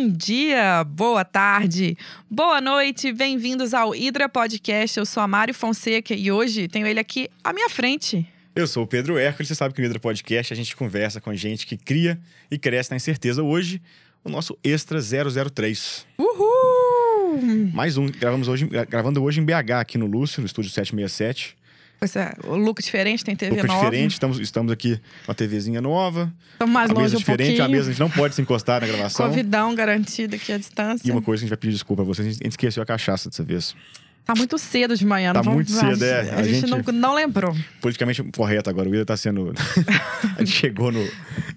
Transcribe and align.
Bom 0.00 0.08
dia, 0.08 0.82
boa 0.82 1.26
tarde, 1.26 1.94
boa 2.30 2.58
noite, 2.58 3.12
bem-vindos 3.12 3.74
ao 3.74 3.94
Hidra 3.94 4.30
Podcast. 4.30 4.98
Eu 4.98 5.04
sou 5.04 5.22
a 5.22 5.28
Mário 5.28 5.52
Fonseca 5.52 6.14
e 6.14 6.32
hoje 6.32 6.68
tenho 6.68 6.86
ele 6.86 6.98
aqui 6.98 7.28
à 7.44 7.52
minha 7.52 7.68
frente. 7.68 8.26
Eu 8.56 8.66
sou 8.66 8.84
o 8.84 8.86
Pedro 8.86 9.18
Hércules, 9.18 9.48
você 9.48 9.54
sabe 9.54 9.74
que 9.74 9.80
no 9.82 9.86
Hidra 9.86 10.00
Podcast 10.00 10.54
a 10.54 10.56
gente 10.56 10.74
conversa 10.74 11.20
com 11.20 11.34
gente 11.34 11.66
que 11.66 11.76
cria 11.76 12.18
e 12.50 12.58
cresce 12.58 12.90
na 12.90 12.96
incerteza. 12.96 13.42
Hoje, 13.42 13.82
o 14.24 14.30
nosso 14.30 14.58
Extra 14.64 14.98
003. 15.02 16.06
Uhul! 16.18 17.70
Mais 17.74 17.98
um, 17.98 18.06
gravamos 18.06 18.48
hoje, 18.48 18.66
gravando 18.88 19.22
hoje 19.22 19.38
em 19.42 19.44
BH, 19.44 19.72
aqui 19.80 19.98
no 19.98 20.06
Lúcio, 20.06 20.40
no 20.40 20.46
estúdio 20.46 20.70
767. 20.70 21.58
Pois 22.00 22.16
é, 22.16 22.32
o 22.44 22.56
look 22.56 22.82
diferente, 22.82 23.22
tem 23.22 23.36
TV 23.36 23.56
Look 23.56 23.68
nova. 23.68 23.84
diferente, 23.84 24.12
estamos, 24.12 24.40
estamos 24.40 24.72
aqui 24.72 24.98
com 25.26 25.32
a 25.32 25.34
TVzinha 25.34 25.82
nova. 25.82 26.32
Estamos 26.54 26.72
mais 26.72 26.90
a 26.90 26.94
longe 26.94 27.02
mesa 27.02 27.16
um 27.16 27.18
diferente, 27.18 27.46
pouquinho. 27.48 27.64
a 27.64 27.68
mesa 27.68 27.90
a 27.90 27.92
gente 27.92 28.00
não 28.00 28.08
pode 28.08 28.34
se 28.34 28.40
encostar 28.40 28.80
na 28.80 28.86
gravação. 28.86 29.28
Covidão 29.28 29.74
garantido 29.74 30.34
aqui 30.34 30.50
à 30.50 30.56
distância. 30.56 31.06
E 31.06 31.10
uma 31.10 31.20
coisa 31.20 31.42
que 31.42 31.44
a 31.44 31.46
gente 31.46 31.50
vai 31.50 31.58
pedir 31.58 31.74
desculpa 31.74 32.00
a 32.00 32.04
vocês, 32.06 32.26
a 32.26 32.30
gente 32.30 32.46
esqueceu 32.48 32.82
a 32.82 32.86
cachaça 32.86 33.28
dessa 33.28 33.44
vez. 33.44 33.76
Tá 34.24 34.34
muito 34.36 34.56
cedo 34.58 34.96
de 34.96 35.04
manhã, 35.04 35.32
Tá 35.32 35.40
não 35.40 35.44
vamos- 35.52 35.68
muito 35.68 35.72
cedo, 35.72 36.04
é. 36.04 36.30
A, 36.30 36.36
A 36.36 36.42
gente, 36.42 36.60
gente- 36.60 36.70
não, 36.70 36.78
não 36.92 37.14
lembrou. 37.14 37.54
Politicamente 37.80 38.22
correto 38.34 38.70
agora, 38.70 38.88
o 38.88 38.94
Ida 38.94 39.04
tá 39.04 39.16
sendo... 39.16 39.52
a 40.36 40.40
gente 40.44 40.52
chegou 40.52 40.92
no... 40.92 41.04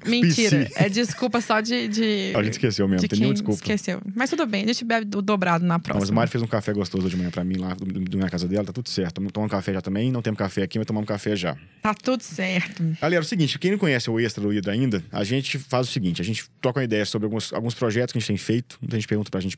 Mentira. 0.06 0.70
É 0.76 0.90
desculpa 0.90 1.40
só 1.40 1.62
de. 1.62 1.88
de 1.88 2.34
A 2.36 2.44
gente 2.44 2.54
esqueceu 2.54 2.88
mesmo, 2.88 3.02
de 3.04 3.08
tem 3.08 3.20
nenhuma 3.20 3.34
desculpa. 3.34 3.56
esqueceu. 3.62 4.02
Mas 4.16 4.30
tudo 4.30 4.46
bem, 4.46 4.64
a 4.64 4.68
gente 4.68 4.84
bebe 4.84 5.06
do 5.06 5.22
dobrado 5.22 5.64
na 5.64 5.76
Não, 5.76 5.80
mas 5.80 5.84
próxima. 5.88 6.12
o 6.12 6.16
Mário 6.16 6.32
fez 6.32 6.42
um 6.44 6.48
café 6.48 6.74
gostoso 6.74 7.10
de 7.10 7.16
manhã 7.16 7.30
pra 7.32 7.44
mim 7.44 7.56
lá, 7.58 7.74
do, 7.74 7.86
do, 7.86 8.18
na 8.18 8.30
casa 8.30 8.46
dela, 8.48 8.66
tá 8.66 8.74
tudo 8.74 8.90
certo. 8.90 9.14
Tomamos 9.22 9.34
um 9.38 9.48
café 9.48 9.72
já 9.74 9.82
também, 9.82 10.12
não 10.12 10.22
temos 10.22 10.38
café 10.38 10.64
aqui, 10.64 10.78
mas 10.78 10.86
tomamos 10.86 11.08
café 11.08 11.36
já. 11.38 11.56
Tá 11.82 11.94
tudo 11.94 12.22
certo. 12.22 12.84
Galera, 13.02 13.22
é 13.22 13.24
o 13.24 13.28
seguinte, 13.28 13.58
quem 13.58 13.72
não 13.72 13.78
conhece 13.78 14.10
o 14.10 14.20
Extra 14.20 14.44
do 14.44 14.52
Hidra 14.54 14.74
ainda, 14.74 15.02
a 15.12 15.24
gente 15.24 15.58
faz 15.58 15.88
o 15.88 15.92
seguinte, 15.92 16.22
a 16.22 16.26
gente 16.26 16.44
troca 16.62 16.80
uma 16.80 16.84
ideia 16.84 17.06
sobre 17.06 17.26
alguns, 17.26 17.54
alguns 17.54 17.74
projetos 17.74 18.12
que 18.12 18.18
a 18.18 18.20
gente 18.20 18.28
tem 18.28 18.38
feito, 18.38 18.78
muita 18.82 18.98
gente 18.98 19.08
pergunta 19.08 19.32
pra 19.32 19.40
gente, 19.40 19.58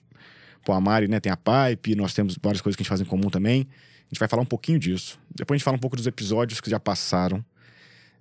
pô, 0.64 0.73
a 0.73 0.80
Mari, 0.81 1.08
né, 1.08 1.20
tem 1.20 1.31
a 1.31 1.38
Pipe, 1.38 1.95
nós 1.95 2.14
temos 2.14 2.38
várias 2.42 2.61
coisas 2.61 2.75
que 2.75 2.81
a 2.81 2.84
gente 2.84 2.89
faz 2.89 3.02
em 3.02 3.06
comum 3.06 3.30
também, 3.30 3.67
a 3.72 4.08
gente 4.14 4.20
vai 4.20 4.28
falar 4.28 4.42
um 4.44 4.45
pouquinho 4.45 4.80
disso. 4.80 5.20
Depois 5.34 5.56
a 5.56 5.58
gente 5.58 5.66
fala 5.66 5.78
um 5.78 5.80
pouco 5.80 5.95
dos 5.95 6.08
episódios 6.08 6.62
que 6.62 6.70
já 6.70 6.80
passaram, 6.80 7.44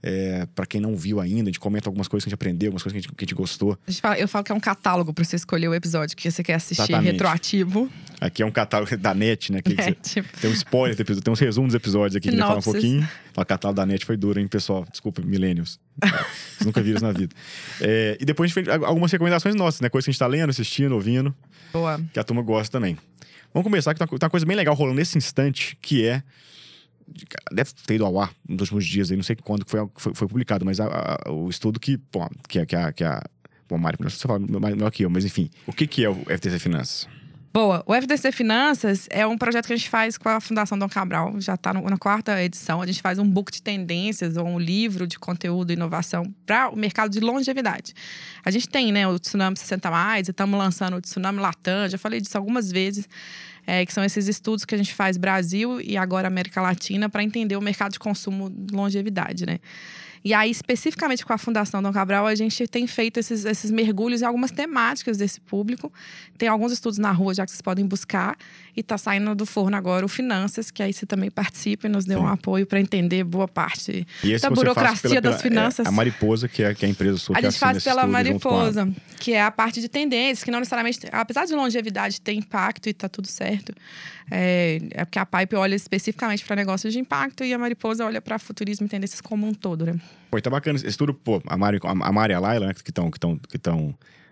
é, 0.06 0.46
para 0.54 0.66
quem 0.66 0.82
não 0.82 0.94
viu 0.94 1.18
ainda, 1.18 1.44
a 1.44 1.46
gente 1.46 1.58
comenta 1.58 1.88
algumas 1.88 2.06
coisas 2.06 2.24
que 2.24 2.28
a 2.28 2.30
gente 2.30 2.34
aprendeu, 2.34 2.68
algumas 2.68 2.82
coisas 2.82 2.92
que 2.92 2.98
a 2.98 3.00
gente, 3.08 3.16
que 3.16 3.24
a 3.24 3.26
gente 3.26 3.34
gostou. 3.34 3.78
A 3.86 3.90
gente 3.90 4.02
fala- 4.02 4.18
eu 4.18 4.28
falo 4.28 4.44
que 4.44 4.52
é 4.52 4.54
um 4.54 4.60
catálogo 4.60 5.14
pra 5.14 5.24
você 5.24 5.34
escolher 5.36 5.66
o 5.68 5.74
episódio 5.74 6.14
que 6.14 6.30
você 6.30 6.42
quer 6.42 6.54
assistir 6.56 6.82
Exatamente. 6.82 7.12
retroativo. 7.12 7.90
Aqui 8.20 8.42
é 8.42 8.46
um 8.46 8.50
catálogo 8.50 8.94
da 8.98 9.14
NET, 9.14 9.50
né, 9.50 9.62
que 9.62 9.72
É, 9.80 9.82
você- 9.82 9.92
tipo, 9.92 10.28
Tem 10.40 10.50
um 10.50 10.52
spoiler 10.52 10.94
do 10.94 11.00
episódio, 11.00 11.22
tem 11.24 11.32
uns 11.32 11.40
resumos 11.40 11.68
dos 11.68 11.76
episódios 11.76 12.16
aqui 12.16 12.24
que 12.24 12.28
a 12.28 12.32
gente 12.32 12.40
vai 12.40 12.48
falar 12.48 12.60
um 12.60 12.62
pouquinho. 12.62 13.08
O 13.34 13.44
catálogo 13.46 13.76
da 13.76 13.86
net 13.86 14.04
foi 14.04 14.18
duro, 14.18 14.38
hein, 14.38 14.46
pessoal? 14.46 14.84
Desculpa, 14.90 15.22
millennials. 15.22 15.80
Vocês 16.02 16.66
nunca 16.66 16.82
viram 16.82 16.96
isso 16.96 17.04
na 17.06 17.12
vida. 17.12 17.34
É, 17.80 18.18
e 18.20 18.24
depois 18.26 18.50
a 18.52 18.54
gente 18.60 18.66
fez 18.66 18.82
algumas 18.84 19.10
recomendações 19.10 19.54
nossas, 19.54 19.80
né? 19.80 19.88
Coisas 19.88 20.04
que 20.04 20.10
a 20.10 20.12
gente 20.12 20.18
tá 20.18 20.26
lendo, 20.26 20.50
assistindo, 20.50 20.92
ouvindo, 20.92 21.34
boa. 21.74 22.00
que 22.12 22.18
a 22.18 22.24
turma 22.24 22.42
gosta 22.42 22.78
também. 22.78 22.96
Vamos 23.52 23.64
começar, 23.64 23.92
que 23.94 23.98
tem 23.98 24.06
uma, 24.10 24.18
tem 24.18 24.26
uma 24.26 24.30
coisa 24.30 24.46
bem 24.46 24.56
legal 24.56 24.74
rolando 24.74 24.96
nesse 24.96 25.18
instante, 25.18 25.76
que 25.80 26.06
é. 26.06 26.22
Deve 27.52 27.70
ter 27.86 27.94
ido 27.96 28.06
ao 28.06 28.18
ar 28.18 28.32
nos 28.48 28.62
últimos 28.62 28.86
dias 28.86 29.10
aí, 29.10 29.16
não 29.16 29.22
sei 29.22 29.36
quando 29.36 29.64
que 29.64 29.70
foi, 29.70 29.86
foi, 29.94 30.14
foi 30.14 30.26
publicado, 30.28 30.64
mas 30.64 30.80
a- 30.80 31.18
a- 31.26 31.30
o 31.30 31.50
estudo 31.50 31.78
que, 31.78 31.98
pô, 31.98 32.26
que, 32.48 32.58
a- 32.58 32.66
que 32.66 32.74
a. 32.74 32.92
Que 32.92 33.04
a 33.04 33.22
Bom, 33.68 33.78
Mário, 33.78 33.98
você 34.02 34.26
fala 34.28 34.38
melhor 34.38 34.90
que 34.90 35.04
eu, 35.04 35.10
mas 35.10 35.24
enfim. 35.24 35.50
O 35.66 35.72
que, 35.72 35.86
que 35.86 36.04
é 36.04 36.08
o 36.10 36.16
FTC 36.28 36.58
Finanças? 36.58 37.08
Boa. 37.56 37.84
O 37.86 37.94
FDC 37.94 38.32
Finanças 38.32 39.06
é 39.08 39.24
um 39.24 39.38
projeto 39.38 39.68
que 39.68 39.72
a 39.72 39.76
gente 39.76 39.88
faz 39.88 40.18
com 40.18 40.28
a 40.28 40.40
Fundação 40.40 40.76
Dom 40.76 40.88
Cabral. 40.88 41.40
Já 41.40 41.54
está 41.54 41.72
na 41.72 41.96
quarta 41.96 42.42
edição. 42.42 42.82
A 42.82 42.86
gente 42.86 43.00
faz 43.00 43.16
um 43.16 43.30
book 43.30 43.52
de 43.52 43.62
tendências 43.62 44.36
ou 44.36 44.44
um 44.44 44.58
livro 44.58 45.06
de 45.06 45.20
conteúdo 45.20 45.70
e 45.70 45.74
inovação 45.74 46.34
para 46.44 46.68
o 46.68 46.74
mercado 46.74 47.12
de 47.12 47.20
longevidade. 47.20 47.94
A 48.44 48.50
gente 48.50 48.68
tem 48.68 48.90
né, 48.90 49.06
o 49.06 49.20
Tsunami 49.20 49.56
60 49.56 49.88
Mais, 49.88 50.28
estamos 50.28 50.58
lançando 50.58 50.96
o 50.96 51.00
Tsunami 51.00 51.38
Latam. 51.38 51.88
Já 51.88 51.96
falei 51.96 52.20
disso 52.20 52.36
algumas 52.36 52.72
vezes. 52.72 53.08
é, 53.64 53.86
que 53.86 53.92
são 53.92 54.02
esses 54.02 54.26
estudos 54.26 54.64
que 54.64 54.74
a 54.74 54.78
gente 54.78 54.92
faz 54.92 55.16
Brasil 55.16 55.80
e 55.80 55.96
agora 55.96 56.26
América 56.26 56.60
Latina 56.60 57.08
para 57.08 57.22
entender 57.22 57.56
o 57.56 57.62
mercado 57.62 57.92
de 57.92 58.00
consumo 58.00 58.50
de 58.50 58.74
longevidade, 58.74 59.46
né? 59.46 59.60
E 60.24 60.32
aí, 60.32 60.50
especificamente 60.50 61.22
com 61.24 61.34
a 61.34 61.38
Fundação 61.38 61.82
Dom 61.82 61.92
Cabral, 61.92 62.26
a 62.26 62.34
gente 62.34 62.66
tem 62.66 62.86
feito 62.86 63.20
esses, 63.20 63.44
esses 63.44 63.70
mergulhos 63.70 64.22
em 64.22 64.24
algumas 64.24 64.50
temáticas 64.50 65.18
desse 65.18 65.38
público. 65.38 65.92
Tem 66.38 66.48
alguns 66.48 66.72
estudos 66.72 66.98
na 66.98 67.12
rua 67.12 67.34
já 67.34 67.44
que 67.44 67.50
vocês 67.50 67.60
podem 67.60 67.84
buscar. 67.84 68.34
E 68.74 68.80
está 68.80 68.96
saindo 68.96 69.34
do 69.34 69.44
forno 69.44 69.76
agora 69.76 70.04
o 70.04 70.08
Finanças, 70.08 70.70
que 70.70 70.82
aí 70.82 70.92
você 70.94 71.04
também 71.04 71.30
participa 71.30 71.86
e 71.86 71.90
nos 71.90 72.06
deu 72.06 72.20
um 72.20 72.26
apoio 72.26 72.66
para 72.66 72.80
entender 72.80 73.22
boa 73.22 73.46
parte. 73.46 74.06
Da 74.40 74.48
burocracia 74.50 75.20
das 75.20 75.42
finanças. 75.42 75.84
é, 75.84 75.88
a 75.88 75.92
Mariposa, 75.92 76.48
que 76.48 76.62
é, 76.62 76.74
que 76.74 76.84
é 76.86 76.88
a 76.88 76.90
empresa 76.90 77.18
sua 77.18 77.36
A 77.36 77.40
que 77.40 77.44
gente 77.46 77.56
assina 77.56 77.72
faz 77.72 77.84
pela 77.84 78.00
com 78.02 78.08
a- 78.08 78.10
mariposa, 78.10 78.88
que 79.20 79.32
é 79.34 79.42
a 79.42 79.50
parte 79.50 79.80
de 79.80 79.88
tendências, 79.88 80.42
que 80.42 80.50
não 80.50 80.58
necessariamente, 80.58 81.00
apesar 81.12 81.44
de 81.44 81.54
longevidade 81.54 82.20
ter 82.20 82.32
impacto 82.32 82.88
e 82.88 82.94
tá 82.94 83.08
tudo 83.08 83.28
certo, 83.28 83.72
é, 84.30 84.80
é 84.90 85.04
porque 85.04 85.18
a 85.18 85.26
Pipe 85.26 85.56
olha 85.56 85.74
especificamente 85.74 86.44
para 86.44 86.56
negócios 86.56 86.92
de 86.92 86.98
impacto 86.98 87.44
e 87.44 87.52
a 87.52 87.58
mariposa 87.58 88.04
olha 88.04 88.20
para 88.20 88.38
futurismo 88.38 88.86
e 88.86 88.88
tendências 88.88 89.20
como 89.20 89.46
um 89.46 89.54
todo, 89.54 89.86
né? 89.86 90.00
Pô, 90.30 90.40
tá 90.40 90.50
bacana. 90.50 90.76
Esse 90.76 90.86
estudo, 90.86 91.12
pô, 91.14 91.42
a 91.46 91.56
Mari, 91.56 91.78
a 91.82 92.12
Mari 92.12 92.32
e 92.32 92.36
a 92.36 92.40
Laila, 92.40 92.66
né, 92.68 92.74
que 92.74 92.90
estão 92.90 93.10
que 93.10 93.18
que 93.18 93.58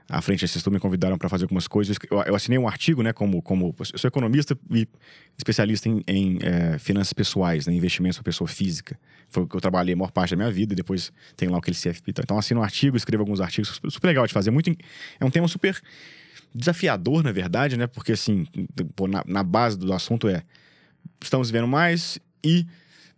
à 0.08 0.20
frente 0.20 0.40
desse 0.42 0.58
estudo, 0.58 0.74
me 0.74 0.80
convidaram 0.80 1.16
para 1.16 1.28
fazer 1.28 1.44
algumas 1.44 1.66
coisas. 1.66 1.96
Eu, 2.10 2.22
eu 2.22 2.34
assinei 2.34 2.58
um 2.58 2.68
artigo, 2.68 3.02
né, 3.02 3.12
como, 3.12 3.40
como 3.40 3.74
eu 3.78 3.98
sou 3.98 4.08
economista 4.08 4.58
e 4.70 4.86
especialista 5.38 5.88
em, 5.88 6.02
em, 6.06 6.38
eh, 6.42 6.78
finanças 6.78 7.14
pessoais, 7.14 7.66
né, 7.66 7.72
investimentos 7.72 8.18
para 8.18 8.24
pessoa 8.24 8.46
física. 8.46 8.98
Foi 9.28 9.44
o 9.44 9.46
que 9.46 9.56
eu 9.56 9.60
trabalhei 9.60 9.94
a 9.94 9.96
maior 9.96 10.10
parte 10.10 10.32
da 10.32 10.36
minha 10.36 10.50
vida 10.50 10.74
e 10.74 10.76
depois 10.76 11.10
tem 11.34 11.48
lá 11.48 11.56
aquele 11.56 11.76
CFP. 11.76 12.10
Então, 12.10 12.36
eu 12.36 12.38
assino 12.38 12.60
um 12.60 12.62
artigo, 12.62 12.96
escrevo 12.96 13.22
alguns 13.22 13.40
artigos, 13.40 13.80
super, 13.88 14.08
legal 14.08 14.26
de 14.26 14.34
fazer. 14.34 14.50
Muito, 14.50 14.70
é 15.18 15.24
um 15.24 15.30
tema 15.30 15.48
super 15.48 15.80
desafiador, 16.54 17.22
na 17.22 17.32
verdade, 17.32 17.76
né, 17.76 17.86
porque 17.86 18.12
assim, 18.12 18.46
pô, 18.94 19.06
na, 19.06 19.22
na 19.26 19.42
base 19.42 19.78
do 19.78 19.92
assunto 19.92 20.28
é 20.28 20.42
estamos 21.22 21.50
vivendo 21.50 21.66
mais 21.68 22.18
e 22.44 22.66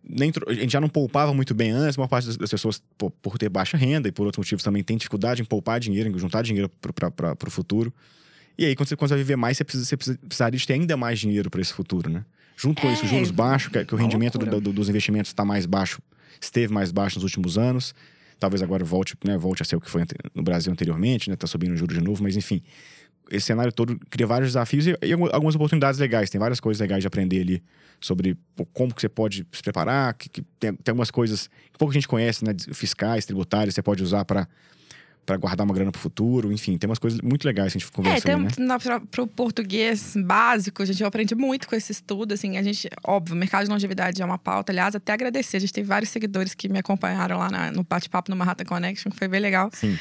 nem 0.06 0.30
a 0.46 0.52
gente 0.52 0.70
já 0.72 0.80
não 0.80 0.88
poupava 0.88 1.32
muito 1.32 1.54
bem 1.54 1.70
antes, 1.70 1.96
a 1.96 2.00
maior 2.00 2.08
parte 2.08 2.26
das, 2.36 2.50
pessoas, 2.50 2.82
pô, 2.98 3.10
por 3.10 3.38
ter 3.38 3.48
baixa 3.48 3.76
renda 3.76 4.08
e 4.08 4.12
por 4.12 4.26
outros 4.26 4.38
motivos 4.38 4.62
também, 4.62 4.82
tem 4.82 4.96
dificuldade 4.98 5.40
em 5.40 5.44
poupar 5.44 5.80
dinheiro, 5.80 6.08
em 6.10 6.18
juntar 6.18 6.42
dinheiro 6.42 6.68
para 6.68 7.48
o 7.48 7.50
futuro. 7.50 7.92
E 8.58 8.66
aí, 8.66 8.76
quando 8.76 8.88
você, 8.88 8.96
quando 8.96 9.08
você 9.08 9.14
vai 9.14 9.22
viver 9.24 9.36
mais, 9.36 9.56
você, 9.56 9.64
precisa, 9.64 9.84
você 9.86 9.96
precisa- 9.96 10.18
precisaria 10.18 10.58
de 10.58 10.66
ter 10.66 10.74
ainda 10.74 10.96
mais 10.96 11.18
dinheiro 11.18 11.50
para 11.50 11.60
esse 11.60 11.72
futuro, 11.72 12.08
né? 12.10 12.24
Junto 12.56 12.82
com 12.82 12.88
É, 12.88 12.92
isso, 12.92 13.06
juros 13.06 13.30
baixos, 13.32 13.72
que, 13.72 13.84
que 13.84 13.94
o 13.94 13.96
uma 13.96 14.02
rendimento 14.02 14.38
do- 14.38 14.60
do- 14.60 14.72
dos 14.72 14.88
investimentos 14.88 15.30
está 15.30 15.44
mais 15.44 15.66
baixo, 15.66 16.00
esteve 16.40 16.72
mais 16.72 16.92
baixo 16.92 17.16
nos 17.16 17.24
últimos 17.24 17.58
anos. 17.58 17.94
Talvez 18.38 18.62
agora 18.62 18.84
volte, 18.84 19.16
né, 19.24 19.36
volte 19.38 19.62
a 19.62 19.64
ser 19.64 19.74
o 19.74 19.80
que 19.80 19.90
foi 19.90 20.02
no 20.34 20.42
Brasil 20.42 20.70
anteriormente, 20.70 21.30
né? 21.30 21.36
Tá 21.36 21.46
subindo 21.46 21.72
o 21.72 21.76
juros 21.76 21.96
de 21.96 22.04
novo, 22.04 22.22
mas 22.22 22.36
enfim. 22.36 22.62
Esse 23.30 23.46
cenário 23.46 23.72
todo 23.72 23.98
cria 24.10 24.26
vários 24.26 24.50
desafios 24.50 24.86
e, 24.86 24.96
e 25.02 25.12
algum- 25.12 25.28
algumas 25.32 25.54
oportunidades 25.54 25.98
legais. 25.98 26.28
Tem 26.30 26.38
várias 26.38 26.60
coisas 26.60 26.80
legais 26.80 27.02
de 27.02 27.06
aprender 27.06 27.40
ali 27.40 27.62
sobre 28.00 28.36
pô, 28.54 28.66
como 28.66 28.94
que 28.94 29.00
você 29.00 29.08
pode 29.08 29.46
se 29.52 29.62
preparar, 29.62 30.12
que, 30.14 30.28
que 30.28 30.42
tem, 30.60 30.74
tem 30.74 30.92
algumas 30.92 31.10
coisas 31.10 31.48
que 31.72 31.78
pouca 31.78 31.94
gente 31.94 32.06
conhece, 32.06 32.44
né? 32.44 32.52
Fiscais, 32.72 33.24
tributárias, 33.24 33.74
você 33.74 33.82
pode 33.82 34.02
usar 34.02 34.24
para 34.24 34.46
para 35.24 35.36
guardar 35.36 35.64
uma 35.64 35.74
grana 35.74 35.90
para 35.90 35.98
o 35.98 36.02
futuro. 36.02 36.52
Enfim, 36.52 36.76
tem 36.78 36.88
umas 36.88 36.98
coisas 36.98 37.20
muito 37.20 37.44
legais 37.46 37.72
que 37.72 37.78
a 37.78 37.80
gente 37.80 37.90
conversa 37.92 38.28
É, 38.30 38.34
tem, 38.36 38.66
né? 38.66 38.78
pro 39.10 39.26
português 39.26 40.14
básico, 40.16 40.82
a 40.82 40.84
gente 40.86 41.02
aprende 41.02 41.34
muito 41.34 41.66
com 41.68 41.74
esse 41.74 41.92
estudo, 41.92 42.32
assim, 42.34 42.56
a 42.58 42.62
gente, 42.62 42.88
óbvio, 43.06 43.34
o 43.34 43.38
mercado 43.38 43.64
de 43.64 43.70
longevidade 43.70 44.20
é 44.20 44.24
uma 44.24 44.38
pauta, 44.38 44.72
aliás, 44.72 44.94
até 44.94 45.12
agradecer, 45.12 45.56
a 45.56 45.60
gente 45.60 45.72
tem 45.72 45.84
vários 45.84 46.10
seguidores 46.10 46.54
que 46.54 46.68
me 46.68 46.78
acompanharam 46.78 47.38
lá 47.38 47.50
na- 47.50 47.70
no 47.72 47.82
bate-papo 47.84 48.30
no 48.30 48.36
Manhattan 48.36 48.64
Connection, 48.64 49.10
que 49.10 49.16
foi 49.18 49.28
bem 49.28 49.40
legal, 49.40 49.70
Sim. 49.72 49.96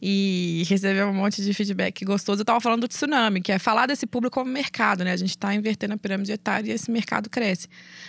e 0.00 0.62
recebeu 0.68 1.08
um 1.08 1.14
monte 1.14 1.42
de 1.42 1.52
feedback 1.52 2.04
gostoso. 2.04 2.40
Eu 2.42 2.44
tava 2.44 2.60
falando 2.60 2.82
do 2.82 2.88
tsunami, 2.88 3.40
que 3.40 3.50
é 3.50 3.58
falar 3.58 3.86
desse 3.86 4.06
público 4.06 4.34
como 4.38 4.50
mercado, 4.50 5.02
né? 5.04 5.12
A 5.12 5.16
gente 5.16 5.36
tá 5.36 5.54
invertendo 5.54 5.94
a 5.94 5.96
pirâmide 5.96 6.30
etária 6.32 6.70
e 6.70 6.74
esse 6.74 6.90
mercado 6.90 7.28
cresce. 7.28 7.66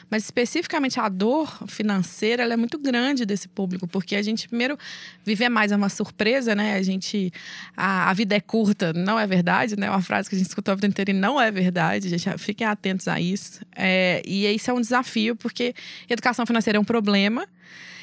Mas 0.09 0.23
especificamente 0.25 0.99
a 0.99 1.09
dor 1.09 1.51
financeira, 1.67 2.44
ela 2.44 2.53
é 2.53 2.57
muito 2.57 2.77
grande 2.77 3.25
desse 3.25 3.47
público, 3.47 3.88
porque 3.88 4.15
a 4.15 4.21
gente, 4.21 4.47
primeiro, 4.47 4.77
viver 5.25 5.49
mais 5.49 5.71
é 5.71 5.75
uma 5.75 5.89
surpresa, 5.89 6.53
né? 6.53 6.58
A 6.59 6.81
gente. 6.81 7.31
A, 7.75 8.09
a 8.09 8.13
vida 8.13 8.35
é 8.35 8.39
curta, 8.39 8.94
não 8.94 9.19
é 9.19 9.25
verdade, 9.25 9.77
né? 9.77 9.89
Uma 9.89 10.01
frase 10.01 10.29
que 10.29 10.35
a 10.35 10.38
gente 10.38 10.47
escutou 10.47 10.71
a 10.71 10.75
vida 10.75 10.88
inteira 10.88 11.11
e 11.11 11.13
não 11.13 11.39
é 11.39 11.51
verdade. 11.51 12.09
Gente, 12.09 12.38
fiquem 12.38 12.65
atentos 12.67 13.07
a 13.07 13.19
isso. 13.19 13.61
É, 13.75 14.21
e 14.25 14.47
isso 14.47 14.69
é 14.69 14.73
um 14.73 14.81
desafio, 14.81 15.35
porque 15.35 15.73
educação 16.09 16.45
financeira 16.45 16.77
é 16.77 16.79
um 16.79 16.85
problema. 16.85 17.47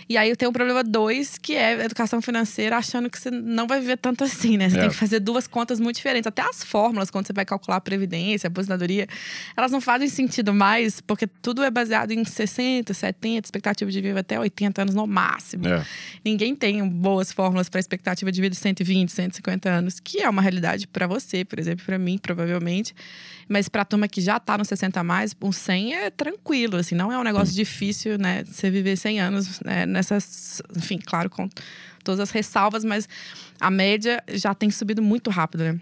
E 0.08 0.16
aí 0.16 0.34
tem 0.36 0.46
o 0.48 0.52
problema 0.52 0.84
dois, 0.84 1.36
que 1.36 1.54
é 1.54 1.84
educação 1.84 2.22
financeira, 2.22 2.76
achando 2.76 3.10
que 3.10 3.18
você 3.18 3.28
não 3.30 3.66
vai 3.66 3.80
viver 3.80 3.96
tanto 3.96 4.22
assim, 4.22 4.56
né? 4.56 4.70
Você 4.70 4.76
É. 4.76 4.80
tem 4.82 4.88
que 4.90 4.94
fazer 4.94 5.18
duas 5.18 5.48
contas 5.48 5.80
muito 5.80 5.96
diferentes. 5.96 6.28
Até 6.28 6.42
as 6.42 6.62
fórmulas, 6.62 7.10
quando 7.10 7.26
você 7.26 7.32
vai 7.32 7.44
calcular 7.44 7.78
a 7.78 7.80
previdência, 7.80 8.46
a 8.46 8.50
aposentadoria, 8.50 9.08
elas 9.56 9.72
não 9.72 9.80
fazem 9.80 10.08
sentido 10.08 10.54
mais, 10.54 11.00
porque 11.00 11.26
tudo 11.26 11.62
é 11.64 11.70
baseado 11.70 12.12
em 12.12 12.24
60, 12.24 12.94
70, 12.94 13.46
expectativa 13.48 13.90
de 13.90 14.00
vida 14.00 14.20
até 14.20 14.38
80 14.38 14.82
anos 14.82 14.94
no 14.94 15.06
máximo. 15.08 15.66
É. 15.66 15.84
Ninguém 16.24 16.54
tem 16.54 16.86
boas 16.88 17.32
fórmulas 17.32 17.68
para 17.68 17.80
expectativa 17.80 18.30
de 18.30 18.40
vida 18.40 18.50
de 18.54 18.60
120, 18.60 19.10
150 19.10 19.68
anos, 19.68 19.98
que 19.98 20.20
é 20.22 20.28
uma 20.30 20.40
realidade 20.42 20.86
para 20.86 21.08
você, 21.08 21.44
por 21.44 21.58
exemplo, 21.58 21.84
para 21.84 21.98
mim, 21.98 22.16
provavelmente. 22.16 22.94
Mas 23.48 23.68
para 23.68 23.82
a 23.82 23.84
turma 23.84 24.08
que 24.08 24.20
já 24.20 24.40
tá 24.40 24.58
no 24.58 24.64
60 24.64 24.98
a 24.98 25.04
mais, 25.04 25.34
um 25.40 25.52
100 25.52 25.94
é 25.94 26.10
tranquilo, 26.10 26.76
assim, 26.76 26.94
não 26.94 27.12
é 27.12 27.18
um 27.18 27.22
negócio 27.22 27.54
difícil, 27.54 28.18
né? 28.18 28.44
Você 28.44 28.70
viver 28.70 28.96
100 28.96 29.20
anos 29.20 29.60
né, 29.60 29.86
nessas, 29.86 30.60
enfim, 30.76 30.98
claro, 30.98 31.30
com 31.30 31.48
todas 32.02 32.20
as 32.20 32.30
ressalvas, 32.30 32.84
mas 32.84 33.08
a 33.60 33.70
média 33.70 34.22
já 34.28 34.54
tem 34.54 34.70
subido 34.70 35.02
muito 35.02 35.30
rápido, 35.30 35.64
né? 35.64 35.80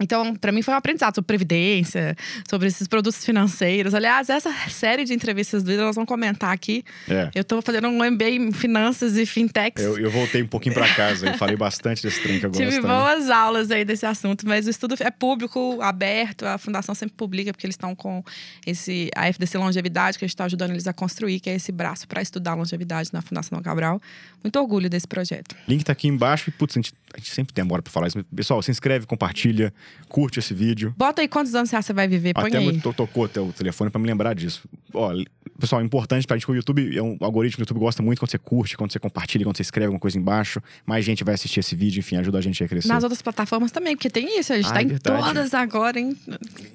Então, 0.00 0.34
para 0.34 0.50
mim 0.50 0.60
foi 0.60 0.74
um 0.74 0.76
aprendizado 0.76 1.14
sobre 1.14 1.26
previdência, 1.26 2.16
sobre 2.48 2.66
esses 2.66 2.88
produtos 2.88 3.24
financeiros. 3.24 3.94
Aliás, 3.94 4.28
essa 4.28 4.52
série 4.68 5.04
de 5.04 5.14
entrevistas 5.14 5.62
do 5.62 5.72
Ida, 5.72 5.84
nós 5.84 5.94
vamos 5.94 6.08
comentar 6.08 6.52
aqui. 6.52 6.84
É. 7.08 7.30
Eu 7.34 7.44
tô 7.44 7.62
fazendo 7.62 7.86
um 7.88 7.98
MBA 8.10 8.30
em 8.30 8.52
finanças 8.52 9.16
e 9.16 9.24
fintechs. 9.24 9.84
Eu, 9.84 9.96
eu 9.98 10.10
voltei 10.10 10.42
um 10.42 10.48
pouquinho 10.48 10.74
para 10.74 10.92
casa, 10.94 11.28
eu 11.28 11.38
falei 11.38 11.56
bastante 11.56 12.02
desse 12.02 12.20
trem 12.20 12.40
que 12.40 12.46
eu 12.46 12.50
gosto 12.50 12.60
Tive 12.60 12.80
também. 12.80 12.90
boas 12.90 13.30
aulas 13.30 13.70
aí 13.70 13.84
desse 13.84 14.04
assunto, 14.04 14.46
mas 14.48 14.66
o 14.66 14.70
estudo 14.70 14.96
é 14.98 15.10
público, 15.10 15.78
aberto, 15.80 16.44
a 16.44 16.58
fundação 16.58 16.94
sempre 16.94 17.14
publica, 17.16 17.52
porque 17.52 17.66
eles 17.66 17.74
estão 17.74 17.94
com 17.94 18.24
esse 18.66 19.10
a 19.14 19.28
FDC 19.28 19.58
Longevidade, 19.58 20.18
que 20.18 20.24
a 20.24 20.26
gente 20.26 20.34
está 20.34 20.44
ajudando 20.44 20.72
eles 20.72 20.88
a 20.88 20.92
construir, 20.92 21.38
que 21.38 21.48
é 21.48 21.54
esse 21.54 21.70
braço 21.70 22.08
para 22.08 22.20
estudar 22.20 22.54
longevidade 22.54 23.10
na 23.12 23.22
Fundação 23.22 23.62
Cabral. 23.62 24.00
Muito 24.42 24.58
orgulho 24.58 24.90
desse 24.90 25.06
projeto. 25.06 25.54
Link 25.68 25.84
tá 25.84 25.92
aqui 25.92 26.08
embaixo 26.08 26.50
e, 26.50 26.52
putz, 26.52 26.76
a 26.76 26.78
gente, 26.78 26.92
a 27.14 27.18
gente 27.18 27.30
sempre 27.30 27.54
demora 27.54 27.80
pra 27.80 27.92
falar 27.92 28.08
isso. 28.08 28.22
Pessoal, 28.34 28.60
se 28.60 28.70
inscreve, 28.70 29.06
compartilha, 29.06 29.72
curte 30.08 30.38
esse 30.38 30.54
vídeo. 30.54 30.94
Bota 30.96 31.22
aí 31.22 31.28
quantos 31.28 31.54
anos 31.54 31.70
você 31.70 31.76
que 31.76 31.92
vai 31.92 32.06
viver, 32.06 32.34
põe 32.34 32.48
Até 32.48 32.58
aí. 32.58 32.64
muito 32.64 32.92
tocou 32.92 33.24
até 33.24 33.40
o 33.40 33.52
telefone 33.52 33.90
pra 33.90 34.00
me 34.00 34.06
lembrar 34.06 34.34
disso. 34.34 34.62
Ó, 34.92 35.12
pessoal, 35.58 35.82
importante 35.82 36.26
pra 36.26 36.36
gente 36.36 36.46
que 36.46 36.52
o 36.52 36.54
YouTube, 36.54 36.96
é 36.96 37.02
um 37.02 37.16
o 37.20 37.24
algoritmo 37.24 37.58
do 37.58 37.68
YouTube 37.68 37.80
gosta 37.80 38.02
muito 38.02 38.18
quando 38.18 38.30
você 38.30 38.38
curte, 38.38 38.76
quando 38.76 38.92
você 38.92 38.98
compartilha, 38.98 39.44
quando 39.44 39.56
você 39.56 39.62
escreve 39.62 39.86
alguma 39.86 40.00
coisa 40.00 40.18
embaixo. 40.18 40.60
Mais 40.86 41.04
gente 41.04 41.24
vai 41.24 41.34
assistir 41.34 41.60
esse 41.60 41.74
vídeo, 41.74 42.00
enfim, 42.00 42.16
ajuda 42.16 42.38
a 42.38 42.40
gente 42.40 42.62
a 42.62 42.68
crescer. 42.68 42.88
Nas 42.88 43.02
outras 43.02 43.22
plataformas 43.22 43.70
também, 43.70 43.96
porque 43.96 44.10
tem 44.10 44.38
isso, 44.38 44.52
a 44.52 44.56
gente 44.56 44.68
Ah, 44.68 44.72
tá 44.72 44.80
é 44.80 44.84
em 44.84 44.98
todas 44.98 45.54
agora, 45.54 45.98
hein? 45.98 46.16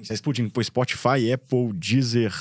Você 0.02 0.14
explodindo, 0.14 0.50
pô, 0.50 0.62
Spotify, 0.62 1.32
Apple, 1.32 1.72
Deezer, 1.74 2.32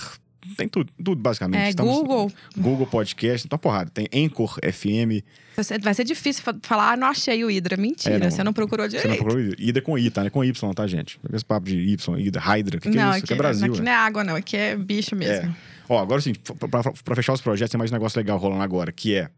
tem 0.57 0.68
tudo, 0.68 0.92
tudo 1.04 1.16
basicamente. 1.22 1.62
É, 1.62 1.69
Estamos- 1.69 1.96
Google. 1.98 2.31
Google 2.57 2.88
Podcast, 2.88 3.46
então 3.48 3.57
porrada. 3.60 3.90
Tem 3.90 4.07
Anchor 4.13 4.57
FM, 4.63 5.24
Você- 5.57 5.78
Vai 5.80 5.94
ser 5.94 6.06
difícil 6.06 6.42
fa- 6.42 6.56
falar, 6.62 6.94
ah, 6.94 6.98
não 6.98 7.07
achei 7.07 7.44
o 7.44 7.48
Hydra. 7.50 7.75
Mentira, 7.75 8.16
É, 8.16 8.19
não. 8.19 8.31
você 8.31 8.44
não 8.44 8.54
procurou 8.54 8.86
você 8.90 8.98
direito. 8.98 9.10
não 9.10 9.25
procurou 9.25 9.54
Ida 9.57 9.81
com 9.81 9.98
I, 9.98 10.10
tá? 10.10 10.22
Não 10.22 10.28
é 10.28 10.30
com 10.30 10.44
Y, 10.44 10.74
tá, 10.74 10.88
gente? 10.88 11.19
Esse 11.34 11.44
papo 11.44 11.66
de 11.68 11.78
Y, 11.78 12.18
Ida, 12.19 12.40
Hydra, 12.40 12.78
o 12.78 12.81
que, 12.81 12.90
que 12.90 12.96
não, 12.96 13.12
é 13.12 13.18
isso? 13.18 13.25
Aqui 13.25 13.34
é 13.34 13.36
aqui, 13.36 13.42
Brasil, 13.42 13.74
aqui 13.74 13.81
né? 13.81 13.86
não 13.86 13.92
é 13.92 13.96
água, 13.96 14.24
não. 14.24 14.36
Aqui 14.38 14.56
é 14.56 14.75
bicho 14.78 15.16
mesmo. 15.18 15.54
Ó, 15.90 16.00
agora 16.00 16.22
sim, 16.22 16.34
pra, 16.34 16.68
pra- 16.81 16.94
pra 17.04 17.16
fechar 17.16 17.34
os 17.34 17.42
projetos, 17.42 17.72
tem 17.72 17.78
mais 17.78 17.92
um 17.92 17.94
negócio 17.94 18.18
legal 18.18 18.38
rolando 18.38 18.62
agora, 18.63 18.92
que 18.92 19.16
é 19.16 19.30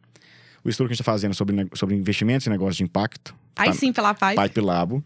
o 0.64 0.70
estudo 0.70 0.88
que 0.88 0.94
a 0.94 0.96
gente 0.96 1.04
tá 1.04 1.12
fazendo 1.12 1.34
sobre, 1.34 1.68
sobre 1.74 1.96
investimentos 1.96 2.46
e 2.46 2.50
negócios 2.52 2.78
de 2.78 2.84
impacto. 2.84 3.34
Aí 3.56 3.70
Tá- 3.70 3.74
sim, 3.74 3.92
pela 3.92 4.14
paz. 4.14 4.40
Pipe 4.40 4.62
Labo, 4.62 5.04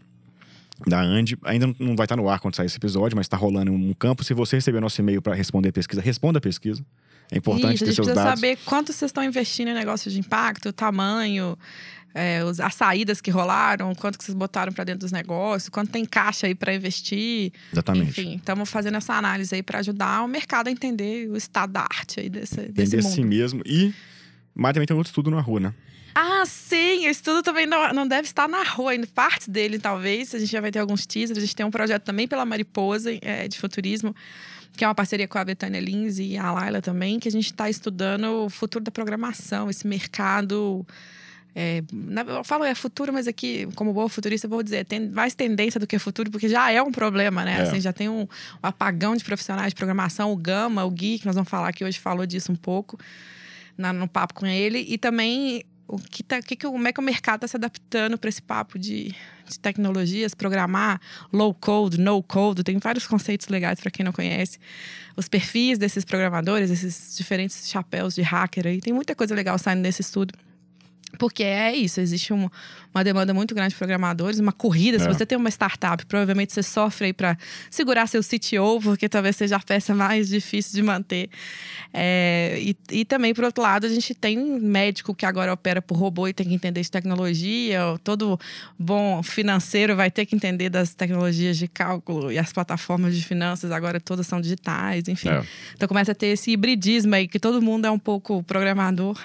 da 0.86 1.00
Andy. 1.00 1.38
Ainda 1.44 1.66
não- 1.78 1.94
vai 1.96 2.04
estar 2.04 2.16
no 2.16 2.28
ar 2.28 2.40
quando 2.40 2.56
sair 2.56 2.66
esse 2.66 2.76
episódio, 2.76 3.16
mas 3.16 3.28
tá 3.28 3.36
rolando 3.36 3.72
um 3.72 3.94
campo. 3.94 4.24
Se 4.24 4.34
você 4.34 4.56
receber 4.56 4.80
nosso 4.80 5.00
e-mail 5.00 5.22
para 5.22 5.34
responder 5.34 5.68
a 5.68 5.72
pesquisa, 5.72 6.00
responda 6.00 6.38
a 6.38 6.40
pesquisa. 6.40 6.84
É 7.30 7.38
importante 7.38 7.74
Isso, 7.74 7.84
a 7.84 7.86
ter 7.86 7.92
gente 7.92 7.94
seus 7.96 8.06
precisa 8.06 8.24
dados. 8.24 8.40
saber 8.40 8.58
quanto 8.64 8.92
vocês 8.92 9.08
estão 9.08 9.22
investindo 9.24 9.68
em 9.68 9.74
negócios 9.74 10.12
de 10.14 10.20
impacto, 10.20 10.68
o 10.68 10.72
tamanho, 10.72 11.58
é, 12.14 12.40
as 12.62 12.74
saídas 12.74 13.20
que 13.20 13.30
rolaram, 13.32 13.92
quanto 13.96 14.16
que 14.16 14.24
vocês 14.24 14.34
botaram 14.34 14.72
para 14.72 14.84
dentro 14.84 15.00
dos 15.00 15.10
negócios, 15.12 15.68
quanto 15.68 15.90
tem 15.90 16.04
caixa 16.04 16.46
aí 16.46 16.54
para 16.54 16.72
investir. 16.72 17.52
Exatamente. 17.72 18.10
Enfim, 18.20 18.36
estamos 18.36 18.70
fazendo 18.70 18.96
essa 18.96 19.12
análise 19.14 19.52
aí 19.54 19.62
para 19.62 19.80
ajudar 19.80 20.22
o 20.22 20.28
mercado 20.28 20.68
a 20.68 20.70
entender 20.70 21.28
o 21.28 21.36
estado 21.36 21.72
da 21.72 21.80
arte 21.82 22.20
aí 22.20 22.28
desse, 22.30 22.56
desse 22.56 22.70
Entender 22.70 22.98
a 23.00 23.02
mundo. 23.02 23.14
si 23.14 23.24
mesmo. 23.24 23.62
E. 23.66 23.92
Mas 24.54 24.72
também 24.74 24.86
tem 24.86 24.96
outro 24.96 25.10
estudo 25.10 25.30
na 25.30 25.40
rua, 25.40 25.58
né? 25.60 25.74
Ah, 26.18 26.44
sim! 26.46 27.06
O 27.06 27.10
estudo 27.10 27.42
também 27.42 27.66
não, 27.66 27.92
não 27.92 28.08
deve 28.08 28.22
estar 28.26 28.48
na 28.48 28.62
rua 28.62 28.92
ainda. 28.92 29.06
Parte 29.06 29.50
dele, 29.50 29.78
talvez. 29.78 30.34
A 30.34 30.38
gente 30.38 30.50
já 30.50 30.62
vai 30.62 30.70
ter 30.70 30.78
alguns 30.78 31.04
teasers. 31.04 31.36
A 31.36 31.40
gente 31.42 31.54
tem 31.54 31.66
um 31.66 31.70
projeto 31.70 32.04
também 32.04 32.26
pela 32.26 32.42
Mariposa, 32.46 33.10
é, 33.20 33.46
de 33.46 33.58
futurismo, 33.58 34.16
que 34.74 34.82
é 34.82 34.88
uma 34.88 34.94
parceria 34.94 35.28
com 35.28 35.36
a 35.36 35.44
Betânia 35.44 35.78
Lins 35.78 36.18
e 36.18 36.38
a 36.38 36.50
Laila 36.52 36.80
também, 36.80 37.18
que 37.20 37.28
a 37.28 37.30
gente 37.30 37.44
está 37.52 37.68
estudando 37.68 38.46
o 38.46 38.48
futuro 38.48 38.82
da 38.82 38.90
programação, 38.90 39.68
esse 39.68 39.86
mercado. 39.86 40.86
é, 41.54 41.82
eu 42.28 42.42
falo 42.44 42.64
é 42.64 42.74
futuro, 42.74 43.12
mas 43.12 43.28
aqui, 43.28 43.68
como 43.74 43.92
boa 43.92 44.08
futurista, 44.08 44.46
eu 44.46 44.50
vou 44.50 44.62
dizer, 44.62 44.86
tem 44.86 45.10
mais 45.10 45.34
tendência 45.34 45.78
do 45.78 45.86
que 45.86 45.98
futuro, 45.98 46.30
porque 46.30 46.48
já 46.48 46.70
é 46.72 46.80
um 46.80 46.92
problema, 46.92 47.44
né? 47.44 47.58
É. 47.58 47.62
Assim, 47.62 47.78
já 47.78 47.92
tem 47.92 48.08
um, 48.08 48.22
um 48.22 48.26
apagão 48.62 49.14
de 49.16 49.22
profissionais 49.22 49.68
de 49.68 49.74
programação, 49.74 50.32
o 50.32 50.36
Gama, 50.36 50.82
o 50.82 50.90
Gui, 50.90 51.18
que 51.18 51.26
nós 51.26 51.34
vamos 51.34 51.50
falar 51.50 51.68
aqui 51.68 51.84
hoje, 51.84 51.98
falou 52.00 52.24
disso 52.24 52.50
um 52.50 52.56
pouco 52.56 52.98
na- 53.76 53.92
no 53.92 54.08
papo 54.08 54.32
com 54.32 54.46
ele. 54.46 54.78
E 54.88 54.96
também 54.96 55.62
o 55.88 55.98
que 55.98 56.22
tá, 56.22 56.38
o 56.38 56.42
que 56.42 56.56
como 56.56 56.88
é 56.88 56.92
que 56.92 57.00
o 57.00 57.02
mercado 57.02 57.44
está 57.44 57.48
se 57.48 57.56
adaptando 57.56 58.18
para 58.18 58.28
esse 58.28 58.42
papo 58.42 58.78
de, 58.78 59.14
de 59.48 59.58
tecnologias, 59.58 60.34
programar 60.34 61.00
low 61.32 61.54
code, 61.54 61.98
no 61.98 62.22
code, 62.22 62.64
tem 62.64 62.78
vários 62.78 63.06
conceitos 63.06 63.48
legais 63.48 63.80
para 63.80 63.90
quem 63.90 64.04
não 64.04 64.12
conhece. 64.12 64.58
Os 65.16 65.28
perfis 65.28 65.78
desses 65.78 66.04
programadores, 66.04 66.70
esses 66.70 67.16
diferentes 67.16 67.68
chapéus 67.68 68.14
de 68.14 68.22
hacker 68.22 68.66
aí, 68.66 68.80
tem 68.80 68.92
muita 68.92 69.14
coisa 69.14 69.34
legal 69.34 69.58
saindo 69.58 69.82
desse 69.82 70.00
estudo. 70.00 70.34
Porque 71.18 71.42
é 71.42 71.74
isso, 71.74 72.00
existe 72.00 72.32
um- 72.32 72.48
uma 72.94 73.04
demanda 73.04 73.34
muito 73.34 73.54
grande 73.54 73.70
de 73.70 73.76
programadores, 73.76 74.38
uma 74.38 74.52
corrida. 74.52 74.98
Se 74.98 75.06
É. 75.06 75.12
você 75.12 75.26
tem 75.26 75.36
uma 75.36 75.50
startup, 75.50 76.04
provavelmente 76.06 76.52
você 76.52 76.62
sofre 76.62 77.06
aí 77.06 77.12
para 77.12 77.36
segurar 77.70 78.06
seu 78.06 78.22
CTO, 78.22 78.80
porque 78.82 79.08
talvez 79.08 79.36
seja 79.36 79.56
a 79.56 79.60
peça 79.60 79.94
mais 79.94 80.28
difícil 80.28 80.72
de 80.74 80.82
manter. 80.82 81.28
É, 81.92 82.58
e, 82.60 82.76
e 82.90 83.04
também, 83.04 83.34
por 83.34 83.44
outro 83.44 83.62
lado, 83.62 83.86
a 83.86 83.88
gente 83.88 84.14
tem 84.14 84.38
um 84.38 84.58
médico 84.58 85.14
que 85.14 85.24
agora 85.26 85.52
opera 85.52 85.80
por 85.82 85.96
robô 85.98 86.26
e 86.28 86.32
tem 86.32 86.46
que 86.46 86.54
entender 86.54 86.80
de 86.80 86.90
tecnologia. 86.90 87.80
Todo 88.02 88.38
bom 88.78 89.22
financeiro 89.22 89.94
vai 89.96 90.10
ter 90.10 90.26
que 90.26 90.34
entender 90.34 90.68
das 90.70 90.94
tecnologias 90.94 91.56
de 91.58 91.68
cálculo 91.68 92.32
e 92.32 92.38
as 92.38 92.52
plataformas 92.52 93.14
de 93.16 93.22
finanças 93.24 93.70
agora 93.70 94.00
todas 94.00 94.26
são 94.26 94.40
digitais, 94.40 95.06
enfim. 95.08 95.28
É. 95.28 95.42
Então 95.74 95.86
começa 95.88 96.12
a 96.12 96.14
ter 96.14 96.28
esse 96.28 96.50
hibridismo 96.50 97.14
aí, 97.14 97.28
que 97.28 97.38
todo 97.38 97.60
mundo 97.62 97.86
é 97.86 97.90
um 97.90 97.98
pouco 97.98 98.42
programador 98.42 99.18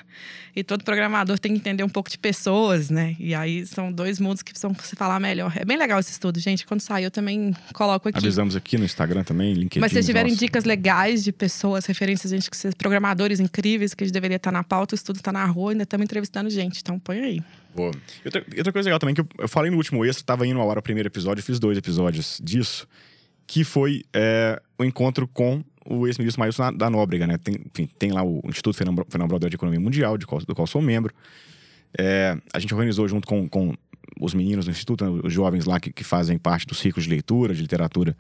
e 0.56 0.64
todo 0.64 0.84
programador 0.84 1.40
tem 1.40 1.54
que 1.54 1.58
entender 1.60 1.81
um 1.84 1.90
pouco 1.90 2.10
de 2.10 2.18
pessoas, 2.18 2.90
né? 2.90 3.16
E 3.20 3.34
aí 3.36 3.66
são 3.66 3.92
dois 3.92 4.20
mundos 4.20 4.42
que 4.42 4.52
precisam 4.52 4.76
se 4.84 4.96
falar 4.96 5.20
melhor. 5.20 5.54
É 5.56 5.64
bem 5.66 5.78
legal 5.78 6.00
esse 6.00 6.12
estudo, 6.12 6.40
gente. 6.40 6.66
Quando 6.66 6.82
sair, 6.82 7.04
eu 7.06 7.12
também 7.12 7.54
coloco 7.74 8.10
aqui. 8.10 8.18
Avisamos 8.18 8.56
aqui 8.56 8.78
no 8.78 8.86
Instagram 8.86 9.24
também, 9.24 9.54
LinkedIn. 9.54 9.80
Mas 9.80 9.92
se 9.92 9.96
vocês 9.96 10.06
tiverem 10.06 10.34
dicas 10.36 10.64
legais 10.64 11.24
de 11.24 11.32
pessoas, 11.32 11.86
referências, 11.86 12.32
gente, 12.32 12.50
que 12.50 12.58
vocês 12.58 12.74
programadores 12.74 13.40
incríveis, 13.40 13.94
que 13.94 14.04
a 14.04 14.08
gente 14.08 14.14
deveria 14.14 14.38
estar 14.38 14.52
na 14.52 14.64
pauta, 14.64 14.94
o 14.94 14.98
estudo 14.98 15.20
tá 15.22 15.32
na 15.32 15.46
rua, 15.46 15.72
ainda 15.72 15.84
estamos 15.84 16.04
entrevistando 16.04 16.50
gente. 16.50 16.80
Então 16.82 16.98
põe 17.00 17.20
aí. 17.20 17.44
Boa. 17.76 17.92
E 18.24 18.28
Outra, 18.28 18.46
outra 18.58 18.72
coisa 18.74 18.88
legal 18.88 19.00
também, 19.00 19.16
que 19.16 19.22
eu, 19.22 19.28
eu 19.40 19.48
falei 19.48 19.72
no 19.72 19.78
último 19.78 20.04
extra, 20.06 20.24
tava 20.26 20.46
indo 20.46 20.60
ao 20.60 20.70
ar 20.70 20.78
o 20.78 20.82
primeiro 20.82 21.08
episódio, 21.08 21.42
eu 21.42 21.46
fiz 21.46 21.60
dois 21.60 21.78
episódios 21.78 22.40
disso, 22.44 22.88
que 23.48 23.64
foi 23.64 24.04
é, 24.14 24.62
o 24.78 24.84
encontro 24.84 25.28
com 25.28 25.64
o 25.86 26.06
ex-ministro 26.06 26.40
Maílson 26.40 26.72
da- 26.74 26.90
Nóbrega, 26.90 27.26
né? 27.26 27.38
Tem, 27.38 27.56
enfim, 27.56 27.90
tem 27.98 28.12
lá 28.12 28.22
o 28.24 28.40
Instituto 28.46 28.76
Fernando 28.78 29.06
Fernando 29.10 29.30
Brodel 29.30 29.50
de 29.50 29.56
Economia 29.56 29.80
Mundial, 29.80 30.18
de 30.18 30.28
qual- 30.28 30.42
do 30.42 30.54
qual 30.54 30.68
sou 30.68 30.82
membro. 30.82 31.14
É, 31.98 32.38
a 32.54 32.60
gente 32.60 32.74
organizou 32.74 33.08
junto 33.08 33.28
com, 33.28 33.48
com 33.48 33.74
os 34.20 34.34
meninos 34.34 34.66
do 34.66 34.72
Instituto, 34.72 35.06
né, 35.06 35.22
os 35.24 35.34
jovens 35.34 35.66
lá 35.66 35.80
que, 35.80 35.92
que 35.92 36.04
fazem 36.04 36.38
parte 36.38 36.66
do 36.66 36.76
ciclo 36.76 37.02
de 37.02 37.10
leitura, 37.10 37.54
de 37.54 37.62
literatura 37.62 38.16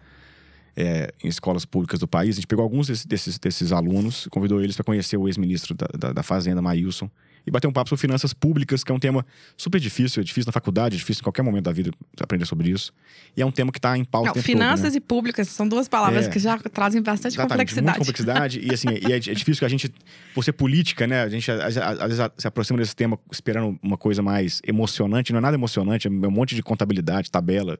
é, 0.75 1.13
em 1.24 1.28
escolas 1.28 1.66
públicas 1.66 2.00
do 2.00 2.08
país. 2.08 2.36
A 2.36 2.40
gente 2.42 2.48
pegou 2.48 2.63
alguns 2.63 2.88
desses, 2.88 3.06
desses, 3.06 3.40
desses 3.40 3.72
alunos, 3.72 4.28
convidou 4.32 4.62
eles 4.62 4.75
para 4.75 4.86
conhecer 4.86 5.18
o 5.18 5.28
ex-ministro 5.28 5.75
da, 5.75 5.88
da, 5.98 6.13
da 6.13 6.24
Fazenda, 6.24 6.62
Maílson, 6.62 7.10
e 7.45 7.51
bater 7.51 7.67
um 7.67 7.71
papo 7.71 7.89
sobre 7.89 8.01
finanças 8.01 8.33
públicas, 8.33 8.83
que 8.83 8.91
é 8.91 8.95
um 8.95 9.00
tema 9.00 9.25
super 9.57 9.79
difícil, 9.79 10.21
é 10.21 10.24
difícil 10.24 10.48
na 10.48 10.51
faculdade, 10.53 10.95
é 10.95 10.98
difícil 10.98 11.21
em 11.21 11.24
qualquer 11.24 11.41
momento 11.41 11.65
da 11.65 11.71
vida 11.71 11.91
aprender 12.19 12.45
sobre 12.45 12.69
isso. 12.69 12.93
E 13.36 13.41
é 13.41 13.45
um 13.45 13.51
tema 13.51 13.71
que 13.71 13.79
está 13.79 13.98
em 13.98 14.03
pauta 14.03 14.33
Não, 14.36 14.41
finanças 14.43 14.81
todo, 14.86 14.91
né? 14.91 14.98
e 14.98 15.01
públicas 15.01 15.48
são 15.48 15.67
duas 15.67 15.88
palavras 15.88 16.27
É. 16.27 16.29
que 16.29 16.39
já 16.39 16.57
trazem 16.57 17.01
bastante 17.01 17.38
complexidade. 17.38 17.83
muita 17.83 18.00
complexidade. 18.00 18.60
e 18.60 18.74
assim, 18.74 18.88
e 18.89 19.12
é, 19.12 19.15
é 19.15 19.19
difícil 19.19 19.60
que 19.60 19.65
a 19.65 19.69
gente, 19.69 19.91
por 20.33 20.43
ser 20.43 20.53
política, 20.53 21.07
né? 21.07 21.21
A 21.24 21.29
gente 21.29 21.50
às 21.51 21.75
vezes 21.75 22.19
se 22.38 22.48
aproxima 22.48 22.77
desse 22.79 22.95
tema 22.95 23.17
esperando 23.31 23.77
uma 23.81 23.98
coisa 23.98 24.21
mais 24.21 24.62
emocionante. 24.65 25.31
Não 25.31 25.39
é 25.39 25.41
nada 25.41 25.55
emocionante, 25.57 26.07
é 26.07 26.12
um 26.12 26.31
monte 26.31 26.55
de 26.55 26.62
contabilidade, 26.63 27.31
tabela. 27.31 27.77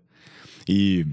E 0.68 1.06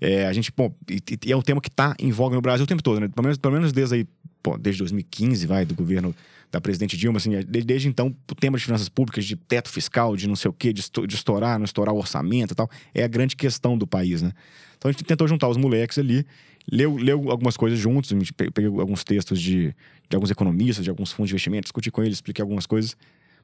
é, 0.00 0.26
a 0.26 0.32
gente, 0.32 0.50
pô, 0.50 0.72
e, 0.90 1.00
e 1.26 1.32
é 1.32 1.36
um 1.36 1.42
tema 1.42 1.60
que 1.60 1.68
está 1.68 1.94
em 1.98 2.10
voga 2.10 2.34
no 2.34 2.42
Brasil 2.42 2.64
o 2.64 2.66
tempo 2.66 2.82
todo, 2.82 3.00
né? 3.00 3.08
Pelo 3.08 3.22
menos, 3.22 3.38
pelo 3.38 3.54
menos 3.54 3.72
desde 3.72 3.94
aí, 3.94 4.06
pô, 4.42 4.58
desde 4.58 4.80
2015, 4.80 5.46
vai, 5.46 5.64
do 5.64 5.74
governo 5.74 6.14
da 6.52 6.60
presidente 6.60 6.98
Dilma, 6.98 7.16
assim, 7.16 7.30
desde, 7.48 7.88
então, 7.88 8.14
o 8.30 8.34
tema 8.34 8.58
de 8.58 8.64
finanças 8.64 8.88
públicas, 8.90 9.24
de 9.24 9.34
teto 9.36 9.70
fiscal, 9.70 10.14
de 10.14 10.28
não 10.28 10.36
sei 10.36 10.50
o 10.50 10.52
quê, 10.52 10.70
de, 10.70 10.80
esto- 10.80 11.06
de 11.06 11.14
estourar, 11.14 11.58
não 11.58 11.64
estourar 11.64 11.94
o 11.94 11.98
orçamento 11.98 12.52
e 12.52 12.54
tal, 12.54 12.70
é 12.94 13.02
a 13.02 13.08
grande 13.08 13.34
questão 13.34 13.76
do 13.76 13.86
país, 13.86 14.20
né? 14.20 14.32
Então 14.76 14.90
a 14.90 14.92
gente 14.92 15.02
tentou 15.02 15.26
juntar 15.26 15.48
os 15.48 15.56
moleques 15.56 15.98
ali, 15.98 16.26
leu, 16.70 16.94
leu 16.96 17.30
algumas 17.30 17.56
coisas 17.56 17.78
juntos, 17.78 18.12
peguei 18.36 18.66
alguns 18.66 19.02
textos 19.02 19.40
de, 19.40 19.74
de 20.10 20.14
alguns 20.14 20.30
economistas, 20.30 20.84
de 20.84 20.90
alguns 20.90 21.10
fundos 21.10 21.30
de 21.30 21.34
investimento, 21.34 21.62
discuti 21.62 21.90
com 21.90 22.02
eles, 22.02 22.18
expliquei 22.18 22.42
algumas 22.42 22.66
coisas, 22.66 22.94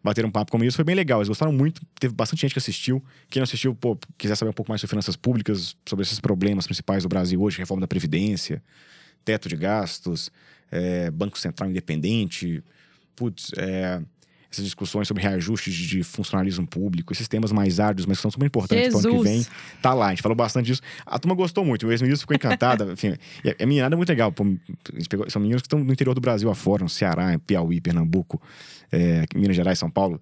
bateram 0.05 0.29
um 0.29 0.33
papo 0.33 0.53
comigo, 0.53 0.69
isso 0.69 0.77
foi 0.77 0.85
bem 0.85 0.95
legal, 0.95 1.21
eles 1.21 1.29
gostaram 1.29 1.53
muito, 1.53 1.81
teve 1.99 2.13
bastante 2.15 2.43
gente 2.43 2.53
que 2.53 2.59
assistiu, 2.59 3.03
quem 3.31 3.41
não 3.41 3.45
assistiu, 3.45 3.75
pô, 3.75 3.99
quiser 4.19 4.37
saber 4.37 4.51
um 4.51 4.55
pouco 4.55 4.71
mais 4.71 4.83
sobre 4.83 4.91
finanças 4.91 5.17
públicas, 5.17 5.75
sobre 5.87 6.05
esses 6.05 6.21
problemas 6.21 6.67
principais 6.67 7.05
do 7.05 7.09
Brasil 7.09 7.41
hoje, 7.41 7.57
reforma 7.59 7.81
da 7.81 7.89
Previdência, 7.89 8.63
teto 9.25 9.49
de 9.49 9.57
gastos, 9.57 10.31
é, 10.71 11.11
Banco 11.11 11.39
Central 11.39 11.71
independente, 11.71 12.63
putz, 13.19 13.51
é, 13.57 14.01
essas 14.51 14.65
discussões 14.65 15.07
sobre 15.07 15.23
reajustes 15.23 15.75
de, 15.75 16.03
funcionalismo 16.03 16.67
público, 16.67 17.13
esses 17.13 17.29
temas 17.29 17.53
mais 17.53 17.79
árduos, 17.79 18.07
mas 18.07 18.17
que 18.19 18.23
são 18.23 18.31
super 18.31 18.47
importantes 18.47 18.89
para 18.89 18.97
o 18.97 19.01
ano 19.01 19.19
que 19.19 19.29
vem. 19.29 19.47
Tá 19.83 19.93
lá, 19.93 20.07
a 20.07 20.11
gente 20.11 20.23
falou 20.23 20.35
bastante 20.37 20.67
disso. 20.67 20.81
A 21.05 21.19
turma 21.19 21.35
gostou 21.35 21.65
muito, 21.65 21.87
o 21.87 21.93
ex-ministro 21.93 22.23
ficou 22.23 22.35
encantada. 22.35 22.85
enfim, 22.93 23.15
meninada 23.61 23.95
é 23.95 23.97
muito 23.97 24.09
legal. 24.09 24.33
pô, 24.33 24.45
pegou- 25.09 25.29
são 25.29 25.43
meninos 25.43 25.61
que 25.63 25.67
estão 25.67 25.81
no 25.85 25.93
interior 25.93 26.15
do 26.15 26.21
Brasil 26.21 26.49
afora, 26.51 26.83
no 26.83 26.89
Ceará, 26.89 27.39
Piauí, 27.47 27.81
Pernambuco, 27.81 28.41
é, 28.91 29.25
Minas 29.35 29.55
Gerais, 29.57 29.79
São 29.79 29.91
Paulo. 29.91 30.21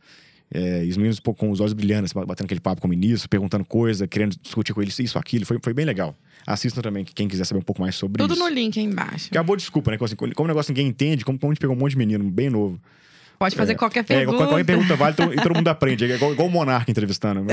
É, 0.53 0.85
e 0.85 0.88
os 0.88 0.97
meninos 0.97 1.19
pô, 1.19 1.35
com 1.35 1.50
os 1.50 1.61
olhos 1.61 1.73
brilhando, 1.73 2.05
assim, 2.05 2.15
batendo 2.15 2.45
aquele 2.47 2.61
papo 2.61 2.81
com 2.81 2.87
o 2.87 2.91
ministro, 2.91 3.29
perguntando 3.29 3.65
coisa, 3.65 4.07
querendo 4.07 4.37
discutir 4.41 4.73
com 4.73 4.81
eles 4.81 4.97
isso, 4.99 5.19
aquilo. 5.19 5.45
Foi, 5.45 5.59
foi 5.62 5.75
bem 5.75 5.85
legal. 5.85 6.17
Assistam 6.47 6.81
também, 6.83 7.05
quem 7.05 7.26
quiser 7.26 7.45
saber 7.45 7.59
um 7.59 7.65
pouco 7.65 7.81
mais 7.83 7.97
sobre 7.97 8.23
Tudo 8.23 8.35
isso. 8.35 8.43
no 8.43 8.49
link 8.49 8.79
aí 8.79 8.85
embaixo. 8.85 9.29
É 9.33 9.43
boa 9.43 9.57
desculpa, 9.57 9.91
né? 9.91 9.99
Como, 9.99 10.07
assim, 10.07 10.15
como 10.17 10.45
o 10.45 10.49
negócio 10.49 10.71
ninguém 10.73 10.87
entende, 10.87 11.25
como, 11.25 11.37
como 11.38 11.50
a 11.50 11.55
gente 11.55 11.61
pegou 11.61 11.75
um 11.75 11.79
monte 11.79 11.91
de 11.93 11.99
menino 11.99 12.23
bem 12.31 12.49
novo. 12.49 12.81
Pode 13.38 13.55
fazer 13.55 13.75
qualquer 13.75 14.00
É, 14.00 14.03
pergunta. 14.03 14.47
qualquer 14.47 14.65
pergunta 14.65 14.97
vale 14.97 15.15
todo- 15.15 15.35
e 15.35 15.37
todo 15.37 15.55
mundo 15.55 15.69
aprende. 15.69 16.11
É 16.11 16.15
igual, 16.15 16.33
igual 16.33 16.49
o 16.49 16.50
Monarca 16.50 16.91
entrevistando. 16.91 17.45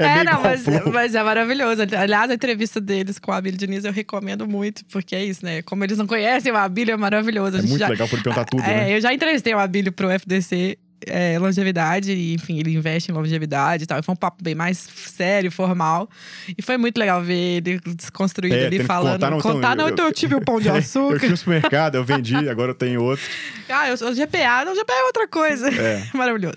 É, 0.00 0.20
É, 0.20 0.24
não, 0.24 0.42
mas, 0.42 0.64
mas 0.92 1.14
é 1.14 1.22
maravilhoso. 1.22 1.82
Aliás, 1.96 2.30
a 2.30 2.34
entrevista 2.34 2.80
deles 2.80 3.18
com 3.18 3.30
o 3.30 3.34
Abílio 3.34 3.58
Diniz 3.58 3.84
eu 3.84 3.92
recomendo 3.92 4.46
muito, 4.48 4.84
porque 4.86 5.14
é 5.14 5.24
isso, 5.24 5.44
né? 5.44 5.62
Como 5.62 5.84
eles 5.84 5.98
não 5.98 6.06
conhecem 6.06 6.50
o 6.50 6.56
Abílio, 6.56 6.92
é 6.92 6.96
maravilhoso. 6.96 7.56
A 7.56 7.60
É 7.60 7.62
muito 7.62 7.78
já- 7.78 7.88
legal 7.88 8.08
poder 8.08 8.22
perguntar 8.22 8.44
tudo, 8.46 8.62
É, 8.62 8.66
né? 8.86 8.96
eu 8.96 9.00
já 9.00 9.12
entrevistei 9.14 9.54
o 9.54 9.58
Abílio 9.58 9.92
pro 9.92 10.10
FDC 10.10 10.78
é, 11.06 11.38
longevidade, 11.38 12.12
e, 12.12 12.34
enfim, 12.34 12.58
ele 12.58 12.74
investe 12.74 13.10
em 13.10 13.14
longevidade 13.14 13.84
e 13.84 13.86
tal. 13.86 13.98
E 13.98 14.02
foi 14.02 14.12
um 14.12 14.16
papo 14.16 14.42
bem 14.42 14.54
mais 14.54 14.78
sério, 14.78 15.50
formal. 15.50 16.08
E 16.56 16.62
foi 16.62 16.76
muito 16.76 16.98
legal 16.98 17.22
ver 17.22 17.34
ele 17.66 17.80
desconstruído 17.96 18.54
É, 18.54 18.66
ali 18.66 18.82
falando. 18.84 19.14
contar, 19.14 19.30
não, 19.30 19.38
então, 19.38 19.52
Contar, 19.52 19.76
não, 19.76 19.86
eu- 19.88 19.92
então 19.92 20.06
eu 20.06 20.12
tive 20.12 20.34
o 20.34 20.40
pão 20.40 20.60
de 20.60 20.68
Eu 20.68 20.76
açúcar. 20.76 21.18
tinha 21.20 21.32
um 21.32 21.36
supermercado, 21.36 21.94
eu 21.96 22.04
vendi, 22.04 22.36
agora 22.48 22.70
eu 22.70 22.74
tenho 22.74 23.02
outro. 23.02 23.24
ah, 23.68 23.88
eu 23.88 23.96
sou 23.96 24.14
GPA. 24.14 24.64
Não, 24.64 24.74
GPA 24.74 24.92
é 24.94 25.04
outra 25.04 25.28
coisa. 25.28 25.68
É. 25.68 26.04
Maravilhoso. 26.14 26.56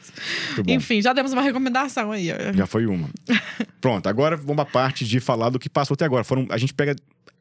Enfim, 0.68 1.02
já 1.02 1.14
demos 1.14 1.34
uma 1.34 1.42
recomendação 1.42 2.12
aí. 2.12 2.30
Já 2.56 2.66
foi 2.66 2.86
uma. 2.86 3.10
Pronto, 3.82 4.08
agora 4.08 4.36
vamos 4.36 4.62
à 4.62 4.66
parte 4.66 5.06
de 5.06 5.20
falar 5.20 5.50
do 5.50 5.60
que 5.60 5.70
passou 5.70 5.94
até 5.96 6.06
agora. 6.06 6.24
Foram, 6.24 6.48
a 6.50 6.58
gente 6.58 6.74
pega. 6.74 6.96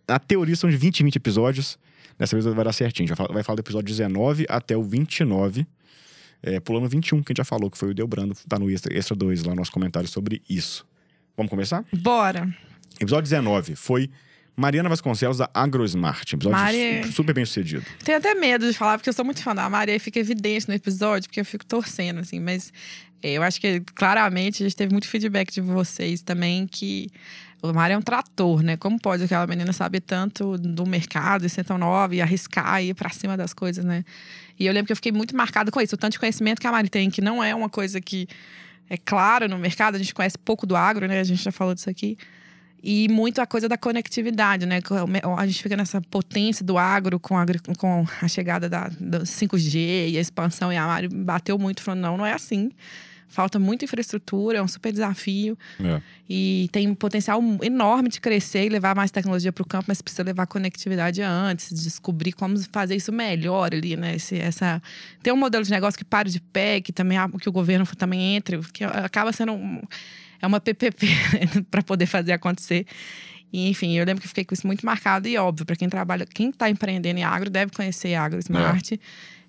Na 0.06 0.18
teoria 0.18 0.54
são 0.54 0.68
de 0.68 0.76
20 0.76 1.00
em 1.00 1.04
20 1.04 1.16
episódios. 1.16 1.78
Dessa 2.18 2.36
vez 2.36 2.44
vai 2.54 2.64
dar 2.64 2.72
certinho. 2.72 3.08
Já 3.08 3.14
vai 3.14 3.42
falar 3.42 3.56
do 3.56 3.60
episódio 3.60 3.86
19 3.86 4.46
até 4.48 4.76
o 4.76 4.82
29. 4.82 5.66
É, 6.46 6.60
pulando 6.60 6.84
o 6.84 6.88
21, 6.88 7.22
que 7.22 7.30
a 7.30 7.32
gente 7.32 7.38
já 7.38 7.44
falou, 7.44 7.70
que 7.70 7.78
foi 7.78 7.90
o 7.90 7.94
Delbrando. 7.94 8.34
Tá 8.46 8.58
no 8.58 8.70
Extra, 8.70 8.94
extra 8.96 9.16
2 9.16 9.44
lá, 9.44 9.54
nosso 9.54 9.72
comentário 9.72 10.06
sobre 10.08 10.42
isso. 10.48 10.86
Vamos 11.36 11.48
começar? 11.48 11.84
Bora. 11.92 12.54
Episódio 13.00 13.22
19 13.24 13.74
foi 13.74 14.10
Mariana 14.54 14.88
Vasconcelos 14.90 15.38
da 15.38 15.48
AgroSmart. 15.54 16.32
Episódio 16.34 16.58
Mari- 16.58 17.04
su- 17.06 17.12
super 17.12 17.34
bem 17.34 17.44
sucedido. 17.46 17.84
Tenho 18.04 18.18
até 18.18 18.34
medo 18.34 18.66
de 18.70 18.76
falar, 18.76 18.98
porque 18.98 19.08
eu 19.08 19.14
sou 19.14 19.24
muito 19.24 19.42
fã 19.42 19.54
da 19.54 19.68
Mari, 19.70 19.92
aí 19.92 19.98
fica 19.98 20.18
evidente 20.20 20.68
no 20.68 20.74
episódio, 20.74 21.28
porque 21.28 21.40
eu 21.40 21.44
fico 21.46 21.64
torcendo, 21.64 22.20
assim, 22.20 22.38
mas 22.38 22.72
é, 23.22 23.32
eu 23.32 23.42
acho 23.42 23.58
que 23.60 23.80
claramente 23.94 24.62
a 24.62 24.66
gente 24.66 24.76
teve 24.76 24.92
muito 24.92 25.08
feedback 25.08 25.50
de 25.52 25.62
vocês 25.62 26.20
também 26.22 26.66
que 26.66 27.08
o 27.62 27.72
Mari 27.72 27.94
é 27.94 27.98
um 27.98 28.02
trator, 28.02 28.62
né? 28.62 28.76
Como 28.76 29.00
pode 29.00 29.24
aquela 29.24 29.46
menina 29.46 29.72
saber 29.72 30.00
tanto 30.00 30.58
do 30.58 30.84
mercado 30.86 31.46
e 31.46 31.48
ser 31.48 31.64
tão 31.64 31.78
nova 31.78 32.14
e 32.14 32.20
arriscar 32.20 32.82
e 32.82 32.90
ir 32.90 32.94
pra 32.94 33.08
cima 33.08 33.36
das 33.38 33.54
coisas, 33.54 33.82
né? 33.84 34.04
E 34.58 34.66
eu 34.66 34.72
lembro 34.72 34.86
que 34.86 34.92
eu 34.92 34.96
fiquei 34.96 35.12
muito 35.12 35.36
marcada 35.36 35.70
com 35.70 35.80
isso, 35.80 35.94
o 35.94 35.98
tanto 35.98 36.12
de 36.12 36.18
conhecimento 36.18 36.60
que 36.60 36.66
a 36.66 36.72
Mari 36.72 36.88
tem, 36.88 37.10
que 37.10 37.20
não 37.20 37.42
é 37.42 37.54
uma 37.54 37.68
coisa 37.68 38.00
que 38.00 38.28
é 38.88 38.96
claro 38.96 39.48
no 39.48 39.58
mercado, 39.58 39.96
a 39.96 39.98
gente 39.98 40.14
conhece 40.14 40.38
pouco 40.38 40.66
do 40.66 40.76
agro, 40.76 41.06
né? 41.06 41.20
A 41.20 41.24
gente 41.24 41.42
já 41.42 41.52
falou 41.52 41.74
disso 41.74 41.88
aqui. 41.88 42.16
E 42.86 43.08
muito 43.08 43.40
a 43.40 43.46
coisa 43.46 43.66
da 43.66 43.78
conectividade, 43.78 44.66
né? 44.66 44.80
A 45.38 45.46
gente 45.46 45.62
fica 45.62 45.74
nessa 45.74 46.02
potência 46.02 46.62
do 46.62 46.76
agro 46.76 47.18
com 47.18 47.38
a, 47.38 47.46
com 47.78 48.06
a 48.20 48.28
chegada 48.28 48.68
da, 48.68 48.88
do 49.00 49.20
5G 49.20 50.10
e 50.10 50.18
a 50.18 50.20
expansão. 50.20 50.70
E 50.70 50.76
a 50.76 50.86
Mari 50.86 51.08
bateu 51.08 51.58
muito, 51.58 51.82
falando: 51.82 52.02
não, 52.02 52.18
não 52.18 52.26
é 52.26 52.34
assim. 52.34 52.70
Falta 53.34 53.58
muita 53.58 53.84
infraestrutura, 53.84 54.58
é 54.58 54.62
um 54.62 54.68
super 54.68 54.92
desafio. 54.92 55.58
É. 55.82 56.00
E 56.30 56.68
tem 56.70 56.88
um 56.88 56.94
potencial 56.94 57.42
enorme 57.60 58.08
de 58.08 58.20
crescer 58.20 58.66
e 58.66 58.68
levar 58.68 58.94
mais 58.94 59.10
tecnologia 59.10 59.52
para 59.52 59.62
o 59.62 59.66
campo, 59.66 59.86
mas 59.88 60.00
precisa 60.00 60.22
levar 60.22 60.46
conectividade 60.46 61.20
antes, 61.20 61.72
descobrir 61.82 62.32
como 62.32 62.56
fazer 62.70 62.94
isso 62.94 63.10
melhor 63.10 63.74
ali, 63.74 63.96
né? 63.96 64.14
Esse, 64.14 64.38
essa, 64.38 64.80
ter 65.20 65.32
um 65.32 65.36
modelo 65.36 65.64
de 65.64 65.70
negócio 65.72 65.98
que 65.98 66.04
pare 66.04 66.30
de 66.30 66.40
pé, 66.40 66.80
que 66.80 66.92
também 66.92 67.18
que 67.40 67.48
o 67.48 67.52
governo 67.52 67.84
também 67.96 68.36
entre, 68.36 68.60
que 68.72 68.84
acaba 68.84 69.32
sendo 69.32 69.52
um, 69.52 69.82
é 70.40 70.46
uma 70.46 70.60
PPP 70.60 71.08
para 71.70 71.82
poder 71.84 72.06
fazer 72.06 72.30
acontecer. 72.30 72.86
E, 73.52 73.68
enfim, 73.68 73.96
eu 73.96 74.04
lembro 74.04 74.22
que 74.22 74.28
fiquei 74.28 74.44
com 74.44 74.54
isso 74.54 74.66
muito 74.66 74.86
marcado 74.86 75.26
e 75.26 75.36
óbvio, 75.36 75.66
para 75.66 75.74
quem 75.74 75.88
trabalha, 75.88 76.24
quem 76.24 76.50
está 76.50 76.70
empreendendo 76.70 77.18
em 77.18 77.24
agro 77.24 77.50
deve 77.50 77.72
conhecer 77.72 78.14
a 78.14 78.24
Agro 78.24 78.38
Smart. 78.38 79.00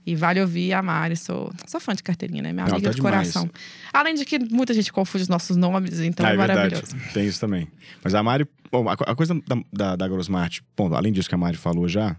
E 0.05 0.15
vale 0.15 0.39
ouvir 0.39 0.71
a 0.73 0.81
Mari, 0.83 1.15
sou, 1.15 1.51
sou 1.65 1.79
fã 1.79 1.95
de 1.95 2.03
carteirinha, 2.03 2.43
né? 2.43 2.53
Minha 2.53 2.65
Não, 2.65 2.73
amiga 2.73 2.89
tá 2.89 2.91
de 2.91 2.97
demais. 2.97 3.31
coração. 3.33 3.49
Além 3.91 4.13
de 4.13 4.23
que 4.23 4.37
muita 4.37 4.73
gente 4.73 4.93
confunde 4.93 5.23
os 5.23 5.29
nossos 5.29 5.57
nomes, 5.57 5.99
então 5.99 6.25
Ah, 6.25 6.29
é, 6.29 6.33
é 6.33 6.37
verdade. 6.37 6.57
maravilhoso. 6.75 6.95
Tem 7.13 7.25
isso 7.27 7.39
também. 7.39 7.67
Mas 8.03 8.13
a 8.13 8.21
Mari, 8.21 8.47
bom, 8.71 8.87
a, 8.87 8.95
co- 8.95 9.05
a 9.07 9.15
coisa 9.15 9.33
da, 9.47 9.57
da, 9.73 9.95
da 9.95 10.05
AgroSmart, 10.05 10.59
bom, 10.77 10.93
além 10.93 11.11
disso 11.11 11.27
que 11.27 11.33
a 11.33 11.37
Mari 11.37 11.57
falou 11.57 11.87
já, 11.87 12.15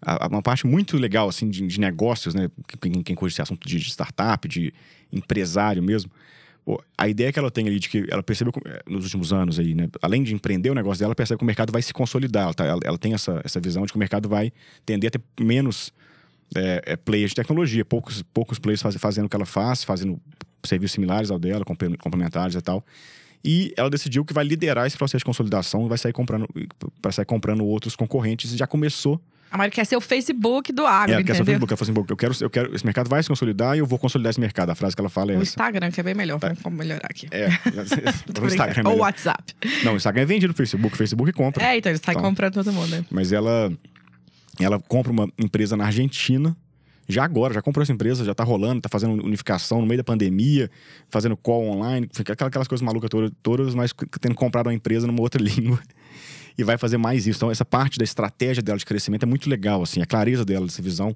a- 0.00 0.26
a- 0.26 0.28
uma 0.28 0.40
parte 0.42 0.66
muito 0.68 0.96
legal, 0.96 1.28
assim, 1.28 1.48
de, 1.50 1.66
de 1.66 1.80
negócios, 1.80 2.32
né? 2.32 2.48
Quem, 2.80 3.02
quem 3.02 3.16
curte 3.16 3.32
esse 3.34 3.42
assunto 3.42 3.66
de, 3.66 3.78
de 3.80 3.90
startup, 3.90 4.46
de 4.46 4.72
empresário 5.12 5.82
mesmo. 5.82 6.10
a 6.98 7.08
ideia 7.08 7.32
que 7.32 7.38
ela 7.38 7.50
tem 7.50 7.66
ali 7.66 7.78
de 7.80 7.88
que 7.88 8.06
ela 8.08 8.22
percebeu 8.22 8.52
eh, 8.64 8.82
nos 8.88 9.04
últimos 9.04 9.32
anos 9.32 9.58
aí, 9.58 9.74
né? 9.74 9.88
Além 10.02 10.22
de 10.22 10.32
empreender 10.34 10.70
o 10.70 10.74
negócio 10.74 10.98
dela, 11.00 11.08
ela 11.10 11.14
percebe 11.14 11.38
que 11.38 11.44
o 11.44 11.46
mercado 11.46 11.72
vai 11.72 11.80
se 11.82 11.92
consolidar. 11.92 12.44
Ela, 12.44 12.54
tá- 12.54 12.64
ela- 12.64 12.80
ela 12.84 12.98
tem 12.98 13.14
essa, 13.14 13.40
essa 13.44 13.60
visão 13.60 13.84
de 13.86 13.92
que 13.92 13.96
o 13.96 14.00
mercado 14.00 14.28
vai 14.28 14.52
tender 14.84 15.08
a 15.08 15.10
ter 15.12 15.20
menos 15.40 15.92
é, 16.54 16.82
é, 16.86 16.96
players 16.96 17.30
de 17.30 17.36
tecnologia, 17.36 17.84
poucos, 17.84 18.22
poucos 18.22 18.58
players 18.58 18.80
faz- 18.82 18.96
fazendo 18.96 19.26
o 19.26 19.28
que 19.28 19.36
ela 19.36 19.46
faz, 19.46 19.82
fazendo 19.84 20.20
serviços 20.64 20.92
similares 20.94 21.30
ao 21.30 21.38
dela, 21.38 21.64
comple- 21.64 21.96
complementares 21.96 22.54
e 22.54 22.60
tal. 22.60 22.84
E 23.44 23.72
ela 23.76 23.88
decidiu 23.90 24.24
que 24.24 24.32
vai 24.32 24.44
liderar 24.44 24.86
esse 24.86 24.96
processo 24.96 25.20
de 25.20 25.24
consolidação, 25.24 25.86
vai 25.88 25.98
sair 25.98 26.12
comprando, 26.12 26.48
para 27.00 27.12
sair 27.12 27.24
comprando 27.26 27.64
outros 27.64 27.94
concorrentes 27.94 28.52
e 28.52 28.56
já 28.56 28.66
começou. 28.66 29.20
A 29.48 29.56
Mari 29.56 29.70
quer 29.70 29.86
ser 29.86 29.94
o 29.96 30.00
Facebook 30.00 30.72
do 30.72 30.84
agro, 30.84 31.14
ela 31.14 31.22
quer 31.22 31.34
ser 31.34 31.42
o 31.42 31.44
entendeu? 31.44 31.60
Facebook, 31.60 31.72
ela 31.72 31.78
assim, 31.80 31.92
"Bom, 31.92 32.04
eu 32.08 32.16
quero, 32.16 32.34
eu 32.40 32.50
quero, 32.50 32.74
esse 32.74 32.84
mercado 32.84 33.08
vai 33.08 33.22
se 33.22 33.28
consolidar 33.28 33.76
e 33.76 33.78
eu 33.78 33.86
vou 33.86 33.96
consolidar 33.96 34.30
esse 34.30 34.40
mercado. 34.40 34.70
A 34.70 34.74
frase 34.74 34.96
que 34.96 35.00
ela 35.00 35.08
fala 35.08 35.30
é 35.30 35.34
O 35.36 35.36
essa. 35.36 35.50
Instagram, 35.50 35.88
que 35.92 36.00
é 36.00 36.02
bem 36.02 36.14
melhor. 36.14 36.40
Vamos 36.40 36.58
vamos 36.60 36.76
melhorar 36.80 37.06
aqui. 37.08 37.28
É, 37.30 37.46
Tô 38.34 38.42
o 38.42 38.46
Instagram 38.46 38.82
é. 38.84 38.88
Ou 38.88 38.96
o. 38.96 38.98
WhatsApp. 39.02 39.54
Não, 39.84 39.92
o 39.92 39.96
Instagram 39.96 40.22
é 40.22 40.26
vendido 40.26 40.48
no 40.48 40.56
Facebook, 40.56 40.92
o 40.94 40.98
Facebook 40.98 41.32
compra. 41.32 41.64
É, 41.64 41.78
então 41.78 41.92
ele 41.92 42.00
sai 42.04 42.14
Então. 42.16 42.22
comprando 42.28 42.54
todo 42.54 42.72
mundo, 42.72 42.88
né? 42.90 43.04
Mas 43.08 43.30
ela, 43.30 43.72
ela 44.60 44.78
compra 44.80 45.12
uma 45.12 45.28
empresa 45.38 45.76
na 45.76 45.86
Argentina, 45.86 46.56
já 47.08 47.24
agora, 47.24 47.54
já 47.54 47.62
comprou 47.62 47.82
essa 47.82 47.92
empresa, 47.92 48.24
já 48.24 48.34
tá 48.34 48.42
rolando, 48.42 48.80
tá 48.80 48.88
fazendo 48.88 49.12
unificação 49.24 49.80
no 49.80 49.86
meio 49.86 49.98
da 49.98 50.04
pandemia, 50.04 50.68
fazendo 51.08 51.36
call 51.36 51.64
online, 51.68 52.08
aquelas 52.28 52.66
coisas 52.66 52.84
malucas 52.84 53.08
todas, 53.08 53.30
todas 53.42 53.74
mas 53.74 53.92
tendo 54.20 54.34
comprado 54.34 54.66
uma 54.66 54.74
empresa 54.74 55.06
numa 55.06 55.20
outra 55.20 55.40
língua. 55.42 55.78
E 56.58 56.64
vai 56.64 56.78
fazer 56.78 56.96
mais 56.96 57.26
isso. 57.26 57.38
Então, 57.38 57.50
essa 57.50 57.66
parte 57.66 57.98
da 57.98 58.04
estratégia 58.04 58.62
dela 58.62 58.78
de 58.78 58.84
crescimento 58.86 59.22
é 59.24 59.26
muito 59.26 59.48
legal, 59.48 59.82
assim, 59.82 60.00
a 60.00 60.06
clareza 60.06 60.42
dela 60.42 60.64
dessa 60.64 60.80
visão 60.80 61.14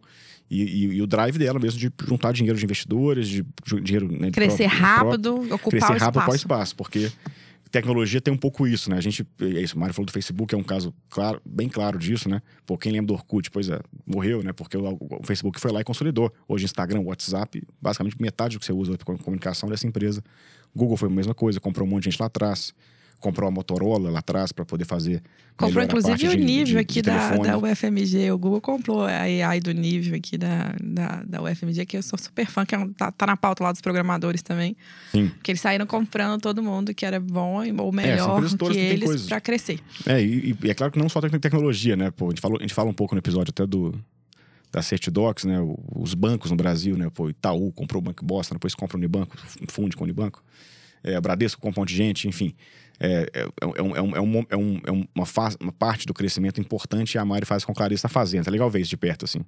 e, 0.50 0.62
e- 0.62 0.84
e 0.96 1.02
o 1.02 1.06
drive 1.06 1.38
dela 1.38 1.58
mesmo 1.58 1.80
de 1.80 1.90
juntar 2.06 2.32
dinheiro 2.32 2.58
de 2.58 2.64
investidores, 2.64 3.26
de, 3.26 3.42
de 3.66 3.80
dinheiro. 3.80 4.12
Né, 4.12 4.26
de 4.26 4.32
Crescer 4.32 4.68
próprio- 4.68 4.80
rápido, 4.80 5.34
ocupar 5.54 5.58
crescer 5.70 5.84
o 5.86 5.96
rápido 5.96 6.00
espaço. 6.10 6.24
qual 6.26 6.34
espaço, 6.36 6.76
porque 6.76 7.10
tecnologia 7.70 8.20
tem 8.20 8.32
um 8.32 8.36
pouco 8.36 8.66
isso, 8.66 8.90
né? 8.90 8.96
A 8.96 9.00
gente, 9.00 9.26
é 9.40 9.60
isso, 9.60 9.76
o 9.76 9.78
Mário 9.78 9.94
falou 9.94 10.06
do 10.06 10.12
Facebook, 10.12 10.54
é 10.54 10.58
um 10.58 10.62
caso 10.62 10.94
claro, 11.08 11.40
bem 11.44 11.68
claro 11.68 11.98
disso, 11.98 12.28
né? 12.28 12.42
Pô, 12.66 12.76
quem 12.76 12.92
lembra 12.92 13.08
do 13.08 13.14
Orkut, 13.14 13.50
pois 13.50 13.68
é, 13.68 13.80
morreu, 14.06 14.42
né? 14.42 14.52
Porque 14.52 14.76
o, 14.76 14.98
o 15.00 15.24
Facebook 15.24 15.60
foi 15.60 15.70
lá 15.70 15.80
e 15.80 15.84
consolidou. 15.84 16.32
Hoje, 16.48 16.64
Instagram, 16.64 17.00
WhatsApp, 17.00 17.62
basicamente 17.80 18.20
metade 18.20 18.56
do 18.56 18.60
que 18.60 18.66
você 18.66 18.72
usa 18.72 18.98
para 18.98 19.16
comunicação 19.18 19.68
dessa 19.68 19.86
empresa. 19.86 20.22
Google 20.74 20.96
foi 20.96 21.08
a 21.08 21.12
mesma 21.12 21.34
coisa, 21.34 21.60
comprou 21.60 21.86
um 21.86 21.90
monte 21.90 22.04
de 22.04 22.10
gente 22.10 22.20
lá 22.20 22.26
atrás. 22.26 22.74
Comprou 23.20 23.46
a 23.46 23.50
Motorola 23.50 24.10
lá 24.10 24.18
atrás 24.20 24.50
para 24.50 24.64
poder 24.64 24.86
fazer. 24.86 25.22
Comprou, 25.56 25.84
inclusive, 25.84 26.26
o 26.26 26.30
de- 26.30 26.36
nível 26.42 26.64
de- 26.74 26.78
aqui 26.78 26.94
de 27.02 27.10
da, 27.10 27.36
da 27.36 27.58
UFMG. 27.58 28.30
O 28.32 28.38
Google 28.38 28.62
comprou 28.62 29.04
a 29.04 29.10
AI 29.20 29.60
do 29.60 29.72
nível 29.72 30.16
aqui 30.16 30.38
da, 30.38 30.74
da, 30.82 31.22
da 31.24 31.42
UFMG, 31.42 31.84
que 31.84 31.98
eu 31.98 32.02
sou 32.02 32.18
super 32.18 32.46
fã, 32.46 32.64
que 32.64 32.74
é 32.74 32.78
um- 32.78 32.90
tá, 32.92 33.12
tá 33.12 33.26
na 33.26 33.36
pauta 33.36 33.62
lá 33.62 33.70
dos 33.70 33.82
programadores 33.82 34.40
também. 34.42 34.74
Sim. 35.12 35.30
Que 35.42 35.50
eles 35.52 35.60
saíram 35.60 35.86
comprando 35.86 36.40
todo 36.40 36.62
mundo 36.62 36.94
que 36.94 37.04
era 37.04 37.20
bom 37.20 37.56
ou 37.58 37.64
são 37.66 37.92
melhor 37.92 38.48
todas 38.56 38.74
que 38.74 38.82
eles 38.82 39.26
para 39.26 39.38
crescer. 39.38 39.80
É, 40.06 40.22
e, 40.22 40.56
e 40.64 40.70
é 40.70 40.74
claro 40.74 40.90
que 40.90 40.98
não 40.98 41.10
só 41.10 41.20
tec- 41.20 41.38
tecnologia, 41.38 41.94
né? 41.94 42.10
Pô, 42.10 42.26
a, 42.26 42.28
gente 42.30 42.40
falou, 42.40 42.56
a 42.58 42.62
gente 42.62 42.72
fala 42.72 42.88
um 42.88 42.94
pouco 42.94 43.14
no 43.14 43.18
episódio 43.18 43.50
até 43.50 43.66
do 43.66 43.94
da 44.72 44.80
Certidocs, 44.80 45.44
né? 45.44 45.58
Os 45.94 46.14
bancos 46.14 46.50
no 46.50 46.56
Brasil, 46.56 46.96
né? 46.96 47.10
Pô, 47.12 47.28
Itaú 47.28 47.70
comprou 47.72 48.00
o 48.00 48.04
Banco 48.04 48.24
Boston, 48.24 48.54
depois 48.54 48.74
compra 48.74 48.96
o 48.96 48.98
Unibanco, 48.98 49.36
funde 49.68 49.94
com 49.94 50.04
o 50.04 50.06
Unibanco. 50.06 50.42
É, 51.02 51.18
Bradesco 51.20 51.60
compra 51.60 51.80
um 51.80 51.82
monte 51.82 51.88
de 51.90 51.96
gente, 51.96 52.28
enfim. 52.28 52.54
É, 53.00 53.26
é, 53.32 53.46
é, 53.62 53.82
um- 53.82 53.96
é, 53.96 54.02
um- 54.02 54.16
é, 54.16 54.20
um- 54.20 54.46
é, 54.50 54.56
um- 54.56 54.80
é 54.86 55.06
uma, 55.14 55.24
fa- 55.26 55.54
uma 55.58 55.72
parte 55.72 56.06
do 56.06 56.12
crescimento 56.12 56.60
importante 56.60 57.14
e 57.14 57.18
a 57.18 57.24
Mari 57.24 57.46
faz 57.46 57.64
com 57.64 57.72
clareza 57.72 58.00
está 58.00 58.08
fazendo. 58.10 58.46
É 58.46 58.50
legal 58.50 58.68
ver 58.70 58.80
isso 58.80 58.90
de 58.90 58.96
perto, 58.98 59.24
assim. 59.24 59.40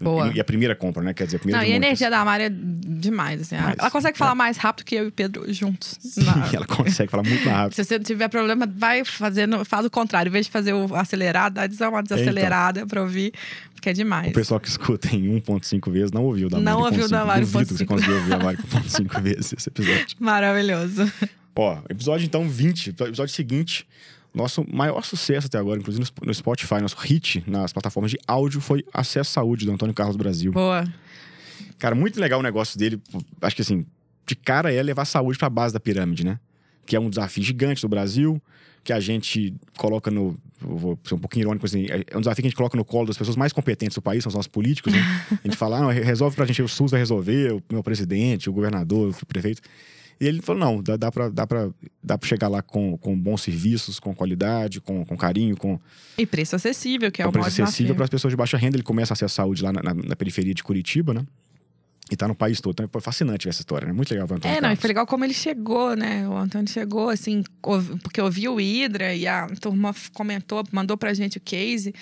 Boa. 0.00 0.28
E, 0.28 0.36
e 0.36 0.40
a 0.40 0.44
primeira 0.44 0.76
compra, 0.76 1.02
né? 1.02 1.12
Quer 1.12 1.24
dizer, 1.24 1.36
a 1.38 1.40
primeira 1.40 1.58
Não, 1.60 1.66
e 1.66 1.70
a 1.70 1.72
muitas. 1.72 1.86
energia 1.88 2.08
da 2.10 2.24
Mari 2.24 2.44
é 2.44 2.50
demais. 2.50 3.40
Assim. 3.40 3.56
Demais. 3.56 3.74
Ela 3.78 3.90
consegue 3.90 4.16
falar 4.16 4.34
mais 4.34 4.56
rápido 4.56 4.84
que 4.86 4.94
eu 4.94 5.04
e 5.06 5.08
o 5.08 5.12
Pedro 5.12 5.52
juntos. 5.52 5.98
Na- 6.18 6.48
Ela 6.54 6.66
consegue 6.66 7.10
falar 7.10 7.24
muito 7.24 7.44
mais 7.44 7.56
rápido. 7.56 7.74
Se 7.74 7.84
você 7.84 7.98
tiver 7.98 8.28
problema, 8.28 8.64
vai 8.66 9.04
fazendo, 9.04 9.64
faz 9.64 9.84
o 9.84 9.90
contrário. 9.90 10.30
Em 10.30 10.32
vez 10.32 10.46
de 10.46 10.52
fazer 10.52 10.72
o 10.72 10.94
acelerado, 10.94 11.54
dá 11.54 11.66
então. 11.66 11.90
uma 11.90 12.02
desacelerada 12.02 12.86
pra 12.86 13.02
ouvir, 13.02 13.32
porque 13.74 13.88
é 13.88 13.92
demais. 13.92 14.30
O 14.30 14.34
pessoal 14.34 14.60
que 14.60 14.68
escuta 14.68 15.08
em 15.14 15.28
1.5 15.40 15.90
vezes 15.90 16.12
não 16.12 16.22
ouviu 16.24 16.46
o 16.46 16.50
da 16.50 16.58
Não 16.60 16.80
Mari 16.80 16.94
com 16.96 17.02
ouviu 17.02 17.08
da. 17.08 17.24
Mari 17.24 17.40
Duvido 17.40 17.66
que 17.66 17.74
você 17.78 17.84
conseguiu 17.86 18.16
ouvir 18.16 18.34
a 18.34 18.38
Mari 18.38 18.56
com 18.56 18.68
1.5 18.78 19.20
vezes 19.20 19.52
esse 19.52 19.68
episódio. 19.68 20.06
Maravilhoso. 20.20 21.10
Ó, 21.56 21.78
episódio 21.88 22.24
então 22.24 22.48
20, 22.48 22.88
episódio 22.90 23.28
seguinte. 23.34 23.86
Nosso 24.34 24.64
maior 24.72 25.02
sucesso 25.04 25.46
até 25.46 25.58
agora, 25.58 25.80
inclusive 25.80 26.04
no- 26.22 26.34
Spotify, 26.34 26.74
nosso 26.80 26.96
hit 26.98 27.42
nas 27.46 27.72
plataformas 27.72 28.10
de 28.10 28.18
áudio 28.26 28.60
foi 28.60 28.84
Acesso 28.92 29.32
Saúde, 29.32 29.64
do 29.64 29.72
Antônio 29.72 29.94
Carlos 29.94 30.16
Brasil. 30.16 30.52
Boa. 30.52 30.84
Cara, 31.78 31.94
muito 31.94 32.20
legal 32.20 32.38
o 32.38 32.42
negócio 32.42 32.78
dele. 32.78 33.00
Acho 33.40 33.56
que 33.56 33.62
assim, 33.62 33.84
de 34.26 34.36
cara 34.36 34.72
é 34.72 34.82
levar 34.82 35.02
a 35.02 35.06
saúde 35.06 35.38
pra 35.38 35.48
base 35.48 35.72
da 35.72 35.80
pirâmide, 35.80 36.24
né? 36.24 36.38
Que 36.86 36.94
é 36.94 37.00
um 37.00 37.08
desafio 37.08 37.42
gigante 37.42 37.80
do 37.82 37.88
Brasil, 37.88 38.40
que 38.84 38.92
a 38.92 39.00
gente 39.00 39.54
coloca 39.76 40.10
no. 40.10 40.38
Vou 40.60 40.98
ser 41.04 41.14
um 41.14 41.18
pouquinho 41.18 41.44
irônico 41.44 41.64
assim, 41.66 41.86
é 41.88 42.16
um 42.16 42.20
desafio 42.20 42.42
que 42.42 42.48
a 42.48 42.50
gente 42.50 42.56
coloca 42.56 42.76
no 42.76 42.84
colo 42.84 43.06
das 43.06 43.16
pessoas 43.16 43.36
mais 43.36 43.52
competentes 43.52 43.94
do 43.94 44.02
país, 44.02 44.22
são 44.22 44.28
os 44.28 44.34
nossos 44.34 44.48
políticos, 44.48 44.92
né? 44.92 44.98
A 45.42 45.46
gente 45.48 45.56
fala, 45.56 45.78
ah, 45.78 45.80
não, 45.82 45.88
resolve 45.88 46.34
pra 46.36 46.44
gente, 46.46 46.60
o 46.62 46.68
SUS 46.68 46.90
vai 46.90 47.00
resolver, 47.00 47.52
o 47.54 47.62
meu 47.70 47.82
presidente, 47.82 48.50
o 48.50 48.52
governador, 48.52 49.14
o 49.22 49.26
prefeito. 49.26 49.62
E 50.20 50.26
ele 50.26 50.42
falou: 50.42 50.60
não, 50.60 50.82
dá, 50.82 50.96
dá 50.96 51.12
para 51.12 51.28
dá 51.28 51.46
pra, 51.46 51.70
dá 52.02 52.18
pra 52.18 52.28
chegar 52.28 52.48
lá 52.48 52.60
com, 52.60 52.96
com 52.98 53.16
bons 53.16 53.42
serviços, 53.42 54.00
com 54.00 54.14
qualidade, 54.14 54.80
com, 54.80 55.04
com 55.04 55.16
carinho, 55.16 55.56
com. 55.56 55.78
E 56.16 56.26
preço 56.26 56.56
acessível, 56.56 57.10
que 57.10 57.22
é 57.22 57.26
o 57.26 57.32
preço 57.32 57.48
acessível 57.48 57.94
para 57.94 58.04
as 58.04 58.10
pessoas 58.10 58.32
de 58.32 58.36
baixa 58.36 58.56
renda. 58.56 58.76
Ele 58.76 58.82
começa 58.82 59.12
a 59.12 59.14
acessar 59.14 59.44
saúde 59.44 59.62
lá 59.62 59.72
na, 59.72 59.82
na, 59.82 59.94
na 59.94 60.16
periferia 60.16 60.54
de 60.54 60.62
Curitiba, 60.62 61.14
né? 61.14 61.24
E 62.10 62.16
tá 62.16 62.26
no 62.26 62.34
país 62.34 62.60
todo. 62.60 62.72
Então 62.72 62.88
foi 62.90 63.00
fascinante 63.02 63.44
ver 63.44 63.50
essa 63.50 63.60
história, 63.60 63.86
né? 63.86 63.92
Muito 63.92 64.10
legal 64.10 64.26
o 64.28 64.34
Antônio 64.34 64.56
É, 64.56 64.60
não, 64.60 64.72
e 64.72 64.76
foi 64.76 64.88
legal 64.88 65.06
como 65.06 65.24
ele 65.24 65.34
chegou, 65.34 65.94
né? 65.94 66.26
O 66.26 66.36
Antônio 66.36 66.66
chegou, 66.66 67.10
assim, 67.10 67.44
porque 68.02 68.20
eu 68.20 68.30
vi 68.30 68.48
o 68.48 68.58
Hidra 68.58 69.14
e 69.14 69.26
a 69.26 69.46
turma 69.60 69.94
comentou, 70.14 70.64
mandou 70.72 70.96
pra 70.96 71.12
gente 71.12 71.36
o 71.36 71.40
case. 71.40 71.94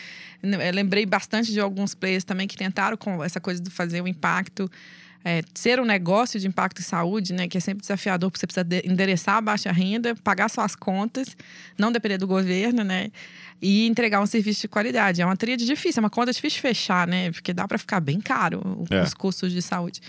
Eu 0.42 0.73
lembrei 0.73 1.04
bastante 1.04 1.50
de 1.50 1.58
alguns 1.58 1.94
players 1.94 2.23
também 2.23 2.46
que 2.46 2.56
tentaram 2.56 2.96
com 2.96 3.23
essa 3.23 3.40
coisa 3.40 3.61
de 3.61 3.68
fazer 3.68 4.00
o 4.00 4.06
impacto 4.06 4.70
é, 5.26 5.42
ser 5.52 5.80
um 5.80 5.85
negócio 5.85 6.38
de 6.38 6.47
impacto 6.47 6.78
em 6.78 6.85
saúde, 6.85 7.33
né, 7.33 7.49
que 7.49 7.59
é 7.59 7.61
sempre 7.61 7.80
desafiador, 7.80 8.30
porque 8.30 8.38
você 8.38 8.47
precisa 8.47 8.62
de, 8.62 8.88
endereçar 8.88 9.35
a 9.35 9.40
baixa 9.40 9.73
renda, 9.73 10.14
pagar 10.23 10.49
suas 10.49 10.76
contas, 10.76 11.37
não 11.76 11.90
depender 11.90 12.16
do 12.16 12.28
governo, 12.28 12.85
né, 12.85 13.09
e 13.61 13.88
entregar 13.88 14.21
um 14.21 14.26
serviço 14.26 14.61
de 14.61 14.68
qualidade. 14.68 15.21
É 15.21 15.26
uma 15.26 15.37
tríade 15.37 15.66
difícil, 15.66 15.99
é 15.99 16.04
uma 16.04 16.11
conta 16.11 16.33
difícil 16.33 16.59
de 16.59 16.62
fechar, 16.62 17.09
né, 17.09 17.33
porque 17.33 17.52
dá 17.52 17.66
para 17.66 17.76
ficar 17.76 17.99
bem 17.99 18.21
caro 18.21 18.87
é. 18.88 19.02
os 19.02 19.14
custos 19.14 19.50
de 19.50 19.61
saúde. 19.61 20.00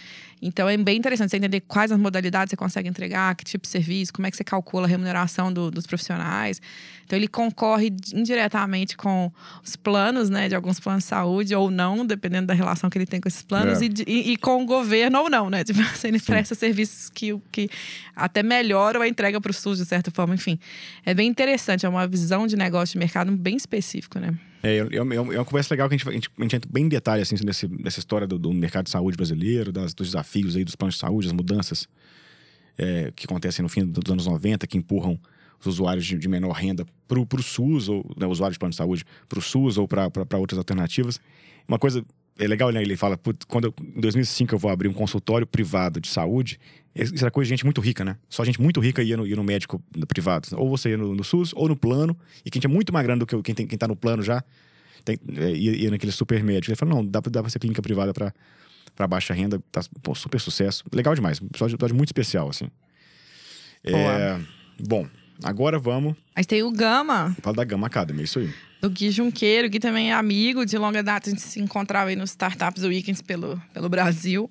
Então 0.41 0.69
é 0.69 0.77
bem 0.77 0.97
interessante 0.97 1.31
você 1.31 1.37
entender 1.37 1.61
quais 1.61 1.91
as 1.91 1.99
modalidades 1.99 2.51
você 2.51 2.57
consegue 2.57 2.87
entregar, 2.87 3.35
que 3.35 3.43
tipo 3.43 3.63
de 3.63 3.69
serviço, 3.69 4.13
como 4.13 4.27
é 4.27 4.31
que 4.31 4.37
você 4.37 4.43
calcula 4.43 4.85
a 4.85 4.89
remuneração 4.89 5.51
do, 5.51 5.71
dos 5.71 5.87
profissionais. 5.87 6.61
Então 7.05 7.17
ele 7.17 7.27
concorre 7.27 7.91
indiretamente 8.13 8.97
com 8.97 9.31
os 9.63 9.75
planos, 9.75 10.29
né, 10.29 10.49
de 10.49 10.55
alguns 10.55 10.79
planos 10.79 11.03
de 11.03 11.09
saúde 11.09 11.55
ou 11.55 11.71
não, 11.71 12.05
dependendo 12.05 12.47
da 12.47 12.53
relação 12.53 12.89
que 12.89 12.97
ele 12.97 13.05
tem 13.05 13.21
com 13.21 13.27
esses 13.27 13.41
planos, 13.41 13.81
é. 13.81 13.85
e, 13.85 13.91
e, 14.05 14.31
e, 14.33 14.37
com 14.37 14.61
o 14.61 14.65
governo 14.65 15.19
ou 15.19 15.29
não, 15.29 15.49
né? 15.49 15.63
Tipo, 15.67 15.79
ele 16.03 16.19
Sim. 16.19 16.25
presta 16.25 16.53
serviços 16.53 17.09
que, 17.09 17.37
que 17.51 17.69
até 18.15 18.43
melhoram 18.43 19.01
a 19.01 19.07
entrega 19.07 19.39
para 19.39 19.49
o 19.49 19.53
SUS, 19.53 19.77
de 19.77 19.85
certa 19.85 20.11
forma. 20.11 20.35
Enfim, 20.35 20.59
é 21.05 21.13
bem 21.13 21.27
interessante, 21.27 21.85
é 21.85 21.89
uma 21.89 22.07
visão 22.07 22.45
de 22.45 22.55
negócio 22.55 22.93
de 22.93 22.99
mercado 22.99 23.31
bem 23.31 23.55
específico, 23.55 24.19
né? 24.19 24.33
É, 24.67 24.79
é, 24.79 24.97
é, 24.97 25.01
uma 25.01 25.45
conversa 25.45 25.73
legal 25.73 25.87
que 25.87 25.95
a 25.95 25.97
gente, 25.97 26.09
a 26.09 26.11
gente, 26.11 26.29
a 26.37 26.41
gente 26.41 26.55
entra 26.55 26.69
bem 26.71 26.85
em 26.85 26.89
detalhe 26.89 27.21
assim, 27.21 27.35
nesse, 27.45 27.67
nessa 27.67 27.99
história 27.99 28.27
do, 28.27 28.37
do, 28.37 28.51
mercado 28.53 28.85
de 28.85 28.91
saúde 28.91 29.15
brasileiro, 29.15 29.71
das, 29.71 29.93
dos 29.93 30.07
desafios 30.07 30.55
aí 30.55 30.63
dos 30.63 30.75
planos 30.75 30.95
de 30.95 31.01
saúde, 31.01 31.27
as 31.27 31.33
mudanças 31.33 31.87
é, 32.77 33.11
que 33.15 33.25
acontecem 33.25 33.63
no 33.63 33.69
fim 33.69 33.85
dos 33.85 34.11
anos 34.11 34.25
90, 34.25 34.67
que 34.67 34.77
empurram 34.77 35.19
os 35.59 35.65
usuários 35.65 36.05
de, 36.05 36.17
de 36.17 36.27
menor 36.27 36.51
renda 36.51 36.85
para 37.07 37.19
o 37.19 37.43
SUS, 37.43 37.89
ou 37.89 38.05
né, 38.17 38.27
usuários 38.27 38.55
de 38.55 38.59
plano 38.59 38.71
de 38.71 38.77
saúde 38.77 39.05
para 39.27 39.39
o 39.39 39.41
SUS 39.41 39.77
ou 39.77 39.87
para 39.87 40.37
outras 40.37 40.57
alternativas. 40.57 41.19
Uma 41.67 41.79
coisa 41.79 42.03
é 42.37 42.47
legal, 42.47 42.71
né? 42.71 42.81
Ele 42.81 42.95
fala, 42.95 43.19
quando 43.47 43.65
eu, 43.65 43.73
em 43.95 43.99
2005 43.99 44.53
eu 44.53 44.59
vou 44.59 44.71
abrir 44.71 44.87
um 44.87 44.93
consultório 44.93 45.45
privado 45.45 45.99
de 45.99 46.07
saúde, 46.07 46.59
isso 46.95 47.23
era 47.23 47.31
coisa 47.31 47.47
de 47.47 47.49
gente 47.49 47.63
muito 47.63 47.81
rica, 47.81 48.03
né? 48.03 48.17
Só 48.29 48.43
gente 48.43 48.61
muito 48.61 48.79
rica 48.79 49.03
ia 49.03 49.17
no, 49.17 49.25
ia 49.25 49.35
no 49.35 49.43
médico 49.43 49.81
privado. 50.07 50.47
Ou 50.55 50.69
você 50.69 50.89
ia 50.89 50.97
no, 50.97 51.13
no, 51.13 51.23
SUS 51.23 51.51
ou 51.55 51.67
no 51.67 51.75
plano, 51.75 52.17
e 52.45 52.49
quem 52.49 52.59
tinha 52.59 52.69
muito 52.69 52.91
mais 52.91 53.05
grana 53.05 53.19
do 53.19 53.25
que 53.25 53.39
quem, 53.41 53.55
tem, 53.55 53.67
quem 53.67 53.77
tá 53.77 53.87
no 53.87 53.95
plano 53.95 54.23
já, 54.23 54.43
tem, 55.05 55.19
é, 55.35 55.51
ia, 55.51 55.75
ia 55.75 55.91
naquele 55.91 56.11
super 56.11 56.43
médico. 56.43 56.71
Ele 56.71 56.75
falou, 56.75 56.95
não, 56.95 57.05
dá 57.05 57.21
pra, 57.21 57.31
dá 57.31 57.41
pra 57.41 57.49
ser 57.49 57.59
clínica 57.59 57.81
privada 57.81 58.13
para 58.13 58.33
para 58.95 59.05
baixa 59.05 59.31
renda, 59.31 59.61
tá 59.71 59.81
pô, 60.01 60.15
super 60.15 60.39
sucesso. 60.39 60.83
Legal 60.91 61.13
demais, 61.13 61.39
um 61.39 61.45
episódio, 61.45 61.77
muito 61.93 62.09
especial, 62.09 62.49
assim. 62.49 62.67
É, 63.83 64.39
bom, 64.87 65.05
agora 65.43 65.77
vamos. 65.77 66.15
Aí 66.35 66.43
tem 66.43 66.63
o 66.63 66.71
Gama. 66.71 67.35
Fala 67.43 67.57
da 67.57 67.63
Gama 67.63 67.85
Academy, 67.85 68.21
é 68.21 68.23
isso 68.23 68.39
aí 68.39 68.51
do 68.81 68.89
Gui 68.89 69.11
Junqueiro, 69.11 69.69
que 69.69 69.79
também 69.79 70.11
é 70.11 70.13
amigo 70.13 70.65
de 70.65 70.77
longa 70.77 71.01
data. 71.01 71.29
A 71.29 71.33
gente 71.33 71.41
se 71.41 71.59
encontrava 71.59 72.09
aí 72.09 72.15
nos 72.15 72.31
Startups 72.31 72.83
Weekends 72.83 73.21
pelo, 73.21 73.61
pelo 73.73 73.89
Brasil. 73.89 74.49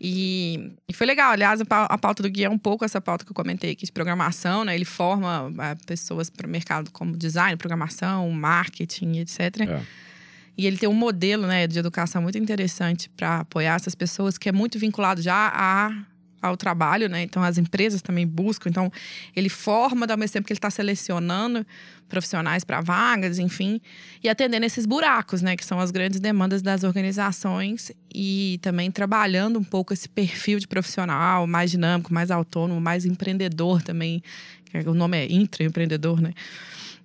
E, 0.00 0.72
e, 0.88 0.92
foi 0.92 1.06
legal. 1.06 1.32
Aliás, 1.32 1.60
a 1.60 1.98
pauta 1.98 2.22
do 2.22 2.30
Gui 2.30 2.44
é 2.44 2.50
um 2.50 2.58
pouco 2.58 2.84
essa 2.84 3.00
pauta 3.00 3.24
que 3.24 3.30
eu 3.30 3.34
comentei 3.34 3.72
aqui 3.72 3.86
de 3.86 3.92
programação, 3.92 4.64
né? 4.64 4.74
Ele 4.74 4.84
forma 4.84 5.52
é, 5.58 5.74
pessoas 5.86 6.28
para 6.28 6.46
o 6.46 6.50
mercado 6.50 6.90
como 6.90 7.16
design, 7.16 7.56
programação, 7.56 8.30
marketing, 8.30 9.18
etc. 9.18 9.40
É. 9.60 9.82
E 10.58 10.66
ele 10.66 10.76
tem 10.76 10.88
um 10.88 10.94
modelo 10.94 11.46
né, 11.46 11.66
de 11.66 11.78
educação 11.78 12.22
muito 12.22 12.38
interessante 12.38 13.10
para 13.10 13.40
apoiar 13.40 13.74
essas 13.74 13.94
pessoas, 13.94 14.38
que 14.38 14.48
é 14.48 14.52
muito 14.52 14.78
vinculado 14.78 15.20
já 15.20 15.50
a 15.54 15.90
ao 16.48 16.56
trabalho, 16.56 17.08
né? 17.08 17.22
Então 17.22 17.42
as 17.42 17.58
empresas 17.58 18.02
também 18.02 18.26
buscam. 18.26 18.68
Então 18.68 18.92
ele 19.34 19.48
forma, 19.48 20.06
ao 20.08 20.16
mesmo 20.16 20.32
tempo 20.32 20.46
que 20.46 20.52
ele 20.52 20.58
está 20.58 20.70
selecionando 20.70 21.66
profissionais 22.08 22.64
para 22.64 22.80
vagas, 22.80 23.38
enfim, 23.38 23.80
e 24.22 24.28
atendendo 24.28 24.64
esses 24.64 24.86
buracos, 24.86 25.42
né? 25.42 25.56
Que 25.56 25.64
são 25.64 25.80
as 25.80 25.90
grandes 25.90 26.20
demandas 26.20 26.62
das 26.62 26.84
organizações 26.84 27.92
e 28.14 28.58
também 28.62 28.90
trabalhando 28.90 29.58
um 29.58 29.64
pouco 29.64 29.92
esse 29.92 30.08
perfil 30.08 30.58
de 30.58 30.66
profissional 30.66 31.46
mais 31.46 31.70
dinâmico, 31.70 32.12
mais 32.12 32.30
autônomo, 32.30 32.80
mais 32.80 33.04
empreendedor 33.04 33.82
também. 33.82 34.22
O 34.86 34.94
nome 34.94 35.16
é 35.16 35.32
intraempreendedor, 35.32 36.20
né? 36.20 36.32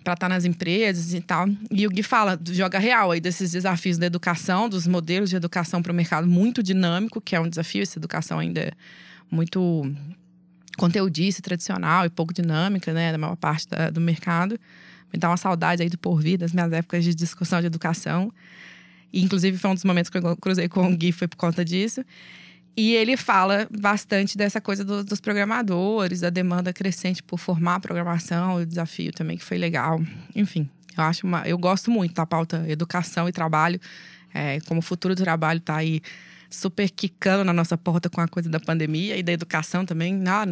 para 0.04 0.14
estar 0.14 0.28
tá 0.28 0.30
nas 0.30 0.46
empresas 0.46 1.14
e 1.14 1.22
tal. 1.22 1.48
E 1.70 1.86
o 1.86 1.90
Gui 1.90 2.04
fala, 2.04 2.40
joga 2.52 2.80
real 2.80 3.12
aí 3.12 3.20
desses 3.20 3.52
desafios 3.52 3.98
da 3.98 4.06
educação, 4.06 4.68
dos 4.68 4.88
modelos 4.88 5.30
de 5.30 5.36
educação 5.36 5.82
para 5.82 5.92
o 5.92 5.96
mercado 5.96 6.28
muito 6.28 6.64
dinâmico, 6.64 7.22
que 7.22 7.36
é 7.36 7.40
um 7.40 7.48
desafio, 7.48 7.84
essa 7.84 8.00
educação 8.00 8.40
ainda 8.40 8.62
é 8.62 8.72
muito 9.32 9.84
conteudista, 10.78 11.42
tradicional 11.42 12.06
e 12.06 12.10
pouco 12.10 12.34
dinâmica, 12.34 12.94
né, 12.94 13.12
da 13.12 13.18
maior 13.18 13.36
parte 13.36 13.68
da, 13.68 13.90
do 13.90 14.02
mercado. 14.02 14.60
Me 15.12 15.20
dá 15.20 15.30
uma 15.30 15.38
saudade 15.38 15.82
aí 15.82 15.90
do 15.90 15.98
porvir, 15.98 16.38
das 16.38 16.54
minhas 16.54 16.72
épocas 16.72 17.04
de 17.04 17.16
discussão 17.16 17.60
de 17.60 17.68
educação. 17.68 18.32
E, 19.12 19.22
inclusive, 19.22 19.58
foi 19.58 19.72
um 19.72 19.74
dos 19.74 19.84
momentos 19.84 20.10
que 20.10 20.18
eu 20.18 20.38
cruzei 20.38 20.70
com 20.70 20.92
o 20.92 20.96
Gui, 20.96 21.12
foi 21.12 21.28
por 21.28 21.38
conta 21.38 21.66
disso. 21.66 22.04
E 22.76 22.94
ele 22.94 23.18
fala 23.18 23.68
bastante 23.70 24.38
dessa 24.38 24.62
coisa 24.62 24.86
do, 24.86 25.04
dos 25.04 25.20
programadores, 25.20 26.22
da 26.22 26.30
demanda 26.30 26.72
crescente 26.72 27.22
por 27.22 27.38
formar 27.38 27.82
programação, 27.82 28.56
o 28.56 28.66
desafio 28.66 29.12
também, 29.12 29.38
que 29.38 29.44
foi 29.44 29.58
legal. 29.58 30.02
Enfim, 30.34 30.70
eu 30.98 31.04
acho 31.04 31.28
uma, 31.28 31.46
eu 31.46 31.58
gosto 31.58 31.92
muito 31.92 32.14
da 32.14 32.26
pauta 32.26 32.64
educação 32.70 33.28
e 33.28 33.32
trabalho. 33.32 33.80
É, 34.34 34.62
como 34.62 34.80
o 34.80 34.82
futuro 34.82 35.14
do 35.14 35.22
trabalho 35.22 35.58
está 35.58 35.76
aí 35.76 36.02
super 36.52 36.90
quicando 36.90 37.44
na 37.44 37.54
nossa 37.54 37.78
porta 37.78 38.10
com 38.10 38.22
a 38.22 38.28
coisa 38.28 38.50
da 38.50 38.60
pandemia 38.60 39.18
e 39.18 39.24
da 39.24 39.32
educação 39.32 39.86
também. 39.86 40.22
Ah, 40.28 40.46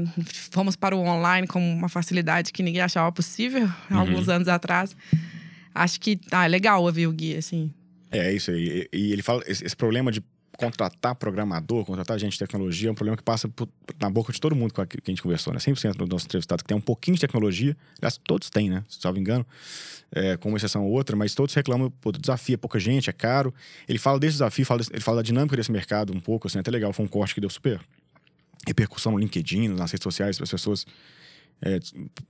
fomos 0.51 0.75
para 0.75 0.95
o 0.95 0.99
online 1.01 1.45
com 1.45 1.59
uma 1.59 1.89
facilidade 1.89 2.51
que 2.51 2.63
ninguém 2.63 2.81
achava 2.81 3.11
possível 3.11 3.69
uhum. 3.91 3.97
alguns 3.97 4.29
anos 4.29 4.47
atrás. 4.47 4.95
Acho 5.75 5.99
que 5.99 6.19
ah, 6.31 6.45
é 6.45 6.47
legal 6.47 6.81
ouvir 6.83 7.05
o 7.05 7.11
Gui, 7.11 7.35
assim. 7.35 7.71
É, 8.11 8.33
isso 8.33 8.49
aí. 8.49 8.87
E, 8.91 9.11
ele 9.11 9.21
fala 9.21 9.43
esse, 9.45 9.63
esse 9.63 9.75
problema 9.75 10.11
de 10.11 10.23
contratar 10.59 11.15
programador, 11.15 11.85
contratar 11.85 12.19
gente 12.19 12.33
de 12.33 12.39
tecnologia 12.39 12.89
é 12.89 12.91
um 12.91 12.95
problema 12.95 13.15
que 13.15 13.23
passa 13.23 13.47
por, 13.47 13.69
na 13.97 14.09
boca 14.09 14.33
de 14.33 14.41
todo 14.41 14.53
mundo 14.53 14.73
que 14.73 14.81
a 14.81 14.87
gente 15.05 15.21
conversou, 15.21 15.53
né? 15.53 15.59
100% 15.59 15.93
dos 15.95 16.09
nossos 16.09 16.25
entrevistados 16.25 16.61
que 16.61 16.67
tem 16.67 16.75
um 16.75 16.81
pouquinho 16.81 17.15
de 17.15 17.21
tecnologia, 17.21 17.77
todos 18.27 18.49
têm, 18.49 18.69
né? 18.69 18.83
Se 18.89 18.99
não 19.05 19.13
me 19.13 19.21
engano, 19.21 19.45
é, 20.11 20.35
com 20.35 20.49
uma 20.49 20.57
exceção 20.57 20.83
ou 20.83 20.91
outra, 20.91 21.15
mas 21.15 21.33
todos 21.33 21.55
reclamam 21.55 21.89
pô, 21.89 22.11
desafio, 22.11 22.55
é 22.55 22.57
pouca 22.57 22.77
gente, 22.77 23.09
é 23.09 23.13
caro. 23.13 23.53
Ele 23.87 23.97
fala 23.97 24.19
desse 24.19 24.33
desafio, 24.33 24.65
fala 24.65 24.81
ele 24.91 25.01
fala 25.01 25.17
da 25.17 25.23
dinâmica 25.23 25.55
desse 25.55 25.71
mercado 25.71 26.13
um 26.13 26.19
pouco, 26.19 26.47
assim, 26.47 26.57
é 26.57 26.61
até 26.61 26.69
legal, 26.69 26.91
foi 26.91 27.05
um 27.05 27.07
corte 27.07 27.33
que 27.33 27.39
deu 27.39 27.49
super 27.49 27.79
repercussão 28.67 29.13
no 29.13 29.17
LinkedIn, 29.17 29.69
nas 29.69 29.91
redes 29.91 30.03
sociais, 30.03 30.41
as 30.41 30.51
pessoas 30.51 30.85
é, 31.61 31.79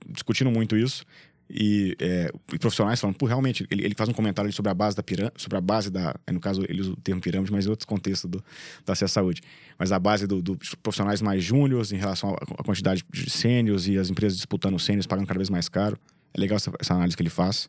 discutindo 0.08 0.50
muito 0.50 0.76
isso 0.76 1.04
e, 1.52 1.96
é, 1.98 2.30
profissionais 2.60 3.00
falando, 3.00 3.16
pô, 3.16 3.26
realmente, 3.26 3.66
ele, 3.70 3.84
ele, 3.84 3.94
faz 3.96 4.08
um 4.08 4.12
comentário 4.12 4.52
sobre 4.52 4.70
a 4.70 4.74
base 4.74 4.96
da 4.96 5.02
pirâmide, 5.02 5.34
sobre 5.36 5.58
a 5.58 5.60
base 5.60 5.90
da, 5.90 6.14
no 6.30 6.38
caso 6.38 6.62
ele 6.68 6.80
usa 6.80 6.92
o 6.92 6.96
termo 6.96 7.20
pirâmide, 7.20 7.50
mas 7.50 7.66
em 7.66 7.70
outros 7.70 7.84
contextos 7.84 8.30
do, 8.30 8.38
do 8.38 8.92
acesso 8.92 9.18
à 9.18 9.22
saúde, 9.22 9.42
mas 9.76 9.90
a 9.90 9.98
base 9.98 10.28
dos 10.28 10.42
do 10.42 10.56
profissionais 10.82 11.20
mais 11.20 11.42
júniores 11.42 11.90
em 11.90 11.96
relação 11.96 12.36
à 12.58 12.62
quantidade 12.62 13.04
de 13.12 13.28
sênios 13.28 13.88
e 13.88 13.98
as 13.98 14.08
empresas 14.10 14.36
disputando 14.36 14.78
sênios 14.78 15.06
pagando 15.06 15.26
cada 15.26 15.38
vez 15.38 15.50
mais 15.50 15.68
caro. 15.68 15.98
É 16.32 16.40
legal 16.40 16.56
essa, 16.56 16.72
essa, 16.78 16.94
análise 16.94 17.16
que 17.16 17.22
ele 17.22 17.30
faz. 17.30 17.68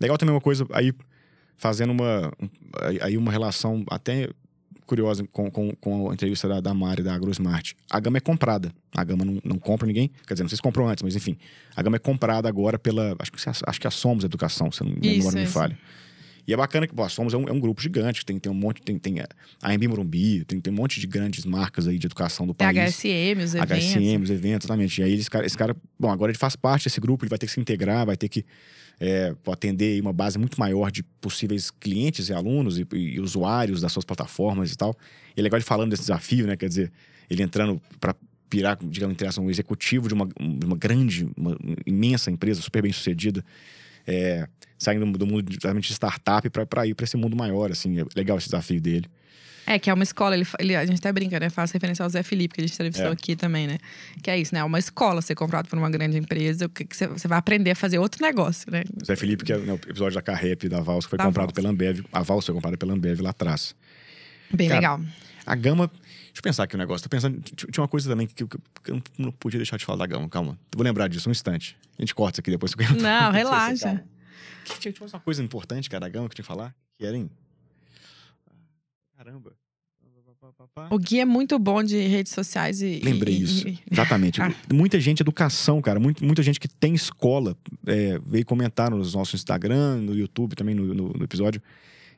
Legal 0.00 0.18
também 0.18 0.34
uma 0.34 0.40
coisa 0.40 0.66
aí, 0.72 0.92
fazendo 1.56 1.92
uma, 1.92 2.32
aí 3.00 3.16
uma 3.16 3.30
relação 3.30 3.84
até 3.88 4.28
curiosa 4.86 5.24
com, 5.32 5.50
com, 5.50 5.74
com 5.76 6.10
a 6.10 6.14
entrevista 6.14 6.48
da, 6.48 6.60
da 6.60 6.74
Mari, 6.74 7.02
da 7.02 7.14
AgroSmart. 7.14 7.72
A 7.90 8.00
Gama 8.00 8.18
é 8.18 8.20
comprada. 8.20 8.72
A 8.94 9.04
Gama 9.04 9.24
não, 9.24 9.38
não 9.44 9.58
compra 9.58 9.86
ninguém. 9.86 10.10
Quer 10.26 10.34
dizer, 10.34 10.44
não 10.44 10.48
sei 10.48 10.56
se 10.56 10.62
comprou 10.62 10.88
antes, 10.88 11.02
mas 11.02 11.16
enfim. 11.16 11.36
A 11.74 11.82
Gama 11.82 11.96
é 11.96 11.98
comprada 11.98 12.48
agora 12.48 12.78
pela. 12.78 13.16
Acho 13.18 13.32
que, 13.32 13.38
acho 13.48 13.80
que 13.80 13.86
a 13.86 13.90
Somos 13.90 14.24
Educação, 14.24 14.70
se 14.70 14.84
não, 14.84 14.94
isso, 15.02 15.30
não 15.30 15.40
me 15.40 15.46
falha. 15.46 15.78
E 16.46 16.52
é 16.52 16.56
bacana 16.56 16.86
que 16.86 16.94
pô, 16.94 17.04
a 17.04 17.08
Somos 17.08 17.32
é 17.34 17.36
um, 17.36 17.48
é 17.48 17.52
um 17.52 17.60
grupo 17.60 17.80
gigante, 17.80 18.24
tem, 18.24 18.38
tem 18.38 18.50
um 18.50 18.54
monte, 18.54 18.82
tem, 18.82 18.98
tem 18.98 19.20
a 19.62 19.72
MB 19.72 19.88
Morumbi, 19.88 20.44
tem, 20.44 20.60
tem 20.60 20.72
um 20.72 20.76
monte 20.76 20.98
de 20.98 21.06
grandes 21.06 21.44
marcas 21.44 21.86
aí 21.86 21.98
de 21.98 22.06
educação 22.06 22.46
do 22.46 22.54
país. 22.54 22.76
HSM, 22.76 23.42
os 23.44 23.54
eventos. 23.54 23.78
HSM, 23.78 24.22
os 24.22 24.30
eventos, 24.30 24.64
exatamente. 24.64 25.00
E 25.00 25.04
aí 25.04 25.14
esse 25.14 25.30
cara, 25.30 25.46
esse 25.46 25.56
cara, 25.56 25.76
bom, 25.98 26.10
agora 26.10 26.32
ele 26.32 26.38
faz 26.38 26.56
parte 26.56 26.84
desse 26.84 27.00
grupo, 27.00 27.24
ele 27.24 27.30
vai 27.30 27.38
ter 27.38 27.46
que 27.46 27.52
se 27.52 27.60
integrar, 27.60 28.04
vai 28.04 28.16
ter 28.16 28.28
que 28.28 28.44
é, 29.04 29.34
atender 29.48 30.00
uma 30.00 30.12
base 30.12 30.38
muito 30.38 30.60
maior 30.60 30.88
de 30.88 31.02
possíveis 31.02 31.72
clientes 31.72 32.28
e 32.28 32.32
alunos 32.32 32.78
e, 32.78 32.86
e, 32.92 33.18
usuários 33.18 33.80
das 33.80 33.90
suas 33.90 34.04
plataformas 34.04 34.70
e 34.70 34.76
tal. 34.76 34.96
E 35.36 35.40
é 35.40 35.42
legal 35.42 35.58
ele 35.58 35.64
falando 35.64 35.90
desse 35.90 36.02
desafio, 36.02 36.46
né? 36.46 36.56
Quer 36.56 36.68
dizer, 36.68 36.92
ele 37.28 37.42
entrando 37.42 37.82
para 37.98 38.14
pirar, 38.48 38.78
digamos, 38.80 39.14
entre 39.14 39.40
um 39.40 39.50
executivo 39.50 40.06
de 40.06 40.14
uma, 40.14 40.28
uma 40.38 40.76
grande, 40.76 41.28
uma 41.36 41.58
imensa 41.84 42.30
empresa, 42.30 42.62
super 42.62 42.80
bem 42.80 42.92
sucedida, 42.92 43.44
é, 44.06 44.46
saindo 44.78 45.18
do 45.18 45.26
mundo 45.26 45.42
de 45.42 45.92
startup 45.92 46.48
para 46.48 46.86
ir 46.86 46.94
para 46.94 47.02
esse 47.02 47.16
mundo 47.16 47.36
maior, 47.36 47.72
assim. 47.72 47.98
É 47.98 48.04
legal 48.14 48.38
esse 48.38 48.46
desafio 48.46 48.80
dele. 48.80 49.08
É, 49.66 49.78
que 49.78 49.88
é 49.88 49.94
uma 49.94 50.02
escola, 50.02 50.34
ele, 50.34 50.46
ele, 50.58 50.74
a 50.74 50.84
gente 50.84 50.98
até 50.98 51.12
brinca, 51.12 51.38
né? 51.38 51.48
Faz 51.48 51.70
referência 51.70 52.02
ao 52.02 52.10
Zé 52.10 52.22
Felipe, 52.22 52.54
que 52.54 52.60
a 52.60 52.66
gente 52.66 52.74
entrevistou 52.74 53.08
é. 53.08 53.12
aqui 53.12 53.36
também, 53.36 53.66
né? 53.66 53.78
Que 54.22 54.30
é 54.30 54.38
isso, 54.38 54.54
né? 54.54 54.60
É 54.60 54.64
uma 54.64 54.78
escola 54.78 55.22
ser 55.22 55.34
comprado 55.34 55.68
por 55.68 55.78
uma 55.78 55.88
grande 55.88 56.18
empresa, 56.18 56.68
que, 56.68 56.86
você, 56.90 57.06
você 57.06 57.28
vai 57.28 57.38
aprender 57.38 57.70
a 57.70 57.76
fazer 57.76 57.98
outro 57.98 58.22
negócio, 58.22 58.70
né? 58.70 58.82
Zé 59.04 59.14
Felipe, 59.14 59.44
que 59.44 59.52
é 59.52 59.58
né, 59.58 59.72
o 59.72 59.76
episódio 59.76 60.14
da 60.14 60.22
Carrep 60.22 60.68
da 60.68 60.80
Vals, 60.80 61.06
que 61.06 61.10
foi 61.10 61.18
da 61.18 61.24
comprado 61.24 61.48
Vals. 61.48 61.54
pela 61.54 61.70
Ambev. 61.70 62.04
A 62.12 62.22
Vals 62.22 62.44
foi 62.44 62.54
comprada 62.54 62.76
pela 62.76 62.92
Ambev 62.92 63.20
lá 63.20 63.30
atrás. 63.30 63.74
Bem 64.52 64.68
Cara, 64.68 64.80
legal. 64.80 65.00
A 65.46 65.54
Gama 65.54 65.90
Deixa 66.32 66.40
eu 66.40 66.42
pensar 66.44 66.62
aqui 66.62 66.76
um 66.76 66.78
negócio. 66.78 67.02
Tô 67.02 67.10
pensando. 67.10 67.42
Tinha 67.42 67.82
uma 67.82 67.88
coisa 67.88 68.08
também 68.08 68.26
que, 68.26 68.46
que, 68.46 68.56
eu 68.90 69.02
não 69.18 69.30
podia 69.32 69.58
deixar 69.58 69.76
de 69.76 69.84
falar 69.84 69.98
da 69.98 70.06
Gama. 70.06 70.26
Calma. 70.30 70.58
Vou 70.74 70.82
lembrar 70.82 71.06
disso 71.06 71.28
um 71.28 71.32
instante. 71.32 71.76
A 71.98 72.02
gente 72.02 72.14
corta 72.14 72.36
isso 72.36 72.40
aqui 72.40 72.50
depois. 72.50 72.72
Não, 72.98 73.30
relaxa. 73.30 74.02
Tinha, 74.80 74.92
tinha 74.92 75.06
uma 75.06 75.20
coisa 75.20 75.42
importante, 75.42 75.90
cara, 75.90 76.00
da 76.00 76.08
Gama 76.08 76.26
que 76.28 76.32
eu 76.32 76.36
tinha 76.36 76.44
que 76.44 76.48
falar. 76.48 76.74
Que 76.96 77.04
era 77.04 77.14
em. 77.14 77.30
Caramba. 79.22 79.52
O 80.90 80.98
Gui 80.98 81.20
é 81.20 81.24
muito 81.24 81.56
bom 81.56 81.84
de 81.84 81.96
redes 82.08 82.32
sociais 82.32 82.82
e. 82.82 83.00
Lembrei 83.04 83.34
e, 83.34 83.42
isso. 83.42 83.68
E... 83.68 83.78
Exatamente. 83.88 84.42
ah. 84.42 84.52
Muita 84.72 84.98
gente, 84.98 85.20
educação, 85.20 85.80
cara. 85.80 86.00
Muito, 86.00 86.24
muita 86.24 86.42
gente 86.42 86.58
que 86.58 86.66
tem 86.66 86.92
escola 86.92 87.56
é, 87.86 88.18
veio 88.26 88.44
comentar 88.44 88.90
nos 88.90 89.14
nossos 89.14 89.34
Instagram, 89.34 89.98
no 89.98 90.12
YouTube, 90.16 90.56
também 90.56 90.74
no, 90.74 90.92
no, 90.92 91.08
no 91.10 91.24
episódio 91.24 91.62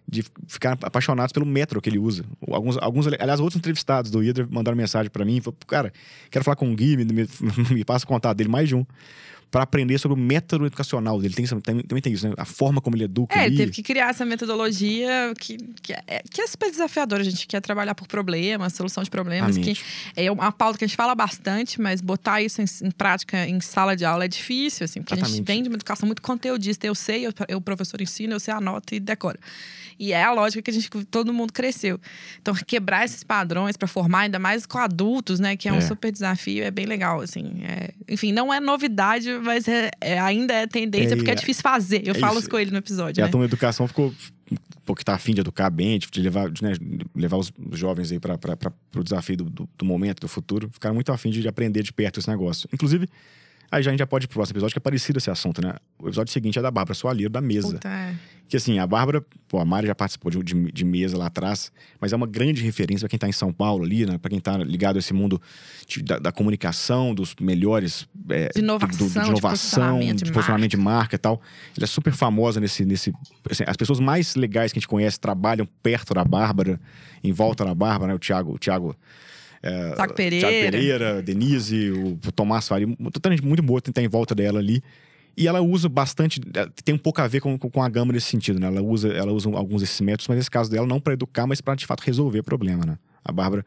de 0.06 0.22
ficar 0.46 0.78
apaixonados 0.82 1.32
pelo 1.32 1.44
metro 1.44 1.80
que 1.80 1.88
ele 1.88 1.98
usa. 1.98 2.24
Alguns, 2.48 2.78
alguns 2.78 3.06
aliás, 3.06 3.40
outros 3.40 3.58
entrevistados 3.58 4.10
do 4.10 4.20
Hydra 4.20 4.46
mandaram 4.50 4.76
mensagem 4.76 5.10
para 5.10 5.24
mim, 5.24 5.40
falaram, 5.40 5.58
cara, 5.66 5.92
quero 6.30 6.44
falar 6.44 6.56
com 6.56 6.70
o 6.70 6.74
Gui, 6.76 6.96
me, 6.96 7.04
me, 7.04 7.26
me 7.70 7.84
passa 7.84 8.04
o 8.04 8.08
contato 8.08 8.36
dele, 8.36 8.50
mais 8.50 8.68
de 8.68 8.74
um 8.74 8.84
para 9.54 9.62
aprender 9.62 9.96
sobre 9.98 10.18
o 10.18 10.20
método 10.20 10.66
educacional 10.66 11.20
dele. 11.20 11.32
Tem, 11.32 11.46
também, 11.46 11.84
também 11.84 12.02
tem 12.02 12.12
isso, 12.12 12.28
né? 12.28 12.34
A 12.36 12.44
forma 12.44 12.80
como 12.80 12.96
ele 12.96 13.04
educa. 13.04 13.38
É, 13.38 13.46
ele 13.46 13.56
teve 13.56 13.70
que 13.70 13.84
criar 13.84 14.10
essa 14.10 14.24
metodologia 14.24 15.32
que, 15.38 15.56
que, 15.80 15.92
é, 15.92 16.24
que 16.28 16.42
é 16.42 16.46
super 16.48 16.68
desafiadora. 16.72 17.22
A 17.22 17.24
gente 17.24 17.46
quer 17.46 17.60
trabalhar 17.60 17.94
por 17.94 18.08
problemas, 18.08 18.72
solução 18.72 19.04
de 19.04 19.10
problemas. 19.10 19.56
Que 19.56 19.78
é 20.16 20.28
uma 20.28 20.50
pauta 20.50 20.76
que 20.76 20.84
a 20.84 20.88
gente 20.88 20.96
fala 20.96 21.14
bastante, 21.14 21.80
mas 21.80 22.00
botar 22.00 22.42
isso 22.42 22.60
em, 22.60 22.64
em 22.82 22.90
prática 22.90 23.46
em 23.46 23.60
sala 23.60 23.94
de 23.94 24.04
aula 24.04 24.24
é 24.24 24.28
difícil, 24.28 24.86
assim, 24.86 25.00
porque 25.00 25.14
Exatamente. 25.14 25.34
a 25.34 25.36
gente 25.36 25.46
vem 25.46 25.62
de 25.62 25.68
uma 25.68 25.76
educação 25.76 26.04
muito 26.04 26.20
conteudista. 26.20 26.84
Eu 26.88 26.94
sei, 26.96 27.24
eu, 27.24 27.32
eu 27.46 27.60
professor 27.60 28.02
ensino, 28.02 28.32
eu 28.32 28.40
sei, 28.40 28.52
anota 28.52 28.96
e 28.96 28.98
decora. 28.98 29.38
E 29.98 30.12
é 30.12 30.22
a 30.22 30.32
lógica 30.32 30.62
que 30.62 30.70
a 30.70 30.74
gente 30.74 30.90
todo 31.06 31.32
mundo 31.32 31.52
cresceu. 31.52 32.00
Então, 32.40 32.54
quebrar 32.66 33.04
esses 33.04 33.22
padrões 33.22 33.76
para 33.76 33.86
formar 33.86 34.20
ainda 34.20 34.38
mais 34.38 34.66
com 34.66 34.78
adultos, 34.78 35.38
né, 35.38 35.56
que 35.56 35.68
é 35.68 35.72
um 35.72 35.78
é. 35.78 35.80
super 35.80 36.10
desafio, 36.10 36.64
é 36.64 36.70
bem 36.70 36.86
legal, 36.86 37.20
assim. 37.20 37.62
É, 37.62 37.90
enfim, 38.08 38.32
não 38.32 38.52
é 38.52 38.60
novidade, 38.60 39.30
mas 39.44 39.68
é, 39.68 39.90
é 40.00 40.18
ainda 40.18 40.52
é 40.54 40.66
tendência, 40.66 41.16
porque 41.16 41.30
é, 41.30 41.34
é 41.34 41.36
difícil 41.36 41.62
fazer. 41.62 42.06
Eu 42.06 42.14
falo 42.14 42.38
isso 42.38 42.50
com 42.50 42.58
ele 42.58 42.70
no 42.70 42.78
episódio. 42.78 43.20
E 43.20 43.22
né? 43.22 43.28
a 43.28 43.30
turma 43.30 43.44
educação 43.44 43.86
ficou 43.86 44.12
porque 44.84 45.02
tá 45.02 45.14
afim 45.14 45.34
de 45.34 45.40
educar 45.40 45.70
bem, 45.70 45.98
de 45.98 46.20
levar, 46.20 46.50
de, 46.50 46.62
né, 46.62 46.74
levar 47.14 47.38
os 47.38 47.52
jovens 47.72 48.12
aí 48.12 48.20
para 48.20 48.38
o 48.96 49.02
desafio 49.02 49.36
do, 49.38 49.44
do, 49.44 49.68
do, 49.78 49.84
momento, 49.84 50.20
do 50.20 50.28
futuro, 50.28 50.68
ficaram 50.72 50.94
muito 50.94 51.10
afim 51.10 51.30
de 51.30 51.46
aprender 51.48 51.82
de 51.82 51.92
perto 51.92 52.20
esse 52.20 52.28
negócio. 52.28 52.68
Inclusive, 52.72 53.08
Aí 53.74 53.82
já, 53.82 53.90
a 53.90 53.92
gente 53.92 53.98
já 53.98 54.06
pode 54.06 54.26
ir 54.26 54.28
pro 54.28 54.34
próximo 54.34 54.54
episódio, 54.54 54.72
que 54.72 54.78
é 54.78 54.80
parecido 54.80 55.18
esse 55.18 55.28
assunto, 55.28 55.60
né? 55.60 55.74
O 55.98 56.06
episódio 56.06 56.32
seguinte 56.32 56.56
é 56.56 56.62
da 56.62 56.70
Bárbara 56.70 56.94
Soalheiro, 56.94 57.28
da 57.28 57.40
mesa. 57.40 57.72
Puta, 57.72 57.88
é. 57.88 58.14
Que 58.46 58.56
assim, 58.56 58.78
a 58.78 58.86
Bárbara, 58.86 59.24
pô, 59.48 59.58
a 59.58 59.64
Mari 59.64 59.88
já 59.88 59.94
participou 59.96 60.30
de, 60.30 60.40
de, 60.44 60.70
de, 60.70 60.84
mesa 60.84 61.18
lá 61.18 61.26
atrás, 61.26 61.72
mas 62.00 62.12
é 62.12 62.16
uma 62.16 62.26
grande 62.26 62.62
referência 62.62 63.00
para 63.00 63.08
quem 63.08 63.18
tá 63.18 63.28
em 63.28 63.32
São 63.32 63.52
Paulo 63.52 63.84
ali, 63.84 64.06
né? 64.06 64.16
Pra 64.16 64.30
quem 64.30 64.38
tá 64.38 64.56
ligado 64.58 64.94
a 64.94 64.98
esse 65.00 65.12
mundo 65.12 65.42
de, 65.88 66.04
da, 66.04 66.20
da, 66.20 66.30
comunicação, 66.30 67.12
dos 67.12 67.34
melhores. 67.40 68.06
É, 68.30 68.50
de 68.54 68.60
inovação, 68.60 69.08
do, 69.08 69.12
de, 69.12 69.28
inovação, 69.28 69.98
de, 69.98 70.14
de 70.14 70.30
posicionamento 70.30 70.70
de 70.70 70.76
marca 70.76 71.16
e 71.16 71.18
tal. 71.18 71.42
Ela 71.76 71.84
é 71.84 71.88
super 71.88 72.12
famosa 72.12 72.60
nesse. 72.60 72.84
nesse 72.84 73.12
assim, 73.50 73.64
as 73.66 73.76
pessoas 73.76 73.98
mais 73.98 74.36
legais 74.36 74.72
que 74.72 74.78
a 74.78 74.80
gente 74.80 74.88
conhece 74.88 75.18
trabalham 75.18 75.66
perto 75.82 76.14
da 76.14 76.24
Bárbara, 76.24 76.78
em 77.24 77.32
volta 77.32 77.64
da 77.64 77.74
Bárbara, 77.74 78.12
né? 78.12 78.14
O 78.14 78.20
Thiago. 78.20 78.54
O 78.54 78.58
Thiago 78.58 78.94
é, 79.64 79.94
Tiago 79.94 80.12
Pereira. 80.14 80.46
Tiago 80.46 80.70
Pereira, 80.70 81.22
Denise, 81.22 81.90
o, 81.90 82.08
o 82.12 82.32
Tomás 82.32 82.68
Faria, 82.68 82.86
toda 83.10 83.34
gente 83.34 83.44
muito 83.44 83.62
boa 83.62 83.80
tem 83.80 84.04
em 84.04 84.08
volta 84.08 84.34
dela 84.34 84.58
ali. 84.58 84.82
E 85.34 85.48
ela 85.48 85.62
usa 85.62 85.88
bastante, 85.88 86.38
é, 86.54 86.68
tem 86.84 86.94
um 86.94 86.98
pouco 86.98 87.22
a 87.22 87.26
ver 87.26 87.40
com, 87.40 87.58
com 87.58 87.82
a 87.82 87.88
gama 87.88 88.12
nesse 88.12 88.26
sentido, 88.26 88.60
né? 88.60 88.66
Ela 88.66 88.82
usa, 88.82 89.08
ela 89.08 89.32
usa 89.32 89.48
alguns 89.48 89.80
desses 89.80 90.00
métodos, 90.02 90.28
mas 90.28 90.36
nesse 90.36 90.50
caso 90.50 90.70
dela, 90.70 90.86
não 90.86 91.00
para 91.00 91.14
educar, 91.14 91.46
mas 91.46 91.62
para 91.62 91.74
de 91.74 91.86
fato 91.86 92.02
resolver 92.02 92.42
problema, 92.42 92.84
né? 92.84 92.98
A 93.24 93.32
Bárbara. 93.32 93.64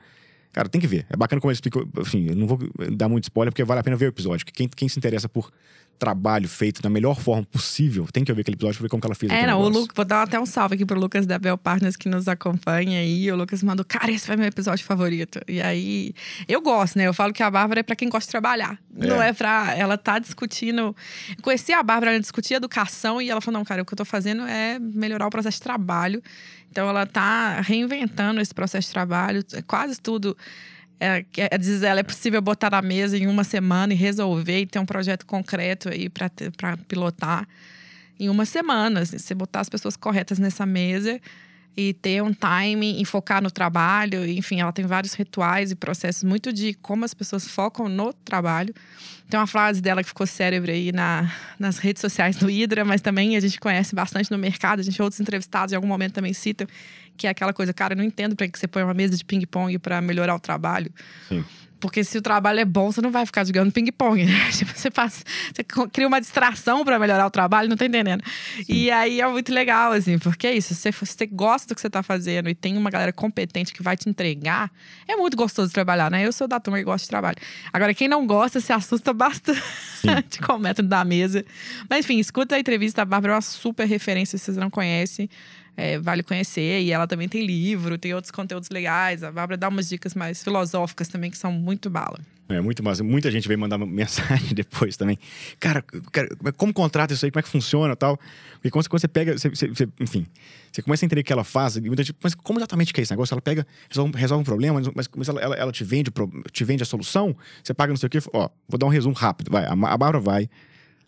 Cara, 0.54 0.68
tem 0.70 0.82
que 0.82 0.88
ver. 0.88 1.06
É 1.10 1.16
bacana 1.16 1.40
como 1.40 1.52
ele 1.52 1.56
explica. 1.56 1.80
Enfim, 2.00 2.28
eu 2.30 2.36
não 2.36 2.48
vou 2.48 2.60
dar 2.92 3.08
muito 3.08 3.26
spoiler, 3.26 3.52
porque 3.52 3.64
vale 3.64 3.80
a 3.80 3.84
pena 3.84 3.96
ver 3.96 4.06
o 4.06 4.10
episódio. 4.10 4.46
Quem, 4.46 4.68
quem 4.68 4.90
se 4.90 4.98
interessa 4.98 5.30
por 5.30 5.52
trabalho 5.98 6.48
feito 6.48 6.82
da 6.82 6.90
melhor 6.90 7.20
forma 7.20 7.44
possível. 7.46 8.08
Tem 8.12 8.24
que 8.24 8.32
ver 8.32 8.42
aquele 8.42 8.56
episódio 8.56 8.78
pra 8.78 8.84
ver 8.84 8.90
como 8.90 9.02
ela 9.04 9.16
fez. 9.16 9.32
É, 9.32 9.48
não, 9.48 9.60
o 9.60 9.68
Lucas, 9.68 9.96
vou 9.96 10.06
dar 10.06 10.24
até 10.24 10.40
um 10.40 10.46
salve 10.46 10.76
aqui 10.76 10.86
pro 10.86 11.00
Lucas 11.00 11.26
da 11.26 11.40
Bel 11.40 11.58
Partners 11.58 11.96
que 11.96 12.08
nos 12.08 12.28
acompanha 12.28 13.00
aí. 13.00 13.32
O 13.32 13.36
Lucas 13.36 13.64
mandou, 13.64 13.86
cara, 13.86 14.12
esse 14.12 14.26
foi 14.26 14.36
meu 14.36 14.46
episódio 14.46 14.86
favorito. 14.86 15.40
E 15.48 15.62
aí, 15.62 16.14
eu 16.48 16.62
gosto, 16.62 16.98
né? 16.98 17.08
Eu 17.08 17.14
falo 17.14 17.34
que 17.34 17.42
a 17.42 17.50
Bárbara 17.50 17.80
é 17.80 17.84
pra 17.84 17.96
quem 17.96 18.10
gosta 18.10 18.28
de 18.28 18.32
trabalhar. 18.32 18.80
É. 19.00 19.08
Não 19.08 19.22
é 19.22 19.34
pra. 19.34 19.74
Ela 19.76 19.98
tá 19.98 20.20
discutindo. 20.20 20.80
Eu 20.80 20.96
conheci 21.42 21.74
a 21.74 21.82
Bárbara, 21.82 22.12
ela 22.12 22.20
discutia 22.20 22.58
educação 22.58 23.22
e 23.22 23.30
ela 23.30 23.42
falou: 23.42 23.60
não, 23.60 23.66
cara, 23.66 23.82
o 23.82 23.86
que 23.86 23.94
eu 23.94 23.98
tô 23.98 24.06
fazendo 24.06 24.44
é 24.44 24.80
melhorar 24.80 25.28
o 25.28 25.30
processo 25.30 25.58
de 25.58 25.64
trabalho. 25.64 26.22
Então, 26.78 26.88
ela 26.88 27.08
tá 27.08 27.60
reinventando 27.60 28.40
esse 28.40 28.54
processo 28.54 28.90
de 28.90 28.94
trabalho. 28.94 29.44
Quase 29.66 30.00
tudo 30.00 30.38
é, 31.00 31.26
é, 31.36 31.58
diz 31.58 31.82
ela, 31.82 32.02
é 32.02 32.04
possível 32.04 32.40
botar 32.40 32.70
na 32.70 32.84
mesa 32.84 33.18
em 33.18 33.26
uma 33.26 33.44
semana 33.44 33.94
e 33.94 33.96
resolver 33.96 34.60
e 34.60 34.68
ter 34.68 34.78
um 34.78 34.86
projeto 34.86 35.26
concreto 35.26 35.90
aí 35.90 36.08
para 36.08 36.78
pilotar 36.88 37.48
em 38.20 38.30
uma 38.30 38.46
semana. 38.46 39.00
Assim, 39.00 39.18
você 39.18 39.34
botar 39.34 39.62
as 39.62 39.70
pessoas 39.70 39.98
corretas 39.98 40.38
nessa 40.38 40.68
mesa 40.68 41.20
e 41.78 41.94
ter 41.94 42.24
um 42.24 42.34
time 42.34 43.00
e 43.00 43.06
focar 43.06 43.42
no 43.42 43.52
trabalho. 43.52 44.26
Enfim, 44.26 44.60
ela 44.60 44.72
tem 44.72 44.84
vários 44.84 45.14
rituais 45.14 45.70
e 45.70 45.76
processos 45.76 46.24
muito 46.24 46.52
de 46.52 46.74
como 46.74 47.06
as 47.06 47.14
pessoas 47.14 47.48
focam 47.48 47.88
no 47.88 48.12
trabalho. 48.12 48.74
Tem 49.30 49.40
uma 49.40 49.46
frase 49.46 49.80
dela 49.80 50.02
que 50.02 50.10
ficou 50.10 50.26
cérebro 50.26 50.72
aí 50.72 50.92
na, 50.92 51.32
nas 51.60 51.78
redes 51.78 52.02
sociais 52.02 52.36
do 52.38 52.48
Hydra, 52.48 52.84
mas 52.84 53.00
também 53.00 53.38
a 53.38 53.40
gente 53.40 53.60
conhece 53.60 53.94
bastante 53.94 54.32
no 54.32 54.40
mercado. 54.40 54.80
A 54.80 54.84
gente, 54.84 55.00
outros 55.00 55.20
entrevistados, 55.20 55.72
em 55.72 55.76
algum 55.76 55.88
momento 55.88 56.14
também 56.14 56.34
citam 56.34 56.68
que 57.16 57.28
é 57.28 57.30
aquela 57.30 57.52
coisa, 57.52 57.74
cara, 57.74 57.94
eu 57.94 57.98
não 57.98 58.04
entendo 58.04 58.36
para 58.36 58.48
que 58.48 58.58
você 58.58 58.68
põe 58.68 58.84
uma 58.84 58.94
mesa 58.94 59.18
de 59.18 59.26
ping-pong 59.26 59.78
para 59.80 60.00
melhorar 60.02 60.36
o 60.36 60.40
trabalho. 60.40 60.92
Sim. 61.28 61.44
Porque 61.80 62.04
se 62.04 62.18
o 62.18 62.22
trabalho 62.22 62.60
é 62.60 62.66
bom, 62.66 62.92
você 62.92 63.02
não 63.02 63.12
vai 63.12 63.26
ficar 63.26 63.46
jogando 63.46 63.72
ping-pong, 63.72 64.26
né? 64.26 64.34
Tipo, 64.52 64.72
você, 64.74 64.90
faz, 64.90 65.24
você 65.54 65.64
cria 65.64 66.08
uma 66.08 66.20
distração 66.20 66.84
para 66.84 66.98
melhorar 66.98 67.26
o 67.26 67.30
trabalho, 67.30 67.70
não 67.70 67.78
tá 67.78 67.86
entendendo. 67.86 68.24
Sim. 68.56 68.64
E 68.68 68.92
aí 68.92 69.22
é 69.22 69.28
muito 69.28 69.54
legal, 69.54 69.92
assim, 69.92 70.18
porque 70.18 70.48
é 70.48 70.56
isso. 70.56 70.74
Se 70.74 70.92
você 70.92 71.26
gosta 71.26 71.68
do 71.68 71.76
que 71.76 71.82
você 71.82 71.90
tá 71.90 72.02
fazendo 72.02 72.50
e 72.50 72.56
tem 72.56 72.78
uma 72.78 72.90
galera 72.90 73.14
competente 73.14 73.74
que 73.74 73.84
vai 73.84 73.96
te 73.96 74.10
entregar, 74.10 74.72
é 75.08 75.16
muito 75.16 75.38
gostoso 75.38 75.72
trabalhar, 75.72 76.10
né? 76.10 76.26
Eu 76.26 76.32
sou 76.32 76.48
da 76.48 76.60
turma 76.60 76.78
que 76.78 76.84
gosta 76.84 77.06
de 77.06 77.10
trabalho. 77.10 77.38
Agora, 77.72 77.94
quem 77.94 78.08
não 78.08 78.26
gosta 78.26 78.60
se 78.60 78.74
assusta 78.74 79.14
bastante 79.14 80.40
com 80.46 80.54
o 80.54 80.60
método 80.60 80.88
da 80.88 81.04
mesa. 81.06 81.46
Mas 81.90 82.06
enfim, 82.06 82.20
escuta 82.20 82.56
a 82.56 82.60
entrevista. 82.60 83.02
A 83.02 83.06
Bárbara 83.06 83.34
é 83.34 83.36
uma 83.36 83.42
super 83.42 83.88
referência, 83.88 84.38
se 84.38 84.46
vocês 84.46 84.58
não 84.58 84.70
conhecem 84.70 85.30
é, 85.78 86.00
vale 86.00 86.24
conhecer. 86.24 86.82
E 86.82 86.92
ela 86.92 87.06
também 87.06 87.30
tem 87.30 87.46
livro, 87.46 87.98
tem 88.00 88.14
outros 88.16 88.32
conteúdos 88.32 88.70
legais. 88.70 89.24
A 89.24 89.32
Bárbara 89.32 89.56
dá 89.56 89.70
umas 89.70 89.88
dicas 89.88 90.16
mais 90.16 90.44
filosóficas 90.44 91.08
também, 91.08 91.30
que 91.30 91.38
são 91.38 91.52
muito 91.52 91.88
bala. 91.88 92.20
É 92.50 92.62
muito 92.62 92.82
massa. 92.82 93.04
Muita 93.04 93.30
gente 93.30 93.48
veio 93.48 93.60
mandar 93.60 93.78
mensagem 93.86 94.56
depois 94.56 94.98
também. 94.98 95.20
Cara, 95.60 95.84
cara 96.12 96.30
como 96.56 96.74
contrata 96.74 97.14
isso 97.14 97.26
aí? 97.26 97.32
Como 97.32 97.40
é 97.40 97.44
que 97.44 97.50
funciona 97.50 97.96
tal? 97.96 98.18
Porque 98.54 98.72
quando 98.72 98.88
você 98.90 99.08
pega, 99.08 99.38
você, 99.38 99.50
você, 99.50 99.88
enfim, 100.00 100.26
você 100.72 100.82
começa 100.82 101.04
a 101.04 101.06
entender 101.06 101.22
o 101.22 101.24
que 101.24 101.34
ela 101.34 101.44
faz, 101.44 101.76
e 101.76 101.82
muita 101.82 102.04
gente, 102.04 102.18
mas 102.24 102.34
como 102.34 102.58
exatamente 102.58 102.94
que 102.94 103.02
é 103.02 103.04
esse 103.04 103.12
negócio? 103.12 103.34
Ela 103.34 103.42
pega, 103.42 103.68
resolve, 103.90 104.18
resolve 104.18 104.42
um 104.42 104.46
problema, 104.46 104.82
mas, 104.96 105.08
mas 105.16 105.30
ela, 105.30 105.42
ela, 105.42 105.56
ela, 105.56 105.72
te, 105.72 105.84
vende, 105.84 106.12
te 106.52 106.64
vende 106.64 106.82
a 106.82 106.86
solução, 106.86 107.36
você 107.64 107.74
paga 107.74 107.92
não 107.92 107.98
sei 107.98 108.08
o 108.08 108.10
quê. 108.10 108.20
Ó, 108.34 108.50
vou 108.68 108.80
dar 108.80 108.86
um 108.86 108.90
resumo 108.90 109.14
rápido. 109.14 109.52
Vai, 109.52 109.66
a, 109.66 109.72
a 109.72 109.76
Bárbara 109.76 110.20
vai, 110.20 110.50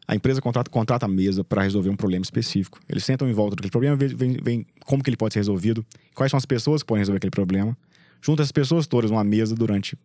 a 0.10 0.16
empresa 0.16 0.42
contrata, 0.42 0.72
contrata 0.72 1.06
a 1.06 1.08
mesa 1.08 1.44
para 1.44 1.62
resolver 1.62 1.92
um 1.92 1.96
problema 1.96 2.24
específico. 2.24 2.80
Eles 2.90 3.06
sentam 3.06 3.30
em 3.30 3.32
volta 3.32 3.56
daquele 3.56 3.70
problema, 3.70 3.96
vem, 3.96 4.38
vem 4.42 4.66
como 4.84 5.04
que 5.04 5.10
ele 5.12 5.16
pode 5.16 5.36
ser 5.36 5.40
resolvido, 5.40 5.86
quais 6.16 6.32
são 6.32 6.38
as 6.40 6.48
pessoas 6.48 6.82
que 6.82 6.88
podem 6.88 7.02
resolver 7.02 7.18
aquele 7.18 7.30
problema. 7.30 7.78
Junta 8.20 8.42
as 8.42 8.52
pessoas 8.52 8.88
todas 8.88 9.12
numa 9.12 9.24
mesa 9.24 9.54
durante 9.54 9.96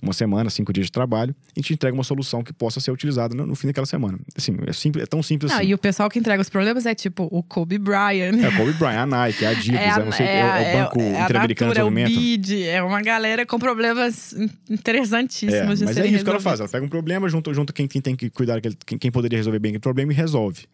uma 0.00 0.12
semana, 0.12 0.48
cinco 0.48 0.72
dias 0.72 0.86
de 0.86 0.92
trabalho, 0.92 1.34
e 1.56 1.60
te 1.60 1.72
entrega 1.74 1.94
uma 1.94 2.04
solução 2.04 2.42
que 2.42 2.52
possa 2.52 2.80
ser 2.80 2.90
utilizada 2.90 3.34
no, 3.34 3.46
no 3.46 3.54
fim 3.56 3.66
daquela 3.66 3.86
semana. 3.86 4.18
Assim, 4.36 4.56
é, 4.66 4.72
simples, 4.72 5.02
é 5.02 5.06
tão 5.06 5.22
simples 5.22 5.50
não, 5.50 5.58
assim. 5.58 5.68
E 5.68 5.74
o 5.74 5.78
pessoal 5.78 6.08
que 6.08 6.18
entrega 6.18 6.40
os 6.40 6.48
problemas 6.48 6.86
é 6.86 6.94
tipo 6.94 7.28
o 7.30 7.42
Kobe 7.42 7.78
Bryant. 7.78 8.38
É 8.40 8.48
o 8.48 8.56
Kobe 8.56 8.72
Bryant, 8.74 9.02
a 9.02 9.06
Nike, 9.06 9.44
a 9.44 9.50
Adidas, 9.50 9.80
é, 9.80 9.90
a, 9.90 10.06
é, 10.06 10.12
sei, 10.12 10.26
é, 10.26 10.38
é, 10.38 10.74
o 10.76 10.84
Banco 10.84 11.00
é, 11.00 11.22
Interamericano 11.24 11.70
de 11.72 11.74
Desenvolvimento. 11.74 12.10
É 12.10 12.16
o 12.16 12.20
BID, 12.20 12.62
é 12.64 12.82
uma 12.82 13.02
galera 13.02 13.44
com 13.44 13.58
problemas 13.58 14.34
interessantíssimos 14.70 15.82
é, 15.82 15.84
Mas 15.84 15.96
é 15.96 16.06
isso 16.06 16.24
que 16.24 16.30
ela 16.30 16.40
faz, 16.40 16.60
ela 16.60 16.68
pega 16.68 16.84
um 16.84 16.88
problema, 16.88 17.28
junto, 17.28 17.52
junto 17.52 17.72
quem, 17.72 17.86
quem 17.88 18.00
tem 18.00 18.14
que 18.14 18.30
cuidar, 18.30 18.60
quem, 18.60 18.98
quem 18.98 19.10
poderia 19.10 19.38
resolver 19.38 19.58
bem 19.58 19.70
aquele 19.70 19.80
problema 19.80 20.12
e 20.12 20.14
resolve. 20.14 20.66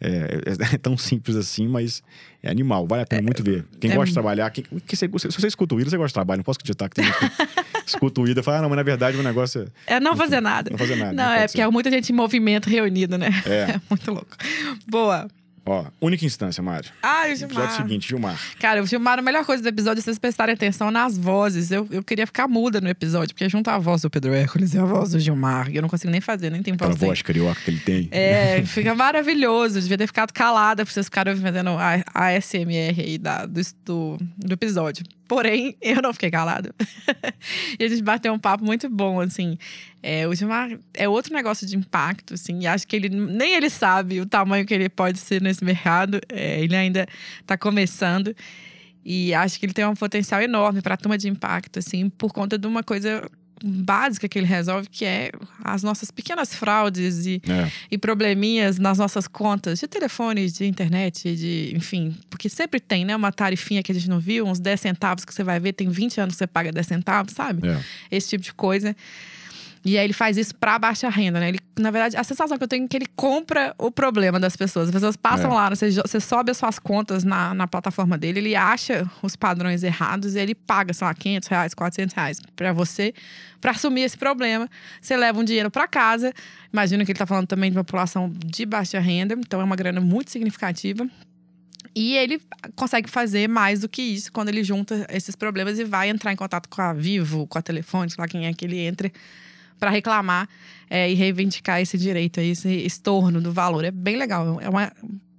É, 0.00 0.08
é- 0.46 0.74
é 0.74 0.78
tão 0.78 0.96
simples 0.96 1.36
assim, 1.36 1.68
mas 1.68 2.02
é 2.42 2.50
animal. 2.50 2.86
Vale 2.86 3.02
a 3.02 3.06
pena 3.06 3.20
muito 3.20 3.44
ver. 3.44 3.66
Quem 3.78 3.90
é 3.90 3.94
gosta 3.94 4.06
de 4.08 4.14
trabalhar, 4.14 4.50
quem, 4.50 4.64
que 4.64 4.96
você, 4.96 5.06
se 5.06 5.40
você 5.40 5.46
escuta 5.46 5.74
o 5.74 5.80
Ida, 5.80 5.90
você 5.90 5.96
gosta 5.98 6.08
de 6.08 6.14
trabalho. 6.14 6.38
Não 6.38 6.44
posso 6.44 6.58
acreditar 6.58 6.88
que 6.88 6.96
tem 6.96 7.04
escuta 7.90 8.20
o 8.20 8.28
Ida 8.28 8.40
e 8.40 8.42
fala, 8.42 8.58
ah, 8.58 8.62
não, 8.62 8.68
mas 8.68 8.76
na 8.76 8.82
verdade 8.82 9.16
o 9.16 9.22
negócio 9.22 9.70
é. 9.86 9.94
É 9.96 10.00
não 10.00 10.16
fazer 10.16 10.40
nada. 10.40 10.70
Não 10.70 10.78
fazer 10.78 10.96
nada, 10.96 11.12
Não, 11.12 11.24
não 11.24 11.32
é 11.32 11.46
porque 11.46 11.60
é 11.60 11.68
muita 11.68 11.90
gente 11.90 12.10
em 12.12 12.14
movimento 12.14 12.68
reunido, 12.68 13.16
né? 13.18 13.28
É. 13.46 13.60
É 13.80 13.80
muito 13.88 14.10
louco. 14.10 14.36
Boa. 14.88 15.28
Ó, 15.64 15.84
única 16.00 16.24
instância, 16.24 16.62
Mário. 16.62 16.90
Ai, 17.02 17.30
o 17.30 17.32
Episódio 17.32 17.54
Gilmar. 17.54 17.76
seguinte, 17.76 18.08
Gilmar. 18.08 18.40
Cara, 18.58 18.82
o 18.82 18.86
Gilmar, 18.86 19.18
a 19.18 19.22
melhor 19.22 19.44
coisa 19.44 19.62
do 19.62 19.68
episódio 19.68 20.00
é 20.00 20.02
vocês 20.02 20.18
prestarem 20.18 20.54
atenção 20.54 20.90
nas 20.90 21.18
vozes. 21.18 21.70
Eu, 21.70 21.86
eu 21.90 22.02
queria 22.02 22.26
ficar 22.26 22.48
muda 22.48 22.80
no 22.80 22.88
episódio, 22.88 23.34
porque 23.34 23.48
junto 23.48 23.68
a 23.68 23.78
voz 23.78 24.02
do 24.02 24.10
Pedro 24.10 24.32
Hércules 24.32 24.72
e 24.74 24.78
a 24.78 24.84
voz 24.84 25.10
do 25.10 25.20
Gilmar, 25.20 25.70
eu 25.70 25.82
não 25.82 25.88
consigo 25.88 26.10
nem 26.10 26.20
fazer, 26.20 26.50
nem 26.50 26.62
tem 26.62 26.74
voz 26.76 26.96
dele. 26.96 27.06
voz 27.08 27.22
carioca 27.22 27.60
que 27.62 27.70
ele 27.70 27.80
tem. 27.80 28.08
É, 28.10 28.62
fica 28.64 28.94
maravilhoso. 28.94 29.80
Devia 29.80 29.98
ter 29.98 30.06
ficado 30.06 30.32
calada 30.32 30.84
pra 30.84 30.92
vocês 30.92 31.06
ficarem 31.06 31.36
fazendo 31.36 31.70
a, 31.70 32.02
a 32.14 32.28
ASMR 32.36 32.98
aí 32.98 33.18
da, 33.18 33.44
do, 33.44 33.60
do, 33.84 34.18
do 34.38 34.52
episódio. 34.54 35.04
Porém, 35.30 35.76
eu 35.80 36.02
não 36.02 36.12
fiquei 36.12 36.28
calada. 36.28 36.74
e 37.78 37.84
a 37.84 37.88
gente 37.88 38.02
bateu 38.02 38.32
um 38.32 38.38
papo 38.38 38.64
muito 38.64 38.90
bom, 38.90 39.20
assim. 39.20 39.56
É, 40.02 40.26
o 40.26 40.34
Gilmar 40.34 40.76
é 40.92 41.08
outro 41.08 41.32
negócio 41.32 41.64
de 41.64 41.76
impacto, 41.76 42.34
assim. 42.34 42.62
E 42.62 42.66
acho 42.66 42.84
que 42.84 42.96
ele 42.96 43.08
nem 43.08 43.54
ele 43.54 43.70
sabe 43.70 44.20
o 44.20 44.26
tamanho 44.26 44.66
que 44.66 44.74
ele 44.74 44.88
pode 44.88 45.20
ser 45.20 45.40
nesse 45.40 45.64
mercado. 45.64 46.20
É, 46.28 46.60
ele 46.60 46.74
ainda 46.74 47.06
tá 47.46 47.56
começando. 47.56 48.34
E 49.04 49.32
acho 49.32 49.60
que 49.60 49.66
ele 49.66 49.72
tem 49.72 49.86
um 49.86 49.94
potencial 49.94 50.42
enorme 50.42 50.82
para 50.82 50.94
a 50.94 50.96
turma 50.96 51.16
de 51.16 51.28
impacto, 51.28 51.78
assim, 51.78 52.10
por 52.10 52.32
conta 52.32 52.58
de 52.58 52.66
uma 52.66 52.82
coisa 52.82 53.30
básica 53.62 54.28
que 54.28 54.38
ele 54.38 54.46
resolve, 54.46 54.88
que 54.88 55.04
é 55.04 55.30
as 55.62 55.82
nossas 55.82 56.10
pequenas 56.10 56.54
fraudes 56.54 57.26
e 57.26 57.42
É. 57.48 57.70
e 57.90 57.98
probleminhas 57.98 58.78
nas 58.78 58.98
nossas 58.98 59.26
contas 59.28 59.78
de 59.80 59.86
telefone, 59.86 60.50
de 60.50 60.64
internet, 60.66 61.34
de, 61.36 61.72
enfim, 61.76 62.16
porque 62.30 62.48
sempre 62.48 62.80
tem, 62.80 63.04
né, 63.04 63.14
uma 63.14 63.30
tarifinha 63.32 63.82
que 63.82 63.92
a 63.92 63.94
gente 63.94 64.08
não 64.08 64.18
viu, 64.20 64.46
uns 64.46 64.58
10 64.60 64.80
centavos 64.80 65.24
que 65.24 65.34
você 65.34 65.44
vai 65.44 65.60
ver, 65.60 65.72
tem 65.72 65.88
20 65.88 66.20
anos 66.20 66.34
que 66.34 66.38
você 66.38 66.46
paga 66.46 66.72
10 66.72 66.86
centavos, 66.86 67.32
sabe? 67.34 67.66
É. 67.68 67.80
Esse 68.10 68.30
tipo 68.30 68.42
de 68.44 68.52
coisa. 68.54 68.96
E 69.84 69.96
aí 69.96 70.04
ele 70.04 70.12
faz 70.12 70.36
isso 70.36 70.54
pra 70.54 70.78
baixa 70.78 71.08
renda, 71.08 71.40
né? 71.40 71.48
Ele, 71.48 71.58
na 71.78 71.90
verdade, 71.90 72.14
a 72.14 72.22
sensação 72.22 72.58
que 72.58 72.64
eu 72.64 72.68
tenho 72.68 72.84
é 72.84 72.88
que 72.88 72.96
ele 72.96 73.06
compra 73.16 73.74
o 73.78 73.90
problema 73.90 74.38
das 74.38 74.54
pessoas. 74.54 74.88
As 74.88 74.92
pessoas 74.94 75.16
passam 75.16 75.50
É. 75.50 75.54
lá, 75.54 75.70
você, 75.70 75.90
você 75.90 76.20
sobe 76.20 76.50
as 76.50 76.58
suas 76.58 76.78
contas 76.78 77.24
na, 77.24 77.54
na 77.54 77.66
plataforma 77.66 78.18
dele, 78.18 78.40
ele 78.40 78.54
acha 78.56 79.10
os 79.22 79.36
padrões 79.36 79.82
errados 79.82 80.34
e 80.34 80.38
ele 80.38 80.54
paga, 80.54 80.92
sei 80.92 81.06
lá, 81.06 81.14
500 81.14 81.48
reais, 81.48 81.72
400 81.72 82.14
reais 82.14 82.40
pra 82.54 82.74
você, 82.74 83.14
pra 83.58 83.70
assumir 83.70 84.02
esse 84.02 84.18
problema. 84.18 84.68
Você 85.00 85.16
leva 85.16 85.40
um 85.40 85.44
dinheiro 85.44 85.70
pra 85.70 85.88
casa. 85.88 86.30
Imagino 86.70 87.02
que 87.06 87.12
ele 87.12 87.18
tá 87.18 87.24
falando 87.26 87.46
também 87.46 87.70
de 87.70 87.76
uma 87.78 87.84
população 87.84 88.30
de 88.44 88.66
baixa 88.66 89.00
renda, 89.00 89.34
então 89.34 89.62
é 89.62 89.64
uma 89.64 89.76
grana 89.76 90.00
muito 90.00 90.30
significativa. 90.30 91.08
E 91.94 92.14
ele 92.16 92.40
consegue 92.76 93.08
fazer 93.10 93.48
mais 93.48 93.80
do 93.80 93.88
que 93.88 94.02
isso 94.02 94.30
quando 94.30 94.50
ele 94.50 94.62
junta 94.62 95.06
esses 95.10 95.34
problemas 95.34 95.78
e 95.78 95.84
vai 95.84 96.10
entrar 96.10 96.32
em 96.32 96.36
contato 96.36 96.68
com 96.68 96.82
a 96.82 96.92
Vivo, 96.92 97.46
com 97.46 97.58
a 97.58 97.62
Telefone, 97.62 98.10
sei 98.10 98.20
lá 98.22 98.28
quem 98.28 98.46
é 98.46 98.52
que 98.52 98.64
ele 98.64 98.78
entre, 98.78 99.10
para 99.80 99.90
reclamar 99.90 100.48
é, 100.88 101.10
e 101.10 101.14
reivindicar 101.14 101.80
esse 101.80 101.96
direito 101.98 102.38
esse 102.40 102.68
estorno 102.68 103.40
do 103.40 103.52
valor. 103.52 103.84
É 103.84 103.90
bem 103.90 104.16
legal. 104.16 104.60
É 104.60 104.68
uma, 104.68 104.92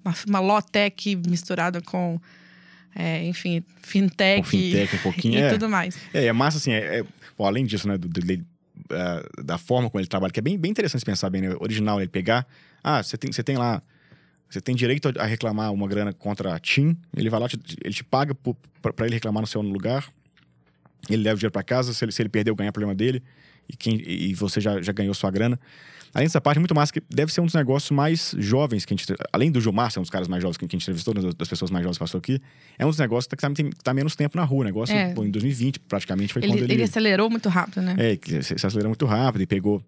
uma, 0.04 0.15
uma 0.27 0.39
Lotec 0.39 1.15
misturada 1.15 1.80
com, 1.82 2.19
é, 2.95 3.23
enfim, 3.25 3.63
fintech, 3.82 4.41
Com 4.41 4.47
fintech 4.47 4.95
um 4.95 4.99
pouquinho. 4.99 5.36
e 5.39 5.41
é. 5.43 5.49
tudo 5.49 5.69
mais. 5.69 5.95
É, 6.13 6.25
é 6.25 6.34
massa 6.34 6.58
assim, 6.58 6.71
é, 6.71 6.99
é- 6.99 7.06
pô, 7.38 7.45
além 7.45 7.65
disso, 7.65 7.88
né, 7.88 7.97
do, 7.97 8.10
do- 8.10 8.19
dele, 8.21 8.43
ah, 8.89 9.23
da 9.43 9.58
forma 9.58 9.89
como 9.89 10.01
ele 10.01 10.08
trabalha, 10.08 10.34
que 10.34 10.39
é 10.39 10.43
bem, 10.43 10.58
bem 10.58 10.71
interessante 10.71 11.06
pensar 11.06 11.30
bem, 11.30 11.41
né, 11.41 11.56
original, 11.60 12.01
ele 12.01 12.10
pegar, 12.10 12.45
ah, 12.84 13.01
você 13.04 13.15
tem, 13.17 13.32
você 13.32 13.43
tem 13.43 13.58
lá, 13.58 13.82
você 14.49 14.60
tem 14.60 14.75
direito 14.75 15.13
a 15.19 15.25
reclamar 15.25 15.71
uma 15.71 15.88
grana 15.88 16.12
contra 16.12 16.56
a 16.56 16.60
TIM, 16.60 16.97
ele 17.15 17.30
vai 17.30 17.39
lá, 17.39 17.47
te- 17.47 17.60
ele 17.84 17.93
te 17.93 18.04
paga 18.04 18.34
pra 18.36 19.06
ele 19.06 19.15
reclamar 19.15 19.41
no 19.41 19.47
seu 19.47 19.62
lugar, 19.62 20.10
ele 21.10 21.23
leva 21.23 21.36
o 21.36 21.38
dinheiro 21.39 21.51
pra 21.51 21.63
casa, 21.63 21.93
se 21.93 22.04
ele, 22.04 22.12
se 22.12 22.21
ele 22.21 22.30
ganhar, 22.30 22.69
é 22.69 22.71
problema 22.71 22.95
dele, 22.95 23.23
e, 23.71 23.77
quem, 23.77 24.01
e 24.05 24.34
você 24.34 24.60
já, 24.60 24.81
já 24.81 24.91
ganhou 24.91 25.13
sua 25.13 25.31
grana. 25.31 25.60
Além 26.13 26.27
dessa 26.27 26.41
parte, 26.41 26.60
muito 26.60 26.75
massa, 26.75 26.91
que 26.91 27.01
deve 27.10 27.31
ser 27.31 27.39
um 27.39 27.45
dos 27.45 27.55
negócios 27.55 27.89
mais 27.91 28.36
jovens 28.38 28.84
que 28.84 28.93
a 28.93 28.97
gente. 28.97 29.05
Além 29.31 29.49
do 29.49 29.62
Gilmar 29.62 29.89
ser 29.91 29.99
um 29.99 30.01
dos 30.01 30.10
caras 30.10 30.27
mais 30.27 30.41
jovens 30.43 30.57
que 30.57 30.65
a 30.65 30.67
gente 30.67 30.81
entrevistou, 30.84 31.13
das 31.13 31.47
pessoas 31.47 31.71
mais 31.71 31.84
jovens 31.84 31.97
que 31.97 32.03
passou 32.03 32.17
aqui, 32.17 32.41
é 32.77 32.86
um 32.86 32.89
dos 32.89 32.97
negócios 32.99 33.27
que 33.27 33.36
tá, 33.38 33.49
que 33.49 33.63
tá 33.81 33.93
menos 33.93 34.13
tempo 34.13 34.38
na 34.38 34.43
rua. 34.43 34.60
O 34.62 34.63
negócio, 34.65 34.93
É. 34.93 35.13
pô, 35.13 35.23
em 35.23 35.31
2020, 35.31 35.79
praticamente, 35.79 36.34
foi 36.34 36.41
Ele, 36.43 36.51
quando 36.51 36.63
ele. 36.63 36.73
ele 36.73 36.84
acelerou 36.84 37.29
muito 37.29 37.47
rápido, 37.47 37.81
né? 37.81 37.95
É, 37.97 38.41
se 38.41 38.53
acelerou 38.65 38.89
muito 38.89 39.05
rápido 39.05 39.41
e 39.41 39.45
pegou 39.47 39.81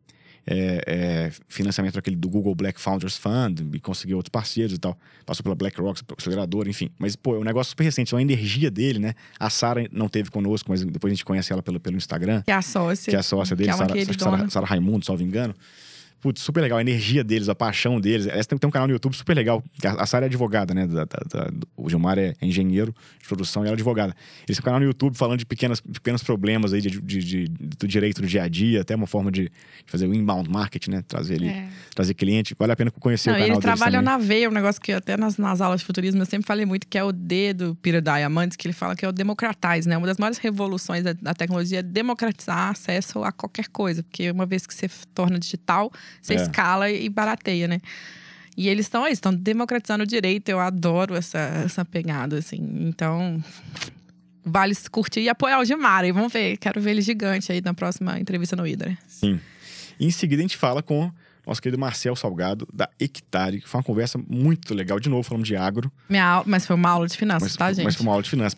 é, 0.46 0.84
é, 0.86 1.32
financiamento 1.48 1.96
daquele 1.96 2.16
do 2.16 2.30
Google 2.30 2.54
Black 2.54 2.80
Founders 2.80 3.18
Fund 3.18 3.62
e 3.74 3.80
conseguiu 3.80 4.18
outros 4.18 4.30
parceiros 4.30 4.76
e 4.76 4.78
tal. 4.78 4.98
Passou 5.26 5.44
pela 5.44 5.56
BlackRock, 5.56 6.02
acelerador, 6.18 6.68
enfim. 6.68 6.90
Mas, 6.98 7.16
pô, 7.16 7.36
é 7.36 7.40
um 7.40 7.44
negócio 7.44 7.70
super 7.72 7.84
recente, 7.84 8.14
é 8.14 8.18
uma 8.18 8.22
energia 8.22 8.70
dele, 8.70 9.00
né? 9.00 9.14
A 9.40 9.50
Sara 9.50 9.88
não 9.92 10.10
teve 10.10 10.30
conosco, 10.30 10.70
mas 10.70 10.84
depois 10.84 11.12
a 11.12 11.16
gente 11.16 11.26
conhece 11.26 11.52
ela 11.54 11.64
pelo, 11.64 11.80
pelo 11.80 11.96
Instagram, 11.96 12.42
Que 12.42 12.52
é 12.52 12.56
a 12.56 12.62
sócia. 12.62 13.12
que 13.12 13.16
é 13.16 13.20
a 13.20 13.24
sócia 13.24 13.56
dele, 13.56 13.70
que 13.70 13.76
é 13.76 14.18
Sara, 14.18 14.50
Sara 14.50 14.66
Raimundo, 14.66 15.06
salvo 15.06 15.24
engano. 15.24 15.56
Putz, 16.24 16.42
super 16.42 16.62
legal, 16.62 16.78
a 16.78 16.82
energia 16.82 17.22
deles, 17.22 17.50
a 17.50 17.54
paixão 17.56 18.00
deles. 18.00 18.28
Essa 18.28 18.48
tem, 18.48 18.58
tem 18.58 18.66
um 18.66 18.72
canal 18.72 18.88
no 18.88 18.94
YouTube 18.94 19.14
super 19.14 19.36
legal. 19.36 19.62
A, 19.84 20.04
a 20.04 20.06
Sara 20.06 20.26
é 20.26 20.28
advogada, 20.28 20.74
né? 20.74 20.88
Da- 20.88 21.04
da- 21.04 21.44
da- 21.44 21.52
o 21.76 21.90
Gilmar 21.90 22.18
é 22.18 22.34
engenheiro 22.42 22.96
de 23.22 23.28
produção 23.28 23.64
e 23.64 23.66
ela 23.66 23.74
é 23.74 23.76
advogada. 23.76 24.16
Eles 24.48 24.56
têm 24.58 24.62
um 24.62 24.64
canal 24.64 24.80
no 24.80 24.86
YouTube 24.86 25.18
falando 25.18 25.40
de 25.40 25.46
pequenas, 25.46 25.82
pequenos 25.82 26.24
problemas 26.24 26.72
aí 26.72 26.80
de, 26.80 26.90
de- 27.02 27.20
de- 27.20 27.48
do 27.50 27.86
direito 27.86 28.22
do 28.22 28.28
dia 28.28 28.44
a 28.44 28.48
dia, 28.48 28.80
até 28.80 28.96
uma 28.96 29.06
forma 29.06 29.30
de, 29.30 29.52
fazer 29.86 30.08
o 30.08 30.14
inbound 30.16 30.50
marketing, 30.50 30.92
né? 30.92 31.04
Trazer 31.06 31.34
ele, 31.36 31.50
É. 31.50 31.68
trazer 31.94 32.14
cliente. 32.14 32.56
Vale 32.58 32.72
a 32.72 32.76
pena 32.78 32.90
conhecer 32.90 33.30
Não, 33.30 33.36
o 33.36 33.40
canal 33.42 33.56
eles 33.56 33.62
trabalham 33.62 34.02
na 34.02 34.18
veia, 34.18 34.48
um 34.50 34.54
negócio 34.54 34.82
que 34.82 34.94
até 34.94 35.18
nas, 35.18 35.38
nas 35.38 35.60
aulas 35.60 35.82
de 35.82 35.86
futurismo 35.86 36.22
eu 36.22 36.26
sempre 36.26 36.48
falei 36.48 36.66
muito, 36.66 36.88
que 36.88 36.98
é 36.98 37.04
o 37.04 37.12
D 37.12 37.54
do 37.54 37.76
Peter 37.76 38.02
Diamandis, 38.02 38.56
que 38.56 38.66
ele 38.66 38.74
fala 38.74 38.96
que 38.96 39.04
é 39.04 39.10
o 39.10 39.12
democratize, 39.12 39.90
né? 39.90 39.98
Uma 39.98 40.08
das 40.08 40.18
maiores 40.18 40.38
revoluções 40.38 41.04
da, 41.04 41.12
da 41.12 41.34
tecnologia 41.34 41.80
é 41.80 41.84
democratizar 41.84 42.70
acesso 42.70 43.24
a 43.26 43.32
qualquer 43.34 43.68
coisa, 43.68 44.02
porque 44.04 44.32
uma 44.32 44.46
vez 44.46 44.66
que 44.66 44.74
você 44.74 44.90
torna 45.14 45.38
digital, 45.38 45.92
você 46.22 46.34
É. 46.34 46.38
escala 46.38 46.90
e 46.92 47.08
barateia, 47.10 47.68
né? 47.68 47.80
E 48.56 48.68
eles 48.70 48.86
estão 48.86 49.04
aí, 49.04 49.14
estão 49.14 49.34
democratizando 49.34 50.04
o 50.04 50.08
direito. 50.08 50.50
Eu 50.50 50.60
adoro 50.60 51.16
essa, 51.16 51.40
essa 51.66 51.84
pegada, 51.84 52.38
assim. 52.38 52.60
Então, 52.82 53.44
vale 54.46 54.76
curtir 54.92 55.22
e 55.22 55.30
apoiar 55.30 55.60
o 55.60 55.66
Gilmar. 55.66 56.06
E 56.06 56.12
vamos 56.12 56.32
ver, 56.32 56.58
quero 56.58 56.80
ver 56.80 56.92
ele 56.92 57.02
gigante 57.02 57.52
aí 57.52 57.62
na 57.62 57.74
próxima 57.74 58.20
entrevista 58.20 58.56
no 58.56 58.68
Hidra. 58.68 58.96
Sim. 59.08 59.40
E 60.00 60.06
em 60.06 60.12
seguida 60.12 60.42
a 60.42 60.44
gente 60.44 60.58
fala 60.58 60.84
com 60.84 61.12
nosso 61.46 61.62
querido 61.62 61.80
Marcel 61.80 62.16
Salgado, 62.16 62.68
da 62.74 62.90
Hectare, 63.00 63.60
que 63.62 63.68
foi 63.68 63.80
uma 63.80 63.84
conversa 63.84 64.18
muito 64.30 64.74
legal. 64.74 65.00
De 65.00 65.10
novo, 65.10 65.24
falamos 65.24 65.48
de 65.48 65.56
agro. 65.56 65.92
Minha, 66.10 66.26
au- 66.26 66.44
mas 66.48 66.66
foi 66.66 66.76
uma 66.76 66.90
aula 66.90 67.08
de 67.08 67.18
finanças, 67.18 67.50
Mas, 67.50 67.56
tá, 67.58 67.74
gente? 67.74 67.84
mas 67.84 67.96
foi 67.96 68.06
uma 68.06 68.12
aula 68.14 68.24
de 68.24 68.30
finanças. 68.30 68.58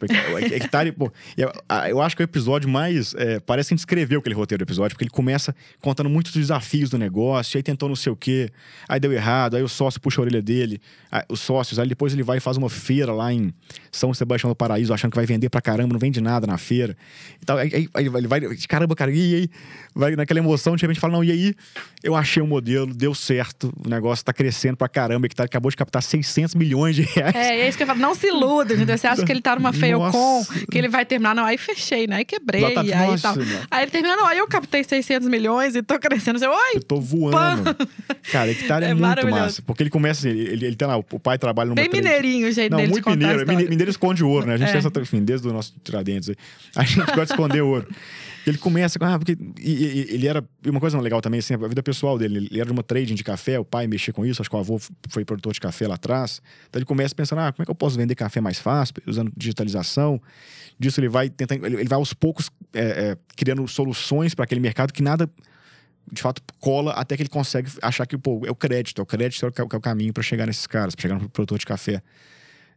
Hectare, 0.51 0.91
pô, 0.91 1.11
eu, 1.37 1.51
eu 1.89 2.01
acho 2.01 2.15
que 2.15 2.21
é 2.21 2.25
o 2.25 2.27
episódio 2.27 2.69
mais. 2.69 3.13
é, 3.15 3.39
parece 3.39 3.69
que 3.69 3.73
a 3.73 3.75
gente 3.75 3.79
escreveu 3.79 4.19
aquele 4.19 4.35
roteiro 4.35 4.63
do 4.63 4.67
episódio, 4.67 4.95
porque 4.95 5.03
ele 5.03 5.09
começa 5.11 5.55
contando 5.81 6.09
muitos 6.09 6.31
desafios 6.33 6.89
do 6.89 6.97
negócio, 6.97 7.57
aí 7.57 7.63
tentou 7.63 7.87
não 7.89 7.95
sei 7.95 8.11
o 8.11 8.15
quê, 8.15 8.49
aí 8.87 8.99
deu 8.99 9.11
errado, 9.11 9.55
aí 9.55 9.63
o 9.63 9.67
sócio 9.69 9.99
puxa 9.99 10.21
a 10.21 10.23
orelha 10.23 10.41
dele, 10.41 10.79
aí 11.11 11.23
os 11.29 11.39
sócios, 11.39 11.79
aí 11.79 11.87
depois 11.87 12.13
ele 12.13 12.23
vai 12.23 12.37
e 12.37 12.39
faz 12.39 12.57
uma 12.57 12.69
feira 12.69 13.11
lá 13.13 13.31
em 13.33 13.53
São 13.91 14.13
Sebastião 14.13 14.49
do 14.51 14.55
Paraíso, 14.55 14.93
achando 14.93 15.11
que 15.11 15.17
vai 15.17 15.25
vender 15.25 15.49
pra 15.49 15.61
caramba, 15.61 15.93
não 15.93 15.99
vende 15.99 16.21
nada 16.21 16.45
na 16.45 16.57
feira. 16.57 16.95
E 17.41 17.45
tal. 17.45 17.57
Aí, 17.57 17.89
aí- 17.93 18.05
ele 18.15 18.27
vai, 18.27 18.41
caramba, 18.67 18.95
cara, 18.95 19.11
e 19.11 19.35
aí? 19.35 19.49
Vai 19.93 20.15
naquela 20.15 20.39
emoção, 20.39 20.75
de 20.75 20.81
repente 20.81 20.99
fala, 20.99 21.13
não, 21.13 21.23
e 21.23 21.31
aí? 21.31 21.55
Eu 22.03 22.15
achei 22.15 22.43
o 22.43 22.47
modelo, 22.47 22.74
deu 22.87 23.13
certo, 23.13 23.71
o 23.85 23.87
negócio 23.87 24.25
tá 24.25 24.33
crescendo 24.33 24.75
pra 24.75 24.89
caramba, 24.89 25.27
hectare 25.27 25.45
acabou 25.45 25.69
de 25.69 25.77
captar 25.77 26.01
600 26.01 26.55
milhões 26.55 26.95
de 26.95 27.03
reais. 27.03 27.35
É, 27.35 27.59
é 27.59 27.67
isso 27.69 27.77
que 27.77 27.83
eu 27.83 27.87
falo, 27.87 27.99
não 27.99 28.15
se 28.15 28.25
iluda, 28.27 28.73
entendeu? 28.73 28.97
Você 28.97 29.05
acha 29.05 29.23
que 29.23 29.31
ele 29.31 29.41
tá 29.41 29.55
numa 29.55 29.71
Nossa. 29.71 30.53
que 30.71 30.77
ele 30.77 30.87
vai 30.87 31.05
terminar, 31.05 31.35
não, 31.35 31.45
aí 31.45 31.57
fechei, 31.59 32.07
né? 32.07 32.15
Aí 32.17 32.25
quebrei, 32.25 32.63
Exatamente. 32.63 32.93
aí 32.93 33.07
Nossa, 33.11 33.21
tal. 33.21 33.35
mano. 33.37 33.59
Aí 33.69 33.83
ele 33.83 33.91
termina, 33.91 34.15
não, 34.15 34.25
aí 34.25 34.37
eu 34.39 34.47
captei 34.47 34.83
600 34.83 35.27
milhões 35.29 35.75
e 35.75 35.83
tô 35.83 35.99
crescendo. 35.99 36.39
Você, 36.39 36.47
oi! 36.47 36.55
Eu 36.75 36.81
tô 36.83 36.99
voando. 36.99 37.75
Cara, 38.31 38.49
hectare 38.49 38.85
é, 38.85 38.89
É 38.89 38.93
muito 38.95 39.27
massa. 39.29 39.61
Porque 39.61 39.83
ele 39.83 39.89
começa, 39.91 40.27
ele, 40.27 40.41
ele, 40.41 40.65
ele 40.65 40.75
tem 40.75 40.87
lá, 40.87 40.97
o 40.97 41.03
pai 41.03 41.37
trabalha 41.37 41.67
numa 41.67 41.75
Bem 41.75 41.89
trade- 41.89 42.03
mineirinho 42.03 42.47
o 42.47 42.51
jeito 42.51 42.71
Não, 42.71 42.77
dele 42.79 42.91
muito 42.91 43.09
mineiro. 43.09 43.39
história. 43.39 43.57
Mine- 43.57 43.69
Mineiro 43.69 43.91
esconde 43.91 44.23
ouro, 44.23 44.47
né? 44.47 44.53
A 44.55 44.57
gente 44.57 44.69
É. 44.69 44.71
tem 44.71 44.79
essa, 44.79 44.91
enfim, 44.99 45.23
desde 45.23 45.47
o 45.47 45.53
nosso 45.53 45.73
Tiradentes 45.83 46.29
aí. 46.29 46.35
A 46.75 46.83
gente 46.83 46.97
gosta 47.05 47.25
de 47.25 47.31
esconder 47.31 47.61
ouro. 47.61 47.87
Ele 48.45 48.57
começa 48.57 48.99
com, 48.99 49.05
ah, 49.05 49.17
porque 49.17 49.37
e- 49.59 49.71
e- 49.71 50.13
ele 50.13 50.27
era, 50.27 50.43
uma 50.65 50.79
coisa 50.79 50.99
legal 50.99 51.19
também, 51.21 51.39
assim, 51.39 51.55
a 51.55 51.67
vida 51.67 51.81
pessoal 51.81 52.17
dele, 52.17 52.47
ele 52.51 52.59
era 52.59 52.65
de 52.65 52.71
uma 52.71 52.83
trading 52.83 53.15
de 53.15 53.23
café, 53.23 53.59
o 53.59 53.65
pai 53.65 53.87
mexia 53.87 54.13
com 54.13 54.25
isso, 54.25 54.41
acho 54.41 54.49
que 54.49 54.55
o 54.55 54.59
avô 54.59 54.79
foi 55.09 55.25
produtor 55.25 55.53
de 55.53 55.59
café 55.59 55.87
lá 55.87 55.95
atrás. 55.95 56.41
Então 56.69 56.79
ele 56.79 56.85
começa 56.85 57.15
pensando, 57.15 57.39
ah, 57.39 57.51
como 57.51 57.63
é 57.63 57.65
que 57.65 57.71
eu 57.71 57.75
posso 57.75 57.97
vender 57.97 58.13
café 58.15 58.39
mais 58.39 58.59
fácil, 58.59 58.93
usando 59.07 59.31
digitalização. 59.35 60.21
Disso 60.79 60.99
ele 60.99 61.09
vai 61.09 61.29
tentando, 61.29 61.65
ele, 61.65 61.85
vai 61.85 61.97
aos 61.97 62.13
poucos 62.13 62.51
é, 62.73 62.81
é, 62.81 63.17
criando 63.35 63.67
soluções 63.67 64.35
para 64.35 64.45
aquele 64.45 64.61
mercado 64.61 64.93
que 64.93 65.01
nada 65.01 65.29
de 66.11 66.21
fato 66.21 66.39
cola 66.59 66.91
até 66.91 67.15
que 67.15 67.23
ele 67.23 67.29
consegue 67.29 67.71
achar 67.81 68.05
que 68.05 68.15
pô, 68.17 68.41
é 68.45 68.51
o 68.51 68.55
crédito, 68.55 68.99
é 68.99 69.03
o 69.03 69.05
crédito 69.05 69.43
é 69.43 69.49
o, 69.49 69.51
que 69.51 69.61
é 69.61 69.63
o 69.63 69.81
caminho 69.81 70.13
para 70.13 70.21
chegar 70.21 70.45
nesses 70.45 70.67
caras, 70.67 70.93
para 70.93 71.01
chegar 71.01 71.19
no 71.19 71.27
produtor 71.29 71.57
de 71.57 71.65
café. 71.65 72.01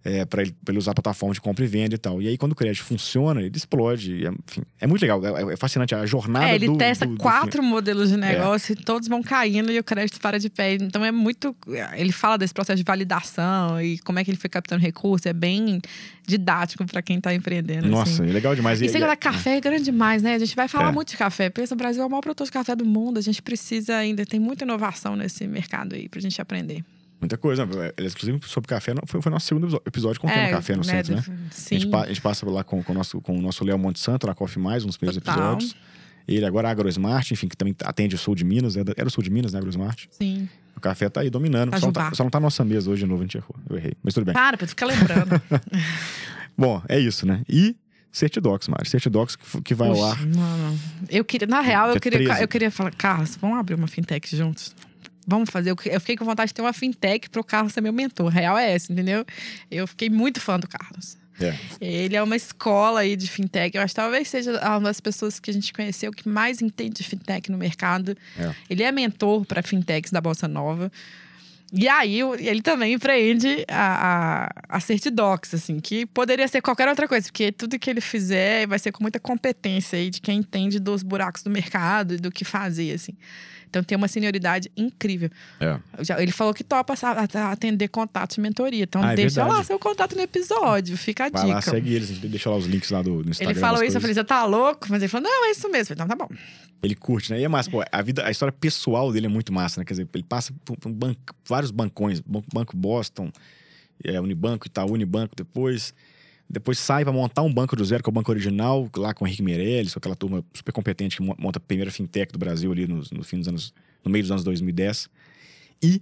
É, 0.05 0.25
para 0.25 0.43
ele, 0.43 0.55
pra 0.65 0.73
ele 0.73 0.79
usar 0.79 0.93
a 0.93 0.95
plataforma 0.95 1.35
de 1.35 1.41
compra 1.41 1.65
e 1.65 1.69
venda 1.69 1.95
e 1.95 1.99
tal. 1.99 2.23
E 2.23 2.29
aí, 2.29 2.39
quando 2.39 2.53
o 2.53 2.55
crédito 2.55 2.85
funciona, 2.85 3.41
ele 3.43 3.57
explode. 3.57 4.15
E 4.15 4.27
é, 4.27 4.31
enfim, 4.49 4.63
é 4.81 4.87
muito 4.87 5.03
legal. 5.03 5.21
É, 5.25 5.53
é 5.53 5.57
fascinante 5.57 5.95
a 5.95 6.07
jornada 6.07 6.49
É, 6.49 6.55
ele 6.55 6.67
do, 6.67 6.77
testa 6.77 7.05
do- 7.07 7.13
do 7.15 7.19
quatro 7.21 7.53
filme. 7.53 7.69
modelos 7.69 8.09
de 8.11 8.17
negócio 8.17 8.73
e 8.73 8.77
todos 8.77 9.09
vão 9.09 9.23
caindo 9.23 9.71
e 9.73 9.79
o 9.79 9.85
crédito 9.85 10.21
para 10.21 10.39
de 10.39 10.49
pé. 10.49 10.75
Então 10.75 11.05
é 11.05 11.11
muito. 11.13 11.55
Ele 11.97 12.13
fala 12.13 12.39
desse 12.39 12.55
processo 12.55 12.77
de 12.77 12.85
validação 12.85 13.81
e 13.83 13.99
como 13.99 14.19
é 14.19 14.25
que 14.25 14.31
ele 14.31 14.39
foi 14.39 14.49
captando 14.49 14.81
recurso. 14.83 15.29
É 15.29 15.33
bem 15.33 15.81
didático 16.27 16.85
para 16.87 17.03
quem 17.03 17.21
tá 17.21 17.35
empreendendo. 17.35 17.89
Nossa, 17.89 18.23
assim. 18.23 18.31
é 18.31 18.33
legal 18.33 18.55
demais. 18.55 18.81
E 18.81 18.89
sem 18.89 18.99
e- 18.99 19.01
contar, 19.01 19.17
café 19.17 19.57
é 19.57 19.61
grande 19.61 19.85
demais, 19.85 20.23
né? 20.23 20.35
A 20.35 20.39
gente 20.39 20.55
vai 20.55 20.69
falar 20.69 20.91
É. 20.91 20.93
muito 20.93 21.09
de 21.11 21.17
café. 21.17 21.49
Pensa, 21.51 21.75
o 21.75 21.77
Brasil 21.77 22.03
é 22.03 22.07
o 22.07 22.11
maior 22.11 22.21
produtor 22.21 22.47
de 22.47 22.53
café 22.53 22.77
do 22.77 22.85
mundo. 22.85 23.19
A 23.19 23.23
gente 23.23 23.41
precisa 23.43 23.97
ainda, 23.97 24.25
tem 24.27 24.39
muita 24.39 24.65
inovação 24.65 25.17
nesse 25.17 25.47
mercado 25.47 25.95
aí 25.95 26.09
pra 26.09 26.21
gente 26.21 26.41
aprender. 26.41 26.85
Muita 27.21 27.37
coisa. 27.37 27.63
É, 27.97 28.05
Inclusive, 28.07 28.39
sobre 28.47 28.69
café, 28.69 28.95
foi, 29.07 29.21
foi 29.21 29.33
nosso 29.33 29.47
segundo 29.47 29.83
episódio 29.85 30.21
com 30.21 30.27
o 30.29 30.31
tema 30.31 30.49
café 30.51 30.77
no 30.77 30.85
centro, 30.85 31.15
né? 31.17 31.23
A 31.27 31.53
Sim. 31.53 31.79
gente, 31.81 31.89
pa- 31.89 32.03
a 32.03 32.07
gente 32.07 32.21
passa 32.21 32.49
lá 32.49 32.63
com, 32.63 32.83
com 32.83 32.93
o 32.93 32.95
nosso, 32.95 33.21
com 33.21 33.37
o 33.37 33.41
nosso 33.43 33.65
Léo 33.65 33.79
Monte 33.79 33.99
Santo, 33.99 34.27
na 34.27 34.35
Coffee 34.35 34.63
Mais, 34.63 34.85
um 34.85 34.87
dos 34.87 34.97
primeiros 34.97 35.23
Total. 35.23 35.35
episódios. 35.55 35.75
Ele 36.29 36.45
agora 36.45 36.69
é 36.69 36.71
AgroSmart, 36.71 37.31
enfim, 37.33 37.49
que 37.49 37.57
também 37.57 37.75
atende 37.85 38.15
o 38.15 38.19
sul 38.19 38.35
de 38.35 38.45
Minas. 38.45 38.77
Era 38.77 38.93
era 38.97 39.09
o 39.09 39.11
sul 39.11 39.23
de 39.25 39.31
Minas, 39.31 39.53
né, 39.53 39.59
AgroSmart. 39.59 40.05
Sim. 40.11 40.49
O 40.77 40.81
café 40.81 41.09
tá 41.09 41.23
aí 41.23 41.31
dominando. 41.31 41.71
Tá 41.71 41.81
Só 41.81 41.87
não 41.87 41.93
tá, 41.93 42.15
só 42.15 42.23
não 42.23 42.31
tá 42.31 42.39
na 42.39 42.45
nossa 42.45 42.65
mesa 42.65 42.91
hoje 42.91 43.03
de 43.03 43.09
novo, 43.09 43.23
a 43.23 43.25
gente 43.25 43.37
errou. 43.37 43.57
Eu 43.69 43.77
errei. 43.79 43.95
Mas 44.03 44.15
tudo 44.15 44.27
bem. 44.27 44.35
Para, 44.35 44.57
Pedro, 44.57 44.69
fica 44.69 44.87
lembrando. 44.87 45.43
Bom, 46.57 46.83
é 46.89 46.99
isso, 47.01 47.27
né? 47.27 47.43
E 47.49 47.75
Certidocs, 48.13 48.69
Mari. 48.69 48.89
Certidocs 48.89 49.37
que, 49.65 49.75
vai 49.75 49.89
ao 49.89 49.95
Poxa, 49.95 50.13
ar. 50.13 50.27
Mano, 50.27 50.79
eu 51.09 51.25
queria, 51.25 51.47
na 51.49 51.61
real, 51.61 51.91
eu 51.91 52.01
queria, 52.01 52.19
13. 52.25 52.43
eu 52.43 52.49
queria 52.49 52.71
falar, 52.71 52.91
Carlos, 52.95 53.37
vamos 53.37 53.59
abrir 53.59 53.75
uma 53.75 53.87
fintech 53.89 54.35
juntos. 54.37 54.75
Vamos 55.31 55.51
fazer. 55.51 55.71
Eu 55.71 56.01
fiquei 56.01 56.17
com 56.17 56.25
vontade 56.25 56.49
de 56.49 56.55
ter 56.55 56.63
uma 56.63 56.73
fintech 56.73 57.29
pro 57.29 57.45
Carlos 57.45 57.75
ser 57.75 57.83
meu 57.83 57.93
mentor. 57.93 58.29
Real 58.33 58.57
é 58.57 58.73
essa, 58.73 58.91
entendeu? 58.91 59.27
Eu 59.71 59.87
fiquei 59.87 60.09
muito 60.09 60.41
fã 60.41 60.59
do 60.59 60.67
Carlos. 60.67 61.19
É. 61.39 61.55
Ele 61.81 62.17
é 62.17 62.23
uma 62.23 62.35
escola 62.35 63.01
aí 63.01 63.15
de 63.15 63.29
fintech. 63.29 63.77
Eu 63.77 63.83
acho 63.83 63.93
que 63.95 64.01
talvez 64.01 64.27
seja 64.27 64.59
uma 64.71 64.81
das 64.81 65.01
pessoas 65.01 65.39
que 65.39 65.51
a 65.51 65.53
gente 65.55 65.73
conheceu 65.73 66.11
que 66.13 66.27
mais 66.29 66.63
entende 66.63 66.95
de 66.95 67.05
fintech 67.05 67.53
no 67.53 67.59
mercado. 67.59 68.17
É. 68.39 68.53
Ele 68.71 68.83
é 68.83 68.91
mentor 68.91 69.45
para 69.45 69.63
fintechs 69.63 70.11
da 70.11 70.21
Bolsa 70.21 70.49
Nova. 70.49 70.91
E 71.71 71.87
aí, 71.87 72.25
o- 72.25 72.35
ele 72.35 72.63
também 72.63 72.95
empreende 72.95 73.63
a, 73.69 74.47
a, 74.71 74.77
a 74.77 74.81
Certidocs, 74.81 75.53
assim, 75.53 75.79
que 75.79 76.07
poderia 76.07 76.49
ser 76.49 76.63
qualquer 76.63 76.89
outra 76.89 77.07
coisa, 77.07 77.27
porque 77.27 77.53
tudo 77.53 77.79
que 77.79 77.91
ele 77.91 78.01
fizer 78.01 78.67
vai 78.67 78.79
ser 78.79 78.91
com 78.91 79.05
muita 79.05 79.21
competência 79.21 79.99
aí 79.99 80.09
de 80.09 80.19
quem 80.23 80.39
entende 80.39 80.81
dos 80.81 81.03
buracos 81.03 81.43
do 81.43 81.51
mercado 81.51 82.15
e 82.15 82.17
do 82.17 82.31
que 82.33 82.43
fazer, 82.43 82.95
assim. 82.95 83.13
Então 83.69 83.83
tem 83.83 83.97
uma 83.97 84.09
senioridade 84.09 84.71
incrível. 84.77 85.31
É. 85.61 85.79
Já- 86.01 86.21
Ele 86.23 86.33
falou 86.33 86.53
que 86.55 86.65
topa 86.65 86.95
atender 87.51 87.89
contatos 87.89 88.37
de 88.37 88.41
mentoria. 88.41 88.85
Então 88.85 89.03
Ah, 89.03 89.13
é 89.13 89.17
deixa 89.17 89.45
lá 89.47 89.63
seu 89.63 89.79
contato 89.79 90.15
no 90.17 90.23
episódio, 90.23 90.97
fica 90.97 91.27
a 91.27 91.31
Vai 91.31 91.43
dica. 91.43 91.55
lá, 91.55 91.61
segue 91.61 91.95
eles. 91.95 92.19
Deixa 92.19 92.51
lá 92.51 92.57
os 92.57 92.67
links 92.67 92.91
lá 92.91 93.03
do, 93.03 93.23
no 93.23 93.31
Instagram. 93.31 93.53
Ele 93.53 93.61
falou 93.61 93.83
isso, 93.85 93.97
eu 93.97 94.01
falei, 94.01 94.15
coisas. 94.15 94.17
você 94.17 94.25
tá 94.25 94.45
louco? 94.45 94.87
Mas 94.91 95.03
ele 95.03 95.09
falou, 95.09 95.29
não, 95.31 95.47
é 95.47 95.51
isso 95.51 95.69
mesmo. 95.71 95.93
Então 95.93 96.07
tá 96.09 96.17
bom. 96.17 96.29
Ele 96.83 96.95
curte, 96.95 97.31
né? 97.33 97.41
E 97.41 97.45
é 97.45 97.49
massa, 97.49 97.71
pô, 97.71 97.83
a 97.91 98.03
vida, 98.03 98.25
a 98.25 98.31
história 98.31 98.53
pessoal 98.53 99.13
dele 99.13 99.27
é 99.27 99.29
muito 99.29 99.53
massa, 99.53 99.81
né? 99.81 99.85
Quer 99.85 99.95
dizer, 99.95 100.09
ele 100.15 100.23
passa 100.23 100.53
por, 100.65 100.77
por 100.77 100.93
banco- 100.93 101.35
vários 101.47 101.71
bancões, 101.71 102.21
Banco, 102.21 102.47
Banco 102.55 102.77
Boston, 102.77 103.31
é, 104.05 104.21
Unibanco, 104.21 104.67
Itaú, 104.67 104.93
Unibanco 104.93 105.35
depois. 105.37 105.93
Depois 106.51 106.79
sai 106.79 107.05
pra 107.05 107.13
montar 107.13 107.43
um 107.43 107.53
banco 107.53 107.77
do 107.77 107.85
zero, 107.85 108.03
que 108.03 108.09
é 108.09 108.11
o 108.11 108.15
banco 108.15 108.31
original, 108.31 108.89
lá 108.97 109.13
com 109.13 109.25
o 109.25 109.29
Henrique 109.29 109.43
Meirelles, 109.43 109.93
com 109.93 109.99
aquela 109.99 110.17
turma 110.17 110.43
super 110.55 110.73
competente 110.73 111.17
que 111.17 111.23
mo- 111.23 111.37
monta 111.39 111.59
a 111.59 111.61
primeira 111.61 111.91
fintech 111.91 112.33
do 112.33 112.39
Brasil 112.39 112.73
ali 112.73 112.87
no, 112.87 113.03
no 113.13 113.23
fim 113.23 113.39
dos 113.39 113.49
anos, 113.49 113.75
no 114.05 114.11
meio 114.11 114.23
dos 114.25 114.31
anos 114.31 114.45
2010. 114.45 115.11
E 115.83 116.01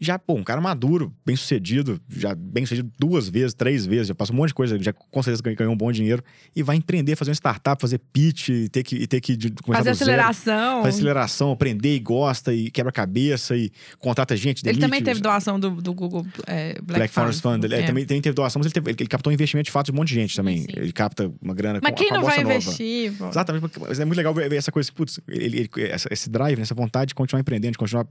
já, 0.00 0.18
pô, 0.18 0.34
um 0.34 0.42
cara 0.44 0.60
maduro, 0.60 1.14
bem 1.24 1.36
sucedido, 1.36 2.00
já 2.10 2.34
bem 2.34 2.64
sucedido 2.66 2.90
duas 2.98 3.28
vezes, 3.28 3.54
três 3.54 3.86
vezes, 3.86 4.08
já 4.08 4.14
passou 4.14 4.34
um 4.34 4.38
monte 4.38 4.48
de 4.48 4.54
coisa, 4.54 4.78
já 4.82 4.92
com 4.92 5.22
certeza 5.22 5.42
ganhou- 5.54 5.72
um 5.72 5.76
bom 5.76 5.90
dinheiro, 5.92 6.22
e 6.54 6.62
vai 6.62 6.76
empreender, 6.76 7.16
fazer 7.16 7.30
uma 7.30 7.34
startup, 7.36 7.80
fazer 7.80 7.98
pitch, 8.12 8.48
e 8.48 8.68
ter 8.68 8.82
que, 8.82 8.96
e 8.96 9.06
ter 9.06 9.20
que 9.20 9.36
começar 9.62 9.84
Fazer 9.84 9.90
do 9.92 9.96
zero. 10.04 10.20
aceleração. 10.22 10.82
Faz 10.82 10.94
aceleração, 10.96 11.52
aprender 11.52 11.94
e 11.94 12.00
gosta, 12.00 12.52
e 12.52 12.70
quebra 12.70 12.90
cabeça, 12.92 13.56
e 13.56 13.70
contrata 13.98 14.36
gente. 14.36 14.58
Ele 14.62 14.72
demite, 14.72 14.80
também 14.80 15.02
teve 15.02 15.20
doação 15.20 15.58
do, 15.58 15.70
do 15.70 15.94
Google 15.94 16.26
é, 16.46 16.74
Black, 16.74 16.84
Black 16.98 17.14
Forest 17.14 17.40
Fund. 17.40 17.64
Ele, 17.64 17.74
É. 17.76 17.82
também, 17.86 18.04
também 18.04 18.20
teve 18.20 18.34
doação, 18.34 18.60
mas 18.60 18.66
ele, 18.66 18.74
teve- 18.74 18.90
ele- 18.90 18.96
ele 19.00 19.08
captou 19.08 19.32
investimento 19.32 19.66
de 19.66 19.70
fato 19.72 19.86
de 19.86 19.92
um 19.92 19.94
monte 19.96 20.08
de 20.08 20.14
gente 20.16 20.36
também. 20.36 20.62
Sim. 20.62 20.66
Ele 20.76 20.92
capta 20.92 21.32
uma 21.40 21.54
grana 21.54 21.80
Mas 21.82 21.92
com, 21.92 21.96
quem 21.96 22.08
com 22.08 22.14
a 22.14 22.18
não 22.18 22.24
vai 22.24 22.42
Nova. 22.42 22.54
investir? 22.56 23.12
pô? 23.16 23.28
Exatamente, 23.28 23.64
mas 23.80 24.00
é 24.00 24.04
muito 24.04 24.16
legal 24.16 24.34
ver, 24.34 24.48
ver 24.50 24.56
essa 24.56 24.72
coisa, 24.72 24.90
putz, 24.92 25.20
ele, 25.28 25.68
esse 26.10 26.28
drive, 26.28 26.56
né, 26.56 26.62
essa 26.62 26.74
vontade 26.74 27.08
de 27.10 27.14
continuar 27.14 27.40
empreendendo, 27.40 27.72
de 27.72 27.78
continuar 27.78 28.06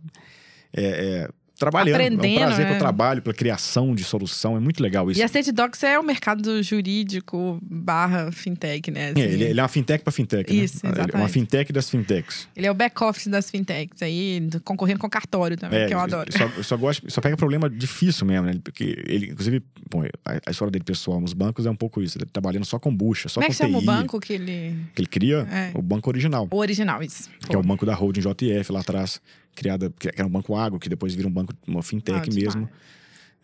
é, 0.76 0.84
é, 0.84 1.30
trabalhando. 1.58 2.00
é 2.02 2.06
Aprendendo, 2.08 2.28
um 2.42 2.46
prazer 2.46 2.66
é. 2.66 2.68
pelo 2.70 2.80
trabalho, 2.80 3.22
pela 3.22 3.34
criação 3.34 3.94
de 3.96 4.04
solução, 4.04 4.58
é 4.58 4.60
muito 4.60 4.82
legal 4.82 5.10
isso. 5.10 5.20
E 5.20 5.24
a 5.24 5.26
State 5.26 5.52
Docs 5.52 5.84
é 5.84 6.00
o 6.00 6.04
mercado 6.04 6.62
jurídico 6.64 7.60
barra 7.62 8.32
fintech, 8.32 8.90
né? 8.92 9.10
assim. 9.12 9.22
É, 9.22 9.26
ele, 9.26 9.44
ele 9.46 9.60
é 9.60 9.64
uma 9.64 9.70
fintech 9.70 10.04
para 10.04 10.12
fintech, 10.12 10.52
né? 10.54 10.64
Isso, 10.64 10.80
Ele 10.86 10.88
É 10.92 10.96
uma 10.96 11.04
exatamente. 11.04 11.32
fintech 11.32 11.74
das 11.74 11.90
fintechs. 11.90 12.48
Ele 12.56 12.68
é 12.68 12.72
o 12.72 12.74
back-office 12.74 13.28
das 13.28 13.50
fintechs, 13.50 14.02
aí 14.02 14.48
concorrendo 14.64 15.00
com 15.00 15.10
cartório 15.10 15.58
também, 15.58 15.80
É, 15.82 15.88
que 15.88 15.94
eu 15.94 16.00
adoro. 16.00 16.32
Só, 16.32 16.44
eu 16.58 16.64
só 16.64 16.78
gosto, 16.78 17.12
só 17.12 17.22
pega 17.22 17.38
problema 17.38 17.70
difícil 17.70 18.26
mesmo, 18.26 18.48
né? 18.48 18.54
Porque 18.64 19.04
ele, 19.08 19.28
inclusive, 19.32 19.62
bom, 19.90 20.04
a, 20.26 20.40
a 20.48 20.52
história 20.52 20.72
dele 20.72 20.84
pessoal 20.84 21.20
nos 21.22 21.34
bancos 21.34 21.66
é 21.66 21.70
um 21.70 21.76
pouco 21.76 22.02
isso. 22.02 22.18
Ele 22.18 22.26
trabalhando 22.26 22.66
só 22.66 22.80
com 22.80 22.94
bucha, 22.96 23.30
só 23.30 23.36
Como 23.42 23.46
é 23.46 23.48
com 23.48 23.54
que 23.54 23.58
chama 23.64 23.78
o 23.78 23.82
banco 23.82 24.20
que 24.20 24.34
ele. 24.34 24.76
Que 24.96 25.02
ele 25.02 25.08
cria 25.08 25.48
É. 25.52 25.72
o 25.76 25.82
banco 25.82 26.10
original, 26.10 26.48
O 26.52 26.58
original, 26.58 27.02
isso. 27.04 27.30
que 27.48 27.56
é 27.56 27.60
o 27.60 27.64
banco 27.64 27.86
da 27.86 27.94
holding 27.94 28.22
JF 28.22 28.72
lá 28.72 28.80
atrás, 28.82 29.22
criada, 29.56 29.92
que 30.00 30.10
era 30.16 30.26
um 30.26 30.30
banco 30.32 30.56
agro, 30.56 30.80
que 30.80 30.90
depois 30.90 31.14
vira 31.16 31.28
um 31.28 31.32
banco, 31.32 31.54
uma 31.68 31.82
fintech 31.84 32.30
Ah, 32.30 32.34
mesmo. 32.34 32.70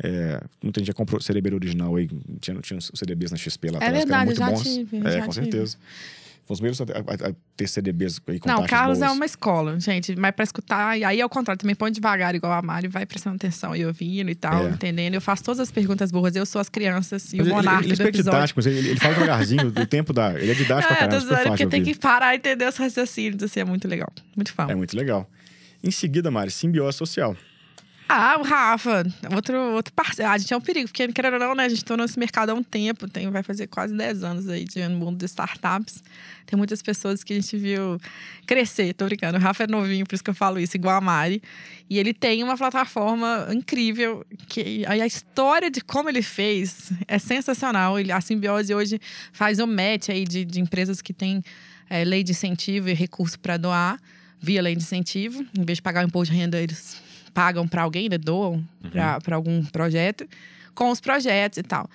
É, 0.02 0.42
muita 0.64 0.80
gente 0.80 0.88
já 0.88 0.94
comprou 0.94 1.20
CDB 1.20 1.54
original 1.54 1.96
aí, 1.98 2.08
tinha, 2.40 2.56
tinha 2.62 2.78
os 2.80 2.90
CDBs 2.96 3.32
na 3.32 3.38
XP 3.38 3.70
lá 3.70 3.80
É 3.82 3.88
atrás, 3.88 3.98
verdade, 4.06 4.08
que 4.08 4.14
eram 4.14 4.26
muito 4.26 4.40
já 4.40 4.50
bons. 4.50 4.76
tive, 4.76 4.98
é, 4.98 5.22
com 5.22 5.30
tive. 5.30 5.34
certeza. 5.34 5.78
Foi 6.46 6.54
os 6.56 6.60
primeiros 6.62 6.82
a, 6.82 6.84
a- 7.26 7.30
a 7.30 7.34
ter 7.56 7.68
CDBs 7.68 8.20
aí 8.28 8.40
com 8.40 8.48
Não, 8.50 8.64
o 8.64 8.68
Carlos 8.68 8.98
é 9.02 9.06
boas. 9.06 9.16
uma 9.16 9.26
escola, 9.26 9.80
gente. 9.80 10.16
Mas 10.16 10.32
pra 10.34 10.44
escutar, 10.44 10.98
e 10.98 11.04
aí 11.04 11.22
ao 11.22 11.30
contrário, 11.30 11.60
também 11.60 11.76
põe 11.76 11.92
devagar, 11.92 12.34
igual 12.34 12.54
a 12.54 12.62
Mari, 12.62 12.88
vai 12.88 13.06
prestando 13.06 13.36
atenção 13.36 13.76
e 13.76 13.86
ouvindo 13.86 14.32
e 14.32 14.36
tal, 14.36 14.66
É. 14.68 14.70
entendendo. 14.72 15.14
Eu 15.16 15.22
faço 15.22 15.44
todas 15.44 15.60
as 15.60 15.70
perguntas 15.70 16.12
burras, 16.12 16.36
eu 16.36 16.46
sou 16.48 16.60
as 16.62 16.68
crianças 16.70 17.32
e 17.34 17.38
Mas 17.38 17.46
o 17.46 17.50
ele, 17.50 17.56
monarca 17.56 17.84
ele, 17.84 17.94
ele 17.94 18.02
é 18.02 18.06
do 18.06 18.12
didático, 18.18 18.60
ele, 18.62 18.90
ele 18.90 19.00
fala 19.00 19.14
devagarzinho, 19.14 19.68
o 19.78 19.86
tempo 19.86 20.12
da. 20.12 20.34
Ele 20.42 20.50
é 20.52 20.56
didático 20.56 20.92
É, 20.92 20.96
pra 20.96 21.08
caramba, 21.08 21.20
super 21.22 21.36
fácil 21.36 21.50
porque 21.52 21.68
tem 21.68 21.84
que 21.84 21.94
parar 22.00 22.34
e 22.34 22.38
entender 22.38 22.68
os 22.68 22.78
raciocínios, 22.78 23.44
assim, 23.44 23.60
é 23.60 23.66
muito 23.66 23.88
legal. 23.88 24.12
Muito 24.36 24.52
fã. 24.52 24.66
É 24.70 24.74
muito 24.76 24.96
legal. 24.98 25.30
Em 25.84 25.92
seguida, 25.92 26.30
Mari, 26.30 26.52
simbiose 26.52 26.98
social. 26.98 27.36
Ah, 28.12 28.38
o 28.40 28.44
Rafa, 28.44 29.06
outro, 29.36 29.56
outro 29.76 29.94
parceiro. 29.94 30.32
Ah, 30.32 30.34
a 30.34 30.38
gente 30.40 30.52
é 30.52 30.58
um 30.58 30.62
perigo, 30.62 30.88
porque 30.88 31.08
querendo 31.10 31.34
ou 31.34 31.40
não, 31.40 31.54
né? 31.54 31.66
A 31.66 31.70
gente 31.70 31.86
tá 31.86 31.96
nesse 31.96 32.18
mercado 32.18 32.50
há 32.50 32.56
um 32.56 32.64
tempo, 32.64 33.08
tem, 33.08 33.30
vai 33.30 33.44
fazer 33.44 33.68
quase 33.68 33.96
10 33.96 34.24
anos 34.24 34.50
aí 34.50 34.66
de, 34.66 34.88
no 34.88 34.98
mundo 34.98 35.20
de 35.20 35.26
startups. 35.26 36.04
Tem 36.48 36.58
muitas 36.58 36.82
pessoas 36.82 37.24
que 37.24 37.34
a 37.34 37.36
gente 37.36 37.56
viu 37.56 38.02
crescer, 38.48 38.96
tô 38.96 39.06
brincando. 39.06 39.38
O 39.38 39.40
Rafa 39.40 39.66
é 39.66 39.68
novinho, 39.68 40.08
por 40.08 40.16
isso 40.16 40.24
que 40.24 40.30
eu 40.32 40.34
falo 40.34 40.60
isso, 40.60 40.76
igual 40.76 40.98
a 40.98 41.02
Mari. 41.02 41.40
E 41.88 42.00
ele 42.00 42.12
tem 42.12 42.44
uma 42.44 42.58
plataforma 42.58 43.48
incrível, 43.52 44.26
que 44.48 44.84
a 44.88 45.06
história 45.06 45.70
de 45.70 45.80
como 45.80 46.10
ele 46.10 46.24
fez 46.24 46.92
é 47.08 47.20
sensacional. 47.20 48.00
Ele, 48.00 48.12
a 48.12 48.20
Simbiose 48.20 48.74
hoje 48.74 49.00
faz 49.32 49.60
um 49.60 49.68
match 49.68 50.10
aí 50.10 50.26
de, 50.26 50.44
de 50.46 50.60
empresas 50.60 51.00
que 51.00 51.14
têm 51.14 51.44
é, 51.88 52.04
lei 52.04 52.24
de 52.24 52.32
incentivo 52.32 52.90
e 52.90 52.94
recurso 52.96 53.40
para 53.40 53.56
doar 53.56 54.00
via 54.42 54.62
lei 54.62 54.76
de 54.76 54.84
incentivo. 54.84 55.46
Em 55.58 55.64
vez 55.64 55.78
de 55.78 55.82
pagar 55.82 56.04
o 56.04 56.08
imposto 56.08 56.34
de 56.34 56.40
renda, 56.40 56.60
eles 56.60 57.02
pagam 57.34 57.68
para 57.68 57.84
alguém, 57.84 58.10
né? 58.10 58.18
doam 58.18 58.64
para 59.24 59.36
algum 59.36 59.64
projeto, 59.66 60.28
com 60.74 60.90
os 60.90 61.00
projetos 61.00 61.58
e 61.58 61.64
tal. 61.64 61.90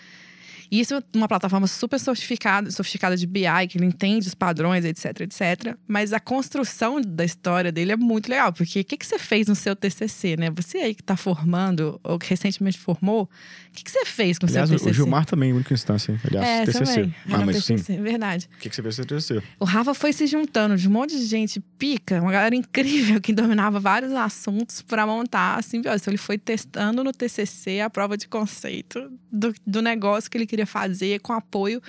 E 0.70 0.80
Isso 0.80 0.94
é 0.94 1.02
uma 1.14 1.28
plataforma 1.28 1.68
super 1.68 2.00
sofisticada, 2.00 2.68
sofisticada 2.70 3.16
de 3.16 3.26
BI, 3.26 3.42
que 3.68 3.78
ele 3.78 3.84
entende 3.84 4.26
os 4.26 4.34
padrões, 4.34 4.84
etc, 4.84 5.20
etc. 5.20 5.76
Mas 5.86 6.12
a 6.12 6.18
construção 6.18 7.00
da 7.00 7.24
história 7.24 7.70
dele 7.70 7.92
é 7.92 7.96
muito 7.96 8.28
legal, 8.28 8.52
porque 8.52 8.80
o 8.80 8.84
que, 8.84 8.96
que 8.96 9.06
você 9.06 9.18
fez 9.18 9.46
no 9.46 9.54
seu 9.54 9.76
TCC, 9.76 10.36
né? 10.36 10.50
Você 10.50 10.78
aí 10.78 10.94
que 10.94 11.02
está 11.02 11.16
formando, 11.16 12.00
ou 12.02 12.18
que 12.18 12.28
recentemente 12.28 12.78
formou, 12.78 13.24
o 13.24 13.72
que, 13.72 13.84
que 13.84 13.90
você 13.90 14.04
fez 14.04 14.38
com 14.38 14.46
o 14.46 14.48
seu 14.48 14.66
TCC? 14.66 14.90
o 14.90 14.92
Gilmar 14.92 15.24
também, 15.26 15.52
única 15.52 15.72
instância. 15.72 16.12
hein? 16.12 16.20
Aliás, 16.24 16.48
é, 16.48 16.64
TCC. 16.64 16.94
também. 16.94 17.14
Ah, 17.30 17.38
mas 17.44 17.64
sim. 17.64 17.76
TCC, 17.76 18.00
verdade. 18.00 18.48
O 18.56 18.60
que, 18.60 18.68
que 18.68 18.74
você 18.74 18.82
fez 18.82 18.98
no 18.98 19.04
seu 19.04 19.18
TCC? 19.18 19.42
O 19.60 19.64
Rafa 19.64 19.94
foi 19.94 20.12
se 20.12 20.26
juntando 20.26 20.76
de 20.76 20.88
um 20.88 20.90
monte 20.90 21.16
de 21.16 21.26
gente 21.26 21.60
pica, 21.84 22.18
uma 22.18 22.32
galera 22.32 22.56
incrível 22.56 23.20
que 23.20 23.30
dominava 23.30 23.78
vários 23.78 24.10
assuntos 24.12 24.80
para 24.80 25.06
montar 25.06 25.58
a 25.58 25.62
simbiose. 25.62 26.00
Então, 26.00 26.12
ele 26.12 26.18
foi 26.18 26.38
testando 26.38 27.04
no 27.04 27.12
TCC 27.12 27.80
a 27.80 27.90
prova 27.90 28.16
de 28.16 28.26
conceito 28.26 29.12
do, 29.30 29.54
do 29.66 29.82
negócio 29.82 30.30
que 30.30 30.38
ele 30.38 30.46
queria 30.46 30.64
fazer 30.64 31.20
com 31.20 31.34
apoio 31.34 31.82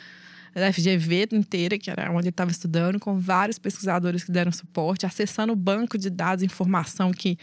da 0.53 0.71
FGV 0.73 1.29
inteira, 1.31 1.77
que 1.77 1.89
era 1.89 2.11
onde 2.11 2.23
ele 2.23 2.29
estava 2.29 2.51
estudando, 2.51 2.99
com 2.99 3.17
vários 3.17 3.57
pesquisadores 3.57 4.25
que 4.25 4.33
deram 4.33 4.51
suporte, 4.51 5.05
acessando 5.05 5.53
o 5.53 5.55
banco 5.55 5.97
de 5.97 6.09
dados, 6.09 6.43
informação 6.43 7.11
que, 7.11 7.37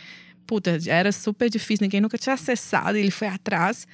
puta, 0.47 0.79
era 0.89 1.11
super 1.11 1.49
difícil, 1.49 1.85
ninguém 1.85 2.03
nunca 2.03 2.19
tinha 2.19 2.35
acessado, 2.35 2.99
e 2.99 3.01
ele 3.01 3.11
foi 3.11 3.29
atrás. 3.29 3.87